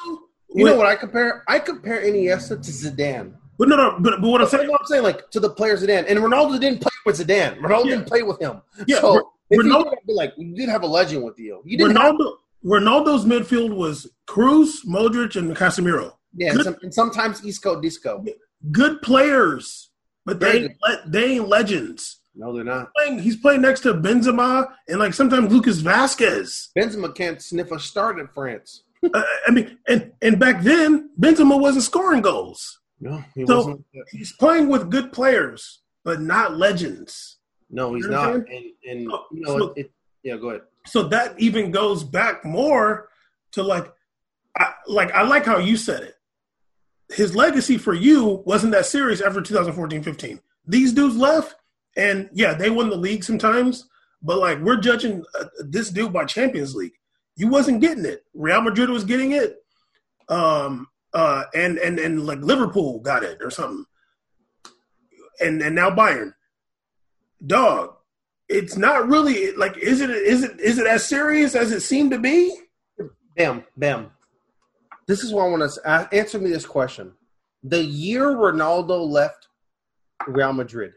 You 0.51 0.65
know 0.65 0.77
what 0.77 0.87
I 0.87 0.97
compare? 0.97 1.45
I 1.47 1.59
compare 1.59 2.03
Iniesta 2.03 2.61
to 2.63 2.71
Zidane. 2.71 3.35
But 3.59 3.69
no, 3.69 3.77
no. 3.77 3.97
But, 3.99 4.21
but 4.21 4.29
what 4.29 4.41
I'm 4.41 4.47
saying, 4.49 4.71
I'm 4.71 4.87
saying? 4.87 5.03
Like 5.03 5.31
to 5.31 5.41
the 5.41 5.51
player 5.51 5.77
Zidane, 5.77 6.05
and 6.09 6.19
Ronaldo 6.21 6.61
didn't 6.61 6.81
play 6.81 6.93
with 7.05 7.19
Zidane. 7.19 7.59
Ronaldo 7.59 7.85
Yeah. 7.87 7.91
didn't 7.97 8.07
play 8.07 8.23
with 8.23 8.41
him. 8.41 8.63
Yeah, 8.87 9.01
so 9.01 9.33
Ronaldo- 9.53 9.95
did, 10.07 10.15
like, 10.15 10.33
you 10.37 10.55
did 10.55 10.69
have 10.69 10.83
a 10.83 10.87
legend 10.87 11.25
with 11.25 11.39
you. 11.39 11.61
You 11.65 11.77
didn't 11.79 11.97
have 11.97 12.15
Ronaldo, 12.15 12.33
Ronaldo's 12.65 13.25
midfield 13.25 13.75
was 13.75 14.07
Kroos, 14.29 14.85
Modric, 14.87 15.37
and 15.37 15.57
Casemiro. 15.57 16.13
Yeah, 16.37 16.51
Good- 16.53 16.57
and, 16.57 16.65
some, 16.65 16.77
and 16.83 16.95
sometimes 16.95 17.45
Isco 17.45 17.81
Disco. 17.81 18.25
Good 18.71 19.03
players, 19.03 19.91
but 20.25 20.39
they 20.41 20.53
Very 20.53 20.65
ain't, 20.65 20.77
le- 20.83 21.03
they 21.07 21.25
ain't 21.37 21.49
legends. 21.49 22.21
No, 22.35 22.55
they're 22.55 22.63
not. 22.65 22.93
Playing, 22.95 23.19
he's 23.19 23.37
playing 23.37 23.63
next 23.63 23.81
to 23.81 23.95
Benzema 23.95 24.69
and 24.87 25.01
like 25.01 25.13
sometimes 25.15 25.53
Lucas 25.53 25.79
Vasquez. 25.79 26.69
Benzema 26.79 27.13
can't 27.13 27.43
sniff 27.43 27.73
a 27.73 27.81
start 27.81 28.21
in 28.21 28.29
France. 28.29 28.85
Uh, 29.03 29.23
I 29.47 29.51
mean, 29.51 29.79
and 29.89 30.13
and 30.23 30.39
back 30.39 30.63
then 30.63 31.11
Benzema 31.21 31.59
wasn't 31.61 31.85
scoring 31.85 32.21
goals. 32.23 32.78
No, 33.01 33.23
he 33.35 33.47
So- 33.47 33.57
wasn't. 33.57 33.85
He's 34.11 34.33
playing 34.33 34.69
with 34.69 34.91
good 34.91 35.13
players, 35.13 35.81
but 36.05 36.21
not 36.21 36.57
legends. 36.57 37.39
No, 37.71 37.95
he's 37.95 38.05
You 38.05 38.11
know 38.11 38.23
not. 38.23 38.35
And, 38.49 38.65
and 38.89 39.13
Oh, 39.13 39.27
you 39.33 39.41
know, 39.43 39.59
so- 39.59 39.73
it, 39.77 39.81
it, 39.87 39.93
yeah, 40.23 40.37
go 40.37 40.51
ahead. 40.51 40.63
So 40.87 41.05
that 41.09 41.39
even 41.39 41.71
goes 41.71 42.03
back 42.03 42.45
more 42.45 43.09
to 43.53 43.63
like, 43.63 43.93
I, 44.57 44.73
like 44.87 45.13
I 45.13 45.23
like 45.23 45.45
how 45.45 45.59
you 45.59 45.77
said 45.77 46.03
it. 46.03 46.15
His 47.11 47.35
legacy 47.37 47.79
for 47.79 47.95
you 47.95 48.43
wasn't 48.47 48.73
that 48.73 48.87
serious 48.87 49.21
after 49.21 49.41
2014-15. 49.41 50.41
These 50.67 50.93
dudes 50.93 51.17
left, 51.17 51.55
and 51.97 52.29
yeah, 52.33 52.55
they 52.55 52.69
won 52.71 52.91
the 52.91 52.97
league 52.97 53.25
sometimes, 53.25 53.89
but 54.23 54.39
like 54.39 54.59
we're 54.61 54.77
judging 54.77 55.25
uh, 55.39 55.45
this 55.61 55.91
dude 55.91 56.13
by 56.13 56.25
Champions 56.25 56.75
League. 56.75 56.93
You 57.37 57.49
wasn't 57.49 57.81
getting 57.81 58.05
it. 58.05 58.25
Real 58.35 58.61
Madrid 58.61 58.91
was 58.91 59.05
getting 59.05 59.33
it, 59.33 59.57
um, 60.29 60.89
uh, 61.15 61.45
and 61.55 61.79
and 61.79 61.99
and 61.99 62.27
like 62.27 62.41
Liverpool 62.41 63.01
got 63.01 63.23
it 63.23 63.39
or 63.43 63.51
something, 63.51 63.85
and 65.41 65.63
and 65.63 65.75
now 65.75 65.91
Bayern. 65.91 66.35
Dog, 67.47 67.95
it's 68.49 68.77
not 68.77 69.09
really 69.09 69.53
like 69.53 69.77
is 69.79 70.01
it 70.01 70.11
is 70.11 70.43
it 70.43 70.59
is 70.61 70.79
it 70.79 70.87
as 70.87 71.07
serious 71.07 71.55
as 71.55 71.71
it 71.71 71.81
seemed 71.81 72.11
to 72.11 72.19
be? 72.19 72.55
Bam, 73.37 73.65
bam. 73.77 74.11
This 75.07 75.23
is 75.23 75.33
what 75.33 75.45
I 75.45 75.49
want 75.49 75.71
to 75.71 75.89
ask. 75.89 76.13
Answer 76.13 76.39
me 76.39 76.51
this 76.51 76.67
question: 76.67 77.13
The 77.63 77.83
year 77.83 78.27
Ronaldo 78.27 79.07
left 79.09 79.49
Real 80.27 80.53
Madrid, 80.53 80.93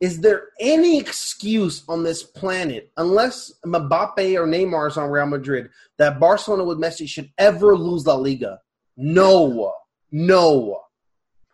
is 0.00 0.20
there 0.20 0.48
any 0.60 0.98
excuse 0.98 1.82
on 1.88 2.02
this 2.02 2.22
planet, 2.22 2.92
unless 2.96 3.52
Mbappe 3.64 4.34
or 4.38 4.46
Neymar 4.46 4.88
is 4.88 4.98
on 4.98 5.10
Real 5.10 5.26
Madrid, 5.26 5.70
that 5.98 6.20
Barcelona 6.20 6.64
with 6.64 6.78
Messi 6.78 7.08
should 7.08 7.30
ever 7.38 7.76
lose 7.76 8.06
La 8.06 8.14
Liga? 8.14 8.60
No, 8.96 9.72
no. 10.10 10.80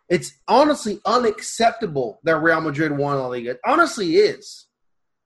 It's 0.09 0.31
honestly 0.47 0.99
unacceptable 1.05 2.19
that 2.23 2.37
Real 2.37 2.61
Madrid 2.61 2.91
won 2.95 3.17
La 3.17 3.27
Liga. 3.27 3.51
It 3.51 3.59
honestly 3.65 4.15
is. 4.17 4.67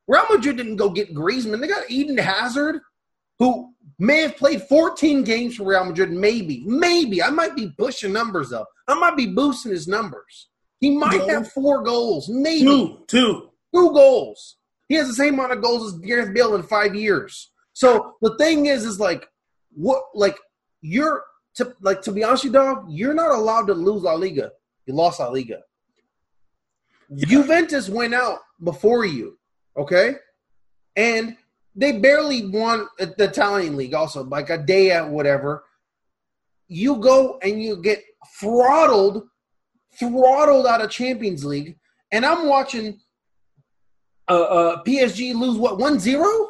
Real 0.07 0.23
Madrid 0.29 0.57
didn't 0.57 0.77
go 0.77 0.89
get 0.89 1.13
Griezmann. 1.13 1.59
They 1.59 1.67
got 1.67 1.89
Eden 1.89 2.17
Hazard, 2.17 2.79
who 3.39 3.73
may 3.99 4.21
have 4.21 4.37
played 4.37 4.61
14 4.63 5.23
games 5.23 5.55
for 5.55 5.65
Real 5.65 5.83
Madrid. 5.83 6.11
Maybe, 6.11 6.63
maybe. 6.65 7.21
I 7.21 7.29
might 7.29 7.55
be 7.55 7.71
pushing 7.77 8.13
numbers 8.13 8.53
up. 8.53 8.67
I 8.87 8.93
might 8.97 9.17
be 9.17 9.27
boosting 9.27 9.71
his 9.73 9.87
numbers. 9.87 10.47
He 10.79 10.91
might 10.95 11.25
Yeah. 11.25 11.33
have 11.39 11.51
four 11.51 11.81
goals, 11.83 12.29
maybe 12.29 12.61
Two, 12.63 13.03
two. 13.07 13.49
two 13.73 13.91
goals. 13.91 14.57
He 14.87 14.95
has 14.95 15.07
the 15.07 15.13
same 15.13 15.33
amount 15.33 15.51
of 15.51 15.61
goals 15.61 15.91
as 15.93 15.99
Gareth 15.99 16.33
Bale 16.33 16.55
in 16.55 16.63
five 16.63 16.95
years. 16.95 17.51
So 17.73 18.13
the 18.21 18.37
thing 18.37 18.67
is, 18.67 18.85
is 18.85 18.99
like 18.99 19.27
what, 19.75 20.03
like 20.15 20.37
you're 20.81 21.23
to 21.57 21.75
like 21.81 22.01
to 22.03 22.11
be 22.11 22.23
honest, 22.23 22.43
with 22.43 22.53
you 22.53 22.59
dog, 22.59 22.85
you're 22.87 23.13
not 23.13 23.31
allowed 23.31 23.67
to 23.67 23.73
lose 23.73 24.03
La 24.03 24.13
Liga. 24.13 24.51
You 24.85 24.93
lost 24.93 25.19
La 25.19 25.29
Liga. 25.29 25.61
Juventus 27.15 27.89
went 27.89 28.13
out 28.13 28.39
before 28.63 29.05
you, 29.05 29.37
okay, 29.77 30.15
and 30.95 31.35
they 31.75 31.93
barely 31.93 32.45
won 32.45 32.87
the 32.97 33.13
Italian 33.17 33.75
league. 33.75 33.93
Also, 33.93 34.23
like 34.23 34.49
a 34.49 34.57
day 34.57 34.91
at 34.91 35.09
whatever. 35.09 35.63
You 36.69 36.97
go 36.97 37.39
and 37.41 37.61
you 37.61 37.81
get 37.81 38.03
throttled, 38.39 39.23
throttled 39.97 40.67
out 40.67 40.81
of 40.81 40.89
Champions 40.89 41.45
League, 41.45 41.77
and 42.11 42.25
I'm 42.25 42.47
watching 42.47 42.99
uh, 44.27 44.41
uh, 44.41 44.83
PSG 44.83 45.33
lose 45.33 45.57
what 45.57 45.79
1-0? 45.79 46.47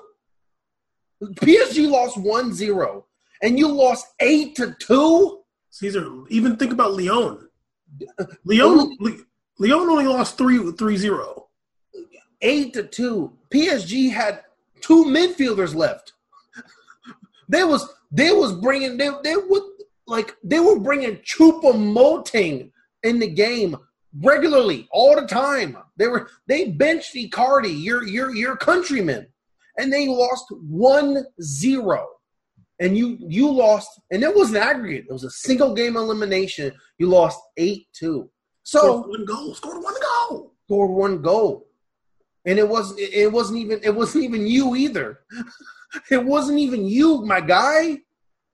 PSG 1.21 1.87
lost 1.87 2.17
1-0 2.17 3.03
and 3.41 3.57
you 3.57 3.67
lost 3.67 4.07
8 4.19 4.55
to 4.55 4.75
2? 4.79 5.39
Caesar, 5.69 6.09
even 6.29 6.55
think 6.55 6.73
about 6.73 6.93
Leon. 6.93 7.47
Leon, 8.45 8.97
Le, 8.99 9.11
Leon 9.59 9.89
only 9.89 10.05
lost 10.05 10.37
three 10.37 10.71
three 10.73 10.97
zero. 10.97 11.47
8 12.41 12.73
to 12.73 12.83
2. 12.83 13.31
PSG 13.51 14.11
had 14.11 14.41
two 14.81 15.05
midfielders 15.05 15.73
left. 15.73 16.13
They 17.49 17.63
was 17.63 17.87
they 18.11 18.31
was 18.31 18.53
bringing 18.53 18.97
they 18.97 19.09
they 19.23 19.35
would 19.35 19.63
like 20.05 20.35
they 20.43 20.59
were 20.59 20.79
bringing 20.79 21.17
Choupo-Moting 21.17 22.71
in 23.03 23.19
the 23.19 23.27
game 23.27 23.77
regularly 24.21 24.87
all 24.91 25.15
the 25.15 25.27
time. 25.27 25.77
They 25.97 26.07
were 26.07 26.29
they 26.47 26.71
benched 26.71 27.15
Icardi, 27.15 27.83
your 27.83 28.03
your 28.03 28.35
your 28.35 28.57
countryman, 28.57 29.27
and 29.77 29.91
they 29.91 30.07
lost 30.07 30.45
1-0. 30.51 32.05
And 32.79 32.97
you 32.97 33.17
you 33.19 33.51
lost, 33.51 33.89
and 34.11 34.21
it 34.23 34.35
was 34.35 34.51
an 34.51 34.57
aggregate. 34.57 35.05
It 35.09 35.13
was 35.13 35.23
a 35.23 35.31
single 35.31 35.73
game 35.73 35.95
elimination. 35.95 36.71
You 36.99 37.07
lost 37.07 37.39
8-2. 37.59 37.83
So 38.01 38.79
Scored 38.79 39.09
one 39.09 39.25
goal. 39.25 39.53
Scored 39.55 39.83
one 39.83 39.93
goal. 40.01 40.53
scored 40.65 40.91
one 40.91 41.21
goal, 41.21 41.67
and 42.45 42.59
it 42.59 42.67
wasn't. 42.67 42.99
It 42.99 43.31
wasn't 43.31 43.59
even. 43.59 43.79
It 43.83 43.95
wasn't 43.95 44.25
even 44.25 44.45
you 44.47 44.75
either. 44.75 45.21
It 46.11 46.23
wasn't 46.23 46.59
even 46.59 46.85
you, 46.85 47.23
my 47.25 47.39
guy. 47.39 47.99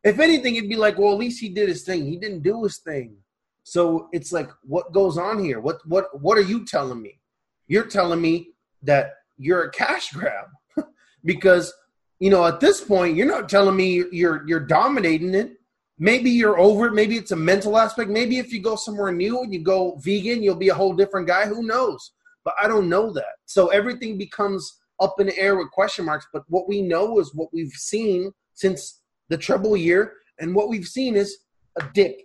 If 0.04 0.20
anything, 0.20 0.56
it'd 0.56 0.70
be 0.70 0.76
like, 0.76 1.00
well, 1.00 1.14
at 1.14 1.18
least 1.18 1.42
he 1.42 1.50
did 1.50 1.68
his 1.68 1.84
thing. 1.84 2.06
He 2.06 2.18
didn't 2.18 2.44
do 2.44 2.64
his 2.64 2.78
thing. 2.78 3.16
So 3.64 4.08
it's 4.12 4.32
like, 4.32 4.50
what 4.64 4.92
goes 4.94 5.18
on 5.18 5.44
here? 5.44 5.60
What 5.60 5.78
what 5.88 6.22
what 6.22 6.38
are 6.38 6.42
you 6.42 6.66
telling 6.66 7.02
me? 7.02 7.20
You're 7.68 7.88
telling 7.88 8.22
me 8.22 8.52
that 8.84 9.14
you're 9.38 9.64
a 9.64 9.72
cash 9.72 10.12
grab 10.12 10.46
because 11.26 11.74
you 12.20 12.30
know 12.30 12.46
at 12.46 12.60
this 12.60 12.82
point 12.82 13.16
you're 13.16 13.28
not 13.28 13.50
telling 13.50 13.76
me 13.76 14.04
you're 14.12 14.48
you're 14.48 14.60
dominating 14.60 15.34
it. 15.34 15.54
Maybe 16.00 16.32
you're 16.32 16.60
over 16.60 16.88
it. 16.88 16.94
Maybe 16.94 17.18
it's 17.18 17.32
a 17.32 17.36
mental 17.36 17.78
aspect. 17.78 18.10
Maybe 18.10 18.40
if 18.40 18.52
you 18.52 18.62
go 18.62 18.76
somewhere 18.76 19.12
new 19.12 19.42
and 19.42 19.54
you 19.54 19.64
go 19.64 20.00
vegan, 20.04 20.42
you'll 20.42 20.56
be 20.56 20.70
a 20.70 20.76
whole 20.76 20.94
different 20.94 21.28
guy. 21.28 21.46
Who 21.46 21.64
knows? 21.64 22.14
But 22.44 22.56
I 22.62 22.68
don't 22.68 22.90
know 22.90 23.14
that. 23.14 23.36
So 23.46 23.68
everything 23.68 24.18
becomes 24.18 24.80
up 25.00 25.20
in 25.20 25.28
the 25.28 25.38
air 25.38 25.56
with 25.56 25.72
question 25.72 26.06
marks. 26.06 26.28
But 26.34 26.44
what 26.48 26.68
we 26.68 26.82
know 26.82 27.20
is 27.20 27.34
what 27.36 27.54
we've 27.54 27.72
seen 27.72 28.32
since 28.54 29.02
the 29.30 29.38
treble 29.38 29.78
year, 29.78 30.14
and 30.40 30.56
what 30.56 30.70
we've 30.70 30.88
seen 30.88 31.16
is 31.16 31.38
a 31.80 31.84
dip. 31.94 32.18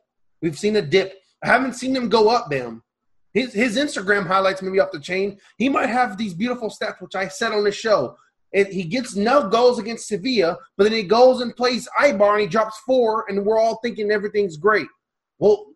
We've 0.43 0.59
seen 0.59 0.77
a 0.77 0.83
dip. 0.83 1.15
I 1.43 1.49
haven't 1.49 1.75
seen 1.75 1.95
him 1.95 2.09
go 2.09 2.29
up, 2.29 2.51
Bam. 2.51 2.83
His 3.33 3.53
his 3.53 3.77
Instagram 3.77 4.27
highlights 4.27 4.63
maybe 4.63 4.81
off 4.81 4.93
the 4.93 5.01
chain. 5.01 5.39
He 5.59 5.69
might 5.69 5.89
have 5.89 6.17
these 6.17 6.35
beautiful 6.35 6.71
stats, 6.71 7.01
which 7.01 7.15
I 7.15 7.29
said 7.29 7.53
on 7.53 7.65
the 7.65 7.73
show. 7.73 8.17
It, 8.53 8.73
he 8.73 8.85
gets 8.85 9.15
no 9.15 9.49
goals 9.49 9.79
against 9.79 10.09
Sevilla, 10.09 10.57
but 10.77 10.85
then 10.85 10.93
he 10.93 11.03
goes 11.03 11.41
and 11.41 11.55
plays 11.55 11.89
Eibar 12.01 12.33
and 12.33 12.41
he 12.43 12.47
drops 12.47 12.79
four, 12.87 13.27
and 13.29 13.45
we're 13.45 13.59
all 13.59 13.79
thinking 13.83 14.11
everything's 14.11 14.57
great. 14.57 14.87
Well, 15.39 15.67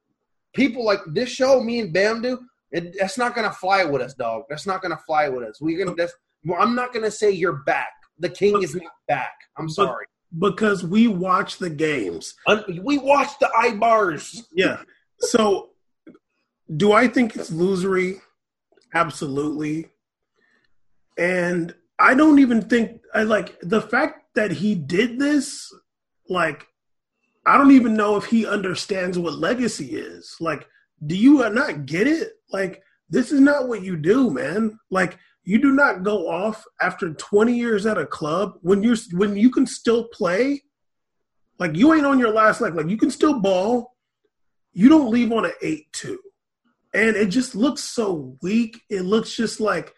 people 0.55 0.85
like 0.85 1.01
this 1.09 1.29
show, 1.29 1.61
me 1.61 1.81
and 1.81 1.93
Bam 1.93 2.23
do, 2.23 2.39
it, 2.71 2.97
that's 2.99 3.19
not 3.19 3.35
gonna 3.35 3.53
fly 3.53 3.85
with 3.85 4.01
us, 4.01 4.15
dog. 4.15 4.45
That's 4.49 4.67
not 4.67 4.81
gonna 4.81 5.01
fly 5.07 5.29
with 5.29 5.47
us. 5.47 5.61
We're 5.61 5.85
gonna. 5.85 5.95
That's, 5.95 6.15
well, 6.45 6.61
I'm 6.61 6.75
not 6.75 6.95
gonna 6.95 7.11
say 7.11 7.31
you're 7.31 7.63
back. 7.65 7.93
The 8.19 8.31
king 8.31 8.63
is 8.63 8.75
not 8.75 8.93
back. 9.07 9.35
I'm 9.59 9.69
sorry. 9.69 10.07
Because 10.39 10.83
we 10.83 11.09
watch 11.09 11.59
the 11.59 11.69
games. 11.69 12.35
We 12.83 12.97
watch 12.97 13.39
the 13.39 13.51
Eibars. 13.55 14.43
Yeah. 14.55 14.81
So, 15.19 15.71
do 16.75 16.93
I 16.93 17.07
think 17.09 17.37
it's 17.37 17.51
losery? 17.51 18.21
Absolutely. 18.95 19.89
And 21.19 21.75
I 22.03 22.15
don't 22.15 22.39
even 22.39 22.63
think 22.63 23.01
I 23.15 23.23
like 23.23 23.59
the 23.61 23.81
fact 23.81 24.35
that 24.35 24.51
he 24.51 24.75
did 24.75 25.19
this. 25.19 25.73
Like, 26.29 26.67
I 27.47 27.57
don't 27.57 27.73
even 27.73 27.95
know 27.95 28.17
if 28.17 28.25
he 28.27 28.47
understands 28.47 29.19
what 29.19 29.39
legacy 29.39 29.97
is. 29.97 30.37
Like, 30.41 30.67
do 31.07 31.17
you 31.17 31.49
not 31.51 31.87
get 31.87 32.07
it? 32.07 32.33
Like, 32.51 32.83
this 33.09 33.33
is 33.33 33.41
not 33.41 33.69
what 33.69 33.83
you 33.83 33.97
do, 33.97 34.31
man. 34.31 34.79
Like, 34.91 35.19
you 35.45 35.61
do 35.61 35.73
not 35.73 36.03
go 36.03 36.29
off 36.29 36.65
after 36.81 37.15
20 37.15 37.57
years 37.57 37.87
at 37.87 37.99
a 37.99 38.07
club 38.07 38.55
when 38.63 38.83
you're 38.83 38.97
when 39.13 39.37
you 39.37 39.51
can 39.51 39.67
still 39.67 40.09
play. 40.09 40.63
Like, 41.59 41.77
you 41.77 41.95
ain't 41.95 42.07
on 42.07 42.19
your 42.19 42.33
last 42.33 42.61
leg. 42.61 42.75
Like, 42.75 42.89
you 42.89 42.97
can 42.97 43.11
still 43.11 43.41
ball 43.41 43.93
you 44.73 44.89
don't 44.89 45.11
leave 45.11 45.33
on 45.33 45.45
an 45.45 45.53
8-2 45.63 46.17
and 46.95 47.17
it 47.17 47.27
just 47.27 47.55
looks 47.55 47.83
so 47.83 48.37
weak 48.43 48.81
it 48.89 49.03
looks 49.03 49.35
just 49.35 49.61
like 49.61 49.95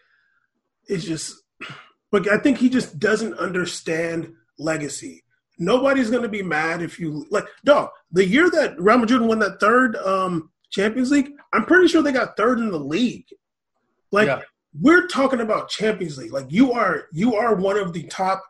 it's 0.87 1.05
just 1.05 1.41
but 2.15 2.29
i 2.31 2.37
think 2.37 2.57
he 2.57 2.69
just 2.69 2.97
doesn't 2.99 3.33
understand 3.37 4.31
legacy 4.57 5.23
nobody's 5.59 6.09
going 6.09 6.23
to 6.23 6.29
be 6.29 6.43
mad 6.43 6.81
if 6.81 6.99
you 6.99 7.25
like 7.29 7.45
dog 7.63 7.89
the 8.11 8.25
year 8.25 8.49
that 8.49 8.79
real 8.79 8.97
madrid 8.97 9.21
won 9.21 9.39
that 9.39 9.59
third 9.59 9.95
um 9.97 10.49
champions 10.69 11.11
league 11.11 11.31
i'm 11.53 11.65
pretty 11.65 11.87
sure 11.87 12.01
they 12.01 12.11
got 12.11 12.37
third 12.37 12.59
in 12.59 12.71
the 12.71 12.79
league 12.79 13.27
like 14.11 14.27
Yeah. 14.27 14.41
we're 14.81 15.07
talking 15.07 15.41
about 15.41 15.69
champions 15.69 16.17
league 16.17 16.31
like 16.31 16.47
you 16.49 16.71
are 16.71 17.07
you 17.11 17.35
are 17.35 17.55
one 17.55 17.77
of 17.77 17.93
the 17.93 18.03
top 18.03 18.43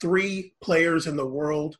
three 0.00 0.54
players 0.62 1.06
in 1.06 1.16
the 1.16 1.26
world 1.26 1.76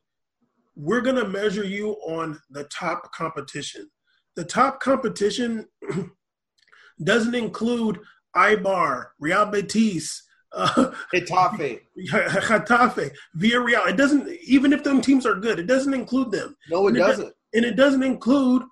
we're 0.75 1.01
going 1.01 1.15
to 1.17 1.27
measure 1.27 1.65
you 1.65 1.91
on 2.07 2.39
the 2.49 2.63
top 2.65 3.11
competition. 3.11 3.89
The 4.35 4.45
top 4.45 4.79
competition 4.79 5.67
doesn't 7.03 7.35
include 7.35 7.99
Eibar, 8.35 9.07
Real 9.19 9.45
Betis, 9.45 10.23
uh, 10.51 10.91
Getafe. 11.13 11.81
Getafe, 11.97 13.11
Villarreal. 13.37 13.87
It 13.87 13.97
doesn't, 13.97 14.29
even 14.43 14.73
if 14.73 14.83
them 14.83 15.01
teams 15.01 15.25
are 15.25 15.35
good, 15.35 15.59
it 15.59 15.67
doesn't 15.67 15.93
include 15.93 16.31
them. 16.31 16.55
No, 16.69 16.87
it 16.87 16.89
And 16.89 16.97
it 16.97 16.99
doesn't. 16.99 17.33
And 17.53 17.65
it 17.65 17.75
doesn't 17.75 18.03
include 18.03 18.63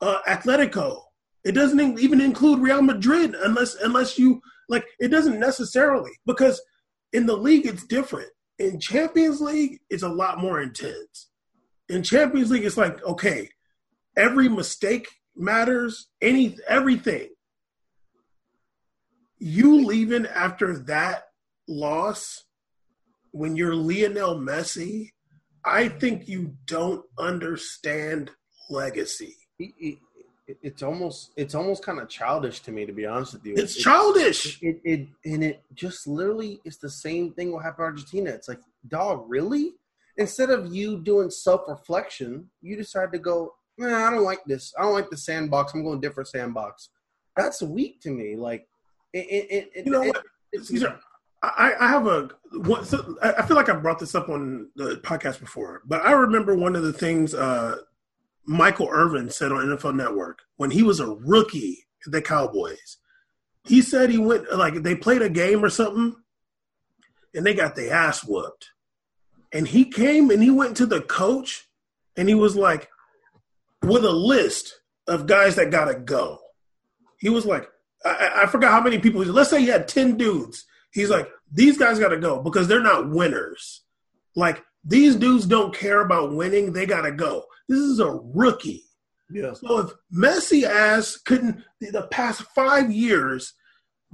uh, 0.00 0.18
Atletico. 0.28 1.00
It 1.44 1.52
doesn't 1.52 1.98
even 1.98 2.20
include 2.20 2.60
Real 2.60 2.82
Madrid 2.82 3.34
unless 3.44 3.74
unless 3.76 4.18
you 4.18 4.40
like. 4.68 4.84
It 4.98 5.08
doesn't 5.08 5.38
necessarily 5.38 6.12
because 6.26 6.60
in 7.12 7.26
the 7.26 7.36
league 7.36 7.66
it's 7.66 7.86
different. 7.86 8.28
In 8.58 8.80
Champions 8.80 9.40
League, 9.40 9.80
it's 9.90 10.02
a 10.02 10.08
lot 10.08 10.38
more 10.38 10.60
intense. 10.60 11.28
In 11.88 12.02
Champions 12.02 12.50
League, 12.50 12.64
it's 12.64 12.78
like 12.78 13.02
okay, 13.04 13.50
every 14.16 14.48
mistake 14.48 15.06
matters. 15.36 16.08
Any 16.22 16.56
everything. 16.66 17.28
You 19.38 19.84
leaving 19.84 20.26
after 20.26 20.78
that 20.84 21.23
loss 21.68 22.44
when 23.32 23.56
you're 23.56 23.74
Lionel 23.74 24.36
Messi, 24.38 25.10
I 25.64 25.88
think 25.88 26.28
you 26.28 26.54
don't 26.66 27.04
understand 27.18 28.30
legacy. 28.70 29.36
It- 29.58 29.74
it- 29.78 29.98
it's 30.62 30.82
almost 30.82 31.30
it's 31.36 31.54
almost 31.54 31.82
kind 31.82 31.98
of 31.98 32.08
childish 32.08 32.60
to 32.60 32.70
me 32.70 32.84
to 32.84 32.92
be 32.92 33.06
honest 33.06 33.32
with 33.32 33.46
you. 33.46 33.54
It's 33.56 33.76
It- 33.76 33.80
childish. 33.80 34.62
It, 34.62 34.78
it 34.84 35.08
and 35.24 35.42
it 35.42 35.62
just 35.74 36.06
literally 36.06 36.60
it's 36.64 36.76
the 36.76 36.90
same 36.90 37.32
thing 37.32 37.50
what 37.50 37.62
happened 37.64 37.78
to 37.78 38.02
Argentina. 38.02 38.30
It's 38.30 38.46
like, 38.48 38.60
dog, 38.88 39.24
really? 39.26 39.72
Instead 40.18 40.50
of 40.50 40.72
you 40.72 40.98
doing 41.00 41.30
self 41.30 41.62
reflection, 41.66 42.50
you 42.60 42.76
decide 42.76 43.10
to 43.12 43.18
go, 43.18 43.54
nah, 43.78 44.06
I 44.06 44.10
don't 44.10 44.22
like 44.22 44.44
this. 44.44 44.72
I 44.78 44.82
don't 44.82 44.92
like 44.92 45.08
the 45.10 45.16
sandbox. 45.16 45.72
I'm 45.72 45.82
going 45.82 46.00
different 46.00 46.28
sandbox. 46.28 46.90
That's 47.36 47.62
weak 47.62 48.00
to 48.02 48.10
me. 48.10 48.36
Like, 48.36 48.68
it, 49.14 49.26
it, 49.26 49.70
it, 49.74 49.86
You 49.86 49.92
know 49.92 50.02
what? 50.02 50.22
it's- 50.52 50.68
Caesar, 50.68 51.00
I, 51.56 51.72
I 51.80 51.88
have 51.88 52.06
a 52.06 52.28
one. 52.52 52.84
So 52.84 53.16
I 53.22 53.42
feel 53.42 53.56
like 53.56 53.68
I 53.68 53.74
brought 53.74 53.98
this 53.98 54.14
up 54.14 54.28
on 54.28 54.70
the 54.76 54.96
podcast 54.96 55.40
before, 55.40 55.82
but 55.84 56.04
I 56.04 56.12
remember 56.12 56.54
one 56.54 56.76
of 56.76 56.82
the 56.82 56.92
things 56.92 57.34
uh, 57.34 57.76
Michael 58.46 58.88
Irvin 58.90 59.30
said 59.30 59.52
on 59.52 59.66
NFL 59.66 59.94
Network 59.96 60.40
when 60.56 60.70
he 60.70 60.82
was 60.82 61.00
a 61.00 61.08
rookie 61.08 61.86
at 62.06 62.12
the 62.12 62.22
Cowboys. 62.22 62.98
He 63.64 63.80
said 63.82 64.10
he 64.10 64.18
went 64.18 64.52
like 64.56 64.74
they 64.82 64.94
played 64.94 65.22
a 65.22 65.30
game 65.30 65.64
or 65.64 65.70
something, 65.70 66.16
and 67.34 67.44
they 67.46 67.54
got 67.54 67.74
the 67.76 67.90
ass 67.90 68.22
whooped. 68.24 68.70
And 69.52 69.66
he 69.68 69.84
came 69.90 70.30
and 70.30 70.42
he 70.42 70.50
went 70.50 70.76
to 70.78 70.86
the 70.86 71.00
coach, 71.00 71.68
and 72.16 72.28
he 72.28 72.34
was 72.34 72.56
like, 72.56 72.88
with 73.82 74.04
a 74.04 74.10
list 74.12 74.80
of 75.06 75.26
guys 75.26 75.56
that 75.56 75.70
gotta 75.70 75.94
go. 75.94 76.38
He 77.18 77.28
was 77.28 77.46
like, 77.46 77.68
I, 78.04 78.10
I- 78.10 78.42
I 78.42 78.46
forgot 78.46 78.72
how 78.72 78.82
many 78.82 78.98
people. 78.98 79.22
Let's 79.22 79.50
say 79.50 79.60
he 79.60 79.68
had 79.68 79.88
ten 79.88 80.16
dudes. 80.16 80.66
He's 80.94 81.10
like, 81.10 81.28
these 81.52 81.76
guys 81.76 81.98
got 81.98 82.10
to 82.10 82.16
go 82.16 82.40
because 82.40 82.68
they're 82.68 82.80
not 82.80 83.10
winners. 83.10 83.82
Like 84.36 84.62
these 84.84 85.16
dudes 85.16 85.44
don't 85.44 85.74
care 85.74 86.00
about 86.00 86.34
winning. 86.34 86.72
They 86.72 86.86
got 86.86 87.02
to 87.02 87.12
go. 87.12 87.44
This 87.68 87.80
is 87.80 87.98
a 87.98 88.10
rookie. 88.10 88.84
yeah. 89.30 89.54
So 89.54 89.78
if 89.80 89.90
Messi 90.16 90.62
ass 90.62 91.16
couldn't 91.16 91.62
the 91.80 92.06
past 92.10 92.42
five 92.54 92.92
years 92.92 93.52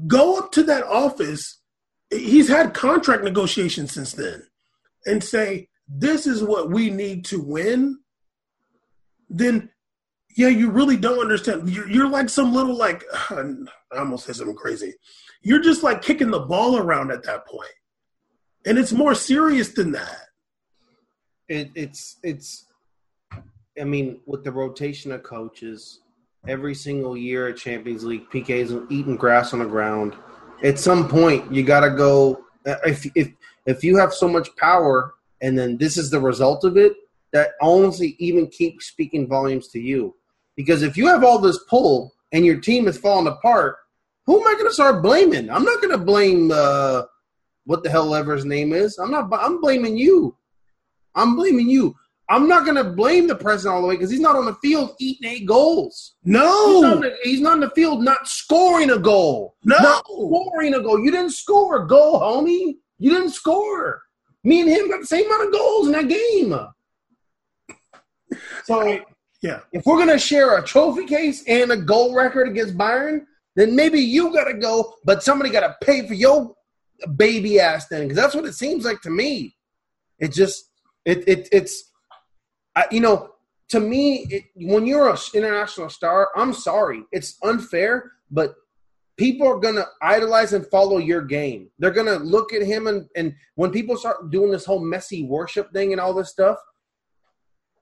go 0.07 0.39
up 0.39 0.53
to 0.53 0.63
that 0.65 0.85
office, 0.85 1.61
he's 2.09 2.49
had 2.49 2.73
contract 2.73 3.25
negotiations 3.25 3.93
since 3.93 4.13
then, 4.13 4.43
and 5.05 5.23
say 5.23 5.69
this 5.87 6.27
is 6.27 6.43
what 6.43 6.71
we 6.71 6.89
need 6.89 7.27
to 7.27 7.41
win. 7.43 7.99
Then, 9.29 9.71
yeah, 10.37 10.49
you 10.49 10.71
really 10.71 10.97
don't 10.97 11.19
understand. 11.19 11.69
You're, 11.69 11.89
you're 11.89 12.09
like 12.09 12.29
some 12.29 12.53
little 12.53 12.77
like 12.77 13.05
I 13.31 13.45
almost 13.97 14.27
said 14.27 14.37
something 14.37 14.57
crazy. 14.57 14.95
You're 15.43 15.63
just 15.63 15.83
like 15.83 16.03
kicking 16.03 16.31
the 16.31 16.41
ball 16.41 16.77
around 16.77 17.11
at 17.11 17.23
that 17.25 17.47
point, 17.47 17.71
and 18.67 18.79
it's 18.79 18.93
more 18.93 19.15
serious 19.15 19.71
than 19.71 19.93
that. 19.93 20.27
it, 21.49 21.71
it's 21.75 22.19
it's 22.23 22.67
I 23.81 23.85
mean, 23.85 24.21
with 24.27 24.45
the 24.45 24.53
rotation 24.53 25.13
of 25.13 25.23
coaches, 25.23 26.01
every 26.47 26.75
single 26.75 27.17
year 27.17 27.49
at 27.49 27.57
Champions 27.57 28.05
League, 28.05 28.29
PK's 28.31 28.73
eating 28.91 29.17
grass 29.17 29.53
on 29.53 29.61
the 29.61 29.65
ground. 29.65 30.15
At 30.63 30.79
some 30.79 31.09
point, 31.09 31.53
you 31.53 31.63
got 31.63 31.81
to 31.81 31.91
go. 31.91 32.45
If 32.85 33.07
if 33.15 33.33
if 33.67 33.83
you 33.85 33.97
have 33.97 34.13
so 34.13 34.29
much 34.29 34.55
power, 34.57 35.15
and 35.41 35.59
then 35.59 35.79
this 35.79 35.97
is 35.97 36.11
the 36.11 36.21
result 36.21 36.65
of 36.65 36.77
it, 36.77 36.93
that 37.33 37.53
honestly 37.63 38.17
even 38.19 38.47
keeps 38.49 38.87
speaking 38.87 39.27
volumes 39.29 39.69
to 39.69 39.81
you. 39.81 40.15
Because 40.61 40.83
if 40.83 40.97
you 40.97 41.07
have 41.07 41.25
all 41.25 41.39
this 41.39 41.59
pull 41.69 42.13
and 42.33 42.45
your 42.45 42.61
team 42.61 42.87
is 42.89 42.99
falling 42.99 43.27
apart, 43.27 43.77
who 44.27 44.41
am 44.41 44.47
I 44.47 44.53
going 44.55 44.67
to 44.67 44.73
start 44.75 45.03
blaming? 45.03 45.51
I'm 45.51 45.65
not 45.65 45.81
going 45.81 45.93
to 45.93 46.05
blame 46.05 46.51
uh, 46.53 47.03
what 47.65 47.83
the 47.83 47.91
hell 47.91 48.15
ever 48.15 48.35
his 48.35 48.45
name 48.45 48.73
is. 48.73 48.99
I'm 48.99 49.11
not. 49.11 49.29
I'm 49.33 49.61
blaming 49.61 49.97
you. 49.97 50.37
I'm 51.15 51.35
blaming 51.37 51.69
you. 51.69 51.97
I'm 52.29 52.47
not 52.47 52.65
going 52.65 52.77
to 52.77 52.85
blame 52.85 53.27
the 53.27 53.35
president 53.35 53.75
all 53.75 53.83
the 53.83 53.89
way 53.89 53.97
because 53.97 54.11
he's 54.11 54.21
not 54.21 54.37
on 54.37 54.45
the 54.45 54.55
field 54.63 54.95
eating 55.01 55.29
eight 55.29 55.47
goals. 55.47 56.15
He's 56.23 56.33
not, 56.35 56.45
No, 56.45 57.01
the, 57.01 57.17
he's 57.25 57.41
not 57.41 57.55
on 57.55 57.61
the 57.61 57.71
field 57.71 58.05
not 58.05 58.29
scoring 58.29 58.91
a 58.91 58.99
goal. 58.99 59.57
no. 59.65 59.77
Not 59.79 60.05
scoring 60.07 60.75
a 60.75 60.81
goal. 60.81 61.05
You 61.05 61.11
didn't 61.11 61.33
score 61.33 61.83
a 61.83 61.87
goal, 61.89 62.21
homie. 62.21 62.77
You 62.99 63.11
didn't 63.11 63.31
score. 63.31 64.03
Me 64.45 64.61
and 64.61 64.71
him 64.71 64.89
got 64.91 65.01
the 65.01 65.07
same 65.07 65.27
amount 65.27 65.47
of 65.49 65.53
goals 65.53 65.87
in 65.89 65.93
that 65.93 66.09
game. 66.09 66.55
So 68.65 69.01
Yeah. 69.43 69.61
if 69.73 69.87
we're 69.87 69.99
gonna 69.99 70.19
share 70.19 70.59
a 70.59 70.63
trophy 70.63 71.07
case 71.07 71.43
and 71.47 71.71
a 71.73 71.77
goal 71.77 72.15
record 72.15 72.49
against 72.49 72.77
Bayern, 72.77 73.25
then 73.57 73.75
maybe 73.75 73.99
you 73.99 74.33
gotta 74.33 74.55
go, 74.55 74.95
but 75.05 75.23
somebody 75.23 75.51
gotta 75.51 75.77
pay 75.83 76.07
for 76.07 76.15
your 76.15 76.55
baby 77.17 77.59
ass 77.59 77.87
then, 77.89 78.03
because 78.03 78.17
that's 78.17 78.35
what 78.35 78.45
it 78.45 78.55
seems 78.55 78.85
like 78.85 79.01
to 79.03 79.11
me. 79.11 79.57
It 80.19 80.33
just 80.33 80.71
it 81.05 81.27
it 81.27 81.49
it's 81.53 81.91
I, 82.77 82.87
you 82.91 83.01
know 83.01 83.31
to 83.71 83.81
me 83.81 84.27
it, 84.29 84.45
when 84.57 84.87
you're 84.87 85.09
an 85.09 85.17
international 85.35 85.89
star, 85.89 86.29
I'm 86.37 86.53
sorry, 86.53 87.03
it's 87.13 87.37
unfair, 87.43 88.13
but 88.31 88.55
people 89.17 89.47
are 89.47 89.59
gonna 89.59 89.87
idolize 90.03 90.53
and 90.53 90.67
follow 90.67 90.99
your 90.99 91.23
game. 91.23 91.71
They're 91.79 91.91
gonna 91.91 92.19
look 92.19 92.53
at 92.53 92.63
him 92.63 92.87
and 92.87 93.09
and 93.17 93.35
when 93.55 93.71
people 93.71 93.97
start 93.97 94.31
doing 94.31 94.51
this 94.51 94.67
whole 94.67 94.83
Messi 94.83 95.27
worship 95.27 95.73
thing 95.73 95.93
and 95.93 96.01
all 96.01 96.13
this 96.13 96.31
stuff, 96.31 96.59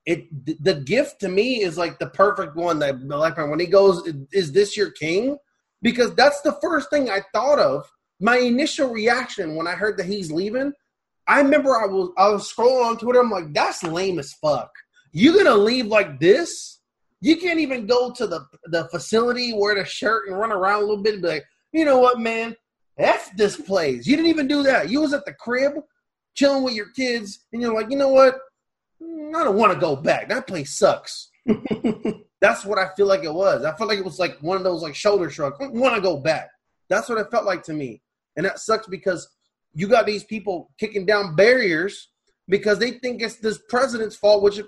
it 0.05 0.63
the 0.63 0.75
gift 0.75 1.19
to 1.21 1.29
me 1.29 1.61
is 1.61 1.77
like 1.77 1.99
the 1.99 2.07
perfect 2.07 2.55
one 2.55 2.79
that 2.79 3.01
like 3.07 3.37
when 3.37 3.59
he 3.59 3.67
goes, 3.67 4.07
"Is 4.31 4.51
this 4.51 4.75
your 4.75 4.91
king?" 4.91 5.37
Because 5.81 6.13
that's 6.15 6.41
the 6.41 6.57
first 6.61 6.89
thing 6.89 7.09
I 7.09 7.21
thought 7.33 7.59
of. 7.59 7.89
My 8.19 8.37
initial 8.37 8.89
reaction 8.89 9.55
when 9.55 9.67
I 9.67 9.73
heard 9.73 9.97
that 9.97 10.05
he's 10.05 10.31
leaving, 10.31 10.73
I 11.27 11.39
remember 11.39 11.79
I 11.79 11.85
was 11.85 12.09
I 12.17 12.29
was 12.29 12.51
scrolling 12.51 12.85
on 12.85 12.97
Twitter. 12.97 13.19
I'm 13.19 13.29
like, 13.29 13.53
"That's 13.53 13.83
lame 13.83 14.19
as 14.19 14.33
fuck." 14.33 14.71
You 15.11 15.37
gonna 15.37 15.55
leave 15.55 15.87
like 15.87 16.19
this? 16.19 16.79
You 17.21 17.37
can't 17.37 17.59
even 17.59 17.85
go 17.85 18.11
to 18.11 18.27
the 18.27 18.45
the 18.65 18.85
facility, 18.89 19.53
wear 19.53 19.75
the 19.75 19.85
shirt, 19.85 20.27
and 20.27 20.37
run 20.37 20.51
around 20.51 20.83
a 20.83 20.85
little 20.85 21.03
bit 21.03 21.15
and 21.15 21.23
be 21.23 21.29
like, 21.29 21.45
"You 21.71 21.85
know 21.85 21.99
what, 21.99 22.19
man? 22.19 22.55
F 22.97 23.29
this 23.37 23.55
place." 23.55 24.07
You 24.07 24.15
didn't 24.15 24.31
even 24.31 24.47
do 24.47 24.63
that. 24.63 24.89
You 24.89 25.01
was 25.01 25.13
at 25.13 25.25
the 25.25 25.33
crib, 25.33 25.73
chilling 26.33 26.63
with 26.63 26.73
your 26.73 26.89
kids, 26.91 27.45
and 27.53 27.61
you're 27.61 27.73
like, 27.73 27.91
"You 27.91 27.97
know 27.97 28.09
what? 28.09 28.39
I 29.35 29.43
don't 29.43 29.57
want 29.57 29.73
to 29.73 29.79
go 29.79 29.95
back. 29.95 30.29
That 30.29 30.47
place 30.47 30.77
sucks. 30.77 31.29
That's 32.41 32.63
what 32.65 32.77
I 32.77 32.89
feel 32.95 33.07
like 33.07 33.23
it 33.23 33.33
was. 33.33 33.65
I 33.65 33.75
felt 33.75 33.89
like 33.89 33.99
it 33.99 34.05
was 34.05 34.19
like 34.19 34.37
one 34.41 34.57
of 34.57 34.63
those 34.63 34.81
like 34.81 34.95
shoulder 34.95 35.29
shrugs. 35.29 35.57
I 35.59 35.67
want 35.67 35.95
to 35.95 36.01
go 36.01 36.17
back. 36.17 36.49
That's 36.89 37.09
what 37.09 37.17
it 37.17 37.31
felt 37.31 37.45
like 37.45 37.63
to 37.63 37.73
me. 37.73 38.01
And 38.35 38.45
that 38.45 38.59
sucks 38.59 38.87
because 38.87 39.27
you 39.73 39.87
got 39.87 40.05
these 40.05 40.23
people 40.23 40.71
kicking 40.79 41.05
down 41.05 41.35
barriers 41.35 42.09
because 42.47 42.79
they 42.79 42.91
think 42.91 43.21
it's 43.21 43.37
this 43.37 43.59
president's 43.69 44.15
fault, 44.15 44.41
which 44.41 44.57
it 44.57 44.65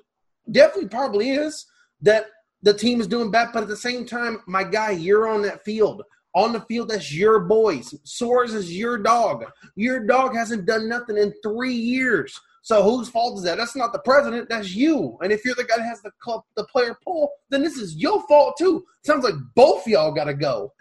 definitely 0.52 0.90
probably 0.90 1.32
is, 1.32 1.66
that 2.02 2.26
the 2.62 2.74
team 2.74 3.02
is 3.02 3.08
doing 3.08 3.32
bad. 3.32 3.50
But 3.54 3.64
at 3.64 3.70
the 3.70 3.78
same 3.78 4.06
time, 4.06 4.42
my 4.48 4.64
guy, 4.64 4.92
you're 4.92 5.28
on 5.28 5.42
that 5.44 5.64
field. 5.64 6.04
On 6.34 6.54
the 6.54 6.62
field, 6.62 6.90
that's 6.90 7.14
your 7.14 7.40
boys. 7.40 7.94
Suarez 8.04 8.54
is 8.54 8.76
your 8.78 8.98
dog. 8.98 9.46
Your 9.76 10.06
dog 10.06 10.36
hasn't 10.36 10.66
done 10.66 10.88
nothing 10.88 11.18
in 11.18 11.34
three 11.44 11.74
years. 11.74 12.40
So 12.64 12.84
whose 12.84 13.10
fault 13.10 13.40
is 13.40 13.44
that? 13.46 13.58
That's 13.58 13.76
not 13.76 13.92
the 13.92 14.00
president. 14.00 14.50
That's 14.50 14.76
you. 14.76 15.18
And 15.22 15.32
if 15.32 15.44
you're 15.44 15.56
the 15.56 15.64
guy 15.64 15.78
that 15.78 15.86
has 15.86 16.02
the 16.02 16.12
club, 16.22 16.44
the 16.56 16.64
player 16.66 16.98
pull, 17.04 17.32
then 17.50 17.64
this 17.64 17.78
is 17.78 17.96
your 17.96 18.22
fault 18.28 18.56
too. 18.58 18.86
Sounds 19.04 19.24
like 19.24 19.34
both 19.56 19.88
y'all 19.88 20.12
got 20.12 20.26
to 20.26 20.34
go. 20.34 20.74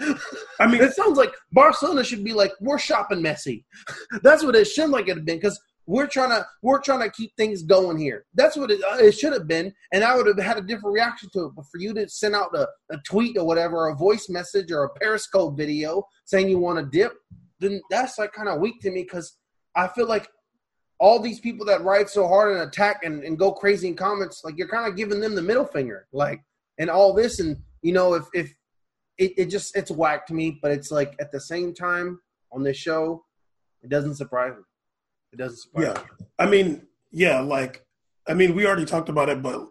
I 0.59 0.67
mean, 0.67 0.83
It 0.91 0.95
sounds 0.95 1.17
like 1.17 1.33
Barcelona 1.53 2.05
should 2.05 2.25
be 2.25 2.33
like 2.33 2.53
we're 2.61 2.79
shopping 2.79 3.21
Messi. 3.21 3.65
That's 4.23 4.43
what 4.43 4.57
it 4.57 4.67
should 4.67 4.91
like 4.91 5.09
it 5.09 5.17
have 5.17 5.25
been 5.25 5.39
because 5.39 5.61
we're 5.87 6.07
trying 6.07 6.31
to 6.31 6.47
we're 6.63 6.81
trying 6.81 7.01
to 7.01 7.11
keep 7.11 7.35
things 7.37 7.63
going 7.63 7.99
here. 7.99 8.27
That's 8.35 8.57
what 8.57 8.71
it, 8.71 8.81
uh, 8.83 8.97
it 8.99 9.13
should 9.13 9.33
have 9.33 9.49
been, 9.49 9.73
and 9.93 10.05
I 10.05 10.17
would 10.17 10.27
have 10.27 10.39
had 10.39 10.59
a 10.59 10.63
different 10.63 10.95
reaction 10.95 11.31
to 11.33 11.47
it. 11.47 11.53
But 11.57 11.67
for 11.67 11.79
you 11.79 11.95
to 11.95 12.09
send 12.09 12.35
out 12.35 12.55
a, 12.55 12.69
a 12.91 12.99
tweet 13.07 13.37
or 13.39 13.45
whatever, 13.47 13.89
a 13.89 13.95
voice 13.95 14.29
message 14.29 14.71
or 14.71 14.85
a 14.85 14.91
Periscope 14.91 15.57
video 15.57 16.07
saying 16.25 16.49
you 16.49 16.59
want 16.59 16.79
to 16.79 16.99
dip, 16.99 17.15
then 17.59 17.81
that's 17.91 18.19
like 18.19 18.33
kind 18.33 18.49
of 18.49 18.61
weak 18.61 18.81
to 18.83 18.91
me 18.91 19.03
because 19.03 19.37
I 19.75 19.89
feel 19.89 20.07
like 20.07 20.29
all 21.01 21.19
these 21.19 21.41
people 21.41 21.65
that 21.67 21.83
write 21.83 22.11
so 22.11 22.29
hard 22.29 22.53
and 22.53 22.61
attack 22.61 23.03
and, 23.03 23.25
and 23.25 23.39
go 23.39 23.51
crazy 23.51 23.89
in 23.89 23.97
comments, 23.97 24.43
like 24.45 24.57
you're 24.59 24.69
kind 24.69 24.87
of 24.87 24.97
giving 24.97 25.21
them 25.21 25.35
the 25.35 25.43
middle 25.43 25.65
finger, 25.65 26.07
like 26.13 26.45
and 26.79 26.91
all 26.91 27.15
this, 27.15 27.41
and 27.41 27.57
you 27.83 27.93
know 27.93 28.15
if 28.15 28.25
if 28.35 28.55
it, 29.19 29.33
it 29.37 29.47
just 29.47 29.77
it's 29.77 29.91
whack 29.91 30.27
to 30.27 30.35
me, 30.35 30.59
but 30.63 30.71
it's 30.71 30.91
like 30.91 31.17
at 31.19 31.33
the 31.33 31.41
same 31.41 31.75
time 31.75 32.21
on 32.53 32.63
this 32.63 32.77
show, 32.77 33.25
it 33.83 33.89
doesn't 33.89 34.17
surprise 34.17 34.53
me. 34.57 34.63
It 35.33 35.37
doesn't 35.37 35.59
surprise 35.59 35.87
me. 35.87 35.93
Yeah. 35.95 36.03
me. 36.03 36.27
I 36.39 36.47
mean, 36.47 36.87
yeah, 37.11 37.41
like, 37.41 37.85
I 38.29 38.35
mean, 38.35 38.55
we 38.55 38.67
already 38.67 38.85
talked 38.85 39.09
about 39.09 39.29
it, 39.29 39.43
but 39.43 39.69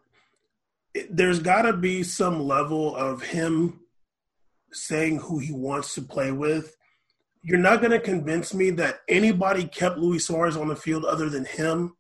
it, 0.94 1.16
there's 1.16 1.40
got 1.40 1.64
to 1.64 1.74
be 1.74 2.04
some 2.04 2.42
level 2.48 2.96
of 2.96 3.22
him 3.22 3.82
saying 4.72 5.20
who 5.20 5.40
he 5.40 5.52
wants 5.52 5.96
to 5.96 6.02
play 6.02 6.32
with. 6.32 6.76
You're 7.41 7.57
not 7.57 7.80
going 7.80 7.91
to 7.91 7.99
convince 7.99 8.53
me 8.53 8.70
that 8.72 9.02
anybody 9.07 9.66
kept 9.66 9.98
Luis 9.98 10.28
Suarez 10.28 10.57
on 10.57 10.68
the 10.68 10.76
field 10.76 11.06
other 11.06 11.30
than 11.30 11.45
him. 11.45 11.95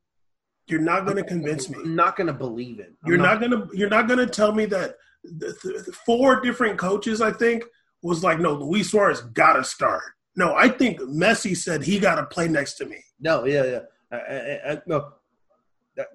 You're 0.67 0.81
not 0.81 1.05
going 1.05 1.17
to 1.17 1.23
convince 1.23 1.69
me. 1.69 1.77
I'm 1.79 1.95
not 1.95 2.15
gonna 2.15 2.33
believe 2.33 2.79
it. 2.79 2.93
I'm 3.03 3.09
You're 3.09 3.21
not 3.21 3.41
gonna 3.41 3.67
you're 3.73 3.89
not 3.89 4.07
gonna 4.07 4.27
tell 4.27 4.51
me 4.51 4.65
that 4.67 4.97
the, 5.23 5.57
the 5.63 5.91
four 6.05 6.41
different 6.41 6.77
coaches 6.77 7.21
I 7.21 7.31
think 7.31 7.63
was 8.03 8.23
like 8.23 8.39
no 8.39 8.53
Luis 8.53 8.91
Suarez 8.91 9.21
got 9.21 9.53
to 9.53 9.63
start. 9.63 10.03
No, 10.35 10.53
I 10.55 10.69
think 10.69 10.99
Messi 10.99 11.57
said 11.57 11.83
he 11.83 11.99
got 11.99 12.15
to 12.15 12.25
play 12.25 12.47
next 12.47 12.75
to 12.75 12.85
me. 12.85 13.03
No, 13.19 13.45
yeah, 13.45 13.63
yeah. 13.63 13.79
I, 14.11 14.17
I, 14.17 14.71
I, 14.73 14.81
no. 14.85 15.13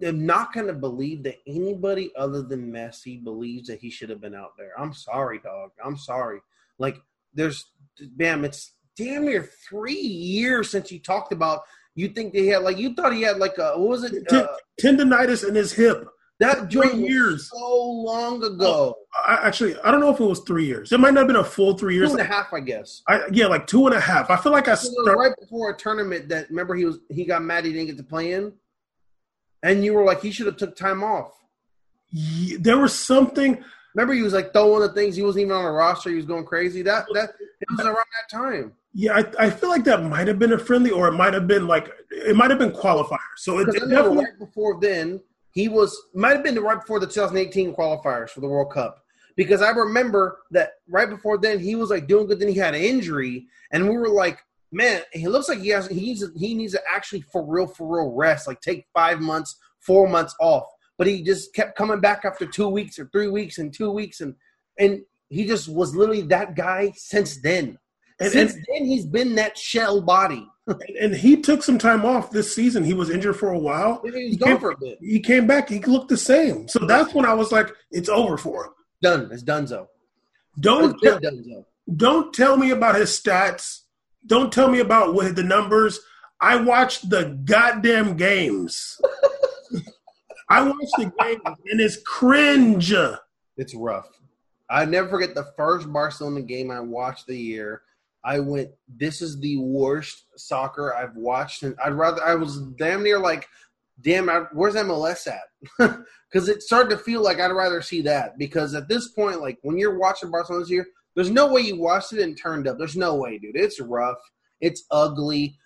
I'm 0.03 0.25
not 0.25 0.55
going 0.55 0.69
to 0.69 0.73
believe 0.73 1.25
that 1.25 1.41
anybody 1.47 2.11
other 2.17 2.41
than 2.41 2.73
Messi 2.73 3.23
believes 3.23 3.69
that 3.69 3.81
he 3.81 3.91
should 3.91 4.09
have 4.09 4.21
been 4.21 4.35
out 4.35 4.53
there. 4.57 4.71
I'm 4.79 4.95
sorry, 4.95 5.41
dog. 5.41 5.73
I'm 5.85 5.99
sorry. 5.99 6.41
Like, 6.79 7.03
there's, 7.35 7.67
bam, 8.01 8.47
it's 8.47 8.73
damn 8.97 9.25
near 9.25 9.49
three 9.69 9.95
years 9.95 10.71
since 10.71 10.91
you 10.93 10.99
talked 10.99 11.33
about. 11.33 11.63
You 11.95 12.09
think 12.09 12.33
they 12.33 12.47
had 12.47 12.63
like 12.63 12.79
you 12.79 12.95
thought 12.95 13.13
he 13.15 13.23
had 13.23 13.39
like 13.39 13.57
a 13.59 13.79
what 13.79 13.89
was 13.89 14.05
it? 14.05 14.29
Ten- 14.29 14.45
Uh, 14.45 14.57
tendonitis 14.81 15.47
in 15.49 15.55
his 15.55 15.73
hip. 15.73 16.07
that 16.41 16.69
joint 16.69 16.95
years. 16.97 17.49
so 17.51 17.81
long 17.91 18.43
ago. 18.43 18.97
I, 19.25 19.35
actually, 19.47 19.79
I 19.81 19.93
don't 19.93 20.01
know 20.01 20.11
if 20.13 20.19
it 20.19 20.25
was 20.25 20.41
three 20.41 20.67
years. 20.67 20.91
It 20.91 20.99
might 20.99 21.15
not 21.15 21.21
have 21.21 21.27
been 21.29 21.37
a 21.37 21.45
full 21.45 21.79
three 21.79 21.95
years. 21.95 22.11
and 22.11 22.21
a 22.21 22.25
half, 22.25 22.53
I 22.53 22.59
guess. 22.59 23.03
I, 23.09 23.23
yeah, 23.31 23.47
like 23.47 23.69
two 23.69 23.87
and 23.87 23.95
a 23.95 24.01
half. 24.01 24.29
I 24.31 24.37
feel 24.37 24.51
like 24.51 24.67
I 24.67 24.73
It 24.73 24.77
start, 24.79 25.17
right 25.17 25.33
before 25.41 25.71
a 25.71 25.77
tournament 25.77 26.29
that 26.31 26.49
remember 26.51 26.75
he 26.75 26.85
was 26.85 26.99
he 27.09 27.25
got 27.25 27.43
mad 27.43 27.65
he 27.65 27.73
didn't 27.73 27.87
get 27.87 27.97
to 27.99 28.03
play 28.03 28.33
in, 28.33 28.53
and 29.63 29.85
you 29.85 29.95
were 29.95 30.05
like 30.05 30.21
he 30.21 30.33
should 30.33 30.47
have 30.47 30.57
took 30.57 30.75
time 30.75 31.05
off. 31.05 31.33
Ye- 32.11 32.57
there 32.57 32.79
was 32.79 32.93
something. 32.99 33.63
Remember, 33.95 34.13
he 34.15 34.23
was 34.23 34.33
like 34.33 34.53
throwing 34.53 34.81
the 34.81 34.89
things. 34.93 35.15
He 35.15 35.23
wasn't 35.23 35.43
even 35.45 35.55
on 35.57 35.63
the 35.65 35.71
roster. 35.71 36.11
He 36.11 36.17
was 36.17 36.27
going 36.27 36.45
crazy. 36.45 36.83
That 36.83 37.07
that 37.15 37.31
it 37.61 37.69
was 37.71 37.87
around 37.87 37.95
that 37.95 38.29
time. 38.37 38.73
Yeah, 38.97 39.17
I, 39.17 39.47
I 39.47 39.51
feel 39.51 39.71
like 39.71 39.83
that 39.85 40.05
might 40.05 40.29
have 40.29 40.39
been 40.39 40.53
a 40.53 40.59
friendly, 40.59 40.93
or 40.93 41.09
it 41.09 41.13
might 41.13 41.35
have 41.35 41.49
been 41.49 41.67
like 41.67 41.91
it 42.11 42.37
might 42.37 42.51
have 42.51 42.61
been 42.61 42.71
qualifier. 42.71 43.19
So 43.37 43.59
it, 43.59 43.69
it 43.69 43.81
definitely 43.91 44.19
right 44.19 44.39
before 44.39 44.79
then, 44.81 45.21
he 45.51 45.69
was 45.69 46.01
might 46.15 46.35
have 46.35 46.45
been 46.45 46.59
right 46.61 46.81
before 46.81 47.01
the 47.01 47.07
2018 47.07 47.75
qualifiers 47.75 48.31
for 48.31 48.41
the 48.41 48.49
World 48.49 48.73
Cup. 48.73 49.01
Because 49.37 49.63
I 49.63 49.71
remember 49.71 50.39
that 50.53 50.75
right 50.89 51.11
before 51.11 51.39
then 51.39 51.59
he 51.59 51.75
was 51.75 51.91
like 51.91 52.07
doing 52.07 52.29
good. 52.29 52.39
Then 52.39 52.49
he 52.49 52.55
had 52.55 52.77
an 52.77 52.83
injury, 52.83 53.47
and 53.73 53.89
we 53.89 53.97
were 53.97 54.09
like, 54.09 54.39
"Man, 54.71 55.03
he 55.13 55.27
looks 55.27 55.49
like 55.49 55.59
he 55.59 55.71
has 55.71 55.89
he 55.89 56.01
needs 56.01 56.25
he 56.37 56.55
needs 56.55 56.75
to 56.75 56.81
actually 56.89 57.23
for 57.23 57.45
real 57.45 57.67
for 57.67 57.97
real 57.97 58.13
rest. 58.13 58.47
Like 58.47 58.61
take 58.61 58.87
five 58.95 59.21
months, 59.21 59.57
four 59.81 60.09
months 60.09 60.37
off." 60.39 60.67
But 60.99 61.09
he 61.09 61.25
just 61.25 61.53
kept 61.53 61.77
coming 61.77 61.99
back 61.99 62.25
after 62.25 62.47
two 62.47 62.69
weeks 62.69 63.01
or 63.01 63.07
three 63.07 63.29
weeks 63.29 63.59
and 63.59 63.75
two 63.75 63.91
weeks, 63.91 64.21
and 64.21 64.37
and 64.79 65.03
he 65.31 65.47
just 65.47 65.69
was 65.69 65.97
literally 65.97 66.23
that 66.23 66.55
guy 66.55 66.93
since 66.95 67.41
then. 67.43 67.77
And- 68.21 68.31
since 68.33 68.55
and- 68.55 68.65
then, 68.69 68.85
he's 68.87 69.07
been 69.07 69.35
that 69.37 69.57
shell 69.59 70.01
body. 70.01 70.49
and, 71.01 71.15
he 71.15 71.41
took 71.43 71.63
some 71.63 71.79
time 71.79 72.05
off 72.07 72.31
this 72.31 72.55
season. 72.55 72.85
He 72.85 72.95
was 72.95 73.11
injured 73.11 73.37
for 73.37 73.51
a 73.51 73.59
while. 73.59 74.01
He 74.05 74.31
He 74.31 74.37
gone 74.37 74.49
came, 74.51 74.59
for 74.61 74.71
a 74.71 74.77
bit. 74.79 74.99
he 75.01 75.21
came 75.21 75.47
back. 75.47 75.69
He 75.69 75.81
looked 75.81 76.09
the 76.09 76.17
same. 76.17 76.69
So 76.69 76.79
that's 76.81 77.13
when 77.13 77.27
I 77.27 77.35
was 77.35 77.53
like, 77.53 77.71
it's 77.91 78.09
over 78.09 78.39
for 78.39 78.67
him. 78.67 78.71
Done. 79.03 79.29
It's 79.31 79.43
donezo. 79.43 79.89
Don't 80.61 80.99
donezo. 81.03 81.65
don't 81.97 82.33
tell 82.33 82.57
me 82.57 82.71
about 82.71 82.95
his 82.95 83.11
stats. 83.11 83.81
Don't 84.27 84.51
tell 84.53 84.69
me 84.71 84.79
about 84.81 85.13
what 85.13 85.37
the 85.37 85.43
numbers. 85.43 86.01
I 86.41 86.57
watched 86.57 87.11
the 87.11 87.39
goddamn 87.45 88.17
games. 88.17 88.99
I 90.49 90.63
watched 90.63 90.93
the 90.99 91.13
games 91.21 91.41
and 91.71 91.81
it's 91.81 91.99
cringe. 92.07 92.95
It's 93.57 93.75
rough. 93.75 94.09
I 94.71 94.85
never 94.85 95.09
forget 95.09 95.35
the 95.35 95.53
first 95.57 95.93
Barcelona 95.93 96.43
game 96.43 96.71
I 96.71 96.81
watched 96.81 97.27
the 97.27 97.37
year. 97.37 97.83
I 98.25 98.41
went, 98.41 98.71
this 98.89 99.21
is 99.21 99.39
the 99.39 99.59
worst 99.59 100.25
soccer 100.37 100.95
I've 100.95 101.15
watched. 101.15 101.63
And 101.63 101.77
I'd 101.85 101.93
rather, 101.93 102.23
I 102.25 102.35
was 102.35 102.61
damn 102.79 103.03
near 103.03 103.19
like, 103.19 103.47
damn, 104.01 104.29
I, 104.29 104.45
where's 104.53 104.75
MLS 104.75 105.27
at? 105.27 105.99
Because 106.33 106.49
it 106.49 106.63
started 106.63 106.91
to 106.91 106.99
feel 106.99 107.23
like 107.23 107.39
I'd 107.39 107.53
rather 107.53 107.81
see 107.81 108.03
that. 108.03 108.37
Because 108.37 108.75
at 108.75 108.89
this 108.89 109.11
point, 109.13 109.41
like 109.41 109.57
when 109.63 109.79
you're 109.79 110.01
watching 110.01 110.33
Barcelona 110.33 110.65
this 110.65 110.71
year, 110.71 110.85
there's 111.15 111.31
no 111.31 111.47
way 111.47 111.61
you 111.61 111.79
watched 111.79 112.13
it 112.13 112.23
and 112.23 112.37
turned 112.37 112.67
up. 112.67 112.77
There's 112.77 112.97
no 112.97 113.15
way, 113.15 113.39
dude. 113.39 113.55
It's 113.55 113.81
rough. 113.81 114.19
It's 114.61 114.83
ugly. 114.91 115.57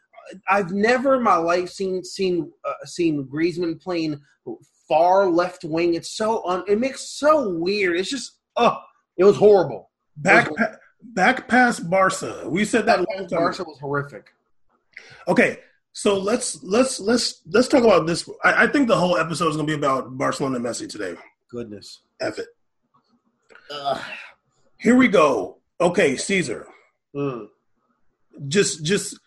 I've 0.47 0.73
never 0.73 1.15
in 1.15 1.23
my 1.23 1.37
life 1.37 1.71
seen 1.71 2.05
seen 2.05 2.53
uh, 2.67 2.85
seen 2.85 3.27
Griezmann 3.33 3.81
playing 3.81 4.21
far 4.87 5.31
left 5.31 5.65
wing. 5.65 5.95
It's 5.95 6.17
so 6.17 6.45
un, 6.47 6.65
it 6.69 6.79
makes 6.79 7.19
so 7.19 7.49
weird. 7.49 7.99
It's 7.99 8.11
just 8.11 8.39
oh, 8.57 8.79
it 9.17 9.25
was 9.25 9.37
horrible. 9.37 9.91
Back 10.19 10.55
pa- 10.55 10.77
back 11.03 11.49
past 11.49 11.89
Barca. 11.89 12.49
We 12.49 12.65
said 12.65 12.87
that 12.87 12.99
That 12.99 13.09
long 13.09 13.29
time. 13.29 13.39
Barca 13.39 13.65
was 13.65 13.79
horrific. 13.79 14.27
Okay, 15.27 15.59
so 15.93 16.19
let's 16.19 16.63
let's 16.63 17.01
let's 17.01 17.43
let's 17.47 17.69
talk 17.69 17.85
about 17.85 18.07
this. 18.07 18.29
I, 18.45 18.65
I 18.65 18.67
think 18.67 18.89
the 18.89 18.97
whole 18.97 19.17
episode 19.17 19.49
is 19.49 19.57
going 19.57 19.67
to 19.67 19.77
be 19.77 19.79
about 19.79 20.17
Barcelona 20.17 20.57
and 20.57 20.65
Messi 20.65 20.89
today. 20.89 21.15
Goodness. 21.51 22.03
F 22.21 22.39
it. 22.39 22.49
Ugh. 23.71 24.01
Here 24.79 24.97
we 24.97 25.09
go. 25.09 25.59
Okay, 25.81 26.17
Caesar. 26.17 26.67
Mm. 27.15 27.49
Just 28.49 28.85
just 28.85 29.19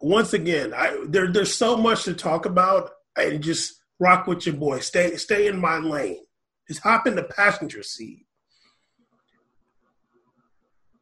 once 0.00 0.32
again, 0.32 0.72
I 0.74 1.04
there 1.08 1.30
there's 1.30 1.54
so 1.54 1.76
much 1.76 2.04
to 2.04 2.14
talk 2.14 2.46
about. 2.46 2.90
And 3.16 3.42
just 3.42 3.82
rock 3.98 4.26
with 4.26 4.46
your 4.46 4.54
boy. 4.54 4.78
Stay 4.78 5.16
stay 5.16 5.48
in 5.48 5.60
my 5.60 5.78
lane. 5.78 6.24
Just 6.68 6.80
hop 6.80 7.06
in 7.06 7.16
the 7.16 7.24
passenger 7.24 7.82
seat. 7.82 8.24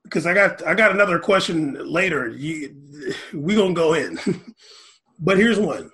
Because 0.09 0.27
I 0.27 0.33
got 0.33 0.67
I 0.67 0.75
got 0.75 0.93
another 0.93 1.19
question 1.19 1.75
later. 1.91 2.29
You, 2.29 2.75
we 3.35 3.55
gonna 3.55 3.75
go 3.75 3.93
in, 3.93 4.19
but 5.19 5.37
here's 5.37 5.59
one. 5.59 5.91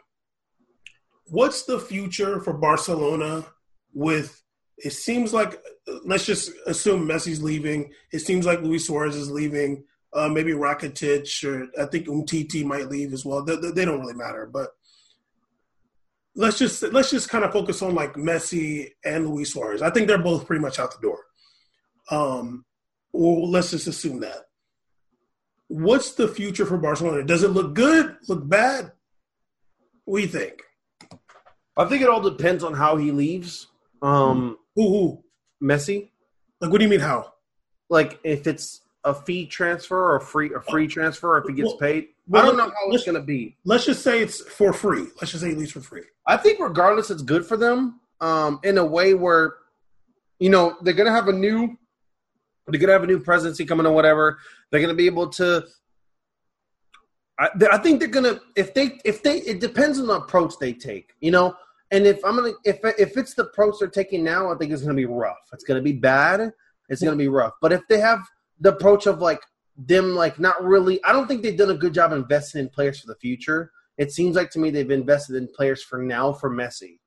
What's 1.26 1.64
the 1.64 1.80
future 1.80 2.40
for 2.40 2.52
Barcelona? 2.52 3.44
With 3.92 4.40
it 4.78 4.92
seems 4.92 5.32
like 5.32 5.60
let's 6.04 6.26
just 6.26 6.52
assume 6.66 7.08
Messi's 7.08 7.42
leaving. 7.42 7.92
It 8.12 8.20
seems 8.20 8.46
like 8.46 8.62
Luis 8.62 8.86
Suarez 8.86 9.16
is 9.16 9.30
leaving. 9.30 9.84
Uh, 10.12 10.28
maybe 10.28 10.52
Rakitic 10.52 11.44
or 11.44 11.66
I 11.80 11.86
think 11.86 12.06
Umtiti 12.06 12.64
might 12.64 12.88
leave 12.88 13.12
as 13.12 13.24
well. 13.24 13.44
They, 13.44 13.56
they 13.56 13.84
don't 13.84 13.98
really 13.98 14.14
matter, 14.14 14.46
but 14.46 14.70
let's 16.36 16.58
just 16.58 16.82
let's 16.92 17.10
just 17.10 17.28
kind 17.28 17.44
of 17.44 17.52
focus 17.52 17.82
on 17.82 17.94
like 17.94 18.14
Messi 18.14 18.90
and 19.04 19.28
Luis 19.28 19.52
Suarez. 19.52 19.82
I 19.82 19.90
think 19.90 20.06
they're 20.06 20.18
both 20.18 20.46
pretty 20.46 20.62
much 20.62 20.78
out 20.78 20.92
the 20.92 21.02
door. 21.02 21.18
Um, 22.10 22.64
well, 23.14 23.50
let's 23.50 23.70
just 23.70 23.86
assume 23.86 24.20
that. 24.20 24.46
What's 25.68 26.12
the 26.12 26.28
future 26.28 26.66
for 26.66 26.76
Barcelona? 26.76 27.24
Does 27.24 27.42
it 27.42 27.48
look 27.48 27.74
good? 27.74 28.16
Look 28.28 28.46
bad? 28.48 28.92
What 30.04 30.18
do 30.18 30.22
you 30.22 30.28
think? 30.28 30.62
I 31.76 31.86
think 31.86 32.02
it 32.02 32.08
all 32.08 32.20
depends 32.20 32.62
on 32.62 32.74
how 32.74 32.96
he 32.96 33.10
leaves. 33.10 33.66
Um, 34.02 34.58
Who? 34.76 34.88
Who? 34.88 35.24
Messi, 35.66 36.10
Like, 36.60 36.70
what 36.70 36.78
do 36.78 36.84
you 36.84 36.90
mean? 36.90 37.00
How? 37.00 37.32
like 37.90 38.18
if 38.24 38.46
it's 38.46 38.80
a 39.04 39.14
fee 39.14 39.44
transfer 39.46 39.96
or 39.96 40.16
a 40.16 40.20
free 40.20 40.50
a 40.54 40.60
free 40.60 40.86
transfer, 40.88 41.36
if 41.38 41.44
he 41.46 41.52
gets 41.52 41.68
Well- 41.68 41.76
paid, 41.78 42.08
well, 42.26 42.42
I 42.42 42.46
don't 42.46 42.56
know 42.56 42.64
how 42.64 42.90
it's 42.92 43.04
going 43.04 43.14
to 43.16 43.22
be. 43.22 43.56
Let's 43.64 43.84
just 43.84 44.02
say 44.02 44.20
it's 44.22 44.40
for 44.40 44.72
free. 44.72 45.06
Let's 45.20 45.30
just 45.32 45.42
say 45.44 45.50
at 45.52 45.58
least 45.58 45.72
for 45.72 45.80
free. 45.80 46.02
I 46.26 46.36
think 46.38 46.58
regardless, 46.60 47.10
it's 47.10 47.20
good 47.22 47.44
for 47.46 47.56
them 47.58 48.00
um, 48.20 48.60
in 48.64 48.78
a 48.78 48.84
way 48.84 49.12
where, 49.14 49.56
you 50.38 50.48
know, 50.48 50.76
they're 50.82 50.94
gonna 50.94 51.12
have 51.12 51.28
a 51.28 51.32
new, 51.32 51.76
they're 52.66 52.80
gonna 52.80 52.92
have 52.92 53.02
a 53.02 53.06
new 53.06 53.20
presidency 53.20 53.64
coming 53.64 53.86
or 53.86 53.92
whatever. 53.92 54.38
They're 54.70 54.80
gonna 54.80 54.94
be 54.94 55.06
able 55.06 55.28
to. 55.30 55.66
I, 57.38 57.48
I 57.72 57.78
think 57.78 58.00
they're 58.00 58.08
gonna 58.08 58.40
if 58.56 58.74
they 58.74 58.98
if 59.04 59.22
they 59.22 59.38
it 59.38 59.60
depends 59.60 59.98
on 59.98 60.06
the 60.06 60.14
approach 60.14 60.54
they 60.58 60.72
take, 60.72 61.12
you 61.20 61.30
know. 61.30 61.54
And 61.90 62.06
if 62.06 62.24
I'm 62.24 62.36
gonna 62.36 62.52
if 62.64 62.78
if 62.98 63.16
it's 63.16 63.34
the 63.34 63.44
approach 63.44 63.76
they're 63.78 63.88
taking 63.88 64.24
now, 64.24 64.52
I 64.52 64.56
think 64.56 64.72
it's 64.72 64.82
gonna 64.82 64.94
be 64.94 65.04
rough. 65.06 65.36
It's 65.52 65.64
gonna 65.64 65.82
be 65.82 65.92
bad. 65.92 66.52
It's 66.88 67.02
gonna 67.02 67.16
be 67.16 67.28
rough. 67.28 67.52
But 67.60 67.72
if 67.72 67.82
they 67.88 67.98
have 67.98 68.20
the 68.60 68.70
approach 68.70 69.06
of 69.06 69.20
like 69.20 69.40
them 69.76 70.14
like 70.14 70.38
not 70.38 70.62
really, 70.64 71.02
I 71.04 71.12
don't 71.12 71.26
think 71.26 71.42
they've 71.42 71.56
done 71.56 71.70
a 71.70 71.74
good 71.74 71.94
job 71.94 72.12
investing 72.12 72.60
in 72.60 72.68
players 72.68 73.00
for 73.00 73.08
the 73.08 73.16
future. 73.16 73.70
It 73.98 74.12
seems 74.12 74.36
like 74.36 74.50
to 74.50 74.58
me 74.58 74.70
they've 74.70 74.90
invested 74.90 75.36
in 75.36 75.48
players 75.54 75.82
for 75.82 75.98
now 75.98 76.32
for 76.32 76.50
Messi. 76.50 76.98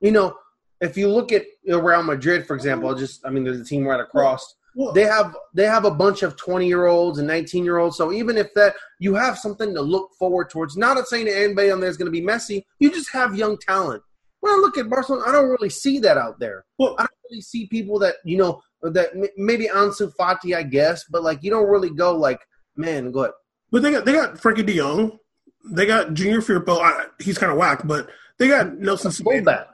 You 0.00 0.12
know, 0.12 0.36
if 0.80 0.96
you 0.96 1.08
look 1.08 1.32
at 1.32 1.44
Real 1.66 2.02
Madrid, 2.02 2.46
for 2.46 2.54
example, 2.54 2.94
just 2.94 3.24
I 3.26 3.30
mean, 3.30 3.44
there's 3.44 3.60
a 3.60 3.64
team 3.64 3.86
right 3.86 4.00
across. 4.00 4.54
Well, 4.74 4.92
they 4.92 5.04
have 5.04 5.36
they 5.54 5.64
have 5.64 5.84
a 5.84 5.90
bunch 5.90 6.22
of 6.22 6.36
20 6.36 6.66
year 6.66 6.86
olds 6.86 7.18
and 7.18 7.28
19 7.28 7.64
year 7.64 7.78
olds 7.78 7.96
so 7.96 8.12
even 8.12 8.38
if 8.38 8.52
that 8.54 8.74
you 8.98 9.14
have 9.14 9.38
something 9.38 9.74
to 9.74 9.82
look 9.82 10.10
forward 10.18 10.50
towards. 10.50 10.76
Not 10.76 11.06
saying 11.08 11.26
that 11.26 11.36
anybody 11.36 11.70
on 11.70 11.80
there 11.80 11.90
is 11.90 11.96
going 11.96 12.06
to 12.06 12.12
be 12.12 12.22
Messi. 12.22 12.62
You 12.78 12.90
just 12.90 13.12
have 13.12 13.36
young 13.36 13.58
talent. 13.58 14.02
When 14.40 14.52
i 14.52 14.56
look 14.56 14.76
at 14.76 14.90
barcelona. 14.90 15.24
I 15.26 15.32
don't 15.32 15.50
really 15.50 15.70
see 15.70 15.98
that 16.00 16.18
out 16.18 16.40
there. 16.40 16.64
Well, 16.78 16.96
i 16.98 17.02
don't 17.02 17.18
really 17.30 17.42
see 17.42 17.66
people 17.66 17.98
that 18.00 18.16
you 18.24 18.38
know 18.38 18.62
that 18.82 19.10
maybe 19.36 19.68
ansu 19.68 20.12
fati 20.18 20.56
i 20.56 20.62
guess 20.64 21.04
but 21.08 21.22
like 21.22 21.44
you 21.44 21.50
don't 21.50 21.68
really 21.68 21.90
go 21.90 22.16
like 22.16 22.40
man 22.76 23.12
go 23.12 23.20
ahead. 23.20 23.32
But 23.70 23.82
they 23.82 23.90
got 23.90 24.04
they 24.04 24.12
got 24.12 24.34
Frenkie 24.34 24.66
De 24.66 24.76
Jong, 24.76 25.18
they 25.64 25.86
got 25.86 26.14
Junior 26.14 26.40
Firpo. 26.40 26.80
I, 26.80 27.06
he's 27.20 27.38
kind 27.38 27.52
of 27.52 27.58
whack, 27.58 27.82
but 27.86 28.08
they 28.38 28.48
got 28.48 28.74
Nelson 28.78 29.12
fullback. 29.12 29.68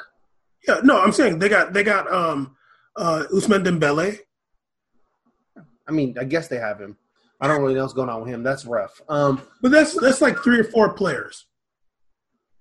Yeah, 0.66 0.80
no, 0.82 1.00
I'm 1.00 1.12
saying 1.12 1.38
they 1.38 1.48
got 1.48 1.72
they 1.72 1.82
got 1.82 2.10
um 2.12 2.56
uh 2.96 3.24
Ousmane 3.32 3.64
Dembele. 3.64 4.18
I 5.88 5.92
mean 5.92 6.16
i 6.20 6.24
guess 6.24 6.48
they 6.48 6.58
have 6.58 6.78
him 6.80 6.96
i 7.40 7.46
don't 7.48 7.60
really 7.62 7.74
know 7.74 7.82
what's 7.82 7.94
going 7.94 8.08
on 8.08 8.20
with 8.22 8.30
him 8.30 8.42
that's 8.42 8.64
rough 8.64 9.00
um 9.08 9.40
But 9.62 9.70
that's 9.72 9.94
that's 10.00 10.20
like 10.20 10.38
three 10.42 10.58
or 10.60 10.64
four 10.64 10.92
players. 10.94 11.46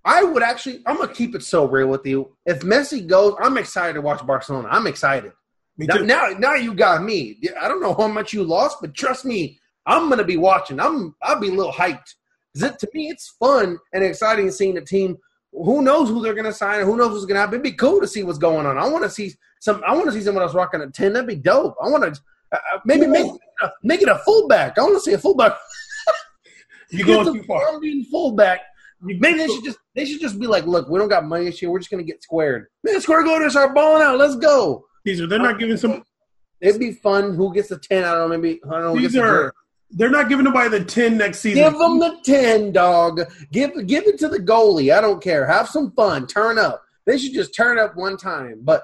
I 0.06 0.24
would 0.24 0.42
actually. 0.42 0.82
I'm 0.86 0.96
gonna 0.98 1.14
keep 1.14 1.36
it 1.36 1.44
so 1.44 1.66
real 1.68 1.88
with 1.88 2.06
you. 2.06 2.32
If 2.46 2.62
Messi 2.62 3.06
goes, 3.06 3.36
I'm 3.42 3.58
excited 3.58 3.94
to 3.96 4.02
watch 4.02 4.26
Barcelona. 4.26 4.70
I'm 4.72 4.88
excited. 4.88 5.34
Me 5.78 5.86
Now, 5.86 5.96
too. 5.98 6.06
now, 6.06 6.28
now 6.40 6.54
you 6.56 6.74
got 6.74 7.04
me. 7.04 7.38
I 7.60 7.68
don't 7.68 7.82
know 7.82 7.94
how 7.94 8.08
much 8.08 8.32
you 8.32 8.44
lost, 8.44 8.78
but 8.80 8.94
trust 8.96 9.26
me, 9.26 9.60
I'm 9.86 10.08
gonna 10.10 10.24
be 10.24 10.38
watching. 10.38 10.80
I'm. 10.80 11.14
I'll 11.22 11.42
be 11.42 11.50
a 11.50 11.54
little 11.54 11.74
hyped. 11.74 12.14
it, 12.56 12.80
to 12.80 12.88
me, 12.94 13.10
it's 13.10 13.36
fun 13.38 13.78
and 13.94 14.02
exciting 14.02 14.50
seeing 14.50 14.78
a 14.78 14.82
team. 14.82 15.18
Who 15.52 15.82
knows 15.82 16.08
who 16.08 16.22
they're 16.22 16.34
gonna 16.36 16.54
sign? 16.54 16.80
and 16.80 16.90
Who 16.90 16.96
knows 16.96 17.12
what's 17.12 17.26
gonna 17.26 17.42
happen? 17.42 17.56
It'd 17.56 17.64
be 17.64 17.74
cool 17.74 18.00
to 18.00 18.08
see 18.08 18.24
what's 18.24 18.38
going 18.38 18.66
on. 18.66 18.78
I 18.78 18.88
want 18.88 19.04
to 19.04 19.10
see 19.10 19.34
some. 19.60 19.84
I 19.86 19.94
want 19.94 20.06
to 20.06 20.14
see 20.14 20.22
someone 20.22 20.44
else 20.44 20.54
rocking 20.56 20.80
a 20.82 20.90
ten. 20.90 21.12
That'd 21.12 21.28
be 21.28 21.36
dope. 21.36 21.76
I 21.84 21.90
want 21.90 22.04
to 22.16 22.22
uh, 22.52 22.56
uh, 22.56 22.80
maybe 22.86 23.08
make 23.08 23.32
uh, 23.62 23.70
make 23.84 24.02
it 24.02 24.10
a 24.10 24.18
fullback. 24.20 24.78
I 24.78 24.82
want 24.82 24.96
to 24.96 25.02
see 25.02 25.14
a 25.14 25.18
fullback. 25.18 25.58
you 26.92 27.00
Get 27.00 27.08
going 27.08 27.26
the 27.26 27.34
too 27.34 27.44
far. 27.44 27.66
Colombian 27.66 28.06
fullback. 28.06 28.62
Maybe 29.02 29.38
they 29.38 29.48
should 29.48 29.64
just 29.64 29.78
they 29.96 30.06
should 30.06 30.22
just 30.22 30.40
be 30.40 30.48
like, 30.48 30.66
look, 30.66 30.90
we 30.90 30.98
don't 30.98 31.10
got 31.10 31.26
money 31.26 31.46
this 31.46 31.62
year. 31.62 31.70
We're 31.70 31.80
just 31.80 31.92
gonna 31.92 32.04
get 32.04 32.24
squared. 32.24 32.68
Man, 32.84 33.00
square 33.02 33.24
go 33.24 33.40
to 33.40 33.50
start 33.50 33.76
balling 33.76 34.02
out. 34.02 34.18
Let's 34.18 34.36
go. 34.36 34.86
These 35.06 35.22
are 35.22 35.28
they're 35.28 35.40
not 35.40 35.60
giving 35.60 35.78
some. 35.78 36.04
It'd 36.60 36.80
be 36.80 36.94
fun. 36.94 37.36
Who 37.36 37.54
gets 37.54 37.70
the 37.70 37.78
ten? 37.78 38.04
I 38.04 38.14
don't 38.14 38.30
know. 38.30 38.38
Maybe 38.38 38.60
I 38.66 38.70
don't 38.70 38.82
know. 38.82 38.94
Who 38.94 39.02
These 39.02 39.14
gets 39.14 39.24
the 39.24 39.30
are 39.30 39.54
they're 39.92 40.10
not 40.10 40.30
giving 40.30 40.46
nobody 40.46 40.70
the 40.70 40.84
ten 40.84 41.18
next 41.18 41.40
season. 41.40 41.64
Give 41.64 41.78
them 41.78 42.00
the 42.00 42.18
ten, 42.26 42.72
dog. 42.72 43.22
Give 43.52 43.86
give 43.86 44.08
it 44.08 44.18
to 44.20 44.28
the 44.28 44.40
goalie. 44.40 44.96
I 44.96 45.02
don't 45.02 45.22
care. 45.22 45.46
Have 45.46 45.70
some 45.70 45.92
fun. 45.92 46.28
Turn 46.28 46.58
up. 46.58 46.84
They 47.06 47.18
should 47.18 47.34
just 47.34 47.56
turn 47.56 47.80
up 47.80 47.96
one 47.96 48.18
time. 48.18 48.60
But 48.64 48.84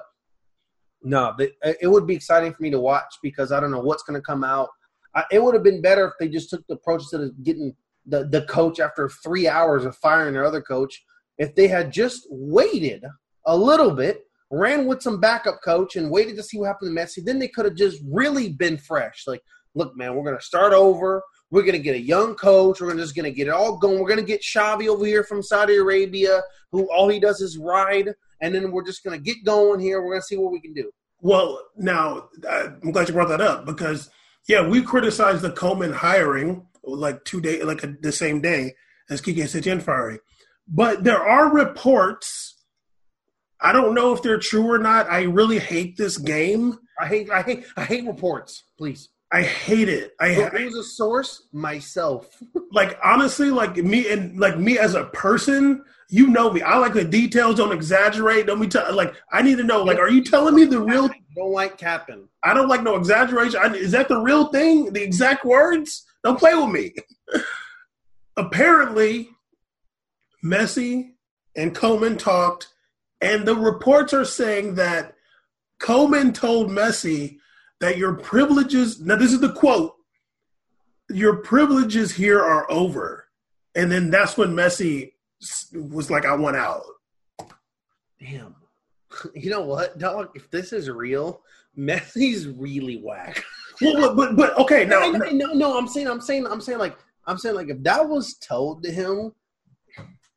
no, 1.04 1.34
they, 1.36 1.50
uh, 1.62 1.74
it 1.80 1.86
would 1.88 2.06
be 2.06 2.14
exciting 2.14 2.52
for 2.52 2.62
me 2.62 2.70
to 2.70 2.80
watch 2.80 3.18
because 3.22 3.52
I 3.52 3.60
don't 3.60 3.70
know 3.70 3.80
what's 3.80 4.02
going 4.02 4.20
to 4.20 4.24
come 4.24 4.42
out. 4.42 4.70
I, 5.14 5.24
it 5.30 5.42
would 5.42 5.54
have 5.54 5.62
been 5.62 5.82
better 5.82 6.06
if 6.06 6.14
they 6.18 6.28
just 6.28 6.50
took 6.50 6.66
the 6.66 6.74
approach 6.74 7.02
instead 7.02 7.20
of 7.20 7.44
getting 7.44 7.74
the 8.06 8.24
the 8.28 8.42
coach 8.42 8.80
after 8.80 9.08
three 9.08 9.46
hours 9.46 9.84
of 9.84 9.96
firing 9.96 10.32
their 10.32 10.44
other 10.44 10.62
coach. 10.62 11.04
If 11.38 11.54
they 11.54 11.68
had 11.68 11.92
just 11.92 12.26
waited 12.30 13.04
a 13.46 13.56
little 13.56 13.90
bit, 13.90 14.22
ran 14.50 14.86
with 14.86 15.02
some 15.02 15.20
backup 15.20 15.60
coach, 15.64 15.96
and 15.96 16.10
waited 16.10 16.36
to 16.36 16.42
see 16.42 16.58
what 16.58 16.66
happened 16.66 16.96
to 16.96 17.02
Messi, 17.02 17.24
then 17.24 17.38
they 17.38 17.48
could 17.48 17.64
have 17.64 17.74
just 17.74 18.00
really 18.10 18.50
been 18.50 18.78
fresh. 18.78 19.24
Like, 19.26 19.42
look, 19.74 19.96
man, 19.96 20.14
we're 20.14 20.24
going 20.24 20.38
to 20.38 20.44
start 20.44 20.72
over. 20.72 21.22
We're 21.54 21.62
going 21.62 21.74
to 21.74 21.78
get 21.78 21.94
a 21.94 22.00
young 22.00 22.34
coach. 22.34 22.80
We're 22.80 22.96
just 22.96 23.14
going 23.14 23.26
to 23.26 23.30
get 23.30 23.46
it 23.46 23.52
all 23.52 23.76
going. 23.76 24.00
We're 24.00 24.08
going 24.08 24.18
to 24.18 24.26
get 24.26 24.42
Xavi 24.42 24.88
over 24.88 25.06
here 25.06 25.22
from 25.22 25.40
Saudi 25.40 25.76
Arabia, 25.76 26.42
who 26.72 26.90
all 26.90 27.08
he 27.08 27.20
does 27.20 27.40
is 27.40 27.56
ride. 27.56 28.12
And 28.40 28.52
then 28.52 28.72
we're 28.72 28.84
just 28.84 29.04
going 29.04 29.16
to 29.16 29.22
get 29.22 29.44
going 29.44 29.78
here. 29.78 30.02
We're 30.02 30.10
going 30.10 30.20
to 30.22 30.26
see 30.26 30.36
what 30.36 30.50
we 30.50 30.60
can 30.60 30.74
do. 30.74 30.90
Well, 31.20 31.62
now 31.76 32.28
I'm 32.82 32.90
glad 32.90 33.06
you 33.06 33.14
brought 33.14 33.28
that 33.28 33.40
up 33.40 33.66
because 33.66 34.10
yeah, 34.48 34.66
we 34.66 34.82
criticized 34.82 35.42
the 35.42 35.50
Koeman 35.50 35.94
hiring 35.94 36.66
like 36.82 37.24
two 37.24 37.40
days, 37.40 37.62
like 37.62 37.84
a, 37.84 37.94
the 38.02 38.10
same 38.10 38.40
day 38.40 38.74
as 39.08 39.22
Kike 39.22 39.36
Setien 39.36 39.80
firing, 39.80 40.18
but 40.66 41.04
there 41.04 41.22
are 41.22 41.54
reports. 41.54 42.56
I 43.60 43.72
don't 43.72 43.94
know 43.94 44.12
if 44.12 44.22
they're 44.22 44.40
true 44.40 44.68
or 44.70 44.78
not. 44.78 45.08
I 45.08 45.22
really 45.22 45.60
hate 45.60 45.96
this 45.96 46.18
game. 46.18 46.78
I 47.00 47.06
hate, 47.06 47.30
I 47.30 47.42
hate, 47.42 47.64
I 47.76 47.84
hate 47.84 48.06
reports. 48.06 48.64
Please. 48.76 49.08
I 49.34 49.42
hate 49.42 49.88
it. 49.88 50.14
I, 50.20 50.32
Who's 50.32 50.76
a 50.76 50.84
source? 50.84 51.42
Myself. 51.52 52.40
like 52.70 52.96
honestly, 53.02 53.50
like 53.50 53.76
me 53.76 54.08
and 54.12 54.38
like 54.38 54.56
me 54.56 54.78
as 54.78 54.94
a 54.94 55.06
person, 55.06 55.84
you 56.08 56.28
know 56.28 56.52
me. 56.52 56.62
I 56.62 56.78
like 56.78 56.92
the 56.92 57.04
details. 57.04 57.56
Don't 57.56 57.72
exaggerate. 57.72 58.46
Don't 58.46 58.60
be 58.60 58.68
t- 58.68 58.78
like. 58.92 59.12
I 59.32 59.42
need 59.42 59.58
to 59.58 59.64
know. 59.64 59.82
Like, 59.82 59.98
are 59.98 60.08
you 60.08 60.22
telling 60.22 60.54
me 60.54 60.66
the 60.66 60.80
real? 60.80 61.06
I 61.06 61.20
Don't 61.34 61.50
like 61.50 61.76
capping. 61.78 62.28
I 62.44 62.54
don't 62.54 62.68
like 62.68 62.84
no 62.84 62.94
exaggeration. 62.94 63.58
I, 63.60 63.74
is 63.74 63.90
that 63.90 64.06
the 64.06 64.20
real 64.20 64.52
thing? 64.52 64.92
The 64.92 65.02
exact 65.02 65.44
words? 65.44 66.04
Don't 66.22 66.38
play 66.38 66.54
with 66.54 66.70
me. 66.70 66.94
Apparently, 68.36 69.30
Messi 70.44 71.10
and 71.56 71.74
Koeman 71.74 72.20
talked, 72.20 72.68
and 73.20 73.44
the 73.44 73.56
reports 73.56 74.14
are 74.14 74.24
saying 74.24 74.76
that 74.76 75.14
Koeman 75.82 76.32
told 76.34 76.70
Messi 76.70 77.38
that 77.84 77.98
your 77.98 78.14
privileges. 78.14 79.00
Now, 79.00 79.16
this 79.16 79.32
is 79.32 79.40
the 79.40 79.52
quote. 79.52 79.94
Your 81.10 81.36
privileges 81.36 82.12
here 82.12 82.40
are 82.40 82.70
over, 82.70 83.26
and 83.74 83.92
then 83.92 84.10
that's 84.10 84.38
when 84.38 84.54
Messi 84.54 85.12
was 85.72 86.10
like, 86.10 86.24
"I 86.24 86.34
want 86.34 86.56
out." 86.56 86.82
Damn. 88.20 88.56
You 89.32 89.48
know 89.48 89.60
what, 89.60 89.96
dog? 89.98 90.30
If 90.34 90.50
this 90.50 90.72
is 90.72 90.90
real, 90.90 91.40
Messi's 91.78 92.48
really 92.48 92.96
whack. 92.96 93.44
Well, 93.80 94.14
but 94.14 94.14
but, 94.14 94.36
but 94.36 94.58
okay, 94.58 94.84
now 94.84 95.10
no, 95.10 95.30
no, 95.30 95.52
no, 95.52 95.76
I'm 95.76 95.88
saying, 95.88 96.06
I'm 96.06 96.20
saying, 96.20 96.46
I'm 96.46 96.60
saying, 96.60 96.78
like, 96.78 96.96
I'm 97.26 97.38
saying, 97.38 97.56
like, 97.56 97.70
if 97.70 97.82
that 97.82 98.08
was 98.08 98.34
told 98.34 98.84
to 98.84 98.92
him, 98.92 99.32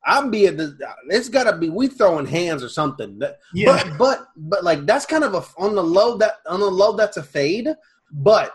I'd 0.06 0.30
be 0.30 0.46
at 0.46 0.56
the. 0.56 0.76
It's 1.08 1.28
got 1.28 1.50
to 1.50 1.56
be 1.56 1.68
we 1.68 1.88
throwing 1.88 2.26
hands 2.26 2.62
or 2.62 2.68
something. 2.68 3.20
Yeah. 3.52 3.82
But 3.82 3.98
but 3.98 4.28
but 4.36 4.64
like 4.64 4.86
that's 4.86 5.06
kind 5.06 5.24
of 5.24 5.34
a 5.34 5.44
on 5.58 5.74
the 5.74 5.82
low 5.82 6.16
that 6.18 6.36
on 6.46 6.60
the 6.60 6.70
low 6.70 6.96
that's 6.96 7.16
a 7.16 7.22
fade. 7.22 7.68
But 8.12 8.52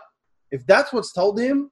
if 0.50 0.66
that's 0.66 0.92
what's 0.92 1.12
told 1.12 1.38
him, 1.38 1.70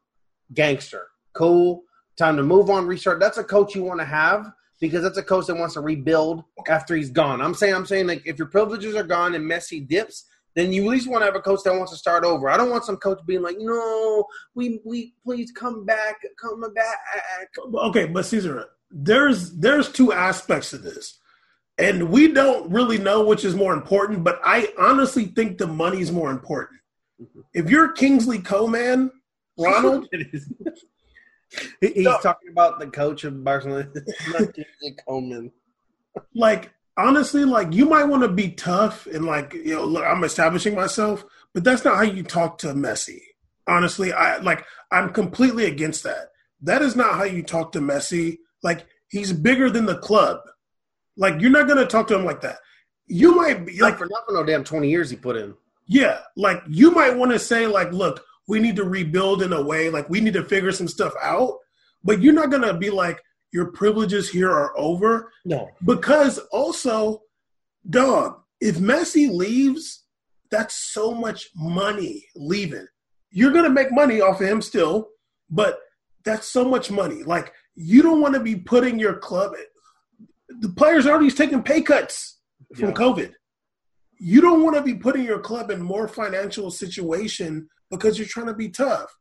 gangster, 0.54 1.08
cool, 1.34 1.82
time 2.16 2.36
to 2.36 2.42
move 2.42 2.70
on, 2.70 2.86
restart. 2.86 3.20
That's 3.20 3.38
a 3.38 3.44
coach 3.44 3.74
you 3.74 3.82
want 3.82 4.00
to 4.00 4.06
have 4.06 4.52
because 4.80 5.02
that's 5.02 5.18
a 5.18 5.22
coach 5.22 5.46
that 5.46 5.56
wants 5.56 5.74
to 5.74 5.80
rebuild 5.80 6.44
after 6.68 6.94
he's 6.94 7.10
gone. 7.10 7.40
I'm 7.40 7.54
saying 7.54 7.74
I'm 7.74 7.86
saying 7.86 8.06
like 8.06 8.22
if 8.26 8.38
your 8.38 8.48
privileges 8.48 8.94
are 8.94 9.04
gone 9.04 9.34
and 9.34 9.50
Messi 9.50 9.86
dips, 9.86 10.26
then 10.54 10.72
you 10.72 10.82
at 10.84 10.90
least 10.90 11.08
want 11.08 11.22
to 11.22 11.26
have 11.26 11.36
a 11.36 11.40
coach 11.40 11.60
that 11.64 11.74
wants 11.74 11.92
to 11.92 11.98
start 11.98 12.24
over. 12.24 12.50
I 12.50 12.56
don't 12.56 12.70
want 12.70 12.84
some 12.84 12.96
coach 12.96 13.18
being 13.26 13.42
like, 13.42 13.56
no, 13.58 14.24
we 14.54 14.80
we 14.84 15.14
please 15.24 15.50
come 15.52 15.84
back, 15.84 16.16
come 16.40 16.62
back. 16.74 16.96
okay, 17.74 18.06
but 18.06 18.26
Caesar, 18.26 18.66
there's 18.92 19.52
there's 19.52 19.90
two 19.90 20.12
aspects 20.12 20.70
to 20.70 20.78
this, 20.78 21.18
and 21.78 22.10
we 22.10 22.32
don't 22.32 22.70
really 22.70 22.98
know 22.98 23.24
which 23.24 23.44
is 23.44 23.54
more 23.54 23.72
important. 23.72 24.24
But 24.24 24.40
I 24.44 24.72
honestly 24.78 25.26
think 25.26 25.58
the 25.58 25.66
money's 25.66 26.12
more 26.12 26.30
important. 26.30 26.80
Mm-hmm. 27.20 27.40
If 27.54 27.70
you're 27.70 27.92
Kingsley 27.92 28.38
Coman, 28.38 29.10
Ronald, 29.58 30.08
He's 31.80 31.96
No. 31.96 32.18
talking 32.22 32.50
about 32.50 32.78
the 32.78 32.86
coach 32.88 33.24
of 33.24 33.44
Barcelona, 33.44 33.88
Kingsley 34.26 34.96
Coleman. 35.06 35.52
like 36.34 36.72
honestly, 36.96 37.44
like 37.44 37.72
you 37.72 37.86
might 37.86 38.04
want 38.04 38.22
to 38.22 38.28
be 38.28 38.50
tough 38.50 39.06
and 39.06 39.24
like 39.24 39.52
you 39.54 39.74
know, 39.74 39.84
look, 39.84 40.04
I'm 40.04 40.24
establishing 40.24 40.74
myself, 40.74 41.24
but 41.52 41.64
that's 41.64 41.84
not 41.84 41.96
how 41.96 42.02
you 42.02 42.22
talk 42.22 42.58
to 42.58 42.68
Messi. 42.68 43.20
Honestly, 43.66 44.12
I 44.12 44.38
like 44.38 44.64
I'm 44.90 45.12
completely 45.12 45.66
against 45.66 46.02
that. 46.04 46.28
That 46.62 46.82
is 46.82 46.96
not 46.96 47.14
how 47.14 47.24
you 47.24 47.42
talk 47.42 47.72
to 47.72 47.80
Messi. 47.80 48.38
Like 48.62 48.86
he's 49.08 49.32
bigger 49.32 49.70
than 49.70 49.86
the 49.86 49.98
club. 49.98 50.40
Like 51.16 51.40
you're 51.40 51.50
not 51.50 51.68
gonna 51.68 51.86
talk 51.86 52.06
to 52.08 52.14
him 52.16 52.24
like 52.24 52.40
that. 52.42 52.58
You 53.06 53.34
might 53.34 53.66
be 53.66 53.72
Like 53.80 53.92
like 53.92 53.98
for 53.98 54.06
not 54.06 54.24
for 54.26 54.32
no 54.34 54.44
damn 54.44 54.64
twenty 54.64 54.88
years 54.90 55.10
he 55.10 55.16
put 55.16 55.36
in. 55.36 55.54
yeah, 55.86 56.20
like 56.36 56.62
you 56.68 56.90
might 56.90 57.16
want 57.16 57.32
to 57.32 57.38
say 57.38 57.66
like, 57.66 57.92
look, 57.92 58.24
we 58.48 58.60
need 58.60 58.76
to 58.76 58.84
rebuild 58.84 59.42
in 59.42 59.52
a 59.52 59.62
way, 59.62 59.90
like 59.90 60.08
we 60.08 60.20
need 60.20 60.32
to 60.34 60.44
figure 60.44 60.72
some 60.72 60.88
stuff 60.88 61.12
out. 61.22 61.58
But 62.04 62.22
you're 62.22 62.32
not 62.32 62.50
gonna 62.50 62.74
be 62.74 62.90
like 62.90 63.20
your 63.52 63.66
privileges 63.72 64.30
here 64.30 64.50
are 64.50 64.72
over 64.78 65.30
No, 65.44 65.68
because 65.84 66.38
also, 66.50 67.22
dog, 67.90 68.40
if 68.60 68.76
Messi 68.78 69.28
leaves, 69.30 70.04
that's 70.50 70.74
so 70.74 71.12
much 71.12 71.50
money 71.54 72.24
leaving. 72.34 72.86
You're 73.30 73.52
gonna 73.52 73.70
make 73.70 73.92
money 73.92 74.20
off 74.20 74.40
of 74.40 74.48
him 74.48 74.62
still, 74.62 75.08
but 75.50 75.78
that's 76.24 76.48
so 76.48 76.64
much 76.64 76.90
money. 76.90 77.22
Like 77.24 77.52
you 77.74 78.02
don't 78.02 78.20
want 78.20 78.34
to 78.34 78.40
be 78.40 78.56
putting 78.56 78.98
your 78.98 79.14
club. 79.14 79.52
The 80.48 80.68
players 80.70 81.06
already 81.06 81.30
taking 81.30 81.62
pay 81.62 81.82
cuts 81.82 82.38
from 82.76 82.90
Yeah. 82.90 82.94
COVID. 82.94 83.32
You 84.18 84.40
don't 84.40 84.62
want 84.62 84.76
to 84.76 84.82
be 84.82 84.94
putting 84.94 85.24
your 85.24 85.40
club 85.40 85.70
in 85.70 85.80
more 85.82 86.06
financial 86.06 86.70
situation 86.70 87.68
because 87.90 88.18
you're 88.18 88.28
trying 88.28 88.46
to 88.46 88.54
be 88.54 88.68
tough. 88.68 89.12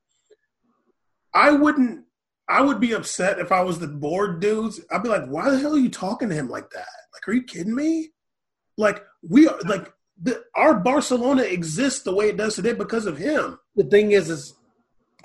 I 1.33 1.51
wouldn't. 1.51 2.05
I 2.47 2.61
would 2.61 2.79
be 2.81 2.91
upset 2.91 3.39
if 3.39 3.51
I 3.51 3.61
was 3.61 3.79
the 3.79 3.87
board 3.87 4.41
dudes. 4.41 4.81
I'd 4.91 5.03
be 5.03 5.09
like, 5.09 5.25
"Why 5.27 5.49
the 5.49 5.57
hell 5.59 5.75
are 5.75 5.79
you 5.79 5.89
talking 5.89 6.27
to 6.29 6.35
him 6.35 6.49
like 6.49 6.69
that? 6.71 6.87
Like, 7.13 7.27
are 7.27 7.33
you 7.33 7.43
kidding 7.43 7.73
me? 7.73 8.11
Like, 8.77 9.03
we 9.27 9.47
are 9.47 9.57
like 9.65 9.91
the, 10.21 10.43
our 10.55 10.75
Barcelona 10.75 11.43
exists 11.43 12.01
the 12.03 12.13
way 12.13 12.29
it 12.29 12.37
does 12.37 12.55
today 12.55 12.73
because 12.73 13.05
of 13.05 13.17
him. 13.17 13.57
The 13.75 13.85
thing 13.85 14.11
is, 14.11 14.29
is 14.29 14.55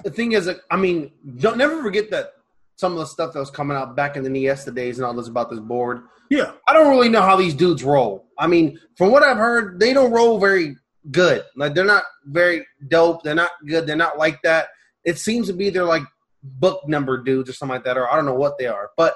the 0.05 0.11
thing 0.11 0.33
is, 0.33 0.49
I 0.71 0.77
mean, 0.77 1.11
don't 1.39 1.59
never 1.59 1.83
forget 1.83 2.11
that 2.13 2.33
some 2.77 2.93
of 2.93 2.99
the 2.99 3.07
stuff 3.07 3.33
that 3.33 3.41
was 3.41 3.51
coming 3.51 3.77
out 3.77 3.97
back 3.97 4.17
in 4.17 4.23
the 4.23 4.31
Iniesta 4.31 4.75
days 4.75 4.99
and 4.99 5.07
all 5.07 5.15
this 5.15 5.29
about 5.29 5.51
this 5.51 5.61
board. 5.61 6.03
Yeah, 6.31 6.53
I 6.69 6.73
don't 6.73 6.91
really 6.91 7.09
know 7.09 7.23
how 7.23 7.37
these 7.37 7.55
dudes 7.55 7.83
roll. 7.83 8.27
I 8.39 8.47
mean, 8.47 8.79
from 8.97 9.11
what 9.11 9.23
I've 9.23 9.39
heard, 9.39 9.81
they 9.81 9.93
don't 9.93 10.13
roll 10.13 10.39
very 10.39 10.77
good. 11.11 11.45
Like 11.57 11.75
they're 11.75 11.85
not 11.85 12.05
very 12.25 12.67
dope. 12.89 13.23
They're 13.23 13.35
not 13.35 13.51
good. 13.67 13.87
They're 13.87 13.97
not 13.97 14.19
like 14.19 14.41
that. 14.43 14.69
It 15.05 15.19
seems 15.19 15.47
to 15.47 15.53
be 15.53 15.71
they're 15.71 15.85
like 15.85 16.03
book 16.43 16.87
number 16.87 17.23
dudes 17.23 17.49
or 17.49 17.53
something 17.53 17.75
like 17.75 17.85
that, 17.85 17.97
or 17.97 18.11
I 18.11 18.17
don't 18.17 18.27
know 18.27 18.35
what 18.35 18.59
they 18.59 18.67
are, 18.67 18.91
but 18.97 19.15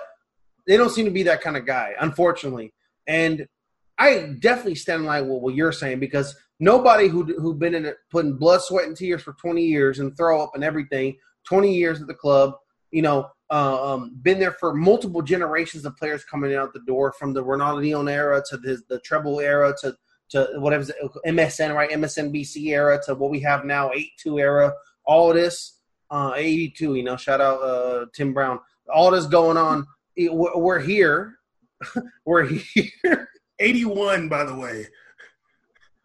they 0.67 0.77
don't 0.77 0.91
seem 0.91 1.05
to 1.05 1.11
be 1.11 1.25
that 1.25 1.43
kind 1.43 1.57
of 1.57 1.67
guy, 1.67 1.95
unfortunately. 2.01 2.73
And 3.07 3.47
I 3.99 4.35
definitely 4.41 4.77
stand 4.77 5.01
in 5.01 5.07
line 5.07 5.29
with 5.29 5.43
what 5.43 5.55
you're 5.55 5.73
saying 5.73 6.01
because 6.01 6.35
nobody 6.61 7.09
who 7.09 7.25
who 7.25 7.55
been 7.55 7.75
in 7.75 7.85
it 7.85 7.97
putting 8.11 8.39
blood, 8.39 8.63
sweat, 8.63 8.87
and 8.87 8.97
tears 8.97 9.23
for 9.23 9.35
20 9.35 9.63
years 9.63 9.99
and 9.99 10.17
throw 10.17 10.43
up 10.43 10.53
and 10.55 10.65
everything, 10.65 11.17
20 11.45 11.75
years 11.75 12.01
at 12.01 12.07
the 12.07 12.15
club, 12.15 12.55
you 12.91 13.03
know, 13.03 13.31
uh, 13.51 13.95
um, 13.95 14.17
been 14.23 14.39
there 14.39 14.53
for 14.53 14.75
multiple 14.75 15.23
generations 15.23 15.85
of 15.85 15.97
players 15.97 16.25
coming 16.25 16.55
out 16.55 16.73
the 16.73 16.81
door 16.87 17.13
from 17.13 17.33
the 17.33 17.43
Ronaldinho 17.43 18.09
era 18.11 18.43
to 18.49 18.57
the, 18.57 18.81
the 18.89 19.01
treble 19.01 19.41
era 19.41 19.75
to 19.81 19.97
to 20.31 20.49
whatever 20.59 20.85
MSN 21.27 21.75
right? 21.75 21.91
MSNBC 21.91 22.67
era 22.67 23.01
to 23.05 23.17
what 23.17 23.31
we 23.31 23.41
have 23.41 23.65
now 23.65 23.91
82 23.91 24.39
era. 24.39 24.73
All 25.05 25.33
this 25.33 25.81
uh, 26.11 26.33
82 26.37 26.95
you 26.95 27.03
know 27.03 27.17
shout 27.17 27.41
out 27.41 27.61
uh, 27.61 28.07
Tim 28.15 28.33
Brown. 28.33 28.61
All 28.93 29.11
this 29.11 29.27
going 29.27 29.57
on 29.57 29.87
we're 30.17 30.81
here. 30.81 31.37
We're 32.27 32.45
here. 32.47 33.29
81 33.59 34.29
by 34.29 34.45
the 34.45 34.55
way. 34.55 34.87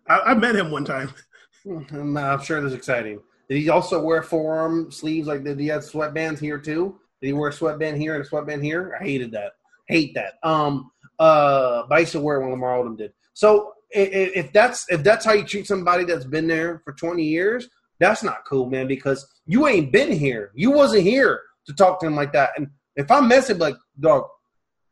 I, 0.07 0.20
I 0.20 0.34
met 0.34 0.56
him 0.56 0.72
one 0.72 0.86
time. 0.86 1.14
I'm 1.68 2.41
sure 2.41 2.62
this 2.62 2.72
was 2.72 2.74
exciting 2.74 3.20
did 3.50 3.58
he 3.58 3.70
also 3.70 4.02
wear 4.02 4.24
forearm 4.24 4.92
sleeves 4.92 5.28
like 5.28 5.44
did 5.44 5.60
he 5.60 5.68
have 5.68 5.82
sweatbands 5.82 6.40
here 6.40 6.58
too 6.60 7.00
did 7.22 7.28
he 7.28 7.34
wear 7.34 7.50
a 7.50 7.54
sweatband 7.54 7.98
here 7.98 8.16
and 8.16 8.24
a 8.24 8.28
sweatband 8.28 8.64
here? 8.64 8.96
I 9.00 9.04
hated 9.04 9.32
that. 9.32 9.54
Hate 9.88 10.14
that. 10.16 10.36
Um, 10.44 10.92
uh, 11.18 11.84
but 11.88 11.96
I 11.96 12.00
used 12.00 12.12
to 12.12 12.20
wear 12.20 12.40
when 12.40 12.52
Lamar 12.52 12.78
Odom 12.78 12.98
did. 12.98 13.14
So 13.34 13.74
if 13.90 14.52
that's 14.54 14.86
if 14.90 15.04
that's 15.04 15.26
how 15.26 15.34
you 15.34 15.44
treat 15.44 15.66
somebody 15.66 16.04
that's 16.04 16.26
been 16.26 16.48
there 16.48 16.82
for 16.84 16.94
20 16.94 17.24
years, 17.24 17.70
that's 18.00 18.24
not 18.24 18.46
cool, 18.48 18.70
man. 18.70 18.88
Because 18.88 19.26
you 19.46 19.68
ain't 19.68 19.92
been 19.92 20.12
here. 20.12 20.52
You 20.54 20.72
wasn't 20.72 21.04
here 21.04 21.42
to 21.66 21.74
talk 21.74 22.00
to 22.02 22.06
him 22.06 22.16
like 22.16 22.34
that. 22.34 22.52
And 22.58 22.68
if 22.96 23.10
I'm 23.10 23.28
messing 23.28 23.58
like 23.58 23.76
dog, 24.00 24.26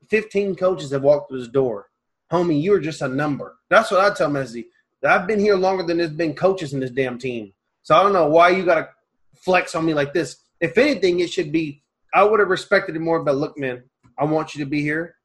15 0.10 0.56
coaches 0.56 0.92
have 0.92 1.04
walked 1.04 1.30
through 1.30 1.40
this 1.40 1.50
door, 1.50 1.90
homie, 2.32 2.64
you're 2.64 2.80
just 2.80 3.02
a 3.02 3.08
number. 3.08 3.58
That's 3.70 3.92
what 3.92 4.00
I 4.00 4.14
tell 4.14 4.30
Messi. 4.30 4.66
I've 5.06 5.28
been 5.28 5.40
here 5.40 5.56
longer 5.56 5.84
than 5.84 5.98
there's 5.98 6.10
been 6.12 6.34
coaches 6.34 6.74
in 6.74 6.80
this 6.80 6.92
damn 6.92 7.20
team. 7.20 7.54
So 7.84 7.96
I 7.96 8.04
don't 8.04 8.14
know 8.14 8.28
why 8.28 8.50
you 8.50 8.66
got 8.66 8.76
to 8.76 8.90
flex 9.36 9.76
on 9.76 9.86
me 9.86 9.94
like 9.94 10.14
this. 10.14 10.38
If 10.60 10.78
anything, 10.78 11.20
it 11.20 11.30
should 11.30 11.52
be 11.52 11.84
I 12.14 12.24
would 12.24 12.40
have 12.40 12.50
respected 12.50 12.96
it 12.96 13.00
more, 13.00 13.24
but 13.24 13.36
look, 13.36 13.58
man, 13.58 13.84
I 14.20 14.26
want 14.26 14.54
you 14.54 14.64
to 14.64 14.70
be 14.70 14.82
here. 14.82 15.16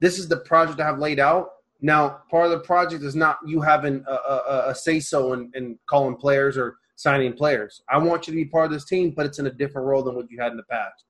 This 0.00 0.18
is 0.18 0.28
the 0.28 0.38
project 0.38 0.80
I 0.80 0.86
have 0.86 0.98
laid 0.98 1.20
out. 1.20 1.50
Now, 1.80 2.22
part 2.30 2.46
of 2.46 2.50
the 2.50 2.60
project 2.60 3.04
is 3.04 3.14
not 3.14 3.38
you 3.46 3.60
having 3.60 4.04
a, 4.08 4.12
a, 4.12 4.64
a 4.68 4.74
say 4.74 5.00
so 5.00 5.32
and 5.32 5.78
calling 5.86 6.16
players 6.16 6.56
or 6.56 6.76
signing 6.96 7.34
players. 7.34 7.82
I 7.88 7.98
want 7.98 8.26
you 8.26 8.32
to 8.32 8.36
be 8.36 8.44
part 8.44 8.66
of 8.66 8.72
this 8.72 8.84
team, 8.84 9.12
but 9.16 9.26
it's 9.26 9.38
in 9.38 9.46
a 9.46 9.52
different 9.52 9.86
role 9.86 10.02
than 10.02 10.14
what 10.14 10.30
you 10.30 10.40
had 10.40 10.50
in 10.50 10.56
the 10.56 10.64
past. 10.64 11.04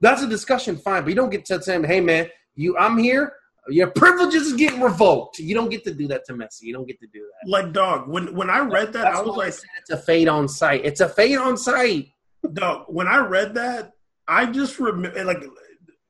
That's 0.00 0.22
a 0.22 0.26
discussion, 0.26 0.76
fine, 0.76 1.02
but 1.02 1.08
you 1.08 1.14
don't 1.14 1.30
get 1.30 1.44
to 1.46 1.62
say, 1.62 1.80
"Hey, 1.82 2.00
man, 2.00 2.28
you, 2.54 2.76
I'm 2.76 2.98
here. 2.98 3.32
Your 3.68 3.88
privileges 3.88 4.42
is 4.42 4.52
getting 4.54 4.80
revoked." 4.80 5.38
You 5.38 5.54
don't 5.54 5.70
get 5.70 5.84
to 5.84 5.94
do 5.94 6.08
that 6.08 6.24
to 6.26 6.34
Messi. 6.34 6.62
You 6.62 6.72
don't 6.72 6.86
get 6.86 7.00
to 7.00 7.06
do 7.06 7.20
that. 7.20 7.50
Like 7.50 7.72
dog, 7.72 8.08
when 8.08 8.34
when 8.34 8.50
I 8.50 8.60
read 8.60 8.92
that, 8.92 9.02
That's 9.02 9.18
I 9.18 9.22
was 9.22 9.36
like, 9.36 9.54
I 9.54 9.78
"It's 9.80 9.90
a 9.90 9.96
fade 9.98 10.28
on 10.28 10.48
sight. 10.48 10.84
It's 10.84 11.00
a 11.00 11.08
fade 11.08 11.38
on 11.38 11.56
sight." 11.56 12.08
Dog, 12.52 12.86
when 12.88 13.08
I 13.08 13.18
read 13.18 13.54
that, 13.54 13.92
I 14.28 14.46
just 14.46 14.78
remember, 14.78 15.24
like, 15.24 15.44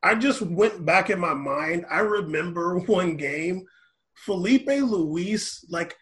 I 0.03 0.15
just 0.15 0.43
went 0.43 0.85
back 0.85 1.11
in 1.11 1.19
my 1.19 1.35
mind. 1.35 1.87
I 1.91 2.01
remember 2.01 2.78
one 2.87 3.16
game, 3.16 3.65
Filipe 4.15 4.66
Luis, 4.66 5.65
like, 5.70 5.97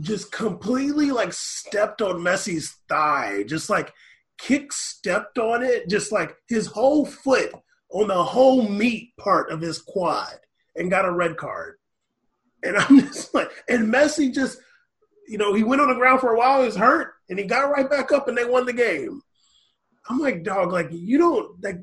just 0.00 0.30
completely 0.30 1.10
like 1.10 1.32
stepped 1.32 2.02
on 2.02 2.20
Messi's 2.20 2.76
thigh, 2.88 3.44
just 3.46 3.70
like 3.70 3.92
kick 4.38 4.72
stepped 4.72 5.38
on 5.38 5.62
it, 5.62 5.88
just 5.88 6.12
like 6.12 6.36
his 6.48 6.66
whole 6.66 7.06
foot 7.06 7.52
on 7.90 8.08
the 8.08 8.22
whole 8.22 8.68
meat 8.68 9.12
part 9.18 9.50
of 9.50 9.60
his 9.60 9.80
quad 9.80 10.34
and 10.76 10.90
got 10.90 11.04
a 11.04 11.10
red 11.10 11.36
card. 11.36 11.76
And 12.62 12.76
I'm 12.76 13.00
just 13.06 13.34
like, 13.34 13.50
and 13.68 13.92
Messi 13.92 14.32
just, 14.32 14.58
you 15.28 15.38
know, 15.38 15.54
he 15.54 15.64
went 15.64 15.80
on 15.80 15.88
the 15.88 15.94
ground 15.94 16.20
for 16.20 16.32
a 16.32 16.38
while, 16.38 16.60
he 16.60 16.66
was 16.66 16.76
hurt, 16.76 17.14
and 17.28 17.38
he 17.38 17.44
got 17.44 17.70
right 17.70 17.88
back 17.88 18.12
up 18.12 18.28
and 18.28 18.36
they 18.36 18.44
won 18.44 18.66
the 18.66 18.72
game. 18.72 19.22
I'm 20.08 20.18
like, 20.18 20.44
dog, 20.44 20.72
like 20.72 20.88
you 20.90 21.18
don't 21.18 21.62
like 21.62 21.80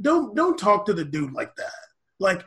don't 0.00 0.34
don't 0.34 0.58
talk 0.58 0.86
to 0.86 0.94
the 0.94 1.04
dude 1.04 1.32
like 1.32 1.54
that. 1.56 1.72
Like, 2.18 2.44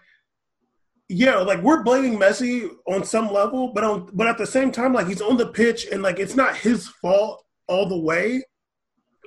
yeah, 1.09 1.37
like 1.37 1.61
we're 1.61 1.83
blaming 1.83 2.17
Messi 2.17 2.69
on 2.87 3.03
some 3.03 3.31
level, 3.31 3.73
but 3.73 3.83
on 3.83 4.09
but 4.13 4.27
at 4.27 4.37
the 4.37 4.47
same 4.47 4.71
time, 4.71 4.93
like 4.93 5.07
he's 5.07 5.21
on 5.21 5.37
the 5.37 5.47
pitch 5.47 5.87
and 5.91 6.01
like 6.01 6.19
it's 6.19 6.35
not 6.35 6.55
his 6.55 6.87
fault 6.87 7.43
all 7.67 7.87
the 7.87 7.97
way. 7.97 8.43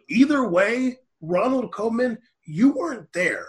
Either 0.08 0.48
way, 0.48 0.98
Ronald 1.20 1.70
Koeman, 1.70 2.18
you 2.44 2.72
weren't 2.72 3.12
there. 3.12 3.46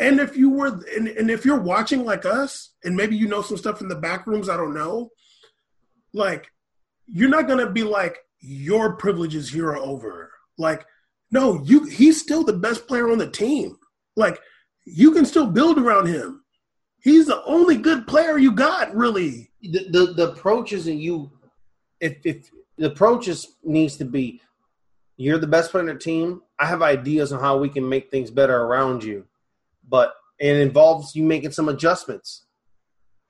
And 0.00 0.18
if 0.18 0.34
you 0.34 0.48
were 0.48 0.80
and, 0.96 1.08
and 1.08 1.30
if 1.30 1.44
you're 1.44 1.60
watching 1.60 2.04
like 2.04 2.24
us, 2.24 2.70
and 2.82 2.96
maybe 2.96 3.16
you 3.16 3.28
know 3.28 3.42
some 3.42 3.58
stuff 3.58 3.82
in 3.82 3.88
the 3.88 3.94
back 3.94 4.26
rooms, 4.26 4.48
I 4.48 4.56
don't 4.56 4.74
know, 4.74 5.10
like 6.14 6.50
you're 7.06 7.28
not 7.28 7.46
gonna 7.46 7.70
be 7.70 7.82
like 7.82 8.16
your 8.40 8.96
privileges 8.96 9.50
here 9.50 9.68
are 9.68 9.76
over. 9.76 10.32
Like 10.56 10.86
no, 11.30 11.62
you 11.62 11.84
he's 11.84 12.18
still 12.18 12.42
the 12.42 12.54
best 12.54 12.88
player 12.88 13.10
on 13.10 13.18
the 13.18 13.30
team. 13.30 13.76
Like 14.16 14.40
you 14.86 15.12
can 15.12 15.26
still 15.26 15.46
build 15.46 15.78
around 15.78 16.06
him. 16.06 16.44
He's 17.02 17.26
the 17.26 17.44
only 17.44 17.76
good 17.76 18.06
player 18.06 18.38
you 18.38 18.52
got, 18.52 18.94
really. 18.94 19.50
The 19.60 19.86
the, 19.90 20.14
the 20.14 20.30
approach 20.30 20.72
isn't 20.72 20.98
you 20.98 21.30
if 22.00 22.16
if 22.24 22.50
the 22.78 22.86
approach 22.86 23.28
is, 23.28 23.46
needs 23.62 23.98
to 23.98 24.06
be 24.06 24.40
you're 25.18 25.36
the 25.36 25.46
best 25.46 25.70
player 25.70 25.82
on 25.82 25.88
the 25.88 26.00
team. 26.00 26.40
I 26.58 26.64
have 26.64 26.80
ideas 26.80 27.34
on 27.34 27.40
how 27.40 27.58
we 27.58 27.68
can 27.68 27.86
make 27.86 28.10
things 28.10 28.30
better 28.30 28.56
around 28.56 29.04
you. 29.04 29.26
But 29.90 30.14
it 30.38 30.56
involves 30.56 31.14
you 31.14 31.24
making 31.24 31.52
some 31.52 31.68
adjustments. 31.68 32.46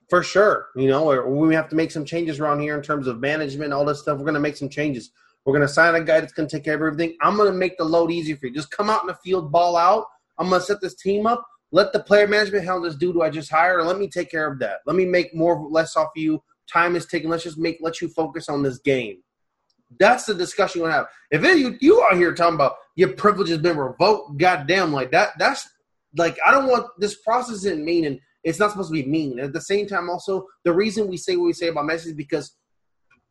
For 0.09 0.23
sure. 0.23 0.67
You 0.75 0.87
know, 0.87 1.25
we 1.25 1.55
have 1.55 1.69
to 1.69 1.75
make 1.75 1.91
some 1.91 2.05
changes 2.05 2.39
around 2.39 2.59
here 2.59 2.77
in 2.77 2.83
terms 2.83 3.07
of 3.07 3.19
management, 3.19 3.73
all 3.73 3.85
this 3.85 3.99
stuff. 3.99 4.17
We're 4.19 4.25
gonna 4.25 4.39
make 4.39 4.57
some 4.57 4.69
changes. 4.69 5.11
We're 5.45 5.53
going 5.53 5.67
to 5.67 5.73
sign 5.73 5.95
a 5.95 6.03
guy 6.03 6.19
that's 6.19 6.33
going 6.33 6.47
to 6.47 6.55
take 6.55 6.65
care 6.65 6.75
of 6.75 6.81
everything. 6.81 7.17
I'm 7.21 7.35
going 7.35 7.51
to 7.51 7.57
make 7.57 7.77
the 7.77 7.83
load 7.83 8.11
easy 8.11 8.35
for 8.35 8.47
you. 8.47 8.53
Just 8.53 8.71
come 8.71 8.89
out 8.89 9.01
in 9.01 9.07
the 9.07 9.15
field, 9.15 9.51
ball 9.51 9.75
out. 9.75 10.05
I'm 10.37 10.49
going 10.49 10.61
to 10.61 10.65
set 10.65 10.81
this 10.81 10.95
team 10.95 11.25
up. 11.25 11.45
Let 11.71 11.93
the 11.93 12.03
player 12.03 12.27
management 12.27 12.65
handle 12.65 12.83
this 12.83 12.95
dude 12.95 13.15
who 13.15 13.21
I 13.21 13.29
just 13.29 13.49
hired. 13.49 13.85
Let 13.85 13.97
me 13.97 14.07
take 14.07 14.29
care 14.29 14.51
of 14.51 14.59
that. 14.59 14.79
Let 14.85 14.95
me 14.95 15.05
make 15.05 15.33
more 15.33 15.67
less 15.69 15.95
off 15.95 16.09
you. 16.15 16.43
Time 16.71 16.95
is 16.95 17.05
taken. 17.05 17.29
Let's 17.29 17.43
just 17.43 17.57
make 17.57 17.77
let 17.81 18.01
you 18.01 18.09
focus 18.09 18.49
on 18.49 18.61
this 18.61 18.77
game. 18.79 19.17
That's 19.99 20.25
the 20.25 20.33
discussion 20.33 20.81
to 20.81 20.91
have. 20.91 21.07
If 21.31 21.43
it, 21.43 21.57
you 21.57 21.77
you 21.81 21.99
are 22.01 22.15
here 22.15 22.33
talking 22.33 22.55
about 22.55 22.75
your 22.95 23.13
privilege 23.13 23.49
has 23.49 23.57
been 23.57 23.77
revoked, 23.77 24.37
goddamn, 24.37 24.93
like 24.93 25.11
that. 25.11 25.31
That's 25.37 25.67
like 26.17 26.37
I 26.45 26.51
don't 26.51 26.67
want 26.67 26.87
this 26.99 27.15
process 27.15 27.57
isn't 27.57 27.83
mean 27.83 28.05
and 28.05 28.19
it's 28.43 28.59
not 28.59 28.71
supposed 28.71 28.89
to 28.89 28.93
be 28.93 29.07
mean. 29.07 29.39
At 29.39 29.53
the 29.53 29.61
same 29.61 29.87
time, 29.87 30.09
also 30.09 30.47
the 30.63 30.73
reason 30.73 31.07
we 31.07 31.17
say 31.17 31.35
what 31.35 31.45
we 31.45 31.53
say 31.53 31.67
about 31.67 31.85
Messi 31.85 32.07
is 32.07 32.13
because, 32.13 32.55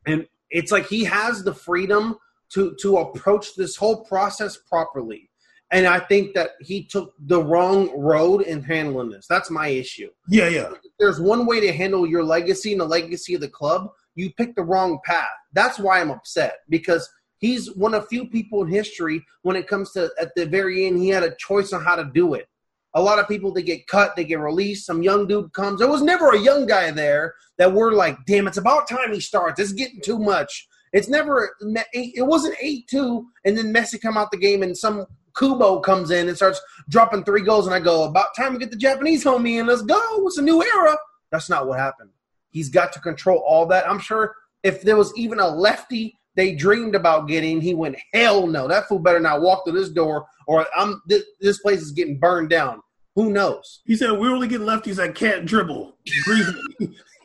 and 0.07 0.27
it's 0.51 0.73
like 0.73 0.87
he 0.87 1.05
has 1.05 1.43
the 1.43 1.55
freedom 1.55 2.17
to 2.55 2.77
to 2.81 2.99
approach 2.99 3.55
this 3.57 3.77
whole 3.77 4.05
process 4.05 4.57
properly. 4.57 5.31
And 5.73 5.87
I 5.87 6.01
think 6.01 6.35
that 6.35 6.51
he 6.61 6.85
took 6.85 7.15
the 7.27 7.41
wrong 7.41 7.97
road 7.97 8.43
in 8.43 8.61
handling 8.63 9.11
this. 9.11 9.27
That's 9.29 9.51
my 9.51 9.69
issue. 9.69 10.11
Yeah, 10.29 10.49
yeah. 10.49 10.71
There's 10.99 11.21
one 11.21 11.47
way 11.47 11.61
to 11.61 11.73
handle 11.73 12.09
your 12.09 12.25
legacy 12.25 12.73
and 12.73 12.81
the 12.81 12.87
legacy 12.87 13.35
of 13.35 13.41
the 13.41 13.49
club. 13.49 13.89
You 14.17 14.33
picked 14.33 14.57
the 14.57 14.65
wrong 14.65 14.99
path. 15.05 15.29
That's 15.53 15.79
why 15.79 16.01
I'm 16.01 16.11
upset 16.11 16.57
because 16.69 17.09
he's 17.39 17.73
one 17.77 17.95
of 17.95 18.09
few 18.09 18.27
people 18.29 18.65
in 18.65 18.69
history 18.69 19.25
when 19.43 19.55
it 19.55 19.69
comes 19.69 19.93
to 19.93 20.11
at 20.21 20.33
the 20.35 20.47
very 20.47 20.87
end 20.87 20.99
he 20.99 21.09
had 21.09 21.23
a 21.23 21.37
choice 21.37 21.73
on 21.73 21.85
how 21.85 21.95
to 21.95 22.11
do 22.13 22.35
it. 22.35 22.49
A 22.95 23.01
lot 23.01 23.19
of 23.19 23.29
people 23.29 23.53
they 23.53 23.63
get 23.63 23.87
cut, 23.87 24.17
they 24.17 24.25
get 24.25 24.41
released. 24.41 24.87
Some 24.87 25.03
young 25.03 25.27
dude 25.27 25.53
comes. 25.53 25.79
There 25.79 25.89
was 25.89 26.03
never 26.03 26.31
a 26.31 26.39
young 26.39 26.67
guy 26.67 26.91
there 26.91 27.35
that 27.59 27.73
we're 27.73 27.93
like, 27.93 28.19
damn, 28.27 28.49
it's 28.49 28.57
about 28.59 28.89
time 28.89 29.13
he 29.13 29.21
starts. 29.21 29.61
It's 29.61 29.73
getting 29.73 30.01
too 30.01 30.19
much. 30.19 30.67
It's 30.93 31.09
never. 31.09 31.55
It 31.93 32.27
wasn't 32.27 32.57
eight 32.61 32.89
two, 32.89 33.27
and 33.45 33.57
then 33.57 33.73
Messi 33.73 34.01
come 34.01 34.17
out 34.17 34.33
the 34.33 34.37
game, 34.37 34.65
and 34.65 34.77
some 34.77 35.07
Kubo 35.39 35.81
comes 35.81 36.11
in 36.11 36.29
and 36.29 36.37
starts 36.37 36.61
dropping 36.89 37.25
three 37.25 37.43
goals, 37.43 37.67
and 37.67 37.75
I 37.75 37.81
go, 37.81 38.05
about 38.05 38.35
time 38.37 38.53
to 38.53 38.59
get 38.59 38.71
the 38.71 38.77
Japanese 38.77 39.25
homie 39.25 39.59
and 39.59 39.69
let's 39.69 39.83
go. 39.83 40.27
It's 40.27 40.39
a 40.39 40.43
new 40.43 40.63
era. 40.63 40.97
That's 41.31 41.49
not 41.49 41.69
what 41.69 41.79
happened. 41.79 42.11
He's 42.51 42.69
got 42.69 42.93
to 42.95 43.01
control 43.01 43.39
all 43.47 43.67
that. 43.67 43.89
I'm 43.89 44.01
sure 44.01 44.35
if 44.63 44.83
there 44.83 44.97
was 44.97 45.17
even 45.17 45.39
a 45.39 45.47
lefty 45.47 46.19
they 46.37 46.55
dreamed 46.55 46.95
about 46.95 47.29
getting, 47.29 47.61
he 47.61 47.75
went, 47.75 47.97
hell 48.15 48.47
no. 48.47 48.69
That 48.69 48.89
fool 48.89 48.99
better 48.99 49.21
not 49.21 49.43
walk 49.43 49.65
through 49.65 49.79
this 49.79 49.91
door 49.91 50.27
or 50.47 50.67
I'm 50.77 51.03
this, 51.07 51.25
this 51.41 51.59
place 51.59 51.81
is 51.81 51.93
getting 51.93 52.19
burned 52.19 52.51
down. 52.51 52.83
Who 53.15 53.31
knows? 53.31 53.81
He 53.85 53.97
said 53.97 54.13
we're 54.13 54.35
only 54.35 54.49
getting 54.49 54.67
lefties 54.67 54.97
that 54.97 55.15
can't 55.15 55.45
dribble. 55.45 55.97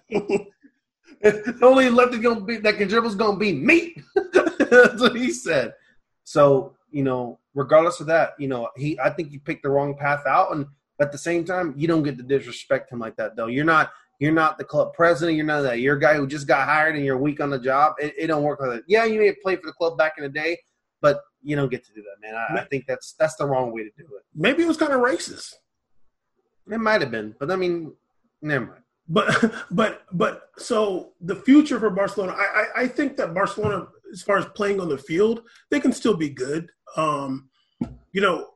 the 0.09 1.57
only 1.61 1.89
lefty 1.89 2.17
gonna 2.17 2.41
be 2.41 2.57
that 2.57 2.77
can 2.77 2.87
dribble 2.87 3.09
is 3.09 3.15
gonna 3.15 3.37
be 3.37 3.53
me. 3.53 3.95
That's 4.33 5.01
what 5.01 5.15
he 5.15 5.31
said. 5.31 5.73
So 6.23 6.75
you 6.91 7.03
know, 7.03 7.39
regardless 7.53 7.99
of 7.99 8.07
that, 8.07 8.33
you 8.39 8.47
know, 8.47 8.69
he 8.75 8.99
I 8.99 9.09
think 9.11 9.31
you 9.31 9.39
picked 9.39 9.63
the 9.63 9.69
wrong 9.69 9.95
path 9.95 10.25
out, 10.25 10.55
and 10.55 10.65
at 10.99 11.11
the 11.11 11.17
same 11.17 11.45
time, 11.45 11.73
you 11.77 11.87
don't 11.87 12.03
get 12.03 12.17
to 12.17 12.23
disrespect 12.23 12.91
him 12.91 12.99
like 12.99 13.15
that. 13.17 13.35
Though 13.35 13.47
you're 13.47 13.65
not 13.65 13.91
you're 14.19 14.31
not 14.31 14.57
the 14.57 14.63
club 14.63 14.93
president. 14.93 15.37
You're 15.37 15.45
not 15.45 15.61
that. 15.61 15.79
You're 15.79 15.97
a 15.97 15.99
guy 15.99 16.15
who 16.15 16.27
just 16.27 16.47
got 16.47 16.67
hired 16.67 16.95
and 16.95 17.05
you're 17.05 17.17
weak 17.17 17.39
on 17.41 17.49
the 17.49 17.59
job. 17.59 17.95
It, 17.99 18.13
it 18.17 18.27
don't 18.27 18.43
work 18.43 18.59
like 18.61 18.69
that. 18.69 18.83
Yeah, 18.87 19.05
you 19.05 19.19
may 19.19 19.27
have 19.27 19.41
played 19.41 19.59
for 19.59 19.67
the 19.67 19.73
club 19.73 19.97
back 19.97 20.13
in 20.17 20.23
the 20.23 20.29
day, 20.29 20.57
but 21.01 21.21
you 21.41 21.55
don't 21.55 21.69
get 21.69 21.85
to 21.85 21.93
do 21.93 22.01
that, 22.01 22.27
man. 22.27 22.35
I, 22.35 22.61
I 22.61 22.65
think 22.65 22.85
that's 22.87 23.13
that's 23.19 23.35
the 23.35 23.45
wrong 23.45 23.71
way 23.71 23.83
to 23.83 23.91
do 23.97 24.03
it. 24.03 24.23
Maybe 24.33 24.63
it 24.63 24.67
was 24.67 24.77
kind 24.77 24.93
of 24.93 25.01
racist. 25.01 25.53
It 26.71 26.79
might 26.79 27.01
have 27.01 27.11
been, 27.11 27.35
but 27.39 27.51
I 27.51 27.55
mean, 27.55 27.93
never 28.41 28.65
mind. 28.65 28.81
But 29.07 29.53
but 29.71 30.03
but 30.11 30.49
so 30.57 31.13
the 31.21 31.35
future 31.35 31.79
for 31.79 31.89
Barcelona, 31.89 32.33
I, 32.33 32.43
I, 32.43 32.81
I 32.83 32.87
think 32.87 33.17
that 33.17 33.33
Barcelona, 33.33 33.87
as 34.11 34.23
far 34.23 34.37
as 34.37 34.45
playing 34.45 34.79
on 34.79 34.89
the 34.89 34.97
field, 34.97 35.43
they 35.69 35.79
can 35.79 35.91
still 35.91 36.17
be 36.17 36.29
good. 36.29 36.71
Um, 36.97 37.49
you 38.13 38.21
know, 38.21 38.54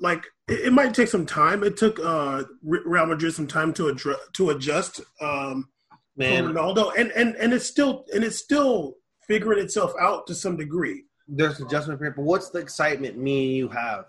like 0.00 0.24
it, 0.48 0.66
it 0.66 0.72
might 0.72 0.94
take 0.94 1.08
some 1.08 1.26
time. 1.26 1.62
It 1.62 1.76
took 1.76 1.98
uh, 1.98 2.44
Real 2.62 3.06
Madrid 3.06 3.34
some 3.34 3.46
time 3.46 3.72
to 3.74 3.88
address, 3.88 4.18
to 4.34 4.50
adjust. 4.50 5.00
Um, 5.20 5.68
Man, 6.16 6.48
for 6.48 6.52
Ronaldo, 6.52 6.92
and 6.98 7.12
and 7.12 7.36
and 7.36 7.52
it's 7.52 7.66
still 7.66 8.04
and 8.12 8.24
it's 8.24 8.38
still 8.38 8.96
figuring 9.28 9.60
itself 9.62 9.92
out 10.00 10.26
to 10.26 10.34
some 10.34 10.56
degree. 10.56 11.04
there's 11.28 11.60
adjustment 11.60 12.00
period, 12.00 12.16
but 12.16 12.24
what's 12.24 12.50
the 12.50 12.58
excitement 12.58 13.16
me 13.16 13.46
and 13.46 13.56
you 13.56 13.68
have? 13.68 14.06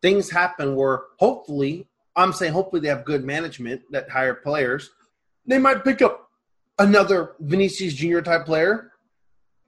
Things 0.00 0.30
happen 0.30 0.76
where 0.76 1.02
hopefully, 1.18 1.88
I'm 2.14 2.32
saying 2.32 2.52
hopefully 2.52 2.80
they 2.80 2.88
have 2.88 3.04
good 3.04 3.24
management 3.24 3.82
that 3.90 4.08
hire 4.08 4.34
players. 4.34 4.90
They 5.46 5.58
might 5.58 5.82
pick 5.82 6.02
up 6.02 6.28
another 6.78 7.32
Vinicius 7.40 7.94
Junior 7.94 8.22
type 8.22 8.44
player. 8.44 8.92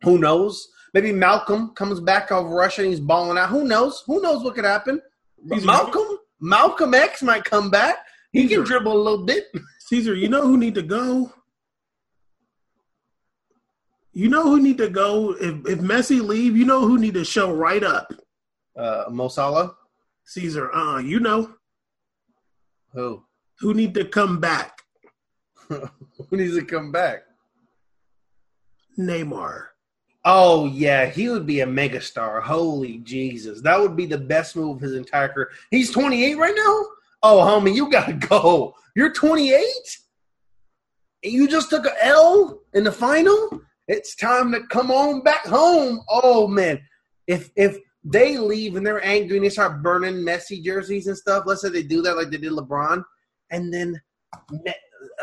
Who 0.03 0.19
knows? 0.19 0.69
Maybe 0.95 1.11
Malcom 1.11 1.75
comes 1.75 2.01
back 2.01 2.31
out 2.31 2.45
of 2.45 2.51
Russia 2.51 2.83
and 2.83 2.91
he's 2.91 3.01
balling 3.01 3.39
out. 3.39 3.49
Who 3.49 3.65
knows? 3.65 4.05
Who 4.07 4.21
knows 4.21 4.45
what 4.45 4.55
could 4.55 4.65
happen? 4.65 5.01
Malcom, 5.45 6.17
Malcolm 6.41 6.95
X 6.95 7.23
might 7.23 7.45
come 7.45 7.71
back. 7.71 7.97
He 8.33 8.49
can 8.49 8.63
dribble 8.65 8.93
a 8.93 9.03
little 9.03 9.25
bit. 9.25 9.47
Caesar, 9.89 10.15
you 10.15 10.29
know 10.29 10.43
who 10.43 10.57
need 10.57 10.75
to 10.75 10.83
go? 10.83 11.33
You 14.13 14.29
know 14.29 14.45
who 14.45 14.61
need 14.61 14.79
to 14.79 14.89
go? 14.89 15.33
If 15.33 15.67
if 15.67 15.79
Messi 15.81 16.21
leave, 16.21 16.57
you 16.57 16.65
know 16.65 16.81
who 16.81 16.99
need 16.99 17.15
to 17.15 17.25
show 17.25 17.53
right 17.53 17.83
up? 17.83 18.13
Uh, 18.77 19.05
Mo 19.11 19.29
Salah, 19.29 19.75
Caesar, 20.25 20.73
uh, 20.75 20.99
you 20.99 21.21
know 21.21 21.55
who? 22.93 23.23
who 23.61 23.75
need 23.75 23.95
to 23.95 24.05
come 24.05 24.41
back? 24.41 24.83
Who 25.69 26.37
needs 26.37 26.57
to 26.57 26.65
come 26.65 26.93
back? 26.93 27.25
Neymar. 28.99 29.65
Oh 30.29 30.67
yeah, 30.67 31.07
he 31.07 31.29
would 31.29 31.47
be 31.47 31.61
a 31.61 31.67
megastar. 31.67 32.43
Holy 32.43 32.99
Jesus, 32.99 33.63
that 33.63 33.81
would 33.81 33.95
be 33.95 34.07
the 34.07 34.19
best 34.19 34.57
move 34.57 34.77
of 34.77 34.83
his 34.83 34.95
entire 34.95 35.29
career. 35.29 35.51
He's 35.71 35.93
28 35.93 36.37
right 36.37 36.55
now. 36.57 36.85
Oh, 37.23 37.39
homie, 37.39 37.77
you 37.77 37.89
gotta 37.89 38.13
go. 38.29 38.75
You're 38.97 39.13
28. 39.13 39.65
And 41.23 41.33
you 41.33 41.47
just 41.47 41.71
took 41.71 41.87
a 41.87 42.05
L 42.05 42.61
in 42.75 42.83
the 42.83 42.91
final. 42.91 43.61
It's 43.87 44.17
time 44.17 44.51
to 44.51 44.67
come 44.67 44.91
on 44.91 45.23
back 45.23 45.47
home. 45.47 46.01
Oh 46.11 46.49
man, 46.49 46.81
if 47.29 47.51
if 47.55 47.79
they 48.03 48.37
leave 48.37 48.75
and 48.75 48.85
they're 48.85 49.05
angry 49.05 49.37
and 49.37 49.47
they 49.47 49.51
start 49.51 49.81
burning 49.81 50.25
Messi 50.25 50.61
jerseys 50.61 51.07
and 51.07 51.17
stuff, 51.17 51.45
let's 51.47 51.63
say 51.63 51.69
they 51.69 51.85
do 51.85 52.03
that 52.03 52.17
like 52.17 52.31
they 52.31 52.37
did 52.37 52.51
LeBron, 52.51 53.01
and 53.53 53.73
then 53.73 54.01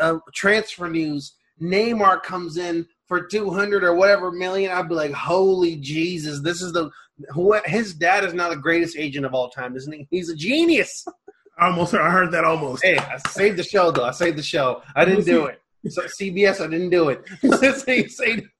uh, 0.00 0.16
transfer 0.34 0.88
news, 0.88 1.36
Neymar 1.60 2.22
comes 2.22 2.56
in 2.56 2.86
for 3.06 3.26
200 3.26 3.84
or 3.84 3.94
whatever 3.94 4.32
million, 4.32 4.72
I'd 4.72 4.88
be 4.88 4.94
like, 4.94 5.12
holy 5.12 5.76
Jesus, 5.76 6.40
this 6.40 6.62
is 6.62 6.72
the 6.72 6.90
what 7.34 7.66
his 7.66 7.94
dad 7.94 8.24
is 8.24 8.34
now 8.34 8.48
the 8.48 8.56
greatest 8.56 8.96
agent 8.96 9.24
of 9.24 9.34
all 9.34 9.48
time, 9.48 9.76
isn't 9.76 9.92
he? 9.92 10.06
He's 10.10 10.30
a 10.30 10.36
genius. 10.36 11.06
I 11.58 11.66
almost 11.66 11.94
I 11.94 12.10
heard 12.10 12.32
that 12.32 12.44
almost. 12.44 12.82
Hey, 12.82 12.98
I 12.98 13.18
saved 13.28 13.58
the 13.58 13.62
show 13.62 13.90
though. 13.90 14.04
I 14.04 14.10
saved 14.10 14.38
the 14.38 14.42
show. 14.42 14.82
I 14.96 15.04
didn't 15.04 15.24
do 15.24 15.46
it. 15.46 15.60
So 15.88 16.02
CBS, 16.02 16.60
I 16.60 16.66
didn't 16.68 16.90
do 16.90 17.10
it. 17.10 17.24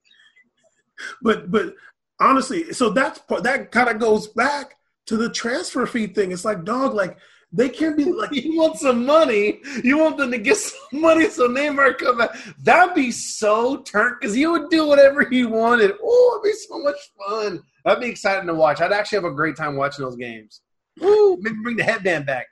But 1.23 1.51
but 1.51 1.75
honestly, 2.21 2.73
so 2.73 2.91
that's 2.91 3.21
that 3.43 3.73
kind 3.73 3.89
of 3.89 3.99
goes 3.99 4.29
back 4.29 4.77
to 5.07 5.17
the 5.17 5.29
transfer 5.29 5.87
fee 5.87 6.07
thing. 6.07 6.33
It's 6.33 6.45
like 6.45 6.65
dog, 6.65 6.95
like 6.95 7.19
they 7.55 7.69
can't 7.69 7.97
be 7.97 8.05
like 8.05 8.33
you 8.33 8.57
want 8.57 8.79
some 8.79 9.07
money. 9.07 9.61
You 9.85 9.99
want 9.99 10.19
them 10.19 10.33
to 10.33 10.39
get 10.39 10.57
some 10.59 11.01
money 11.01 11.31
so 11.31 11.49
Neymar 11.49 11.99
come 11.99 12.19
back. 12.19 12.37
That'd 12.61 12.95
be 12.95 13.13
so 13.13 13.79
turnt 13.83 14.21
because 14.21 14.35
he 14.35 14.47
would 14.47 14.71
do 14.71 14.87
whatever 14.87 15.25
he 15.25 15.45
wanted. 15.45 15.93
Oh, 16.03 16.41
it'd 16.43 16.53
be 16.53 16.59
so 16.59 16.79
much 16.81 16.97
fun. 17.17 17.63
That'd 17.85 18.03
be 18.03 18.11
exciting 18.11 18.49
to 18.49 18.55
watch. 18.55 18.81
I'd 18.81 18.93
actually 18.93 19.17
have 19.17 19.25
a 19.25 19.35
great 19.35 19.57
time 19.57 19.77
watching 19.77 20.05
those 20.05 20.17
games. 20.17 20.63
Ooh, 21.03 21.39
maybe 21.41 21.57
bring 21.63 21.77
the 21.77 21.85
headband 21.85 22.27
back. 22.27 22.47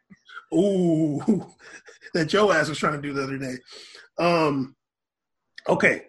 ooh 0.55 1.21
that 2.15 2.27
Joe 2.27 2.53
ass 2.53 2.69
was 2.69 2.79
trying 2.79 3.01
to 3.01 3.03
do 3.03 3.13
the 3.13 3.25
other 3.25 3.39
day. 3.39 3.57
Um, 4.19 4.77
okay, 5.69 6.05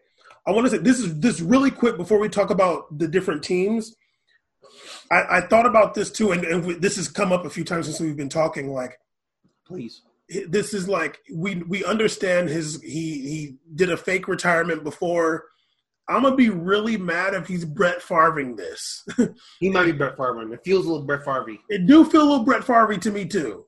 I 0.46 0.52
want 0.52 0.66
to 0.68 0.72
say 0.72 0.78
this 0.78 1.00
is 1.00 1.20
this 1.20 1.42
really 1.42 1.72
quick 1.72 1.98
before 1.98 2.20
we 2.20 2.30
talk 2.30 2.52
about 2.52 2.98
the 2.98 3.08
different 3.08 3.44
teams. 3.44 3.96
I, 5.14 5.38
I 5.38 5.42
thought 5.42 5.66
about 5.66 5.94
this 5.94 6.10
too, 6.10 6.32
and, 6.32 6.44
and 6.44 6.82
this 6.82 6.96
has 6.96 7.08
come 7.08 7.32
up 7.32 7.46
a 7.46 7.50
few 7.50 7.64
times 7.64 7.86
since 7.86 8.00
we've 8.00 8.18
been 8.18 8.30
talking. 8.30 8.72
Like 8.72 8.98
Please. 9.66 10.02
this 10.48 10.74
is 10.74 10.88
like 10.88 11.20
we 11.32 11.56
we 11.56 11.86
understand 11.86 12.50
his 12.50 12.82
he 12.82 12.90
he 13.22 13.56
did 13.76 13.92
a 13.92 13.98
fake 13.98 14.28
retirement 14.28 14.84
before. 14.84 15.46
I'm 16.08 16.24
gonna 16.24 16.36
be 16.36 16.50
really 16.50 16.98
mad 16.98 17.34
if 17.34 17.48
he's 17.48 17.64
Brett 17.64 18.02
Farving 18.02 18.56
this. 18.56 19.06
He 19.60 19.70
might 19.70 19.86
be 19.86 19.92
Brett 19.94 20.18
Favre. 20.18 20.52
It 20.52 20.64
feels 20.66 20.86
a 20.86 20.90
little 20.90 21.06
Brett 21.06 21.24
Favre. 21.24 21.58
it 21.70 21.86
do 21.86 22.04
feel 22.04 22.22
a 22.22 22.30
little 22.30 22.44
Brett 22.44 22.64
Farvey 22.64 23.00
to 23.02 23.12
me 23.12 23.26
too. 23.26 23.66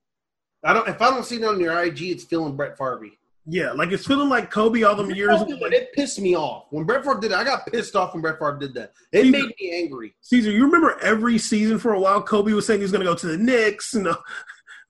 I 0.63 0.73
don't. 0.73 0.89
If 0.89 1.01
I 1.01 1.11
don't 1.11 1.25
see 1.25 1.37
it 1.37 1.43
on 1.43 1.59
your 1.59 1.79
IG, 1.83 2.01
it's 2.03 2.23
feeling 2.23 2.55
Brett 2.55 2.77
Favre. 2.77 3.11
Yeah, 3.47 3.73
like 3.73 3.91
it's 3.91 4.07
feeling 4.07 4.29
like 4.29 4.49
Kobe 4.49 4.81
all 4.81 4.95
them 4.95 5.11
years. 5.11 5.41
ago. 5.41 5.57
But 5.59 5.71
it 5.71 5.93
pissed 5.93 6.19
me 6.19 6.35
off 6.35 6.65
when 6.71 6.83
Brett 6.83 7.03
Favre 7.03 7.19
did 7.19 7.31
it. 7.31 7.37
I 7.37 7.43
got 7.43 7.67
pissed 7.67 7.95
off 7.95 8.13
when 8.13 8.21
Brett 8.21 8.39
Favre 8.39 8.57
did 8.59 8.73
that. 8.73 8.93
It 9.11 9.23
See, 9.23 9.31
made 9.31 9.53
me 9.59 9.71
angry. 9.71 10.15
Caesar, 10.21 10.49
you 10.49 10.65
remember 10.65 10.97
every 11.01 11.37
season 11.37 11.77
for 11.77 11.93
a 11.93 11.99
while, 11.99 12.23
Kobe 12.23 12.53
was 12.53 12.65
saying 12.65 12.79
he 12.79 12.83
was 12.83 12.91
going 12.91 13.05
to 13.05 13.11
go 13.11 13.15
to 13.15 13.27
the 13.27 13.37
Knicks, 13.37 13.93
and 13.93 14.07
uh, 14.07 14.17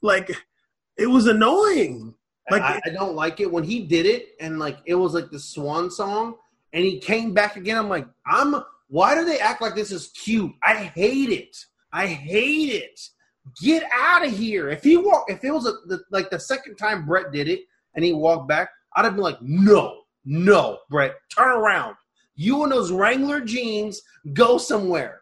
like 0.01 0.31
it 0.97 1.07
was 1.07 1.27
annoying. 1.27 2.13
Like 2.49 2.61
I, 2.61 2.79
I 2.85 2.89
don't 2.91 3.15
like 3.15 3.39
it 3.41 3.51
when 3.51 3.63
he 3.63 3.81
did 3.81 4.05
it, 4.05 4.29
and 4.39 4.57
like 4.57 4.77
it 4.85 4.95
was 4.95 5.13
like 5.13 5.31
the 5.31 5.39
swan 5.39 5.91
song, 5.91 6.35
and 6.71 6.85
he 6.85 6.99
came 6.99 7.33
back 7.33 7.57
again. 7.57 7.77
I'm 7.77 7.89
like, 7.89 8.07
I'm. 8.25 8.55
Why 8.87 9.15
do 9.15 9.25
they 9.25 9.39
act 9.39 9.61
like 9.61 9.75
this 9.75 9.91
is 9.91 10.09
cute? 10.09 10.53
I 10.61 10.75
hate 10.75 11.29
it. 11.29 11.57
I 11.91 12.05
hate 12.05 12.71
it. 12.71 12.99
Get 13.61 13.83
out 13.91 14.25
of 14.25 14.37
here. 14.37 14.69
If 14.69 14.83
he 14.83 14.95
walk, 14.95 15.25
if 15.27 15.43
it 15.43 15.51
was 15.51 15.65
a, 15.65 15.71
the, 15.87 16.01
like 16.11 16.29
the 16.29 16.39
second 16.39 16.75
time 16.75 17.05
Brett 17.05 17.31
did 17.31 17.47
it, 17.47 17.61
and 17.95 18.03
he 18.05 18.13
walked 18.13 18.47
back, 18.47 18.69
I'd 18.95 19.05
have 19.05 19.13
been 19.15 19.23
like, 19.23 19.41
no, 19.41 20.01
no, 20.25 20.79
Brett, 20.89 21.13
turn 21.35 21.49
around. 21.57 21.95
You 22.35 22.63
and 22.63 22.71
those 22.71 22.91
Wrangler 22.91 23.41
jeans, 23.41 24.01
go 24.33 24.57
somewhere. 24.57 25.21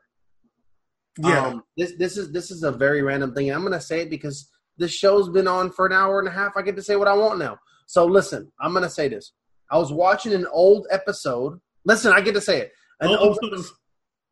yeah, 1.19 1.47
Um, 1.47 1.63
this 1.77 1.93
this 1.97 2.17
is 2.17 2.31
this 2.31 2.49
is 2.51 2.63
a 2.63 2.71
very 2.71 3.01
random 3.01 3.33
thing. 3.33 3.51
I'm 3.51 3.63
gonna 3.63 3.79
say 3.81 4.01
it 4.01 4.09
because 4.09 4.49
this 4.77 4.91
show's 4.91 5.29
been 5.29 5.47
on 5.47 5.69
for 5.71 5.85
an 5.85 5.93
hour 5.93 6.19
and 6.19 6.27
a 6.27 6.31
half. 6.31 6.57
I 6.57 6.61
get 6.63 6.75
to 6.75 6.81
say 6.81 6.95
what 6.95 7.07
I 7.07 7.13
want 7.13 7.37
now. 7.39 7.57
So 7.85 8.05
listen, 8.05 8.51
I'm 8.59 8.73
gonna 8.73 8.89
say 8.89 9.07
this. 9.07 9.33
I 9.69 9.77
was 9.77 9.91
watching 9.93 10.33
an 10.33 10.47
old 10.51 10.87
episode. 10.89 11.59
Listen, 11.85 12.13
I 12.13 12.21
get 12.21 12.33
to 12.33 12.41
say 12.41 12.61
it. 12.61 12.71
An, 12.99 13.09
Oh, 13.11 13.17
old, 13.17 13.39
of- 13.53 13.71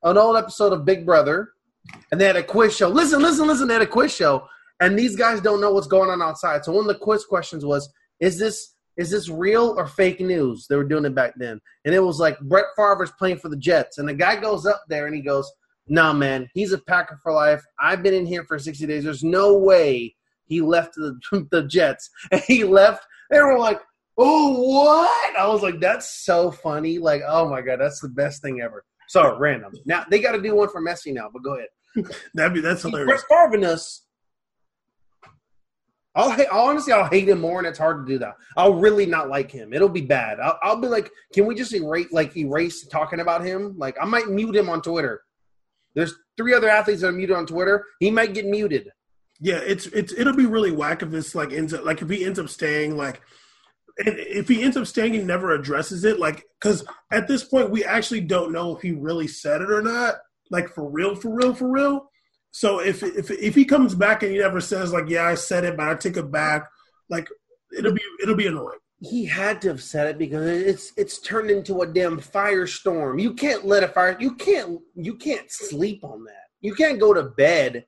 an 0.04 0.18
old 0.18 0.38
episode 0.38 0.74
of 0.74 0.86
Big 0.86 1.06
Brother, 1.06 1.50
and 2.12 2.20
they 2.20 2.26
had 2.26 2.36
a 2.36 2.44
quiz 2.44 2.76
show. 2.76 2.88
Listen, 2.90 3.22
listen, 3.22 3.48
listen. 3.48 3.68
They 3.68 3.74
had 3.76 3.84
a 3.84 3.88
quiz 3.88 4.12
show, 4.16 4.48
and 4.80 4.98
these 4.98 5.16
guys 5.16 5.42
don't 5.42 5.62
know 5.62 5.72
what's 5.74 5.88
going 5.88 6.10
on 6.10 6.22
outside. 6.22 6.66
So 6.66 6.72
one 6.72 6.82
of 6.84 6.88
the 6.88 6.96
quiz 7.00 7.26
questions 7.26 7.64
was, 7.66 7.92
"Is 8.22 8.40
this 8.40 8.76
is 8.98 9.10
this 9.10 9.28
real 9.28 9.76
or 9.78 9.88
fake 9.88 10.22
news?" 10.22 10.68
They 10.68 10.78
were 10.78 10.86
doing 10.86 11.06
it 11.06 11.14
back 11.14 11.34
then, 11.36 11.60
and 11.84 11.94
it 11.94 12.00
was 12.00 12.20
like 12.20 12.40
Brett 12.40 12.66
Favre's 12.78 13.12
playing 13.20 13.40
for 13.40 13.50
the 13.50 13.58
Jets, 13.58 13.98
and 13.98 14.08
the 14.08 14.14
guy 14.14 14.38
goes 14.38 14.66
up 14.66 14.84
there 14.88 15.06
and 15.08 15.16
he 15.16 15.22
goes, 15.22 15.52
"Nah, 15.88 16.14
man, 16.14 16.50
he's 16.54 16.72
a 16.72 16.78
Packer 16.78 17.20
for 17.22 17.34
life. 17.34 17.62
I've 17.80 18.04
been 18.04 18.14
in 18.14 18.26
here 18.26 18.46
for 18.46 18.58
sixty 18.58 18.88
days. 18.88 19.04
There's 19.04 19.24
no 19.24 19.58
way 19.58 20.16
he 20.46 20.62
left 20.62 20.96
the 20.96 21.20
the 21.52 21.64
Jets, 21.64 22.10
and 22.32 22.42
he 22.42 22.64
left." 22.64 23.04
They 23.30 23.42
were 23.42 23.58
like. 23.58 23.82
Oh, 24.18 24.60
what? 24.60 25.36
I 25.38 25.48
was 25.48 25.64
like, 25.64 25.80
that's 25.80 26.24
so 26.26 26.52
funny. 26.52 27.00
Like, 27.00 27.22
oh 27.26 27.50
my 27.50 27.62
God, 27.62 27.80
that's 27.80 28.02
the 28.02 28.10
best 28.10 28.42
thing 28.42 28.62
ever. 28.62 28.84
Sorry, 29.12 29.38
random. 29.38 29.74
Now, 29.86 30.06
they 30.10 30.20
got 30.20 30.32
to 30.34 30.42
do 30.42 30.56
one 30.56 30.70
for 30.70 30.82
Messi 30.82 31.14
now, 31.14 31.30
but 31.34 31.44
go 31.44 31.56
ahead. 31.56 31.70
that'd 32.34 32.54
be 32.54 32.62
that's 32.62 32.84
hilarious. 32.84 33.24
Brett. 33.28 33.52
Favre 33.52 33.68
us. 33.68 34.04
I'll 36.14 36.32
hate, 36.32 36.50
honestly, 36.52 36.92
I'll 36.92 37.10
hate 37.10 37.30
him 37.30 37.40
more, 37.40 37.60
and 37.60 37.68
it's 37.68 37.80
hard 37.80 38.06
to 38.06 38.14
do 38.14 38.20
that. 38.20 38.36
I'll 38.58 38.74
really 38.74 39.06
not 39.06 39.30
like 39.30 39.50
him. 39.50 39.74
It'll 39.74 39.88
be 39.88 40.02
bad. 40.02 40.40
I'll, 40.40 40.60
I'll 40.62 40.82
be 40.82 40.88
like, 40.88 41.10
can 41.34 41.46
we 41.46 41.56
just 41.56 41.74
erase, 41.74 42.12
like, 42.12 42.36
erase 42.36 42.86
talking 42.88 43.22
about 43.22 43.46
him? 43.46 43.78
Like, 43.78 43.96
I 44.02 44.06
might 44.06 44.28
mute 44.28 44.56
him 44.56 44.70
on 44.70 44.82
Twitter. 44.82 45.22
There's 45.96 46.14
three 46.38 46.54
other 46.54 46.70
athletes 46.70 47.02
that 47.02 47.08
are 47.08 47.14
muted 47.14 47.36
on 47.36 47.46
Twitter. 47.46 47.86
He 48.00 48.12
might 48.12 48.34
get 48.34 48.46
muted. 48.46 48.90
Yeah, 49.40 49.58
it's 49.58 49.88
it's 49.88 50.14
it'll 50.14 50.36
be 50.36 50.46
really 50.46 50.72
whack 50.72 51.02
if 51.02 51.10
this 51.10 51.34
like 51.34 51.52
ends 51.52 51.74
up 51.74 51.84
like 51.84 52.04
if 52.04 52.10
he 52.10 52.24
ends 52.24 52.38
up 52.38 52.48
staying 52.48 52.96
like 52.96 53.22
if 53.98 54.48
he 54.48 54.62
ends 54.64 54.78
up 54.78 54.88
staying 54.88 55.16
and 55.16 55.28
never 55.28 55.54
addresses 55.54 56.04
it, 56.04 56.20
like, 56.20 56.46
because 56.60 56.84
at 57.12 57.28
this 57.28 57.44
point 57.44 57.72
we 57.72 57.84
actually 57.84 58.22
don't 58.22 58.52
know 58.52 58.76
if 58.76 58.82
he 58.82 58.92
really 58.92 59.28
said 59.28 59.62
it 59.62 59.72
or 59.72 59.82
not, 59.82 60.16
like 60.50 60.70
for 60.70 60.90
real, 60.90 61.16
for 61.16 61.36
real, 61.36 61.54
for 61.54 61.70
real. 61.70 62.11
So 62.52 62.80
if 62.80 63.02
if 63.02 63.32
if 63.32 63.56
he 63.56 63.66
comes 63.66 63.96
back 63.96 64.24
and 64.24 64.32
he 64.32 64.38
never 64.40 64.62
says 64.62 64.92
like, 64.92 65.10
yeah, 65.10 65.26
I 65.26 65.36
said 65.36 65.64
it, 65.64 65.78
but 65.78 65.88
I 65.88 65.96
take 65.96 66.18
it 66.18 66.32
back, 66.32 66.70
like 67.10 67.30
it'll 67.78 67.94
be 67.94 68.02
it'll 68.22 68.36
be 68.36 68.48
annoying. 68.48 68.80
He 69.00 69.26
had 69.26 69.62
to 69.62 69.70
have 69.70 69.82
said 69.82 70.08
it 70.08 70.18
because 70.18 70.46
it's 70.46 70.92
it's 70.98 71.20
turned 71.22 71.50
into 71.50 71.82
a 71.82 71.88
damn 71.88 72.20
firestorm. 72.20 73.22
You 73.22 73.34
can't 73.34 73.66
let 73.66 73.84
a 73.84 73.88
fire. 73.88 74.18
You 74.20 74.36
can't 74.36 74.80
you 74.96 75.16
can't 75.16 75.50
sleep 75.50 76.04
on 76.04 76.26
that. 76.26 76.46
You 76.60 76.76
can't 76.76 77.00
go 77.00 77.14
to 77.14 77.24
bed 77.24 77.86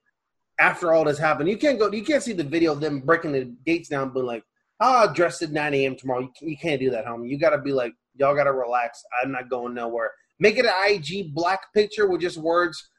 after 0.60 0.94
all 0.94 1.03
this 1.03 1.18
happened. 1.18 1.49
You 1.49 1.57
can't 1.57 1.77
go. 1.77 1.91
You 1.91 2.03
can't 2.03 2.23
see 2.23 2.34
the 2.34 2.44
video 2.44 2.72
of 2.72 2.80
them 2.80 3.02
breaking 3.02 3.34
the 3.34 3.53
gates 3.65 3.90
down, 3.90 4.14
being 4.14 4.26
like, 4.26 4.44
"Ah, 4.80 5.07
oh, 5.10 5.14
dressed 5.14 5.41
at 5.41 5.52
9 5.52 5.73
a.m. 5.73 5.95
tomorrow." 5.95 6.22
You, 6.22 6.31
you 6.41 6.57
can't 6.57 6.80
do 6.80 6.90
that, 6.91 7.06
homie. 7.06 7.30
You 7.30 7.38
got 7.38 7.52
to 7.52 7.60
be 7.60 7.73
like, 7.73 7.94
y'all 8.15 8.35
got 8.35 8.45
to 8.45 8.53
relax. 8.53 9.03
I'm 9.22 9.31
not 9.31 9.49
going 9.49 9.73
nowhere. 9.73 10.11
Make 10.40 10.57
it 10.57 10.65
an 10.65 10.73
IG 10.88 11.34
black 11.34 11.61
picture 11.73 12.07
with 12.07 12.22
just 12.22 12.38
words. 12.38 12.90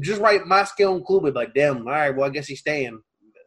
Just 0.00 0.20
write 0.20 0.46
Més 0.46 0.72
que 0.72 0.86
un 0.86 1.02
club. 1.04 1.34
Like, 1.34 1.54
damn. 1.54 1.78
All 1.78 1.92
right. 1.92 2.14
Well, 2.14 2.26
I 2.26 2.30
guess 2.30 2.46
he's 2.46 2.60
staying. 2.60 3.00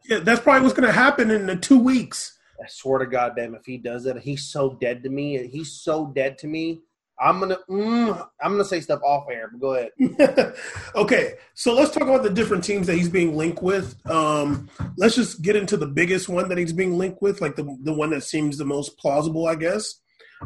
Yeah, 0.08 0.20
that's 0.20 0.40
probably 0.40 0.62
what's 0.62 0.74
going 0.74 0.86
to 0.86 0.92
happen 0.92 1.30
in 1.30 1.46
the 1.46 1.56
two 1.56 1.78
weeks. 1.78 2.38
I 2.60 2.66
swear 2.68 2.98
to 2.98 3.06
God, 3.06 3.34
damn, 3.36 3.54
if 3.54 3.64
he 3.64 3.78
does 3.78 4.04
that, 4.04 4.18
he's 4.18 4.50
so 4.50 4.76
dead 4.80 5.02
to 5.04 5.10
me. 5.10 5.46
He's 5.46 5.80
so 5.80 6.06
dead 6.06 6.38
to 6.38 6.46
me. 6.46 6.80
I'm 7.20 7.40
gonna 7.40 7.58
mm, 7.68 8.28
I'm 8.40 8.52
gonna 8.52 8.64
say 8.64 8.80
stuff 8.80 9.00
off 9.02 9.26
air, 9.30 9.50
but 9.50 9.60
go 9.60 9.74
ahead. 9.74 10.54
okay, 10.94 11.34
so 11.54 11.74
let's 11.74 11.90
talk 11.90 12.04
about 12.04 12.22
the 12.22 12.30
different 12.30 12.62
teams 12.62 12.86
that 12.86 12.94
he's 12.94 13.08
being 13.08 13.36
linked 13.36 13.60
with. 13.60 13.96
Um, 14.08 14.68
let's 14.96 15.16
just 15.16 15.42
get 15.42 15.56
into 15.56 15.76
the 15.76 15.86
biggest 15.86 16.28
one 16.28 16.48
that 16.48 16.58
he's 16.58 16.72
being 16.72 16.96
linked 16.96 17.20
with, 17.20 17.40
like 17.40 17.56
the 17.56 17.76
the 17.82 17.92
one 17.92 18.10
that 18.10 18.22
seems 18.22 18.56
the 18.56 18.64
most 18.64 18.98
plausible, 18.98 19.48
I 19.48 19.56
guess. 19.56 19.94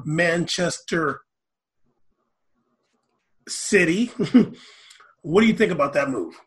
Manchester 0.05 1.21
City. 3.47 4.11
what 5.23 5.41
do 5.41 5.47
you 5.47 5.55
think 5.55 5.73
about 5.73 5.93
that 5.95 6.11
move? 6.11 6.39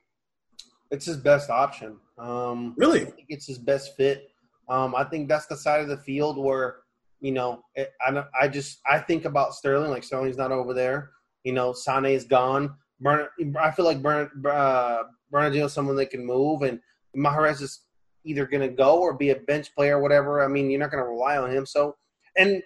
It's 0.91 1.05
his 1.05 1.17
best 1.17 1.49
option. 1.49 1.97
Um, 2.17 2.75
really, 2.77 3.01
I 3.01 3.05
think 3.05 3.27
it's 3.29 3.47
his 3.47 3.57
best 3.57 3.95
fit. 3.97 4.29
Um, 4.69 4.95
I 4.95 5.03
think 5.03 5.27
that's 5.27 5.47
the 5.47 5.57
side 5.57 5.81
of 5.81 5.87
the 5.87 5.97
field 5.97 6.37
where 6.37 6.77
you 7.21 7.31
know 7.31 7.61
it, 7.75 7.91
I 8.05 8.23
I 8.39 8.47
just 8.47 8.79
I 8.89 8.99
think 8.99 9.25
about 9.25 9.53
Sterling 9.53 9.91
like 9.91 10.03
Sterling's 10.03 10.37
not 10.37 10.51
over 10.51 10.73
there. 10.73 11.11
You 11.43 11.53
know, 11.53 11.73
Sane 11.73 12.05
is 12.05 12.25
gone. 12.25 12.75
Bern, 12.99 13.27
I 13.59 13.71
feel 13.71 13.85
like 13.85 14.01
Bern, 14.01 14.29
uh, 14.49 15.03
Bernardino 15.29 15.65
is 15.65 15.73
someone 15.73 15.95
that 15.97 16.09
can 16.11 16.25
move, 16.25 16.61
and 16.61 16.79
Mahrez 17.15 17.61
is 17.61 17.81
either 18.23 18.45
going 18.45 18.61
to 18.61 18.73
go 18.73 18.99
or 18.99 19.13
be 19.13 19.31
a 19.31 19.35
bench 19.35 19.73
player, 19.75 19.97
or 19.97 20.01
whatever. 20.01 20.43
I 20.43 20.47
mean, 20.47 20.69
you're 20.69 20.79
not 20.79 20.91
going 20.91 21.03
to 21.03 21.09
rely 21.09 21.37
on 21.37 21.51
him. 21.51 21.65
So, 21.65 21.95
and 22.37 22.63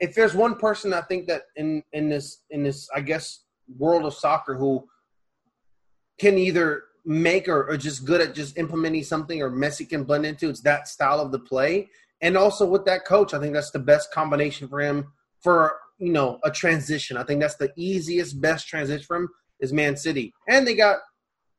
if 0.00 0.14
there's 0.14 0.34
one 0.34 0.56
person 0.56 0.92
I 0.92 1.00
think 1.02 1.26
that 1.28 1.42
in 1.56 1.82
in 1.92 2.08
this 2.08 2.42
in 2.50 2.62
this 2.62 2.88
I 2.94 3.00
guess 3.00 3.44
world 3.78 4.04
of 4.04 4.14
soccer 4.14 4.54
who 4.54 4.86
can 6.18 6.38
either 6.38 6.84
make 7.04 7.48
or, 7.48 7.68
or 7.70 7.76
just 7.76 8.04
good 8.04 8.20
at 8.20 8.34
just 8.34 8.58
implementing 8.58 9.04
something 9.04 9.40
or 9.40 9.50
Messi 9.50 9.88
can 9.88 10.04
blend 10.04 10.26
into. 10.26 10.48
It's 10.48 10.60
that 10.62 10.88
style 10.88 11.20
of 11.20 11.30
the 11.32 11.38
play. 11.38 11.88
And 12.20 12.36
also 12.36 12.66
with 12.66 12.84
that 12.86 13.04
coach, 13.04 13.34
I 13.34 13.38
think 13.38 13.54
that's 13.54 13.70
the 13.70 13.78
best 13.78 14.12
combination 14.12 14.68
for 14.68 14.80
him 14.80 15.12
for, 15.40 15.76
you 15.98 16.12
know, 16.12 16.40
a 16.42 16.50
transition. 16.50 17.16
I 17.16 17.22
think 17.22 17.40
that's 17.40 17.56
the 17.56 17.72
easiest, 17.76 18.40
best 18.40 18.66
transition 18.68 19.04
for 19.06 19.16
him 19.16 19.28
is 19.60 19.72
Man 19.72 19.96
City. 19.96 20.32
And 20.48 20.66
they 20.66 20.74
got 20.74 20.98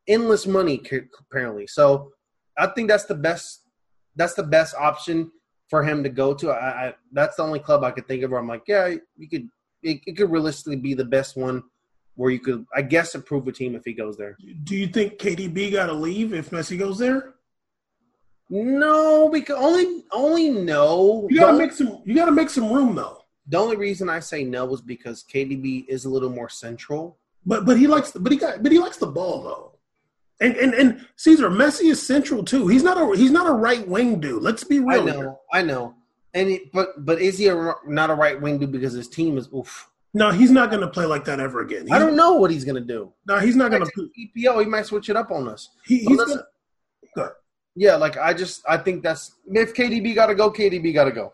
endless 0.08 0.46
money 0.46 0.82
apparently. 1.30 1.68
So 1.68 2.12
I 2.58 2.68
think 2.68 2.90
that's 2.90 3.06
the 3.06 3.16
best 3.16 3.64
that's 4.16 4.34
the 4.34 4.44
best 4.44 4.74
option 4.76 5.32
for 5.70 5.84
him 5.84 6.04
to 6.04 6.10
go 6.10 6.34
to. 6.34 6.50
I, 6.50 6.88
I 6.88 6.96
that's 7.12 7.36
the 7.36 7.44
only 7.44 7.60
club 7.60 7.84
I 7.84 7.92
could 7.92 8.08
think 8.08 8.24
of 8.24 8.32
where 8.32 8.40
I'm 8.40 8.48
like, 8.48 8.64
yeah, 8.68 8.96
you 9.16 9.30
could 9.30 9.48
it, 9.84 10.02
it 10.06 10.18
could 10.18 10.32
realistically 10.32 10.78
be 10.78 10.94
the 10.94 11.06
best 11.06 11.38
one 11.38 11.64
where 12.18 12.32
you 12.32 12.40
could, 12.40 12.66
I 12.76 12.82
guess, 12.82 13.16
improve 13.16 13.48
a 13.48 13.52
team 13.52 13.76
if 13.76 13.86
he 13.86 13.94
goes 13.94 14.18
there. 14.18 14.38
Do 14.64 14.76
you 14.76 14.88
think 14.88 15.18
KDB 15.20 15.72
got 15.72 15.86
to 15.86 15.94
leave 15.94 16.34
if 16.34 16.50
Messi 16.50 16.78
goes 16.78 16.98
there? 16.98 17.36
No, 18.50 19.30
because 19.30 19.58
only 19.58 20.04
only 20.12 20.50
no. 20.50 21.28
You 21.30 21.40
gotta 21.40 21.58
make 21.58 21.74
some. 21.74 22.02
You 22.06 22.16
gotta 22.16 22.32
make 22.32 22.50
some 22.50 22.72
room 22.72 22.96
though. 22.96 23.24
The 23.48 23.58
only 23.58 23.76
reason 23.76 24.10
I 24.10 24.20
say 24.20 24.44
no 24.44 24.74
is 24.74 24.82
because 24.82 25.24
KDB 25.24 25.86
is 25.88 26.06
a 26.06 26.10
little 26.10 26.30
more 26.30 26.50
central. 26.50 27.18
But 27.46 27.66
but 27.66 27.78
he 27.78 27.88
likes 27.88 28.12
but 28.12 28.32
he 28.32 28.38
got 28.38 28.64
but 28.64 28.72
he 28.72 28.80
likes 28.80 28.98
the 28.98 29.08
ball 29.08 29.44
though. 29.44 29.74
And 30.40 30.56
and 30.56 30.74
and 30.74 31.06
Caesar 31.18 31.50
Messi 31.50 31.92
is 31.92 32.06
central 32.06 32.44
too. 32.44 32.68
He's 32.68 32.84
not 32.84 32.98
a 32.98 33.18
he's 33.18 33.32
not 33.32 33.50
a 33.50 33.54
right 33.54 33.86
wing 33.86 34.22
dude. 34.22 34.44
Let's 34.44 34.64
be 34.64 34.80
real. 34.80 35.02
I 35.02 35.06
know. 35.06 35.20
Here. 35.20 35.36
I 35.52 35.62
know. 35.64 35.96
And 36.34 36.50
it, 36.50 36.72
but 36.72 37.06
but 37.06 37.20
is 37.20 37.38
he 37.38 37.48
a, 37.48 37.74
not 37.86 38.10
a 38.10 38.14
right 38.14 38.40
wing 38.40 38.60
dude 38.60 38.72
because 38.72 38.94
his 38.94 39.10
team 39.10 39.38
is 39.38 39.50
oof. 39.54 39.90
No, 40.18 40.32
he's 40.32 40.50
not 40.50 40.72
going 40.72 40.82
to 40.82 40.88
play 40.88 41.06
like 41.06 41.26
that 41.26 41.40
ever 41.40 41.62
again. 41.62 41.84
He's, 41.84 41.92
I 41.92 42.00
don't 42.00 42.16
know 42.16 42.34
what 42.34 42.50
he's 42.50 42.66
going 42.66 42.76
to 42.76 42.82
do. 42.82 43.14
No, 43.28 43.38
he's 43.38 43.56
not 43.56 43.70
going 43.70 43.86
to. 43.86 44.10
EPO, 44.20 44.62
he 44.62 44.66
might 44.66 44.88
switch 44.88 45.10
it 45.10 45.16
up 45.16 45.30
on 45.30 45.48
us. 45.48 45.70
He, 45.86 46.00
he's 46.00 46.18
gonna, 46.18 46.44
go 47.16 47.30
Yeah, 47.76 47.98
like 47.98 48.18
I 48.18 48.34
just 48.34 48.64
I 48.68 48.78
think 48.78 49.04
that's 49.04 49.36
if 49.46 49.76
KDB 49.76 50.16
got 50.16 50.28
to 50.28 50.36
go, 50.36 50.52
KDB 50.52 50.92
got 50.92 51.06
to 51.06 51.12
go. 51.12 51.34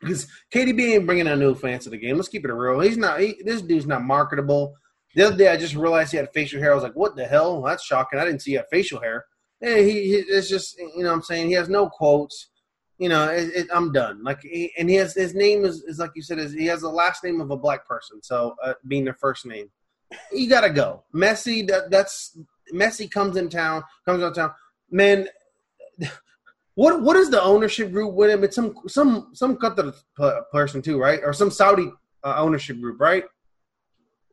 Because 0.00 0.26
KDB 0.52 0.94
ain't 0.94 1.06
bringing 1.06 1.26
a 1.26 1.36
new 1.36 1.54
fans 1.54 1.84
to 1.84 1.90
the 1.90 1.96
game. 1.96 2.16
Let's 2.16 2.28
keep 2.28 2.44
it 2.44 2.52
real. 2.52 2.80
He's 2.80 2.98
not. 2.98 3.18
He, 3.20 3.40
this 3.44 3.62
dude's 3.62 3.86
not 3.86 4.02
marketable. 4.02 4.74
The 5.14 5.28
other 5.28 5.36
day, 5.36 5.48
I 5.48 5.56
just 5.56 5.74
realized 5.74 6.10
he 6.10 6.18
had 6.18 6.30
facial 6.34 6.60
hair. 6.60 6.72
I 6.72 6.74
was 6.74 6.84
like, 6.84 6.96
"What 6.96 7.16
the 7.16 7.24
hell? 7.24 7.62
That's 7.62 7.82
shocking. 7.82 8.18
I 8.18 8.26
didn't 8.26 8.42
see 8.42 8.52
he 8.52 8.56
had 8.56 8.66
facial 8.70 9.00
hair." 9.00 9.24
Hey, 9.60 9.84
he, 9.84 10.02
he 10.08 10.14
it's 10.16 10.50
just 10.50 10.78
you 10.78 11.02
know 11.02 11.08
what 11.08 11.14
I'm 11.14 11.22
saying 11.22 11.48
he 11.48 11.54
has 11.54 11.70
no 11.70 11.88
quotes 11.88 12.50
you 12.98 13.08
know, 13.08 13.28
it, 13.28 13.50
it, 13.54 13.66
I'm 13.72 13.92
done. 13.92 14.22
Like, 14.22 14.40
he, 14.42 14.72
and 14.78 14.88
he 14.88 14.96
has 14.96 15.14
his 15.14 15.34
name 15.34 15.64
is, 15.64 15.82
is 15.84 15.98
like 15.98 16.12
you 16.14 16.22
said, 16.22 16.38
is 16.38 16.52
he 16.52 16.66
has 16.66 16.80
the 16.80 16.88
last 16.88 17.24
name 17.24 17.40
of 17.40 17.50
a 17.50 17.56
black 17.56 17.86
person, 17.86 18.22
so 18.22 18.56
uh, 18.62 18.74
being 18.88 19.04
their 19.04 19.14
first 19.14 19.46
name, 19.46 19.70
you 20.32 20.48
gotta 20.48 20.70
go. 20.70 21.04
Messi, 21.14 21.66
that, 21.68 21.90
that's 21.90 22.38
Messi 22.72 23.10
comes 23.10 23.36
in 23.36 23.48
town, 23.48 23.82
comes 24.04 24.22
in 24.22 24.32
town, 24.32 24.52
man. 24.90 25.28
What 26.76 27.00
what 27.00 27.16
is 27.16 27.30
the 27.30 27.42
ownership 27.42 27.90
group 27.90 28.12
with 28.12 28.28
him? 28.28 28.44
It's 28.44 28.54
some 28.54 28.74
some 28.86 29.30
some 29.32 29.56
Qatar 29.56 29.94
person 30.52 30.82
too, 30.82 30.98
right? 31.00 31.20
Or 31.24 31.32
some 31.32 31.50
Saudi 31.50 31.90
uh, 32.22 32.34
ownership 32.36 32.78
group, 32.78 33.00
right? 33.00 33.24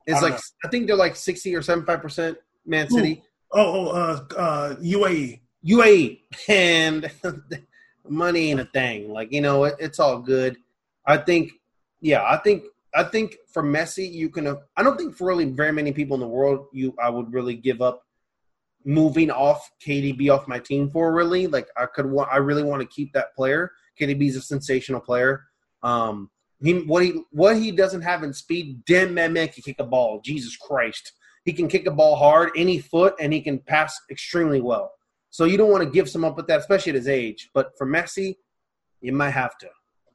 It's 0.06 0.18
I 0.18 0.24
like 0.24 0.34
know. 0.34 0.40
I 0.66 0.68
think 0.68 0.88
they're 0.88 0.98
like 0.98 1.16
sixty 1.16 1.56
or 1.56 1.62
seventy 1.62 1.86
five 1.86 2.02
percent 2.02 2.38
Man 2.66 2.90
City. 2.90 3.24
Ooh. 3.24 3.60
Oh, 3.60 3.74
oh 3.74 3.88
uh, 3.92 4.36
uh, 4.36 4.76
UAE. 4.76 5.40
UAE, 5.66 6.20
and 6.50 7.10
money 8.08 8.52
ain't 8.52 8.60
a 8.60 8.66
thing. 8.66 9.12
Like 9.12 9.32
you 9.32 9.42
know, 9.42 9.66
it, 9.66 9.76
it's 9.80 10.00
all 10.00 10.20
good. 10.20 10.58
I 11.06 11.18
think, 11.18 11.52
yeah, 12.02 12.24
I 12.24 12.38
think 12.38 12.64
I 12.96 13.04
think 13.04 13.38
for 13.52 13.64
Messi, 13.64 14.12
you 14.12 14.30
can. 14.30 14.58
I 14.78 14.84
don't 14.84 14.98
think 14.98 15.16
for 15.16 15.28
really 15.28 15.46
very 15.46 15.72
many 15.72 15.92
people 15.92 16.16
in 16.16 16.22
the 16.22 16.28
world, 16.28 16.68
you 16.72 16.96
I 17.02 17.10
would 17.10 17.34
really 17.34 17.56
give 17.56 17.82
up 17.82 18.04
moving 18.86 19.32
off 19.32 19.72
KDB 19.86 20.30
off 20.30 20.48
my 20.48 20.60
team 20.60 20.90
for 20.90 21.14
really. 21.14 21.48
Like 21.48 21.68
I 21.78 21.86
could 21.86 22.06
want, 22.06 22.30
I 22.32 22.38
really 22.38 22.64
want 22.64 22.82
to 22.82 22.88
keep 22.88 23.14
that 23.14 23.34
player. 23.36 23.72
KDB's 24.00 24.36
a 24.36 24.42
sensational 24.42 25.00
player. 25.00 25.46
Um, 25.82 26.30
he 26.62 26.80
what 26.80 27.04
he 27.04 27.22
what 27.32 27.58
he 27.58 27.72
doesn't 27.72 28.02
have 28.02 28.24
in 28.24 28.34
speed. 28.34 28.86
Damn, 28.86 29.16
that 29.16 29.32
man 29.32 29.50
can 29.50 29.64
kick 29.64 29.78
a 29.80 29.84
ball. 29.84 30.22
Jesus 30.24 30.56
Christ, 30.56 31.14
he 31.46 31.54
can 31.54 31.68
kick 31.68 31.86
a 31.88 31.92
ball 31.92 32.16
hard, 32.16 32.52
any 32.56 32.80
foot, 32.80 33.16
and 33.20 33.34
he 33.34 33.42
can 33.42 33.60
pass 33.60 34.00
extremely 34.10 34.62
well. 34.62 34.92
So 35.34 35.46
you 35.46 35.58
don't 35.58 35.72
want 35.72 35.84
to 35.84 35.90
give 35.90 36.08
some 36.08 36.24
up 36.24 36.38
with 36.38 36.46
that, 36.46 36.60
especially 36.60 36.92
at 36.92 36.96
his 36.96 37.08
age. 37.08 37.50
But 37.56 37.76
for 37.76 37.88
Messi, 37.88 38.36
you 39.02 39.14
might 39.14 39.32
have 39.32 39.58
to. 39.58 39.70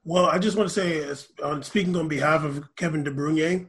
Well, 0.04 0.26
I 0.26 0.38
just 0.38 0.56
want 0.56 0.70
to 0.70 0.72
say, 0.72 1.24
on 1.42 1.64
speaking 1.64 1.96
on 1.96 2.06
behalf 2.06 2.44
of 2.44 2.64
Kevin 2.76 3.02
De 3.02 3.10
Bruyne, 3.10 3.66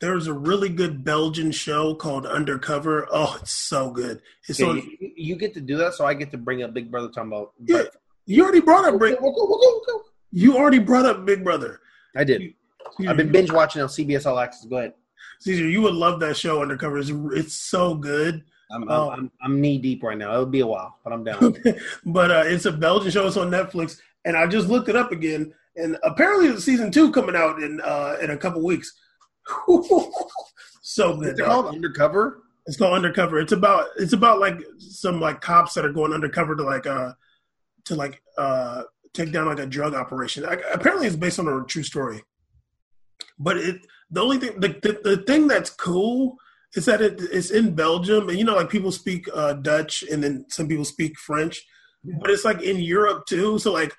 there's 0.00 0.26
a 0.26 0.32
really 0.32 0.68
good 0.68 1.04
Belgian 1.04 1.52
show 1.52 1.94
called 1.94 2.26
Undercover. 2.26 3.06
Oh, 3.12 3.38
it's 3.40 3.52
so 3.52 3.92
good. 3.92 4.20
It's 4.48 4.60
okay, 4.60 4.68
on, 4.68 4.76
you, 4.78 5.12
you, 5.14 5.36
get 5.36 5.54
to 5.54 5.60
do 5.60 5.76
that, 5.76 5.94
so 5.94 6.06
I 6.06 6.14
get 6.14 6.32
to 6.32 6.38
bring 6.38 6.64
up 6.64 6.74
Big 6.74 6.90
Brother 6.90 7.06
talking 7.06 7.30
about. 7.30 7.52
Yeah, 7.64 7.84
you 8.26 8.42
already 8.42 8.60
brought 8.60 8.84
up. 8.84 8.98
Go, 8.98 9.16
we'll 9.20 9.32
go, 9.32 9.46
we'll 9.46 9.82
go. 9.86 10.02
You 10.32 10.56
already 10.56 10.80
brought 10.80 11.06
up 11.06 11.24
Big 11.24 11.44
Brother. 11.44 11.78
I 12.16 12.24
did. 12.24 12.42
You, 12.98 13.08
I've 13.08 13.16
been 13.16 13.30
binge 13.30 13.52
watching 13.52 13.80
on 13.80 13.86
CBS 13.86 14.26
All 14.26 14.40
Access. 14.40 14.64
Go 14.64 14.78
ahead. 14.78 14.94
Caesar, 15.38 15.68
you 15.68 15.82
would 15.82 15.94
love 15.94 16.18
that 16.18 16.36
show 16.36 16.60
Undercover. 16.60 16.98
It's, 16.98 17.10
it's 17.32 17.54
so 17.54 17.94
good. 17.94 18.42
I'm, 18.70 18.82
I'm, 18.84 18.90
oh. 18.90 19.10
I'm, 19.10 19.30
I'm, 19.42 19.60
knee 19.60 19.78
deep 19.78 20.02
right 20.02 20.16
now. 20.16 20.32
It'll 20.32 20.46
be 20.46 20.60
a 20.60 20.66
while, 20.66 20.96
but 21.02 21.12
I'm 21.12 21.24
down. 21.24 21.56
but 22.06 22.30
uh, 22.30 22.42
it's 22.46 22.66
a 22.66 22.72
Belgian 22.72 23.10
show. 23.10 23.26
It's 23.26 23.36
on 23.36 23.50
Netflix, 23.50 24.00
and 24.24 24.36
I 24.36 24.46
just 24.46 24.68
looked 24.68 24.88
it 24.88 24.96
up 24.96 25.12
again. 25.12 25.52
And 25.76 25.96
apparently, 26.02 26.58
season 26.60 26.90
two 26.90 27.10
coming 27.10 27.36
out 27.36 27.62
in 27.62 27.80
uh, 27.80 28.16
in 28.22 28.30
a 28.30 28.36
couple 28.36 28.62
weeks. 28.62 28.92
so 30.82 31.16
good. 31.16 31.30
It's 31.30 31.40
called 31.40 31.66
Undercover. 31.74 32.42
It's 32.66 32.76
called 32.76 32.94
Undercover. 32.94 33.40
It's 33.40 33.52
about 33.52 33.86
it's 33.96 34.12
about 34.12 34.40
like 34.40 34.58
some 34.78 35.20
like 35.20 35.40
cops 35.40 35.74
that 35.74 35.84
are 35.84 35.92
going 35.92 36.12
undercover 36.12 36.54
to 36.54 36.62
like 36.62 36.86
uh 36.86 37.12
to 37.86 37.94
like 37.94 38.22
uh 38.38 38.82
take 39.14 39.32
down 39.32 39.46
like 39.46 39.58
a 39.58 39.66
drug 39.66 39.94
operation. 39.94 40.44
I, 40.44 40.54
apparently, 40.72 41.06
it's 41.06 41.16
based 41.16 41.38
on 41.38 41.48
a 41.48 41.64
true 41.64 41.82
story. 41.82 42.22
But 43.38 43.56
it 43.56 43.86
the 44.10 44.20
only 44.20 44.38
thing 44.38 44.60
the, 44.60 44.68
the, 44.68 45.00
the 45.02 45.16
thing 45.18 45.48
that's 45.48 45.70
cool 45.70 46.36
is 46.74 46.84
that 46.84 47.00
it, 47.00 47.20
it's 47.32 47.50
in 47.50 47.74
Belgium, 47.74 48.28
and 48.28 48.38
you 48.38 48.44
know, 48.44 48.56
like 48.56 48.70
people 48.70 48.92
speak 48.92 49.26
uh, 49.34 49.54
Dutch, 49.54 50.04
and 50.10 50.22
then 50.22 50.44
some 50.48 50.68
people 50.68 50.84
speak 50.84 51.18
French, 51.18 51.64
but 52.04 52.30
it's 52.30 52.44
like 52.44 52.62
in 52.62 52.78
Europe 52.78 53.26
too. 53.26 53.58
So 53.58 53.72
like 53.72 53.94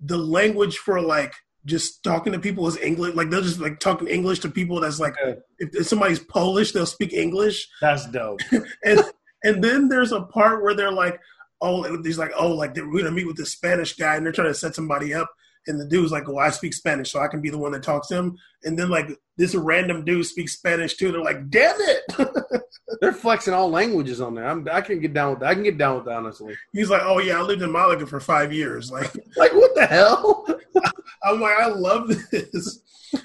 the 0.00 0.16
language 0.18 0.78
for 0.78 1.00
like 1.00 1.32
just 1.66 2.02
talking 2.02 2.32
to 2.32 2.38
people 2.38 2.66
is 2.66 2.76
English. 2.78 3.14
Like 3.14 3.30
they'll 3.30 3.42
just 3.42 3.60
like 3.60 3.80
talking 3.80 4.08
English 4.08 4.40
to 4.40 4.48
people 4.50 4.80
that's 4.80 5.00
like 5.00 5.14
Okay. 5.22 5.38
if, 5.58 5.74
if 5.74 5.86
somebody's 5.86 6.18
Polish, 6.18 6.72
they'll 6.72 6.86
speak 6.86 7.12
English. 7.12 7.68
That's 7.80 8.06
dope. 8.10 8.40
And 8.84 9.00
and 9.42 9.62
then 9.62 9.88
there's 9.88 10.12
a 10.12 10.22
part 10.22 10.62
where 10.62 10.74
they're 10.74 10.92
like, 10.92 11.20
oh, 11.60 12.02
he's 12.02 12.18
like, 12.18 12.32
oh, 12.38 12.48
like 12.52 12.74
we're 12.76 12.98
gonna 13.02 13.10
meet 13.10 13.26
with 13.26 13.36
the 13.36 13.46
Spanish 13.46 13.94
guy, 13.96 14.16
and 14.16 14.24
they're 14.24 14.32
trying 14.32 14.48
to 14.48 14.54
set 14.54 14.74
somebody 14.74 15.12
up. 15.14 15.28
And 15.66 15.80
the 15.80 15.86
dude's 15.86 16.12
like, 16.12 16.28
well, 16.28 16.38
I 16.38 16.50
speak 16.50 16.74
Spanish, 16.74 17.10
so 17.10 17.20
I 17.20 17.28
can 17.28 17.40
be 17.40 17.50
the 17.50 17.58
one 17.58 17.72
that 17.72 17.82
talks 17.82 18.08
to 18.08 18.16
him. 18.16 18.36
And 18.64 18.78
then 18.78 18.90
like 18.90 19.08
this 19.36 19.54
random 19.54 20.04
dude 20.04 20.26
speaks 20.26 20.52
Spanish 20.52 20.96
too. 20.96 21.10
They're 21.10 21.22
like, 21.22 21.48
damn 21.50 21.76
it. 21.78 22.62
They're 23.00 23.12
flexing 23.12 23.54
all 23.54 23.70
languages 23.70 24.20
on 24.20 24.34
there. 24.34 24.46
I'm, 24.46 24.66
I 24.70 24.80
can 24.80 25.00
get 25.00 25.14
down 25.14 25.30
with 25.30 25.40
that. 25.40 25.48
I 25.48 25.54
can 25.54 25.62
get 25.62 25.78
down 25.78 25.96
with 25.96 26.04
that, 26.04 26.16
honestly. 26.16 26.54
He's 26.72 26.90
like, 26.90 27.02
oh 27.04 27.18
yeah, 27.18 27.38
I 27.38 27.42
lived 27.42 27.62
in 27.62 27.72
Malaga 27.72 28.06
for 28.06 28.20
five 28.20 28.52
years. 28.52 28.90
Like 28.90 29.10
Like, 29.36 29.52
what 29.52 29.74
the 29.74 29.86
hell? 29.86 30.46
I'm 31.24 31.40
like, 31.40 31.56
I 31.58 31.68
love 31.68 32.08
this. 32.30 32.80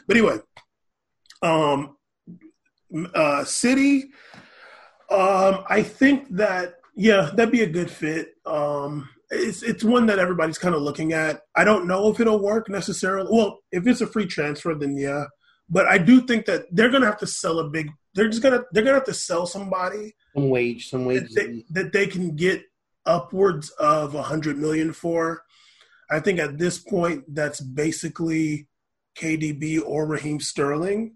But 0.07 0.17
anyway, 0.17 0.37
um, 1.41 1.97
uh, 3.13 3.43
City, 3.43 4.11
um, 5.09 5.63
I 5.67 5.83
think 5.83 6.35
that 6.35 6.75
yeah, 6.95 7.31
that'd 7.33 7.51
be 7.51 7.63
a 7.63 7.67
good 7.67 7.89
fit. 7.89 8.35
Um, 8.45 9.09
it's 9.31 9.61
it's 9.63 9.83
one 9.83 10.07
that 10.07 10.19
everybody's 10.19 10.57
kind 10.57 10.75
of 10.75 10.81
looking 10.81 11.13
at. 11.13 11.41
I 11.55 11.63
don't 11.63 11.87
know 11.87 12.09
if 12.09 12.19
it'll 12.19 12.41
work 12.41 12.69
necessarily. 12.69 13.29
Well, 13.31 13.59
if 13.71 13.85
it's 13.85 14.01
a 14.01 14.07
free 14.07 14.25
transfer, 14.25 14.73
then 14.75 14.97
yeah. 14.97 15.25
But 15.69 15.87
I 15.87 15.99
do 15.99 16.21
think 16.21 16.45
that 16.45 16.65
they're 16.71 16.89
gonna 16.89 17.05
have 17.05 17.19
to 17.19 17.27
sell 17.27 17.59
a 17.59 17.69
big. 17.69 17.89
They're 18.15 18.29
just 18.29 18.41
gonna 18.41 18.63
they're 18.71 18.83
gonna 18.83 18.95
have 18.95 19.05
to 19.05 19.13
sell 19.13 19.45
somebody 19.45 20.15
Some 20.33 20.49
wage, 20.49 20.89
some 20.89 21.01
that 21.01 21.07
wage. 21.07 21.33
they, 21.35 21.63
that 21.69 21.93
they 21.93 22.07
can 22.07 22.35
get 22.35 22.63
upwards 23.05 23.69
of 23.71 24.15
a 24.15 24.23
hundred 24.23 24.57
million 24.57 24.93
for. 24.93 25.43
I 26.09 26.19
think 26.19 26.39
at 26.39 26.57
this 26.57 26.79
point, 26.79 27.23
that's 27.35 27.61
basically 27.61 28.67
KDB 29.15 29.81
or 29.85 30.07
Raheem 30.07 30.39
Sterling. 30.39 31.15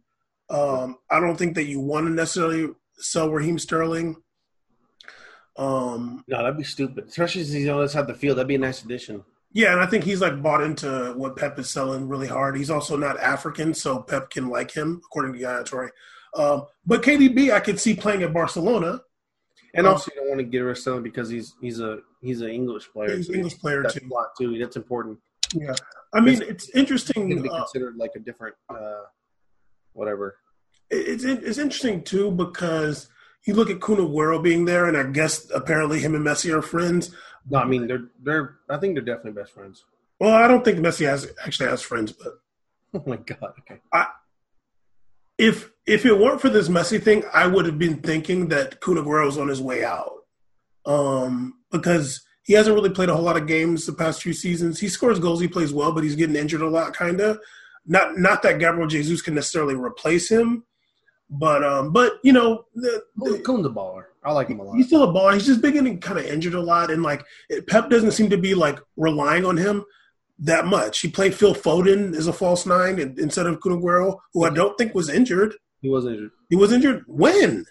Um, 0.51 0.97
I 1.09 1.19
don't 1.19 1.35
think 1.37 1.55
that 1.55 1.65
you 1.65 1.79
want 1.79 2.05
to 2.05 2.11
necessarily 2.11 2.69
sell 2.97 3.29
Raheem 3.31 3.57
Sterling. 3.57 4.17
Um, 5.57 6.23
No, 6.27 6.37
that'd 6.37 6.57
be 6.57 6.63
stupid. 6.63 7.07
Especially 7.07 7.43
since 7.43 7.53
he's 7.53 7.69
on 7.69 7.81
this 7.81 7.93
side 7.93 8.01
of 8.01 8.07
the 8.07 8.13
field. 8.15 8.37
That'd 8.37 8.47
be 8.47 8.55
a 8.55 8.59
nice 8.59 8.83
addition. 8.83 9.23
yeah, 9.51 9.71
and 9.73 9.81
I 9.81 9.85
think 9.85 10.03
he's 10.03 10.21
like 10.21 10.41
bought 10.41 10.63
into 10.63 11.13
what 11.15 11.35
Pep 11.37 11.59
is 11.59 11.69
selling 11.69 12.07
really 12.07 12.27
hard. 12.27 12.57
He's 12.57 12.71
also 12.71 12.97
not 12.97 13.19
African, 13.19 13.73
so 13.73 13.99
Pep 13.99 14.29
can 14.29 14.49
like 14.49 14.71
him, 14.71 15.01
according 15.05 15.33
to 15.33 15.39
Toure. 15.39 15.89
Um, 16.35 16.65
but 16.85 17.03
KDB, 17.03 17.51
I 17.51 17.59
could 17.59 17.79
see 17.79 17.93
playing 17.93 18.23
at 18.23 18.33
Barcelona. 18.33 19.01
And 19.75 19.87
also, 19.87 20.11
you 20.13 20.21
don't 20.21 20.29
want 20.29 20.39
to 20.39 20.43
get 20.43 20.59
rid 20.59 20.71
of 20.71 20.77
Sterling 20.77 21.03
because 21.03 21.29
he's 21.29 21.53
he's 21.61 21.79
a 21.79 21.99
he's 22.21 22.41
an 22.41 22.49
English 22.49 22.91
player. 22.91 23.15
He's 23.15 23.29
an 23.29 23.35
English 23.35 23.57
player 23.59 23.81
that's 23.81 23.95
too. 23.95 24.09
too. 24.37 24.59
That's 24.59 24.75
important. 24.75 25.17
Yeah, 25.53 25.73
I 26.13 26.19
mean 26.19 26.41
it's 26.41 26.69
interesting. 26.69 27.29
to 27.29 27.41
be 27.41 27.49
uh, 27.49 27.57
considered 27.57 27.95
like 27.97 28.11
a 28.15 28.19
different, 28.19 28.55
uh, 28.69 29.01
whatever. 29.93 30.37
it's 30.91 31.23
it's 31.23 31.57
interesting 31.57 32.03
too 32.03 32.29
because 32.31 33.09
you 33.45 33.53
look 33.53 33.69
at 33.69 33.81
Kun 33.81 33.97
Aguero 33.97 34.41
being 34.41 34.65
there, 34.65 34.85
and 34.85 34.95
I 34.97 35.03
guess 35.03 35.49
apparently 35.51 35.99
him 35.99 36.15
and 36.15 36.25
Messi 36.25 36.53
are 36.53 36.61
friends. 36.61 37.13
No, 37.49 37.59
I 37.59 37.65
mean 37.65 37.87
they're 37.87 38.05
they're. 38.21 38.55
I 38.69 38.77
think 38.77 38.95
they're 38.95 39.03
definitely 39.03 39.41
best 39.41 39.53
friends. 39.53 39.83
Well, 40.19 40.33
I 40.33 40.47
don't 40.47 40.63
think 40.63 40.79
Messi 40.79 41.05
has 41.05 41.27
actually 41.45 41.69
has 41.69 41.81
friends, 41.81 42.11
but 42.11 42.33
Oh 42.93 43.03
my 43.05 43.17
god. 43.17 43.53
Okay. 43.59 43.79
if 45.37 45.71
if 45.85 46.05
it 46.05 46.17
weren't 46.17 46.41
for 46.41 46.49
this 46.49 46.69
Messi 46.69 47.01
thing, 47.01 47.23
I 47.33 47.47
would 47.47 47.65
have 47.65 47.79
been 47.79 47.97
thinking 48.01 48.49
that 48.49 48.79
Kun 48.79 48.95
Aguero 48.95 49.27
is 49.27 49.37
on 49.37 49.47
his 49.47 49.61
way 49.61 49.83
out, 49.83 50.11
um, 50.85 51.55
because 51.71 52.23
he 52.43 52.53
hasn't 52.53 52.75
really 52.75 52.89
played 52.89 53.09
a 53.09 53.15
whole 53.15 53.23
lot 53.23 53.37
of 53.37 53.47
games 53.47 53.85
the 53.85 53.93
past 53.93 54.21
few 54.21 54.33
seasons. 54.33 54.79
He 54.79 54.89
scores 54.89 55.19
goals, 55.19 55.39
he 55.39 55.47
plays 55.47 55.73
well, 55.73 55.91
but 55.91 56.03
he's 56.03 56.15
getting 56.15 56.35
injured 56.35 56.61
a 56.61 56.69
lot, 56.69 56.93
kind 56.93 57.19
of. 57.19 57.39
Not 57.85 58.17
not 58.17 58.43
that 58.43 58.59
Gabriel 58.59 58.87
Jesus 58.87 59.21
can 59.21 59.35
necessarily 59.35 59.75
replace 59.75 60.29
him, 60.29 60.63
but 61.39 61.63
um, 61.63 61.91
but 61.91 62.13
you 62.23 62.33
know, 62.33 62.65
the, 62.75 63.03
the, 63.17 63.71
baller. 63.73 64.05
I 64.23 64.31
like 64.31 64.47
him 64.47 64.59
a 64.59 64.63
lot. 64.63 64.77
he's 64.77 64.87
still 64.87 65.03
a 65.03 65.07
baller. 65.07 65.33
He's 65.33 65.45
just 65.45 65.61
been 65.61 65.73
getting 65.73 65.99
kind 65.99 66.19
of 66.19 66.25
injured 66.25 66.53
a 66.53 66.61
lot, 66.61 66.91
and 66.91 67.03
like 67.03 67.25
Pep 67.67 67.89
doesn't 67.89 68.11
seem 68.11 68.29
to 68.29 68.37
be 68.37 68.55
like 68.55 68.79
relying 68.95 69.45
on 69.45 69.57
him 69.57 69.83
that 70.39 70.65
much. 70.65 70.99
He 70.99 71.09
played 71.09 71.33
Phil 71.33 71.55
Foden 71.55 72.15
as 72.15 72.27
a 72.27 72.33
false 72.33 72.65
nine 72.65 72.99
instead 73.17 73.47
of 73.47 73.61
Kun 73.61 73.81
Aguero, 73.81 74.19
who 74.33 74.45
I 74.45 74.49
don't 74.49 74.77
think 74.77 74.93
was 74.93 75.09
injured. 75.09 75.55
He 75.81 75.89
was 75.89 76.05
injured. 76.05 76.31
He 76.49 76.55
was 76.55 76.71
injured 76.71 77.03
when, 77.07 77.65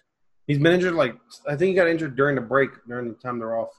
He's 0.47 0.59
been 0.59 0.73
injured. 0.73 0.95
Like 0.95 1.15
I 1.47 1.57
think 1.57 1.69
he 1.69 1.75
got 1.75 1.89
injured 1.89 2.17
during 2.17 2.35
the 2.35 2.43
break, 2.43 2.71
during 2.87 3.09
the 3.09 3.15
time 3.15 3.39
they're 3.39 3.57
off. 3.57 3.73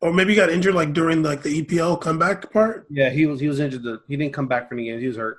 or 0.00 0.12
maybe 0.12 0.30
he 0.30 0.36
got 0.36 0.50
injured 0.50 0.74
like 0.74 0.92
during 0.92 1.22
like 1.22 1.42
the 1.42 1.62
EPL 1.62 2.00
comeback 2.00 2.52
part. 2.52 2.86
Yeah, 2.90 3.10
he 3.10 3.26
was. 3.26 3.40
He 3.40 3.48
was 3.48 3.60
injured. 3.60 3.82
The, 3.82 4.00
he 4.08 4.16
didn't 4.16 4.32
come 4.32 4.46
back 4.46 4.68
from 4.68 4.78
the 4.78 4.84
games. 4.84 5.02
He 5.02 5.08
was 5.08 5.16
hurt. 5.16 5.38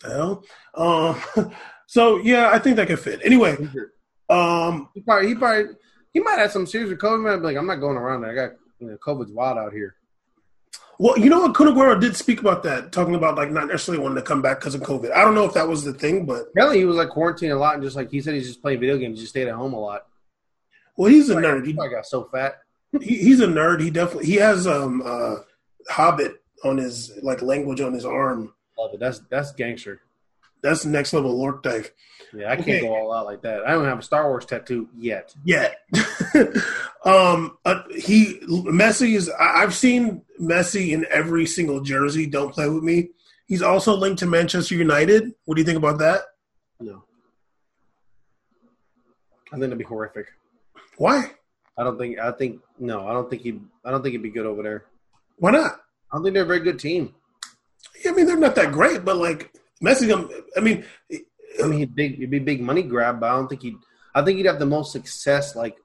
The 0.00 0.08
hell. 0.10 0.44
Um, 0.74 1.20
so 1.90 2.18
yeah, 2.18 2.50
I 2.52 2.60
think 2.60 2.76
that 2.76 2.86
could 2.86 3.00
fit. 3.00 3.20
Anyway, 3.24 3.56
um, 4.28 4.88
He 4.94 5.00
probably. 5.00 5.28
He 5.28 5.34
probably. 5.34 5.74
He 6.12 6.20
might 6.20 6.38
have 6.38 6.52
some 6.52 6.64
serious 6.64 6.92
COVID. 6.92 7.18
He 7.18 7.24
might 7.24 7.42
like, 7.42 7.56
I'm 7.56 7.66
not 7.66 7.80
going 7.80 7.96
around 7.96 8.20
there. 8.20 8.30
I 8.30 8.34
got. 8.34 8.56
You 8.78 8.86
know, 8.86 8.96
COVID's 9.04 9.32
wild 9.32 9.58
out 9.58 9.72
here. 9.72 9.96
well, 11.00 11.18
you 11.18 11.28
know 11.28 11.40
what? 11.40 11.54
Kun 11.54 12.00
did 12.00 12.16
speak 12.16 12.40
about 12.40 12.62
that, 12.62 12.92
talking 12.92 13.16
about 13.16 13.34
like 13.34 13.50
not 13.50 13.66
necessarily 13.66 14.00
wanting 14.02 14.16
to 14.16 14.22
come 14.22 14.40
back 14.40 14.60
because 14.60 14.76
of 14.76 14.82
COVID. 14.82 15.10
I 15.12 15.22
don't 15.24 15.34
know 15.34 15.44
if 15.44 15.52
that 15.54 15.66
was 15.66 15.82
the 15.84 15.92
thing, 15.92 16.24
but 16.26 16.46
Apparently, 16.52 16.78
he 16.78 16.84
was 16.84 16.96
like 16.96 17.08
quarantined 17.08 17.52
a 17.52 17.58
lot, 17.58 17.74
and 17.74 17.82
just 17.82 17.96
like 17.96 18.08
he 18.10 18.20
said, 18.20 18.34
he's 18.34 18.46
just 18.46 18.62
playing 18.62 18.78
video 18.78 18.96
games. 18.98 19.18
He 19.18 19.24
just 19.24 19.32
stayed 19.32 19.48
at 19.48 19.54
home 19.54 19.74
a 19.74 19.80
lot. 19.80 20.06
well, 20.96 21.10
he's 21.10 21.28
a 21.28 21.34
He 21.34 21.40
nerd. 21.40 21.66
He, 21.66 21.74
probably 21.74 21.90
got 21.90 22.06
so 22.06 22.28
fat. 22.32 22.58
he, 23.00 23.16
he's 23.16 23.40
a 23.40 23.48
nerd. 23.48 23.82
He 23.82 23.90
definitely 23.90 24.26
he 24.26 24.36
has 24.36 24.66
um 24.68 25.02
uh 25.04 25.36
Hobbit 25.90 26.40
on 26.62 26.76
his 26.78 27.18
like 27.22 27.42
language 27.42 27.80
on 27.80 27.92
his 27.92 28.04
arm. 28.06 28.54
Love 28.78 28.94
it. 28.94 29.00
That's 29.00 29.18
that's 29.30 29.52
gangster. 29.52 30.00
That's 30.62 30.84
next 30.84 31.12
level 31.12 31.36
Lork 31.36 31.62
Dive. 31.62 31.90
Yeah, 32.32 32.50
I 32.52 32.56
can't 32.56 32.68
Okay. 32.68 32.80
go 32.82 32.94
all 32.94 33.12
out 33.12 33.26
like 33.26 33.42
that. 33.42 33.66
I 33.66 33.72
don't 33.72 33.86
have 33.86 33.98
a 33.98 34.02
Star 34.02 34.28
Wars 34.28 34.44
tattoo 34.44 34.88
yet. 34.96 35.34
Yet, 35.44 35.76
um, 37.04 37.58
uh, 37.64 37.82
he 37.96 38.38
Messi 38.48 39.16
is. 39.16 39.28
I- 39.30 39.62
I've 39.62 39.74
seen 39.74 40.22
Messi 40.40 40.90
in 40.92 41.06
every 41.10 41.46
single 41.46 41.80
jersey. 41.80 42.26
Don't 42.26 42.52
play 42.52 42.68
with 42.68 42.84
me. 42.84 43.08
He's 43.46 43.62
also 43.62 43.96
linked 43.96 44.20
to 44.20 44.26
Manchester 44.26 44.76
United. 44.76 45.32
What 45.44 45.56
do 45.56 45.60
you 45.60 45.66
think 45.66 45.78
about 45.78 45.98
that? 45.98 46.20
No. 46.78 47.02
I 49.48 49.56
think 49.56 49.62
that'd 49.62 49.78
be 49.78 49.84
horrific. 49.84 50.26
Why? 50.98 51.32
I 51.76 51.82
don't 51.82 51.98
think. 51.98 52.18
I 52.18 52.30
think 52.32 52.60
no. 52.78 53.08
I 53.08 53.12
don't 53.12 53.28
think 53.28 53.42
he. 53.42 53.60
I 53.84 53.90
don't 53.90 54.02
think 54.02 54.12
he'd 54.12 54.22
be 54.22 54.30
good 54.30 54.46
over 54.46 54.62
there. 54.62 54.84
Why 55.38 55.50
not? 55.50 55.80
I 56.12 56.16
don't 56.16 56.22
think 56.22 56.34
they're 56.34 56.44
a 56.44 56.46
very 56.46 56.60
good 56.60 56.78
team. 56.78 57.14
Yeah, 58.04 58.12
I 58.12 58.14
mean, 58.14 58.26
they're 58.26 58.36
not 58.36 58.54
that 58.54 58.72
great, 58.72 59.04
but 59.04 59.16
like 59.16 59.52
Messi. 59.82 60.08
gonna- 60.08 60.28
I 60.56 60.60
mean, 60.60 60.84
I 61.62 61.66
mean, 61.66 61.78
he'd 61.80 61.94
big. 61.94 62.14
It'd 62.14 62.30
be 62.30 62.36
a 62.38 62.40
big 62.40 62.60
money 62.60 62.82
grab, 62.82 63.20
but 63.20 63.30
I 63.30 63.36
don't 63.36 63.48
think 63.48 63.62
he'd. 63.62 63.76
I 64.14 64.22
think 64.22 64.36
he'd 64.38 64.46
have 64.46 64.58
the 64.58 64.66
most 64.66 64.92
success, 64.92 65.54
like 65.56 65.76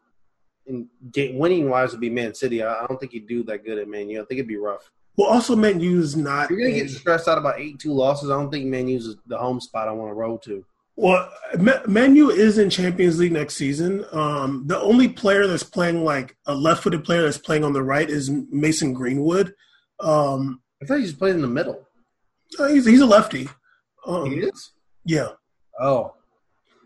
in 0.67 0.89
winning 1.33 1.69
wise, 1.69 1.91
would 1.91 2.01
be 2.01 2.09
Man 2.09 2.33
City. 2.33 2.63
I, 2.63 2.83
I 2.83 2.87
don't 2.87 2.99
think 2.99 3.11
he'd 3.11 3.27
do 3.27 3.43
that 3.43 3.63
good 3.63 3.77
at 3.77 3.87
Man 3.87 4.09
U. 4.09 4.21
I 4.21 4.25
think 4.25 4.39
it'd 4.39 4.47
be 4.47 4.57
rough. 4.57 4.91
well, 5.17 5.29
also 5.29 5.55
Man 5.55 5.79
U's 5.79 6.15
not. 6.15 6.45
If 6.45 6.51
you're 6.51 6.59
gonna 6.67 6.71
get 6.81 6.89
stressed 6.89 7.27
out 7.27 7.37
about 7.37 7.59
eight 7.59 7.79
two 7.79 7.93
losses. 7.93 8.29
I 8.29 8.33
don't 8.33 8.51
think 8.51 8.65
Man 8.65 8.87
U's 8.87 9.05
is 9.05 9.15
the 9.27 9.37
home 9.37 9.59
spot 9.61 9.87
I 9.87 9.91
want 9.91 10.09
to 10.09 10.15
roll 10.15 10.37
to. 10.39 10.65
Well, 10.97 11.29
Ma- 11.59 11.81
Manu 11.87 12.29
is 12.29 12.57
in 12.57 12.69
Champions 12.69 13.19
League 13.19 13.33
next 13.33 13.55
season. 13.55 14.05
Um, 14.13 14.63
the 14.65 14.79
only 14.79 15.09
player 15.09 15.45
that's 15.45 15.61
playing 15.61 16.05
like 16.05 16.37
a 16.45 16.55
left-footed 16.55 17.03
player 17.03 17.21
that's 17.23 17.37
playing 17.37 17.65
on 17.65 17.73
the 17.73 17.83
right 17.83 18.09
is 18.09 18.29
Mason 18.29 18.93
Greenwood. 18.93 19.53
Um, 19.99 20.61
I 20.81 20.85
thought 20.85 20.99
he 20.99 21.03
just 21.05 21.19
played 21.19 21.35
in 21.35 21.41
the 21.41 21.49
middle. 21.49 21.85
uh, 22.59 22.67
he's 22.69 22.85
he's 22.85 23.01
a 23.01 23.05
lefty. 23.05 23.49
He 24.05 24.11
Um, 24.11 24.33
is. 24.33 24.71
yeah, 25.05 25.29
Oh, 25.79 26.13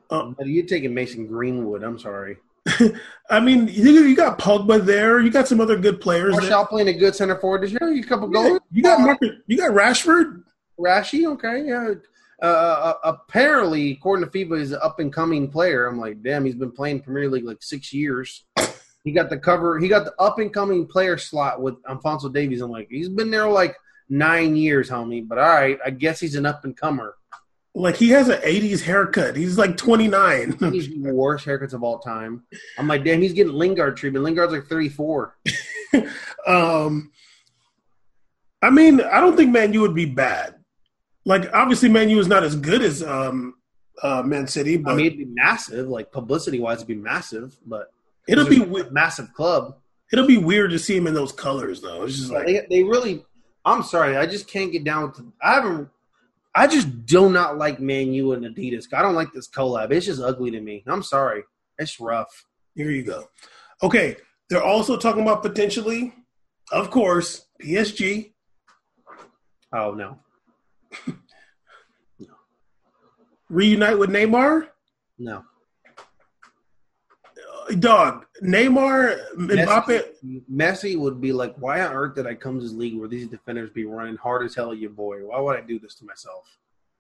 Um, 0.10 0.36
you're 0.44 0.66
taking 0.66 0.94
Mason 0.94 1.28
Greenwood. 1.28 1.84
I'm 1.84 2.00
sorry. 2.00 2.38
I 3.30 3.40
mean 3.40 3.68
you, 3.68 3.92
you 3.92 4.16
got 4.16 4.38
Pogba 4.40 4.84
there. 4.84 5.20
You 5.20 5.30
got 5.32 5.48
some 5.48 5.60
other 5.62 5.78
good 5.78 6.02
players. 6.02 6.34
there. 6.36 6.42
Martial 6.50 6.66
playing 6.66 6.88
a 6.90 6.94
good 6.94 7.16
center 7.16 7.36
forward 7.36 7.64
this 7.64 7.72
year. 7.72 7.92
You 7.92 8.04
couple 8.04 8.28
Yeah, 8.34 8.50
goals. 8.50 8.60
you 8.72 8.84
got 8.84 9.00
Marcus, 9.02 9.30
You 9.48 9.58
got 9.58 9.72
Rashford. 9.72 10.44
Rashi, 10.80 11.26
okay, 11.34 11.66
yeah. 11.66 11.94
Uh, 12.42 12.46
uh, 12.46 12.94
apparently, 13.04 13.92
according 13.92 14.24
to 14.26 14.32
FIFA, 14.32 14.60
he's 14.60 14.72
an 14.72 14.80
up 14.82 15.00
and 15.00 15.12
coming 15.12 15.50
player. 15.50 15.88
I'm 15.88 16.00
like, 16.00 16.22
damn, 16.24 16.46
he's 16.46 16.56
been 16.56 16.72
playing 16.72 17.02
Premier 17.02 17.30
League 17.30 17.44
like 17.46 17.62
six 17.62 17.94
years. 17.94 18.46
He 19.06 19.14
got 19.14 19.30
the 19.30 19.38
cover. 19.40 19.80
He 19.80 19.88
got 19.88 20.04
the 20.04 20.14
up 20.20 20.40
and 20.40 20.54
coming 20.54 20.86
player 20.86 21.18
slot 21.18 21.62
with 21.62 21.76
Alphonso 21.88 22.28
Davies. 22.28 22.60
I'm 22.62 22.70
like, 22.70 22.90
he's 22.92 23.08
been 23.08 23.32
there 23.32 23.48
like 23.48 23.74
nine 24.10 24.56
years, 24.56 24.90
homie. 24.90 25.28
But 25.28 25.38
all 25.38 25.48
right, 25.48 25.80
I 25.86 25.92
guess 25.92 26.20
he's 26.20 26.36
an 26.36 26.46
up 26.46 26.66
and 26.66 26.76
comer. 26.76 27.16
Like 27.76 27.96
he 27.96 28.10
has 28.10 28.30
an 28.30 28.42
'80s 28.42 28.82
haircut. 28.82 29.36
He's 29.36 29.58
like 29.58 29.78
29. 29.78 30.58
He's 30.72 30.90
the 30.90 31.14
worst 31.14 31.46
haircuts 31.46 31.74
of 31.74 31.84
all 31.84 32.00
time. 32.00 32.44
I'm 32.78 32.88
like, 32.88 33.04
damn, 33.04 33.22
he's 33.22 33.34
getting 33.34 33.54
Lingard 33.54 33.96
treatment. 33.96 34.26
Lingard's 34.26 34.52
like 34.52 34.66
34. 34.66 35.38
um, 36.48 37.12
I 38.62 38.70
mean, 38.70 39.02
I 39.02 39.22
don't 39.22 39.38
think 39.38 39.52
Man 39.52 39.72
U 39.74 39.82
would 39.82 39.96
be 39.96 40.06
bad. 40.06 40.56
Like, 41.26 41.54
obviously, 41.54 41.90
Man 41.90 42.10
U 42.10 42.20
is 42.20 42.28
not 42.28 42.44
as 42.44 42.56
good 42.56 42.82
as 42.82 43.04
um, 43.04 43.56
uh, 44.02 44.24
Man 44.24 44.48
City, 44.48 44.78
but 44.78 44.92
I 44.92 44.96
mean, 44.96 45.06
it'd 45.06 45.20
be 45.20 45.26
massive, 45.26 45.88
like 45.88 46.12
publicity 46.12 46.60
wise, 46.60 46.78
it'd 46.78 46.88
be 46.88 46.96
massive. 46.96 47.56
But 47.66 47.92
it'll 48.28 48.48
be 48.48 48.62
a 48.62 48.66
we- 48.66 48.90
massive 48.90 49.34
club. 49.34 49.78
it'll 50.12 50.28
be 50.28 50.38
weird 50.38 50.72
to 50.72 50.80
see 50.80 50.98
him 50.98 51.08
in 51.08 51.14
those 51.14 51.32
colors, 51.32 51.82
though. 51.82 52.04
It's 52.04 52.18
just 52.18 52.32
like 52.32 52.46
they, 52.46 52.66
they 52.70 52.84
really 52.84 53.26
I'm 53.70 53.84
sorry, 53.84 54.18
I 54.18 54.26
just 54.26 54.48
can't 54.48 54.72
get 54.72 54.84
down 54.84 55.04
with. 55.04 55.16
The, 55.18 55.32
I 55.42 55.54
haven't. 55.56 55.90
I 56.56 56.66
just 56.68 57.06
do 57.06 57.30
not 57.30 57.58
like 57.58 57.80
Man 57.80 58.12
U 58.14 58.34
and 58.34 58.44
Adidas. 58.44 58.92
I 58.92 59.02
don't 59.04 59.16
like 59.16 59.32
this 59.34 59.48
collab. 59.48 59.92
It's 59.92 60.08
just 60.08 60.22
ugly 60.22 60.52
to 60.52 60.60
me. 60.60 60.84
I'm 60.88 61.04
sorry. 61.04 61.44
It's 61.78 62.00
rough. 62.00 62.46
Here 62.76 62.90
you 62.90 63.04
go. 63.04 63.30
Okay, 63.84 64.18
they're 64.50 64.64
also 64.64 64.98
talking 64.98 65.22
about 65.22 65.44
potentially, 65.44 66.14
of 66.72 66.90
course, 66.90 67.46
PSG. 67.62 68.34
Oh 69.74 69.94
no. 69.94 70.20
Reunite 73.50 74.00
with 74.00 74.10
Neymar. 74.10 74.68
No. 75.18 75.44
Dog, 77.78 78.26
Neymar, 78.44 79.20
Mbappe. 79.36 80.04
Messi, 80.24 80.42
Messi 80.52 80.98
would 80.98 81.22
be 81.22 81.32
like, 81.32 81.56
why 81.58 81.82
on 81.82 81.94
earth 81.94 82.16
did 82.16 82.26
I 82.26 82.34
come 82.34 82.58
to 82.58 82.64
this 82.64 82.74
league 82.74 82.98
where 82.98 83.08
these 83.08 83.28
defenders 83.28 83.70
be 83.70 83.86
running 83.86 84.16
hard 84.18 84.44
as 84.46 84.56
hell 84.56 84.72
at 84.72 84.78
your 84.80 84.90
boy? 84.90 85.20
Why 85.26 85.40
would 85.40 85.58
I 85.58 85.62
do 85.62 85.80
this 85.80 85.96
to 85.96 86.06
myself? 86.06 86.46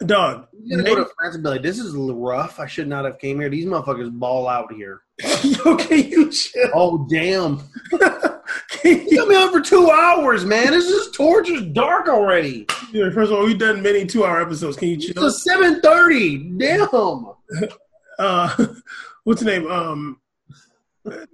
Dog, 0.05 0.47
You 0.63 0.77
gotta 0.77 0.89
go 0.89 0.95
to 1.03 1.09
France 1.17 1.35
and 1.35 1.43
be 1.43 1.49
like, 1.49 1.61
this 1.61 1.77
is 1.77 1.93
rough. 1.93 2.59
I 2.59 2.67
should 2.67 2.87
not 2.87 3.03
have 3.03 3.19
came 3.19 3.39
here. 3.39 3.49
These 3.49 3.65
motherfuckers 3.65 4.11
ball 4.17 4.47
out 4.47 4.71
here. 4.71 5.01
okay, 5.65 5.97
you 6.03 6.31
chill. 6.31 6.69
Oh 6.73 7.05
damn! 7.09 7.61
Can 8.69 9.05
You 9.07 9.17
got 9.17 9.27
me 9.27 9.35
on 9.35 9.51
for 9.51 9.59
two 9.59 9.91
hours, 9.91 10.45
man. 10.45 10.71
This 10.71 10.85
is 10.85 11.11
torture. 11.11 11.59
Dark 11.59 12.07
already. 12.07 12.65
you- 12.93 13.11
First 13.11 13.31
of 13.31 13.39
all, 13.39 13.43
we've 13.45 13.57
done 13.59 13.81
many 13.81 14.05
two-hour 14.05 14.41
episodes. 14.41 14.77
Can 14.77 14.87
you 14.87 14.97
chill? 14.97 15.25
It's 15.25 15.43
seven 15.43 15.81
thirty. 15.81 16.37
Damn. 16.57 16.87
Uh, 18.19 18.53
what's 19.23 19.39
the 19.41 19.45
name? 19.45 19.65
Um, 19.71 20.19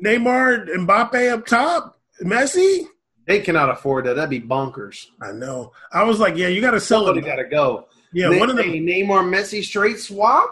Neymar, 0.03 0.67
Mbappe 0.69 1.31
up 1.31 1.45
top, 1.45 1.97
Messi. 2.23 2.85
They 3.27 3.39
cannot 3.39 3.69
afford 3.69 4.05
that. 4.05 4.15
That'd 4.15 4.29
be 4.29 4.41
bonkers. 4.41 5.07
I 5.21 5.31
know. 5.31 5.71
I 5.91 6.03
was 6.03 6.19
like, 6.19 6.35
yeah, 6.37 6.47
you 6.47 6.61
got 6.61 6.71
to 6.71 6.79
sell 6.79 7.05
Somebody 7.05 7.25
it. 7.25 7.29
got 7.29 7.37
to 7.37 7.45
go. 7.45 7.87
Yeah, 8.13 8.29
They- 8.29 8.39
one 8.39 8.49
of 8.49 8.55
them. 8.55 8.67
Neymar 8.67 9.23
Messi 9.27 9.63
straight 9.63 9.99
swap. 9.99 10.49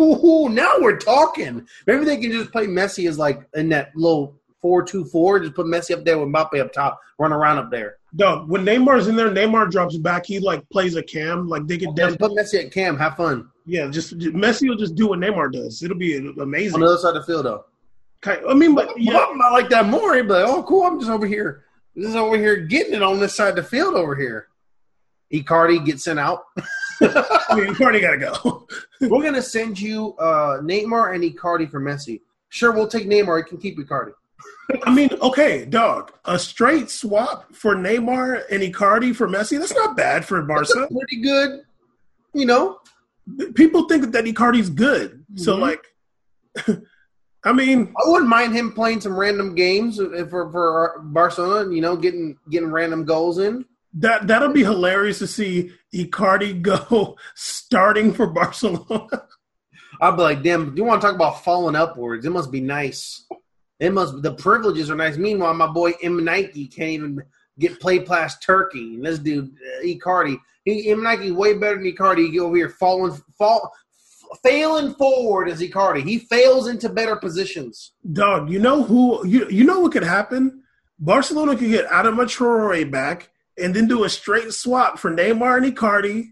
Ooh, 0.00 0.48
now 0.48 0.72
we're 0.78 0.96
talking. 0.96 1.66
Maybe 1.86 2.04
they 2.04 2.16
can 2.16 2.30
just 2.32 2.50
play 2.52 2.66
Messi 2.66 3.08
as 3.08 3.18
like 3.18 3.42
in 3.54 3.68
that 3.70 3.90
little 3.94 4.40
four-two-four. 4.62 5.40
Just 5.40 5.54
put 5.54 5.66
Messi 5.66 5.94
up 5.96 6.04
there 6.04 6.18
with 6.18 6.28
Mbappe 6.28 6.60
up 6.60 6.72
top, 6.72 6.98
run 7.18 7.32
around 7.32 7.58
up 7.58 7.70
there. 7.70 7.96
Dog, 8.14 8.48
when 8.48 8.64
Neymar's 8.64 9.08
in 9.08 9.16
there, 9.16 9.28
Neymar 9.30 9.70
drops 9.70 9.96
back. 9.98 10.24
He 10.24 10.38
like 10.38 10.66
plays 10.70 10.94
a 10.96 11.02
cam. 11.02 11.48
Like 11.48 11.66
they 11.66 11.78
could 11.78 11.96
Then 11.96 12.12
definitely, 12.12 12.36
put 12.36 12.44
Messi 12.46 12.64
at 12.64 12.72
Cam. 12.72 12.96
Have 12.96 13.16
fun 13.16 13.50
yeah. 13.66 13.88
Just 13.88 14.18
Messi 14.18 14.68
will 14.68 14.76
just 14.76 14.94
do 14.94 15.08
what 15.08 15.18
Neymar 15.18 15.52
does. 15.52 15.82
It'll 15.82 15.96
be 15.96 16.16
amazing. 16.16 16.74
on 16.74 16.80
the 16.80 16.86
other 16.86 16.98
side 16.98 17.16
of 17.16 17.26
the 17.26 17.32
field, 17.32 17.46
though. 17.46 17.64
Kind- 18.20 18.42
I 18.48 18.54
mean, 18.54 18.74
but 18.74 18.88
Yeah, 19.00 19.12
yeah, 19.14 19.26
I'm 19.28 19.38
not 19.38 19.52
like 19.52 19.68
that 19.70 19.86
more. 19.86 20.16
Like, 20.16 20.48
oh, 20.48 20.62
cool. 20.62 20.84
I'm 20.84 20.98
just 20.98 21.10
over 21.10 21.26
here. 21.26 21.64
This 21.94 22.08
is 22.08 22.16
over 22.16 22.36
here 22.36 22.56
getting 22.56 22.94
it 22.94 23.02
on 23.02 23.20
this 23.20 23.34
side 23.34 23.50
of 23.50 23.56
the 23.56 23.62
field 23.62 23.94
over 23.94 24.14
here. 24.16 24.48
Icardi 25.32 25.84
gets 25.84 26.04
sent 26.04 26.18
out. 26.18 26.44
I 27.00 27.54
mean, 27.54 27.74
you 27.74 27.76
already 27.80 28.00
got 28.00 28.12
to 28.12 28.18
go. 28.18 28.66
We're 29.00 29.22
gonna 29.22 29.42
send 29.42 29.80
you 29.80 30.14
uh, 30.18 30.60
Neymar 30.60 31.14
and 31.14 31.24
Icardi 31.24 31.70
for 31.70 31.80
Messi. 31.80 32.20
Sure, 32.50 32.70
we'll 32.70 32.86
take 32.86 33.06
Neymar. 33.08 33.38
You 33.38 33.44
can 33.44 33.58
keep 33.58 33.78
Icardi. 33.78 34.12
I 34.84 34.94
mean, 34.94 35.10
okay, 35.20 35.64
dog, 35.64 36.12
a 36.24 36.38
straight 36.38 36.90
swap 36.90 37.52
for 37.54 37.74
Neymar 37.74 38.44
and 38.50 38.62
Icardi 38.62 39.14
for 39.14 39.28
Messi. 39.28 39.58
That's 39.58 39.74
not 39.74 39.96
bad 39.96 40.24
for 40.24 40.40
Barca. 40.42 40.86
Pretty 40.86 41.22
good. 41.22 41.62
You 42.34 42.46
know, 42.46 42.78
People 43.54 43.84
think 43.88 44.12
that 44.12 44.24
Icardi's 44.24 44.68
good, 44.70 45.24
so 45.36 45.56
Mhm. 45.56 45.60
like, 45.60 45.84
I 47.44 47.52
mean, 47.52 47.92
I 47.96 48.08
wouldn't 48.08 48.28
mind 48.28 48.52
him 48.54 48.72
playing 48.72 49.00
some 49.00 49.16
random 49.18 49.54
games 49.54 49.96
for 49.98 50.50
for 50.50 51.00
Barcelona. 51.04 51.72
You 51.74 51.80
know, 51.80 51.96
getting 51.96 52.36
getting 52.50 52.70
random 52.70 53.04
goals 53.04 53.38
in. 53.38 53.64
that 53.94 54.26
that'll 54.26 54.52
be 54.52 54.64
hilarious 54.64 55.18
to 55.18 55.26
see 55.26 55.70
Icardi 55.94 56.60
go 56.70 57.16
starting 57.34 58.12
for 58.12 58.26
Barcelona. 58.28 59.26
I'd 60.00 60.16
be 60.16 60.22
like, 60.22 60.42
damn. 60.42 60.76
You 60.76 60.84
want 60.84 61.00
to 61.02 61.06
talk 61.06 61.14
about 61.14 61.44
falling 61.44 61.76
upwards? 61.76 62.24
It 62.24 62.30
must 62.30 62.50
be 62.50 62.60
nice. 62.60 63.24
It 63.80 63.92
must. 63.92 64.22
The 64.22 64.34
privileges 64.34 64.90
are 64.90 64.94
nice. 64.96 65.16
Meanwhile, 65.16 65.54
my 65.54 65.66
boy 65.66 65.92
M 66.02 66.24
Nike 66.24 66.66
can't 66.66 66.90
even 66.90 67.22
get 67.58 67.80
play 67.80 68.00
past 68.00 68.42
Turkey. 68.42 68.94
And 68.94 69.04
this 69.04 69.18
dude 69.18 69.50
uh, 69.50 69.84
Icardi, 69.84 70.38
he 70.64 70.90
M 70.90 71.02
Nike 71.02 71.30
way 71.30 71.54
better 71.54 71.76
than 71.76 71.92
Icardi. 71.92 72.30
He 72.30 72.38
over 72.38 72.56
here 72.56 72.68
falling, 72.68 73.20
fall, 73.38 73.72
failing 74.42 74.94
forward 74.94 75.48
as 75.48 75.60
Icardi. 75.60 76.02
He 76.02 76.18
fails 76.18 76.68
into 76.68 76.88
better 76.88 77.16
positions. 77.16 77.92
Dog, 78.12 78.50
you 78.50 78.58
know 78.58 78.82
who 78.82 79.26
you 79.26 79.48
you 79.48 79.64
know 79.64 79.80
what 79.80 79.92
could 79.92 80.04
happen? 80.04 80.62
Barcelona 80.98 81.56
could 81.56 81.70
get 81.70 81.88
Adama 81.88 82.24
Traore 82.24 82.88
back 82.90 83.30
and 83.58 83.74
then 83.74 83.88
do 83.88 84.04
a 84.04 84.08
straight 84.08 84.52
swap 84.52 84.98
for 84.98 85.10
Neymar 85.10 85.56
and 85.56 85.76
Icardi. 85.76 86.28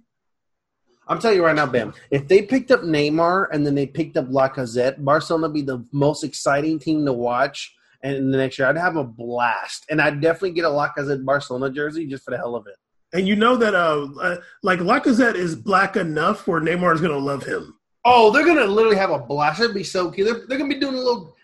I'm 1.09 1.19
telling 1.19 1.39
you 1.39 1.45
right 1.45 1.57
now, 1.57 1.67
Bam. 1.67 1.93
If 2.13 2.29
they 2.29 2.43
picked 2.43 2.71
up 2.71 2.83
Neymar 2.83 3.49
and 3.51 3.67
then 3.67 3.75
they 3.75 3.87
picked 3.87 4.17
up 4.17 4.29
Lacazette, 4.29 5.05
Barcelona 5.05 5.49
would 5.49 5.55
be 5.55 5.63
the 5.63 5.85
most 5.91 6.23
exciting 6.23 6.79
team 6.79 7.05
to 7.05 7.13
watch. 7.13 7.75
And 8.01 8.17
in 8.17 8.31
the 8.31 8.39
next 8.39 8.59
year, 8.59 8.69
I'd 8.69 8.79
have 8.79 8.97
a 8.97 9.05
blast, 9.05 9.85
and 9.91 10.01
I'd 10.01 10.23
definitely 10.23 10.53
get 10.53 10.65
a 10.65 10.69
Lacazette 10.69 11.25
Barcelona 11.25 11.71
jersey 11.71 12.07
just 12.07 12.25
for 12.25 12.31
the 12.31 12.39
hell 12.39 12.55
of 12.55 12.67
it. 12.67 12.77
And 13.13 13.27
you 13.27 13.35
know 13.37 13.57
that 13.57 13.75
uh, 13.75 14.09
uh 14.21 14.37
like 14.63 14.79
Lacazette 14.81 15.35
is 15.35 15.57
black 15.57 15.97
enough 15.97 16.47
where 16.47 16.61
Neymar 16.61 16.95
is 16.95 17.01
gonna 17.01 17.19
love 17.19 17.45
him. 17.45 17.75
Oh, 18.05 18.31
they're 18.31 18.47
gonna 18.47 18.67
literally 18.67 18.97
have 18.97 19.11
a 19.11 19.19
blast. 19.19 19.61
It'd 19.61 19.75
be 19.75 19.85
so 19.85 20.11
cute. 20.11 20.27
They're, 20.27 20.47
they're 20.47 20.59
gonna 20.59 20.73
be 20.73 20.81
doing 20.81 20.95
a 20.95 20.99
little. 20.99 21.37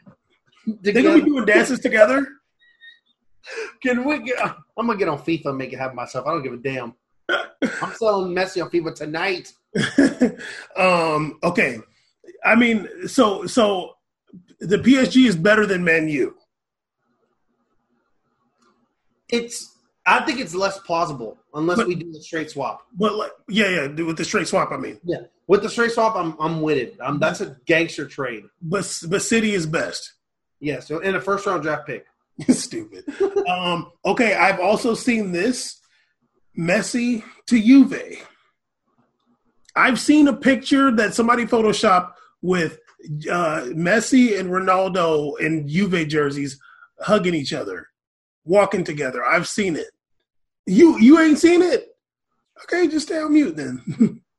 They're 0.66 0.92
gonna 0.92 1.14
be 1.14 1.30
doing 1.30 1.44
dances 1.44 1.80
together. 1.80 2.26
Can 3.82 4.04
we 4.04 4.20
get? 4.20 4.40
I'm 4.42 4.86
gonna 4.86 4.98
get 4.98 5.08
on 5.08 5.18
FIFA 5.18 5.46
and 5.46 5.58
make 5.58 5.72
it 5.72 5.78
happen 5.78 5.96
myself. 5.96 6.26
I 6.26 6.32
don't 6.32 6.42
give 6.42 6.52
a 6.52 6.56
damn. 6.56 6.94
I'm 7.28 7.92
selling 7.94 8.34
Messi 8.34 8.62
on 8.62 8.70
FIFA 8.70 8.94
tonight. 8.94 9.52
um, 10.76 11.38
okay. 11.42 11.78
I 12.44 12.54
mean, 12.54 12.88
so 13.06 13.46
so 13.46 13.96
the 14.60 14.78
PSG 14.78 15.26
is 15.26 15.36
better 15.36 15.66
than 15.66 15.84
Man 15.84 16.08
U. 16.08 16.36
It's. 19.28 19.75
I 20.08 20.24
think 20.24 20.38
it's 20.40 20.54
less 20.54 20.78
plausible 20.78 21.36
unless 21.54 21.78
But- 21.78 21.88
we 21.88 21.96
do 21.96 22.12
the 22.12 22.22
straight 22.22 22.50
swap. 22.50 22.82
But 22.94 23.14
like, 23.14 23.32
yeah, 23.48 23.68
yeah, 23.68 24.04
with 24.04 24.16
the 24.16 24.24
straight 24.24 24.46
swap, 24.48 24.70
I 24.70 24.76
mean. 24.76 25.00
Yeah, 25.04 25.22
with 25.48 25.62
the 25.62 25.68
straight 25.68 25.90
swap, 25.92 26.14
I'm 26.16 26.36
I'm 26.40 26.60
with 26.62 26.78
it. 26.78 26.96
Um, 27.00 27.18
that's 27.18 27.40
a 27.40 27.56
gangster 27.66 28.06
trade. 28.06 28.44
But 28.62 28.88
but 29.08 29.22
City 29.22 29.52
is 29.54 29.66
best. 29.66 30.12
Yeah, 30.60 30.80
so 30.80 31.00
in 31.00 31.14
a 31.16 31.20
first 31.20 31.44
round 31.46 31.62
draft 31.62 31.86
pick. 31.86 32.06
Stupid. 32.48 33.04
um, 33.48 33.90
okay, 34.04 34.34
I've 34.34 34.60
also 34.60 34.94
seen 34.94 35.32
this 35.32 35.80
Messi 36.58 37.22
to 37.46 37.60
Juve. 37.60 38.26
I've 39.74 40.00
seen 40.00 40.28
a 40.28 40.32
picture 40.36 40.90
that 40.92 41.14
somebody 41.14 41.44
photoshopped 41.44 42.12
with 42.42 42.78
uh, 43.30 43.66
Messi 43.74 44.38
and 44.38 44.50
Ronaldo 44.50 45.38
in 45.40 45.68
Juve 45.68 46.08
jerseys 46.08 46.58
hugging 47.00 47.34
each 47.34 47.52
other, 47.52 47.88
walking 48.44 48.84
together. 48.84 49.24
I've 49.24 49.48
seen 49.48 49.76
it. 49.76 49.88
You 50.66 50.98
you 50.98 51.20
ain't 51.20 51.38
seen 51.38 51.62
it? 51.62 51.88
Okay, 52.64 52.88
just 52.88 53.06
stay 53.06 53.18
on 53.18 53.32
mute 53.32 53.56
then. 53.56 54.22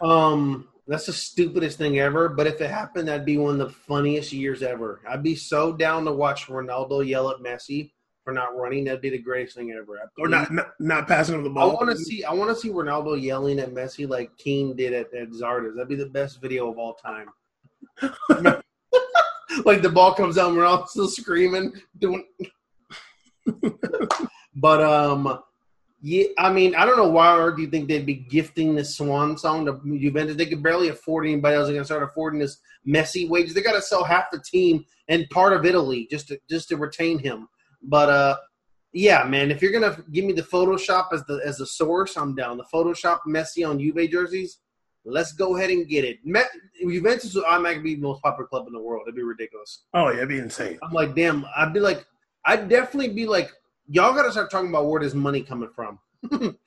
Um, 0.00 0.68
that's 0.86 1.06
the 1.06 1.12
stupidest 1.12 1.78
thing 1.78 1.98
ever. 1.98 2.28
But 2.28 2.46
if 2.46 2.60
it 2.60 2.70
happened, 2.70 3.08
that'd 3.08 3.26
be 3.26 3.36
one 3.36 3.60
of 3.60 3.66
the 3.66 3.74
funniest 3.74 4.32
years 4.32 4.62
ever. 4.62 5.00
I'd 5.08 5.22
be 5.22 5.34
so 5.34 5.72
down 5.72 6.04
to 6.04 6.12
watch 6.12 6.46
Ronaldo 6.46 7.06
yell 7.06 7.30
at 7.30 7.38
Messi 7.38 7.90
for 8.24 8.32
not 8.32 8.56
running. 8.56 8.84
That'd 8.84 9.02
be 9.02 9.10
the 9.10 9.18
greatest 9.18 9.56
thing 9.56 9.72
ever. 9.72 10.00
Or 10.18 10.28
not, 10.28 10.52
not 10.52 10.68
not 10.78 11.08
passing 11.08 11.34
him 11.34 11.42
the 11.42 11.60
I 11.60 11.64
want 11.64 11.90
to 11.90 11.96
see. 11.96 12.24
I 12.24 12.32
want 12.32 12.50
to 12.50 12.56
see 12.56 12.70
Ronaldo 12.70 13.20
yelling 13.20 13.58
at 13.58 13.74
Messi 13.74 14.08
like 14.08 14.36
Keane 14.38 14.74
did 14.76 14.92
at, 14.92 15.12
at 15.14 15.30
Zardes. 15.30 15.74
That'd 15.74 15.88
be 15.88 15.94
the 15.94 16.06
best 16.06 16.40
video 16.40 16.70
of 16.70 16.78
all 16.78 16.94
time. 16.94 17.28
like 19.64 19.82
the 19.82 19.90
ball 19.92 20.14
comes 20.14 20.38
out, 20.38 20.50
and 20.50 20.58
Ronaldo's 20.58 20.90
still 20.92 21.08
screaming, 21.08 21.72
doing. 21.98 22.24
But 24.60 24.82
um, 24.82 25.40
yeah. 26.00 26.24
I 26.38 26.52
mean, 26.52 26.74
I 26.74 26.86
don't 26.86 26.96
know 26.96 27.08
why 27.08 27.36
earth 27.36 27.56
do 27.56 27.62
you 27.62 27.68
think 27.68 27.88
they'd 27.88 28.06
be 28.06 28.14
gifting 28.14 28.74
this 28.74 28.96
swan 28.96 29.36
song 29.36 29.66
to 29.66 29.80
Juventus? 29.98 30.36
They 30.36 30.46
could 30.46 30.62
barely 30.62 30.88
afford 30.88 31.26
anybody 31.26 31.56
else. 31.56 31.66
They're 31.66 31.74
gonna 31.74 31.84
start 31.84 32.02
affording 32.02 32.40
this 32.40 32.58
messy 32.84 33.28
wages. 33.28 33.54
They 33.54 33.62
got 33.62 33.72
to 33.72 33.82
sell 33.82 34.04
half 34.04 34.30
the 34.30 34.40
team 34.40 34.84
and 35.08 35.28
part 35.30 35.52
of 35.52 35.64
Italy 35.64 36.06
just 36.10 36.28
to 36.28 36.38
just 36.48 36.68
to 36.68 36.76
retain 36.76 37.18
him. 37.18 37.48
But 37.82 38.08
uh, 38.08 38.36
yeah, 38.92 39.24
man, 39.24 39.50
if 39.50 39.60
you're 39.62 39.72
gonna 39.72 40.02
give 40.12 40.24
me 40.24 40.32
the 40.32 40.42
Photoshop 40.42 41.12
as 41.12 41.24
the 41.24 41.40
as 41.44 41.58
the 41.58 41.66
source, 41.66 42.16
I'm 42.16 42.34
down. 42.34 42.56
The 42.56 42.66
Photoshop 42.72 43.20
Messi 43.26 43.68
on 43.68 43.78
Juve 43.78 44.10
jerseys, 44.10 44.58
let's 45.04 45.32
go 45.32 45.56
ahead 45.56 45.70
and 45.70 45.88
get 45.88 46.04
it. 46.04 46.18
Me- 46.24 46.40
Juventus 46.80 47.34
will 47.34 47.44
automatically 47.44 47.90
be 47.90 47.94
the 47.96 48.02
most 48.02 48.22
popular 48.22 48.46
club 48.46 48.66
in 48.66 48.72
the 48.72 48.80
world. 48.80 49.02
It'd 49.06 49.16
be 49.16 49.22
ridiculous. 49.22 49.84
oh 49.94 50.08
yeah, 50.10 50.18
it'd 50.18 50.28
be 50.28 50.38
insane. 50.38 50.78
I'm 50.82 50.92
like, 50.92 51.14
damn. 51.14 51.44
I'd 51.56 51.72
be 51.74 51.80
like, 51.80 52.06
I'd 52.46 52.68
definitely 52.68 53.12
be 53.12 53.26
like, 53.26 53.50
y'all 53.88 54.14
got 54.14 54.24
to 54.24 54.32
start 54.32 54.50
talking 54.50 54.68
about 54.68 54.86
where 54.86 55.00
this 55.00 55.14
money 55.14 55.42
coming 55.42 55.70
from. 55.74 55.98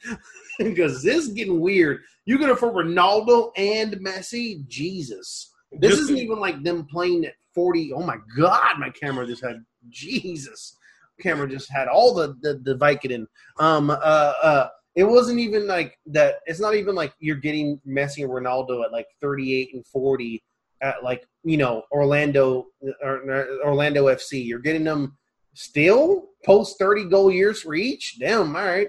because 0.57 1.03
this 1.03 1.27
is 1.27 1.33
getting 1.33 1.59
weird. 1.59 2.01
You're 2.25 2.39
gonna 2.39 2.55
for 2.55 2.71
Ronaldo 2.71 3.51
and 3.57 3.93
Messi, 3.95 4.65
Jesus. 4.67 5.51
This 5.71 5.97
isn't 5.97 6.17
even 6.17 6.39
like 6.39 6.63
them 6.63 6.85
playing 6.85 7.25
at 7.25 7.33
40. 7.53 7.93
Oh 7.93 8.03
my 8.03 8.17
God, 8.37 8.79
my 8.79 8.89
camera 8.89 9.25
just 9.25 9.43
had 9.43 9.63
Jesus. 9.89 10.77
camera 11.21 11.49
just 11.49 11.71
had 11.71 11.87
all 11.87 12.13
the 12.13 12.35
the, 12.41 12.61
the 12.63 12.77
Vicodin. 12.77 13.25
Um, 13.59 13.89
uh, 13.89 13.93
uh, 13.93 14.69
it 14.95 15.03
wasn't 15.03 15.39
even 15.39 15.67
like 15.67 15.97
that. 16.07 16.35
It's 16.45 16.59
not 16.59 16.75
even 16.75 16.95
like 16.95 17.13
you're 17.19 17.37
getting 17.37 17.79
Messi 17.87 18.23
and 18.23 18.31
Ronaldo 18.31 18.83
at 18.83 18.91
like 18.91 19.07
38 19.21 19.73
and 19.73 19.85
40 19.87 20.43
at 20.81 21.03
like 21.03 21.25
you 21.43 21.57
know 21.57 21.83
Orlando 21.91 22.67
or, 23.01 23.29
or 23.29 23.47
Orlando 23.65 24.05
FC. 24.07 24.45
You're 24.45 24.59
getting 24.59 24.83
them 24.83 25.17
still 25.53 26.29
post 26.45 26.77
30 26.79 27.09
goal 27.09 27.31
years 27.31 27.61
for 27.61 27.73
each. 27.73 28.17
Damn, 28.19 28.55
all 28.55 28.65
right. 28.65 28.87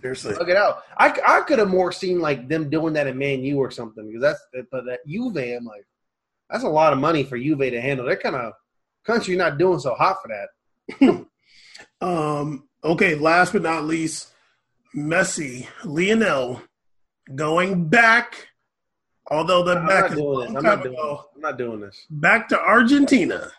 Seriously. 0.00 0.34
Look 0.34 0.48
it 0.48 0.56
out. 0.56 0.82
I, 0.98 1.18
I 1.26 1.40
could 1.42 1.58
have 1.58 1.68
more 1.68 1.90
seen 1.90 2.20
like 2.20 2.48
them 2.48 2.68
doing 2.68 2.92
that 2.94 3.06
in 3.06 3.16
Man 3.16 3.42
U 3.44 3.58
or 3.58 3.70
something 3.70 4.06
because 4.06 4.22
that's 4.22 4.66
but 4.70 4.84
that 4.84 5.00
Juve. 5.06 5.36
I'm 5.36 5.64
like, 5.64 5.86
that's 6.50 6.64
a 6.64 6.68
lot 6.68 6.92
of 6.92 6.98
money 6.98 7.24
for 7.24 7.38
Juve 7.38 7.58
to 7.58 7.80
handle. 7.80 8.04
They're 8.04 8.16
kind 8.16 8.36
of 8.36 8.52
country 9.06 9.36
not 9.36 9.58
doing 9.58 9.78
so 9.78 9.94
hot 9.94 10.18
for 10.22 10.28
that. 10.28 11.26
Um, 12.00 12.68
okay, 12.82 13.14
last 13.14 13.52
but 13.52 13.62
not 13.62 13.84
least, 13.84 14.32
Messi, 14.94 15.66
Lionel, 15.84 16.60
going 17.34 17.88
back, 17.88 18.48
although 19.30 19.64
the 19.64 19.78
I'm 19.78 19.86
back 19.86 20.02
not 20.02 20.12
is 20.12 20.18
doing 20.18 20.40
this. 20.40 20.56
I'm 20.56 20.62
not 20.62 20.82
doing 20.82 20.94
ago, 20.94 21.16
this. 21.16 21.26
I'm 21.34 21.40
not 21.40 21.58
doing 21.58 21.80
this. 21.80 22.06
back 22.10 22.48
to 22.50 22.60
Argentina. 22.60 23.50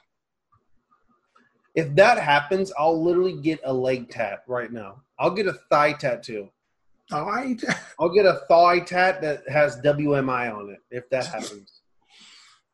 If 1.75 1.93
that 1.95 2.17
happens, 2.17 2.71
I'll 2.77 3.03
literally 3.03 3.39
get 3.41 3.59
a 3.65 3.73
leg 3.73 4.09
tat 4.09 4.43
right 4.47 4.71
now. 4.71 5.01
I'll 5.19 5.31
get 5.31 5.47
a 5.47 5.53
thigh 5.69 5.93
tattoo. 5.93 6.49
All 7.11 7.25
right. 7.25 7.61
I'll 7.99 8.13
get 8.13 8.25
a 8.25 8.41
thigh 8.49 8.79
tat 8.79 9.21
that 9.21 9.47
has 9.49 9.79
WMI 9.81 10.53
on 10.53 10.69
it. 10.69 10.79
If 10.89 11.09
that 11.09 11.27
happens. 11.27 11.81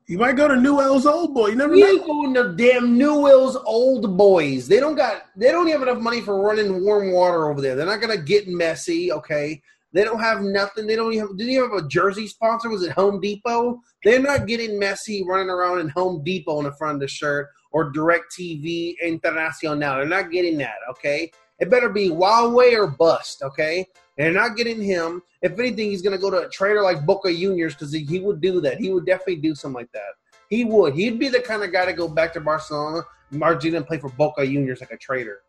You 0.08 0.18
might 0.18 0.36
go 0.36 0.48
to 0.48 0.56
Newell's 0.56 1.06
Old 1.06 1.34
Boy. 1.34 1.48
You 1.48 1.56
never 1.56 1.76
know. 1.76 1.86
ain't 1.86 2.06
going 2.06 2.34
to 2.36 2.54
damn 2.56 2.98
Newell's 2.98 3.56
old 3.56 4.18
boys. 4.18 4.68
They 4.68 4.80
don't 4.80 4.96
got. 4.96 5.24
They 5.36 5.52
don't 5.52 5.70
have 5.70 5.82
enough 5.82 6.00
money 6.00 6.22
for 6.22 6.42
running 6.42 6.84
warm 6.84 7.12
water 7.12 7.50
over 7.50 7.62
there. 7.62 7.76
They're 7.76 7.86
not 7.86 8.02
gonna 8.02 8.18
get 8.18 8.48
messy. 8.48 9.12
Okay. 9.12 9.62
They 9.94 10.04
don't 10.04 10.20
have 10.20 10.42
nothing. 10.42 10.88
They 10.88 10.96
don't 10.96 11.14
even 11.14 11.28
have. 11.28 11.38
Did 11.38 11.48
you 11.48 11.64
have 11.64 11.74
a 11.74 11.88
jersey 11.88 12.28
sponsor? 12.28 12.70
Was 12.70 12.84
it 12.84 12.92
Home 12.92 13.22
Depot? 13.22 13.80
They're 14.04 14.20
not 14.20 14.48
getting 14.48 14.78
messy 14.78 15.24
running 15.26 15.50
around 15.50 15.80
in 15.80 15.90
Home 15.90 16.24
Depot 16.24 16.60
in 16.60 16.66
the 16.66 16.74
front 16.74 16.96
of 16.96 17.02
the 17.02 17.08
shirt 17.08 17.48
or 17.72 17.90
Direct 17.92 18.26
TV 18.38 18.96
Internacional. 19.04 19.98
They're 19.98 20.06
not 20.06 20.32
getting 20.32 20.58
that. 20.60 20.78
Okay. 20.90 21.32
It 21.60 21.70
better 21.70 21.90
be 21.90 22.10
Huawei 22.10 22.74
or 22.74 22.88
bust. 22.88 23.44
Okay. 23.44 23.86
And 24.18 24.26
they're 24.26 24.42
not 24.42 24.58
getting 24.58 24.82
him. 24.82 25.22
If 25.42 25.58
anything, 25.58 25.90
he's 25.90 26.02
gonna 26.02 26.18
go 26.18 26.30
to 26.30 26.48
a 26.48 26.50
trader 26.50 26.82
like 26.82 27.06
Boca 27.06 27.34
Juniors 27.34 27.74
because 27.74 27.94
he, 27.94 28.04
he 28.04 28.20
would 28.20 28.42
do 28.42 28.62
that. 28.62 28.80
He 28.80 28.92
would 28.92 29.06
definitely 29.06 29.38
do 29.38 29.56
something 29.56 29.76
like 29.76 29.92
that. 29.94 30.14
He 30.50 30.66
would. 30.66 30.94
He'd 30.96 31.18
be 31.18 31.30
the 31.30 31.40
kind 31.40 31.64
of 31.64 31.72
guy 31.72 31.86
to 31.86 31.94
go 31.94 32.08
back 32.08 32.34
to 32.34 32.42
Barcelona, 32.42 33.04
Argentina, 33.42 33.78
and 33.78 33.88
play 33.88 34.00
for 34.00 34.10
Boca 34.10 34.46
Juniors 34.46 34.82
like 34.82 34.92
a 34.92 34.98
trader. 34.98 35.42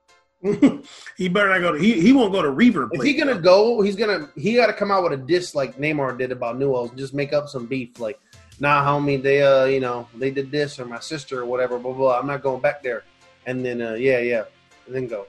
he 1.16 1.28
better 1.28 1.48
not 1.48 1.60
go 1.60 1.72
to. 1.72 1.78
He, 1.78 2.00
he 2.00 2.12
won't 2.12 2.32
go 2.32 2.42
to 2.42 2.50
River. 2.50 2.84
If 2.84 3.00
Plate. 3.00 3.06
he 3.06 3.14
gonna 3.14 3.40
go, 3.40 3.80
he's 3.80 3.96
gonna 3.96 4.28
he 4.36 4.54
got 4.54 4.66
to 4.66 4.72
come 4.72 4.90
out 4.90 5.04
with 5.04 5.12
a 5.12 5.16
diss 5.16 5.54
like 5.54 5.76
Neymar 5.76 6.18
did 6.18 6.32
about 6.32 6.58
Newell's. 6.58 6.90
and 6.90 6.98
Just 6.98 7.14
make 7.14 7.32
up 7.32 7.48
some 7.48 7.66
beef 7.66 8.00
like, 8.00 8.18
nah, 8.62 8.86
homie, 8.86 9.20
they 9.20 9.42
uh 9.42 9.64
you 9.64 9.80
know 9.80 10.08
they 10.16 10.30
did 10.30 10.50
this 10.50 10.78
or 10.78 10.86
my 10.86 11.00
sister 11.00 11.40
or 11.40 11.44
whatever. 11.44 11.78
Blah 11.78 11.92
blah. 11.92 11.98
blah. 11.98 12.18
I'm 12.18 12.26
not 12.26 12.42
going 12.42 12.62
back 12.62 12.82
there. 12.82 13.04
And 13.44 13.64
then 13.64 13.82
uh 13.82 13.94
yeah 13.94 14.20
yeah, 14.20 14.44
and 14.86 14.94
then 14.94 15.06
go. 15.08 15.26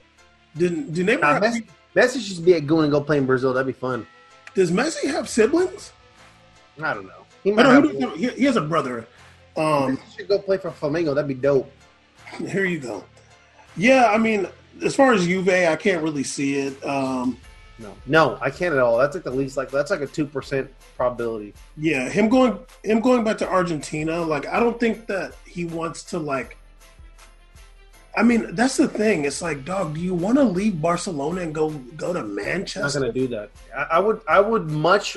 Did, 0.56 0.94
did 0.94 1.06
Neymar 1.06 1.20
Nah, 1.20 1.40
Messi, 1.40 1.66
Messi 1.96 2.20
should 2.20 2.44
be 2.44 2.54
at 2.54 2.66
going 2.66 2.84
and 2.84 2.92
go 2.92 3.00
play 3.00 3.18
in 3.18 3.26
Brazil. 3.26 3.52
That'd 3.52 3.66
be 3.66 3.72
fun. 3.72 4.06
does 4.54 4.70
Messi 4.70 5.10
have 5.10 5.28
siblings? 5.28 5.92
I 6.80 6.94
don't 6.94 7.06
know. 7.06 7.26
He 7.42 7.50
know 7.50 7.62
have, 7.64 8.16
he, 8.16 8.28
he, 8.28 8.28
he 8.30 8.44
has 8.44 8.56
a 8.56 8.60
brother. 8.60 9.06
Um, 9.56 9.96
Messi 9.96 10.16
should 10.16 10.28
go 10.28 10.38
play 10.38 10.56
for 10.56 10.70
Flamengo. 10.70 11.12
That'd 11.14 11.26
be 11.26 11.34
dope. 11.34 11.70
here 12.38 12.64
you 12.64 12.78
go. 12.78 13.04
Yeah, 13.76 14.06
I 14.06 14.18
mean, 14.18 14.46
as 14.84 14.94
far 14.94 15.12
as 15.12 15.26
Juve, 15.26 15.48
I 15.48 15.74
can't 15.74 16.02
really 16.04 16.22
see 16.22 16.58
it. 16.58 16.84
Um, 16.86 17.36
No, 17.78 17.92
no, 18.06 18.38
I 18.40 18.50
can't 18.50 18.72
at 18.72 18.80
all. 18.80 18.98
That's 18.98 19.16
like 19.16 19.24
the 19.24 19.30
least 19.30 19.56
like 19.56 19.70
that's 19.70 19.90
like 19.90 20.00
a 20.00 20.06
two 20.06 20.26
percent 20.26 20.72
probability. 20.96 21.54
yeah, 21.76 22.08
him 22.08 22.28
going 22.28 22.58
him 22.84 23.00
going 23.00 23.24
back 23.24 23.38
to 23.38 23.48
Argentina, 23.48 24.22
like 24.22 24.46
I 24.46 24.60
don't 24.60 24.78
think 24.78 25.06
that 25.06 25.34
he 25.46 25.64
wants 25.64 26.04
to 26.04 26.18
like. 26.18 26.56
I 28.16 28.22
mean, 28.22 28.54
that's 28.54 28.76
the 28.76 28.86
thing. 28.86 29.24
It's 29.24 29.42
like, 29.42 29.64
dog, 29.64 29.94
do 29.94 30.00
you 30.00 30.14
want 30.14 30.38
to 30.38 30.44
leave 30.44 30.80
Barcelona 30.80 31.40
and 31.40 31.52
go 31.52 31.70
go 31.70 32.12
to 32.12 32.22
Manchester? 32.22 33.00
not 33.00 33.06
going 33.06 33.12
to 33.12 33.20
do 33.20 33.26
that. 33.34 33.50
I, 33.76 33.96
I 33.96 33.98
would. 33.98 34.20
I 34.28 34.38
would 34.38 34.70
much. 34.70 35.16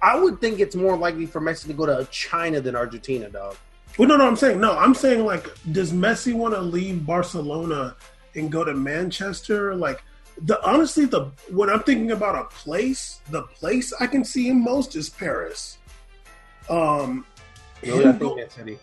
I 0.00 0.16
would 0.16 0.40
think 0.40 0.60
it's 0.60 0.76
more 0.76 0.96
likely 0.96 1.26
for 1.26 1.40
Messi 1.40 1.66
to 1.66 1.72
go 1.72 1.86
to 1.86 2.06
China 2.12 2.60
than 2.60 2.76
Argentina, 2.76 3.28
dog. 3.28 3.56
Well, 3.98 4.06
no, 4.08 4.16
no, 4.16 4.28
I'm 4.28 4.36
saying 4.36 4.60
no. 4.60 4.78
I'm 4.78 4.94
saying 4.94 5.24
like, 5.24 5.50
does 5.72 5.92
Messi 5.92 6.34
want 6.34 6.54
to 6.54 6.60
leave 6.60 7.04
Barcelona 7.04 7.96
and 8.36 8.52
go 8.52 8.62
to 8.62 8.74
Manchester? 8.74 9.74
Like, 9.74 10.04
the 10.42 10.62
honestly, 10.66 11.06
the 11.06 11.30
when 11.50 11.70
I'm 11.70 11.82
thinking 11.82 12.10
about 12.10 12.34
a 12.36 12.44
place, 12.44 13.20
the 13.30 13.42
place 13.42 13.92
I 14.00 14.06
can 14.06 14.24
see 14.24 14.48
him 14.48 14.62
most 14.62 14.94
is 14.96 15.08
Paris. 15.08 15.78
Um, 16.68 17.24
him 17.82 18.18
go- 18.18 18.36
that's 18.36 18.58
Eddie. 18.58 18.78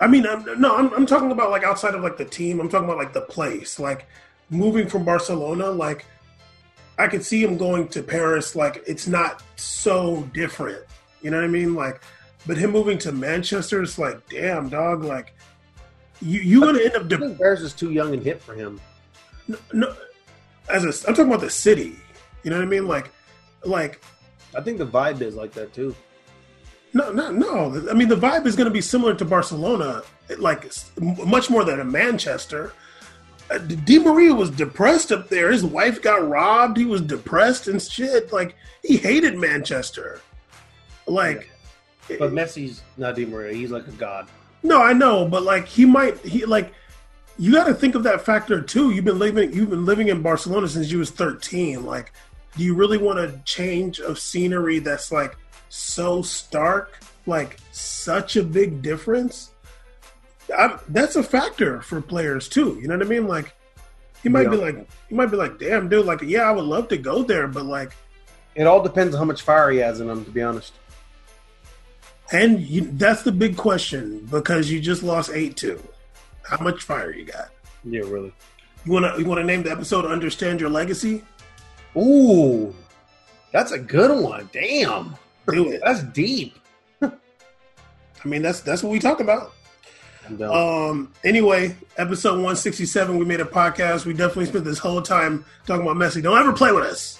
I 0.00 0.06
mean, 0.06 0.26
I'm, 0.26 0.60
no, 0.60 0.76
I'm, 0.76 0.92
I'm 0.94 1.06
talking 1.06 1.32
about 1.32 1.50
like 1.50 1.64
outside 1.64 1.94
of 1.94 2.02
like 2.02 2.16
the 2.16 2.24
team. 2.24 2.60
I'm 2.60 2.68
talking 2.68 2.84
about 2.84 2.98
like 2.98 3.12
the 3.12 3.22
place, 3.22 3.80
like 3.80 4.06
moving 4.48 4.88
from 4.88 5.04
Barcelona. 5.04 5.70
Like, 5.70 6.06
I 6.98 7.08
could 7.08 7.24
see 7.24 7.42
him 7.42 7.56
going 7.56 7.88
to 7.88 8.02
Paris. 8.02 8.54
Like, 8.54 8.82
it's 8.86 9.08
not 9.08 9.42
so 9.56 10.22
different. 10.34 10.84
You 11.20 11.30
know 11.30 11.38
what 11.38 11.44
I 11.44 11.48
mean? 11.48 11.74
Like, 11.74 12.00
but 12.46 12.56
him 12.56 12.70
moving 12.70 12.98
to 12.98 13.12
Manchester, 13.12 13.82
it's 13.82 13.98
like, 13.98 14.28
damn, 14.28 14.68
dog. 14.68 15.02
Like, 15.02 15.34
you 16.22 16.40
you 16.40 16.60
gonna 16.60 16.80
end 16.80 16.94
up 16.94 17.04
I 17.04 17.08
de- 17.08 17.18
think 17.18 17.38
Paris 17.38 17.60
is 17.60 17.72
too 17.72 17.90
young 17.90 18.14
and 18.14 18.22
hip 18.22 18.40
for 18.40 18.54
him. 18.54 18.80
no, 19.72 19.94
as 20.70 20.84
a, 20.84 21.08
I'm 21.08 21.14
talking 21.14 21.26
about 21.32 21.40
the 21.40 21.50
city. 21.50 21.96
You 22.42 22.50
know 22.50 22.56
what 22.56 22.64
I 22.64 22.68
mean? 22.68 22.86
Like, 22.86 23.10
like 23.64 24.00
I 24.56 24.60
think 24.60 24.78
the 24.78 24.86
vibe 24.86 25.20
is 25.20 25.34
like 25.34 25.52
that 25.52 25.72
too. 25.72 25.94
No, 26.94 27.12
no, 27.12 27.30
no. 27.30 27.86
I 27.90 27.94
mean, 27.94 28.08
the 28.08 28.16
vibe 28.16 28.46
is 28.46 28.56
going 28.56 28.66
to 28.66 28.72
be 28.72 28.80
similar 28.80 29.14
to 29.14 29.24
Barcelona, 29.24 30.02
like 30.38 30.70
much 30.98 31.50
more 31.50 31.64
than 31.64 31.80
a 31.80 31.84
Manchester. 31.84 32.72
Uh, 33.50 33.58
Di 33.58 33.98
Maria 33.98 34.34
was 34.34 34.50
depressed 34.50 35.10
up 35.12 35.28
there. 35.28 35.50
His 35.50 35.64
wife 35.64 36.00
got 36.02 36.26
robbed. 36.28 36.76
He 36.76 36.84
was 36.84 37.00
depressed 37.00 37.68
and 37.68 37.80
shit. 37.80 38.32
Like 38.32 38.54
he 38.82 38.96
hated 38.96 39.36
Manchester. 39.36 40.20
Like, 41.06 41.50
But 42.18 42.32
Messi's 42.32 42.82
not 42.96 43.16
Di 43.16 43.24
Maria. 43.26 43.54
He's 43.54 43.70
like 43.70 43.86
a 43.86 43.92
god. 43.92 44.28
no, 44.62 44.82
I 44.82 44.92
know, 44.92 45.26
but 45.26 45.42
like 45.42 45.66
he 45.66 45.84
might. 45.84 46.18
He 46.20 46.44
like 46.46 46.72
you 47.38 47.52
got 47.52 47.64
to 47.68 47.74
think 47.74 47.94
of 47.94 48.02
that 48.02 48.22
factor 48.22 48.60
too. 48.60 48.90
You've 48.90 49.04
been 49.04 49.18
living. 49.18 49.52
You've 49.52 49.70
been 49.70 49.84
living 49.86 50.08
in 50.08 50.22
Barcelona 50.22 50.68
since 50.68 50.90
you 50.90 50.98
was 50.98 51.10
thirteen. 51.10 51.86
Like, 51.86 52.12
do 52.56 52.64
you 52.64 52.74
really 52.74 52.98
want 52.98 53.18
a 53.18 53.40
change 53.44 54.00
of 54.00 54.18
scenery 54.18 54.80
that's 54.80 55.12
like 55.12 55.36
so 55.68 56.22
stark, 56.22 56.98
like 57.26 57.58
such 57.72 58.36
a 58.36 58.42
big 58.42 58.82
difference? 58.82 59.52
I, 60.56 60.78
that's 60.88 61.14
a 61.16 61.22
factor 61.22 61.82
for 61.82 62.00
players 62.00 62.48
too. 62.48 62.78
You 62.80 62.88
know 62.88 62.96
what 62.96 63.06
I 63.06 63.08
mean? 63.08 63.28
Like, 63.28 63.54
he 64.22 64.28
might 64.30 64.50
be 64.50 64.56
like, 64.56 64.88
he 65.08 65.14
might 65.14 65.26
be 65.26 65.36
like, 65.36 65.58
damn, 65.58 65.88
dude, 65.88 66.06
like, 66.06 66.22
yeah, 66.22 66.42
I 66.42 66.50
would 66.52 66.64
love 66.64 66.88
to 66.88 66.96
go 66.96 67.22
there, 67.22 67.46
but 67.46 67.66
like, 67.66 67.92
It 68.54 68.66
all 68.66 68.82
depends 68.82 69.14
on 69.14 69.18
how 69.18 69.26
much 69.26 69.42
fire 69.42 69.70
he 69.70 69.78
has 69.78 70.00
in 70.00 70.08
him. 70.08 70.24
To 70.24 70.30
be 70.30 70.42
honest. 70.42 70.72
and 72.32 72.60
you, 72.60 72.80
that's 72.92 73.22
the 73.22 73.32
big 73.32 73.56
question 73.56 74.26
because 74.30 74.70
you 74.70 74.80
just 74.80 75.02
lost 75.02 75.30
eight 75.32 75.56
two. 75.56 75.82
How 76.48 76.58
much 76.62 76.82
fire 76.84 77.12
you 77.12 77.24
got? 77.24 77.50
Yeah, 77.84 78.00
really. 78.00 78.32
You 78.84 78.92
wanna 78.92 79.14
you 79.18 79.24
wanna 79.26 79.44
name 79.44 79.62
the 79.62 79.70
episode 79.70 80.06
"Understand 80.06 80.60
Your 80.60 80.70
Legacy"? 80.70 81.22
Ooh, 81.96 82.74
that's 83.52 83.72
a 83.72 83.78
good 83.78 84.22
one. 84.22 84.48
Damn, 84.52 85.14
Do 85.52 85.70
it. 85.72 85.82
that's 85.84 86.02
deep. 86.04 86.56
I 87.02 87.10
mean, 88.24 88.42
that's 88.42 88.60
that's 88.60 88.82
what 88.82 88.90
we 88.90 88.98
talk 88.98 89.20
about. 89.20 89.52
Um. 90.42 91.12
Anyway, 91.24 91.74
episode 91.96 92.40
one 92.42 92.56
sixty 92.56 92.84
seven. 92.86 93.18
We 93.18 93.24
made 93.24 93.40
a 93.40 93.44
podcast. 93.46 94.04
We 94.04 94.12
definitely 94.12 94.46
spent 94.46 94.64
this 94.64 94.78
whole 94.78 95.00
time 95.02 95.44
talking 95.66 95.86
about 95.86 95.96
Messi. 95.96 96.22
Don't 96.22 96.38
ever 96.38 96.52
play 96.52 96.72
with 96.72 96.84
us. 96.84 97.18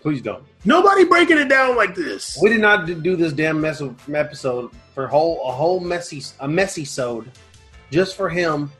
Please 0.00 0.20
don't. 0.22 0.44
Nobody 0.66 1.04
breaking 1.04 1.38
it 1.38 1.48
down 1.48 1.76
like 1.76 1.94
this. 1.94 2.38
We 2.42 2.50
did 2.50 2.60
not 2.60 2.86
do 3.02 3.16
this 3.16 3.32
damn 3.32 3.60
mess 3.60 3.82
episode 4.12 4.70
for 4.94 5.06
whole 5.06 5.46
a 5.48 5.52
whole 5.52 5.80
messy 5.80 6.22
a 6.40 6.48
messy 6.48 6.84
sode 6.84 7.30
just 7.90 8.16
for 8.16 8.28
him 8.28 8.70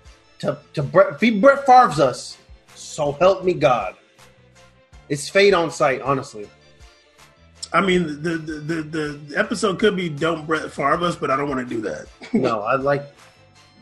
to 0.40 0.59
to 0.74 0.82
Brett, 0.82 1.18
feed 1.20 1.40
Brett 1.40 1.66
Favre's 1.66 2.01
us. 2.01 2.39
So 2.74 3.12
help 3.12 3.44
me 3.44 3.55
God. 3.55 3.97
It's 5.09 5.28
fate 5.28 5.55
on 5.55 5.70
sight, 5.70 6.01
honestly. 6.01 6.48
I 7.72 7.81
mean, 7.81 8.22
the 8.22 8.36
the, 8.36 8.52
the 8.52 9.02
the 9.28 9.39
episode 9.39 9.78
could 9.78 9.97
be 9.97 10.09
"Don't 10.09 10.47
Brett 10.47 10.70
Favre 10.70 11.05
us," 11.05 11.16
but 11.16 11.31
I 11.31 11.36
don't 11.36 11.48
want 11.48 11.68
to 11.68 11.74
do 11.74 11.81
that. 11.82 12.06
No, 12.32 12.62
I 12.62 12.74
like 12.76 13.05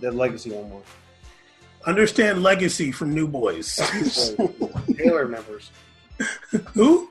the 0.00 0.10
legacy 0.12 0.50
one 0.50 0.68
more. 0.68 0.82
Understand 1.86 2.42
legacy 2.42 2.92
from 2.92 3.14
New 3.14 3.26
Boys. 3.26 3.76
Taylor 4.96 5.26
members. 5.26 5.70
Who? 6.74 7.08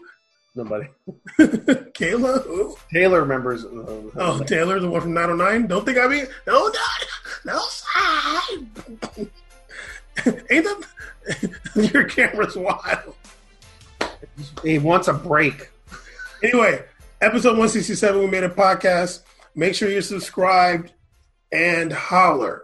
Nobody. 0.53 0.87
Kayla? 1.39 2.43
Who? 2.45 2.75
Taylor 2.93 3.25
members. 3.25 3.63
Uh, 3.63 4.01
Oh, 4.15 4.43
Taylor, 4.45 4.79
the 4.79 4.89
one 4.89 5.01
from 5.01 5.13
909. 5.13 5.67
Don't 5.67 5.85
think 5.85 5.97
I 5.97 6.07
mean 6.07 6.27
no, 6.45 6.67
no, 6.67 7.53
no 7.53 7.59
side. 7.59 9.29
Ain't 10.49 10.65
that 10.65 10.83
your 11.93 12.03
camera's 12.03 12.55
wild? 12.57 13.15
He 14.63 14.77
wants 14.79 15.07
a 15.07 15.13
break. 15.13 15.69
Anyway, 16.43 16.83
episode 17.21 17.51
167, 17.51 18.19
we 18.19 18.27
made 18.27 18.43
a 18.43 18.49
podcast. 18.49 19.21
Make 19.55 19.75
sure 19.75 19.89
you're 19.89 20.01
subscribed 20.01 20.91
and 21.51 21.93
holler. 21.93 22.63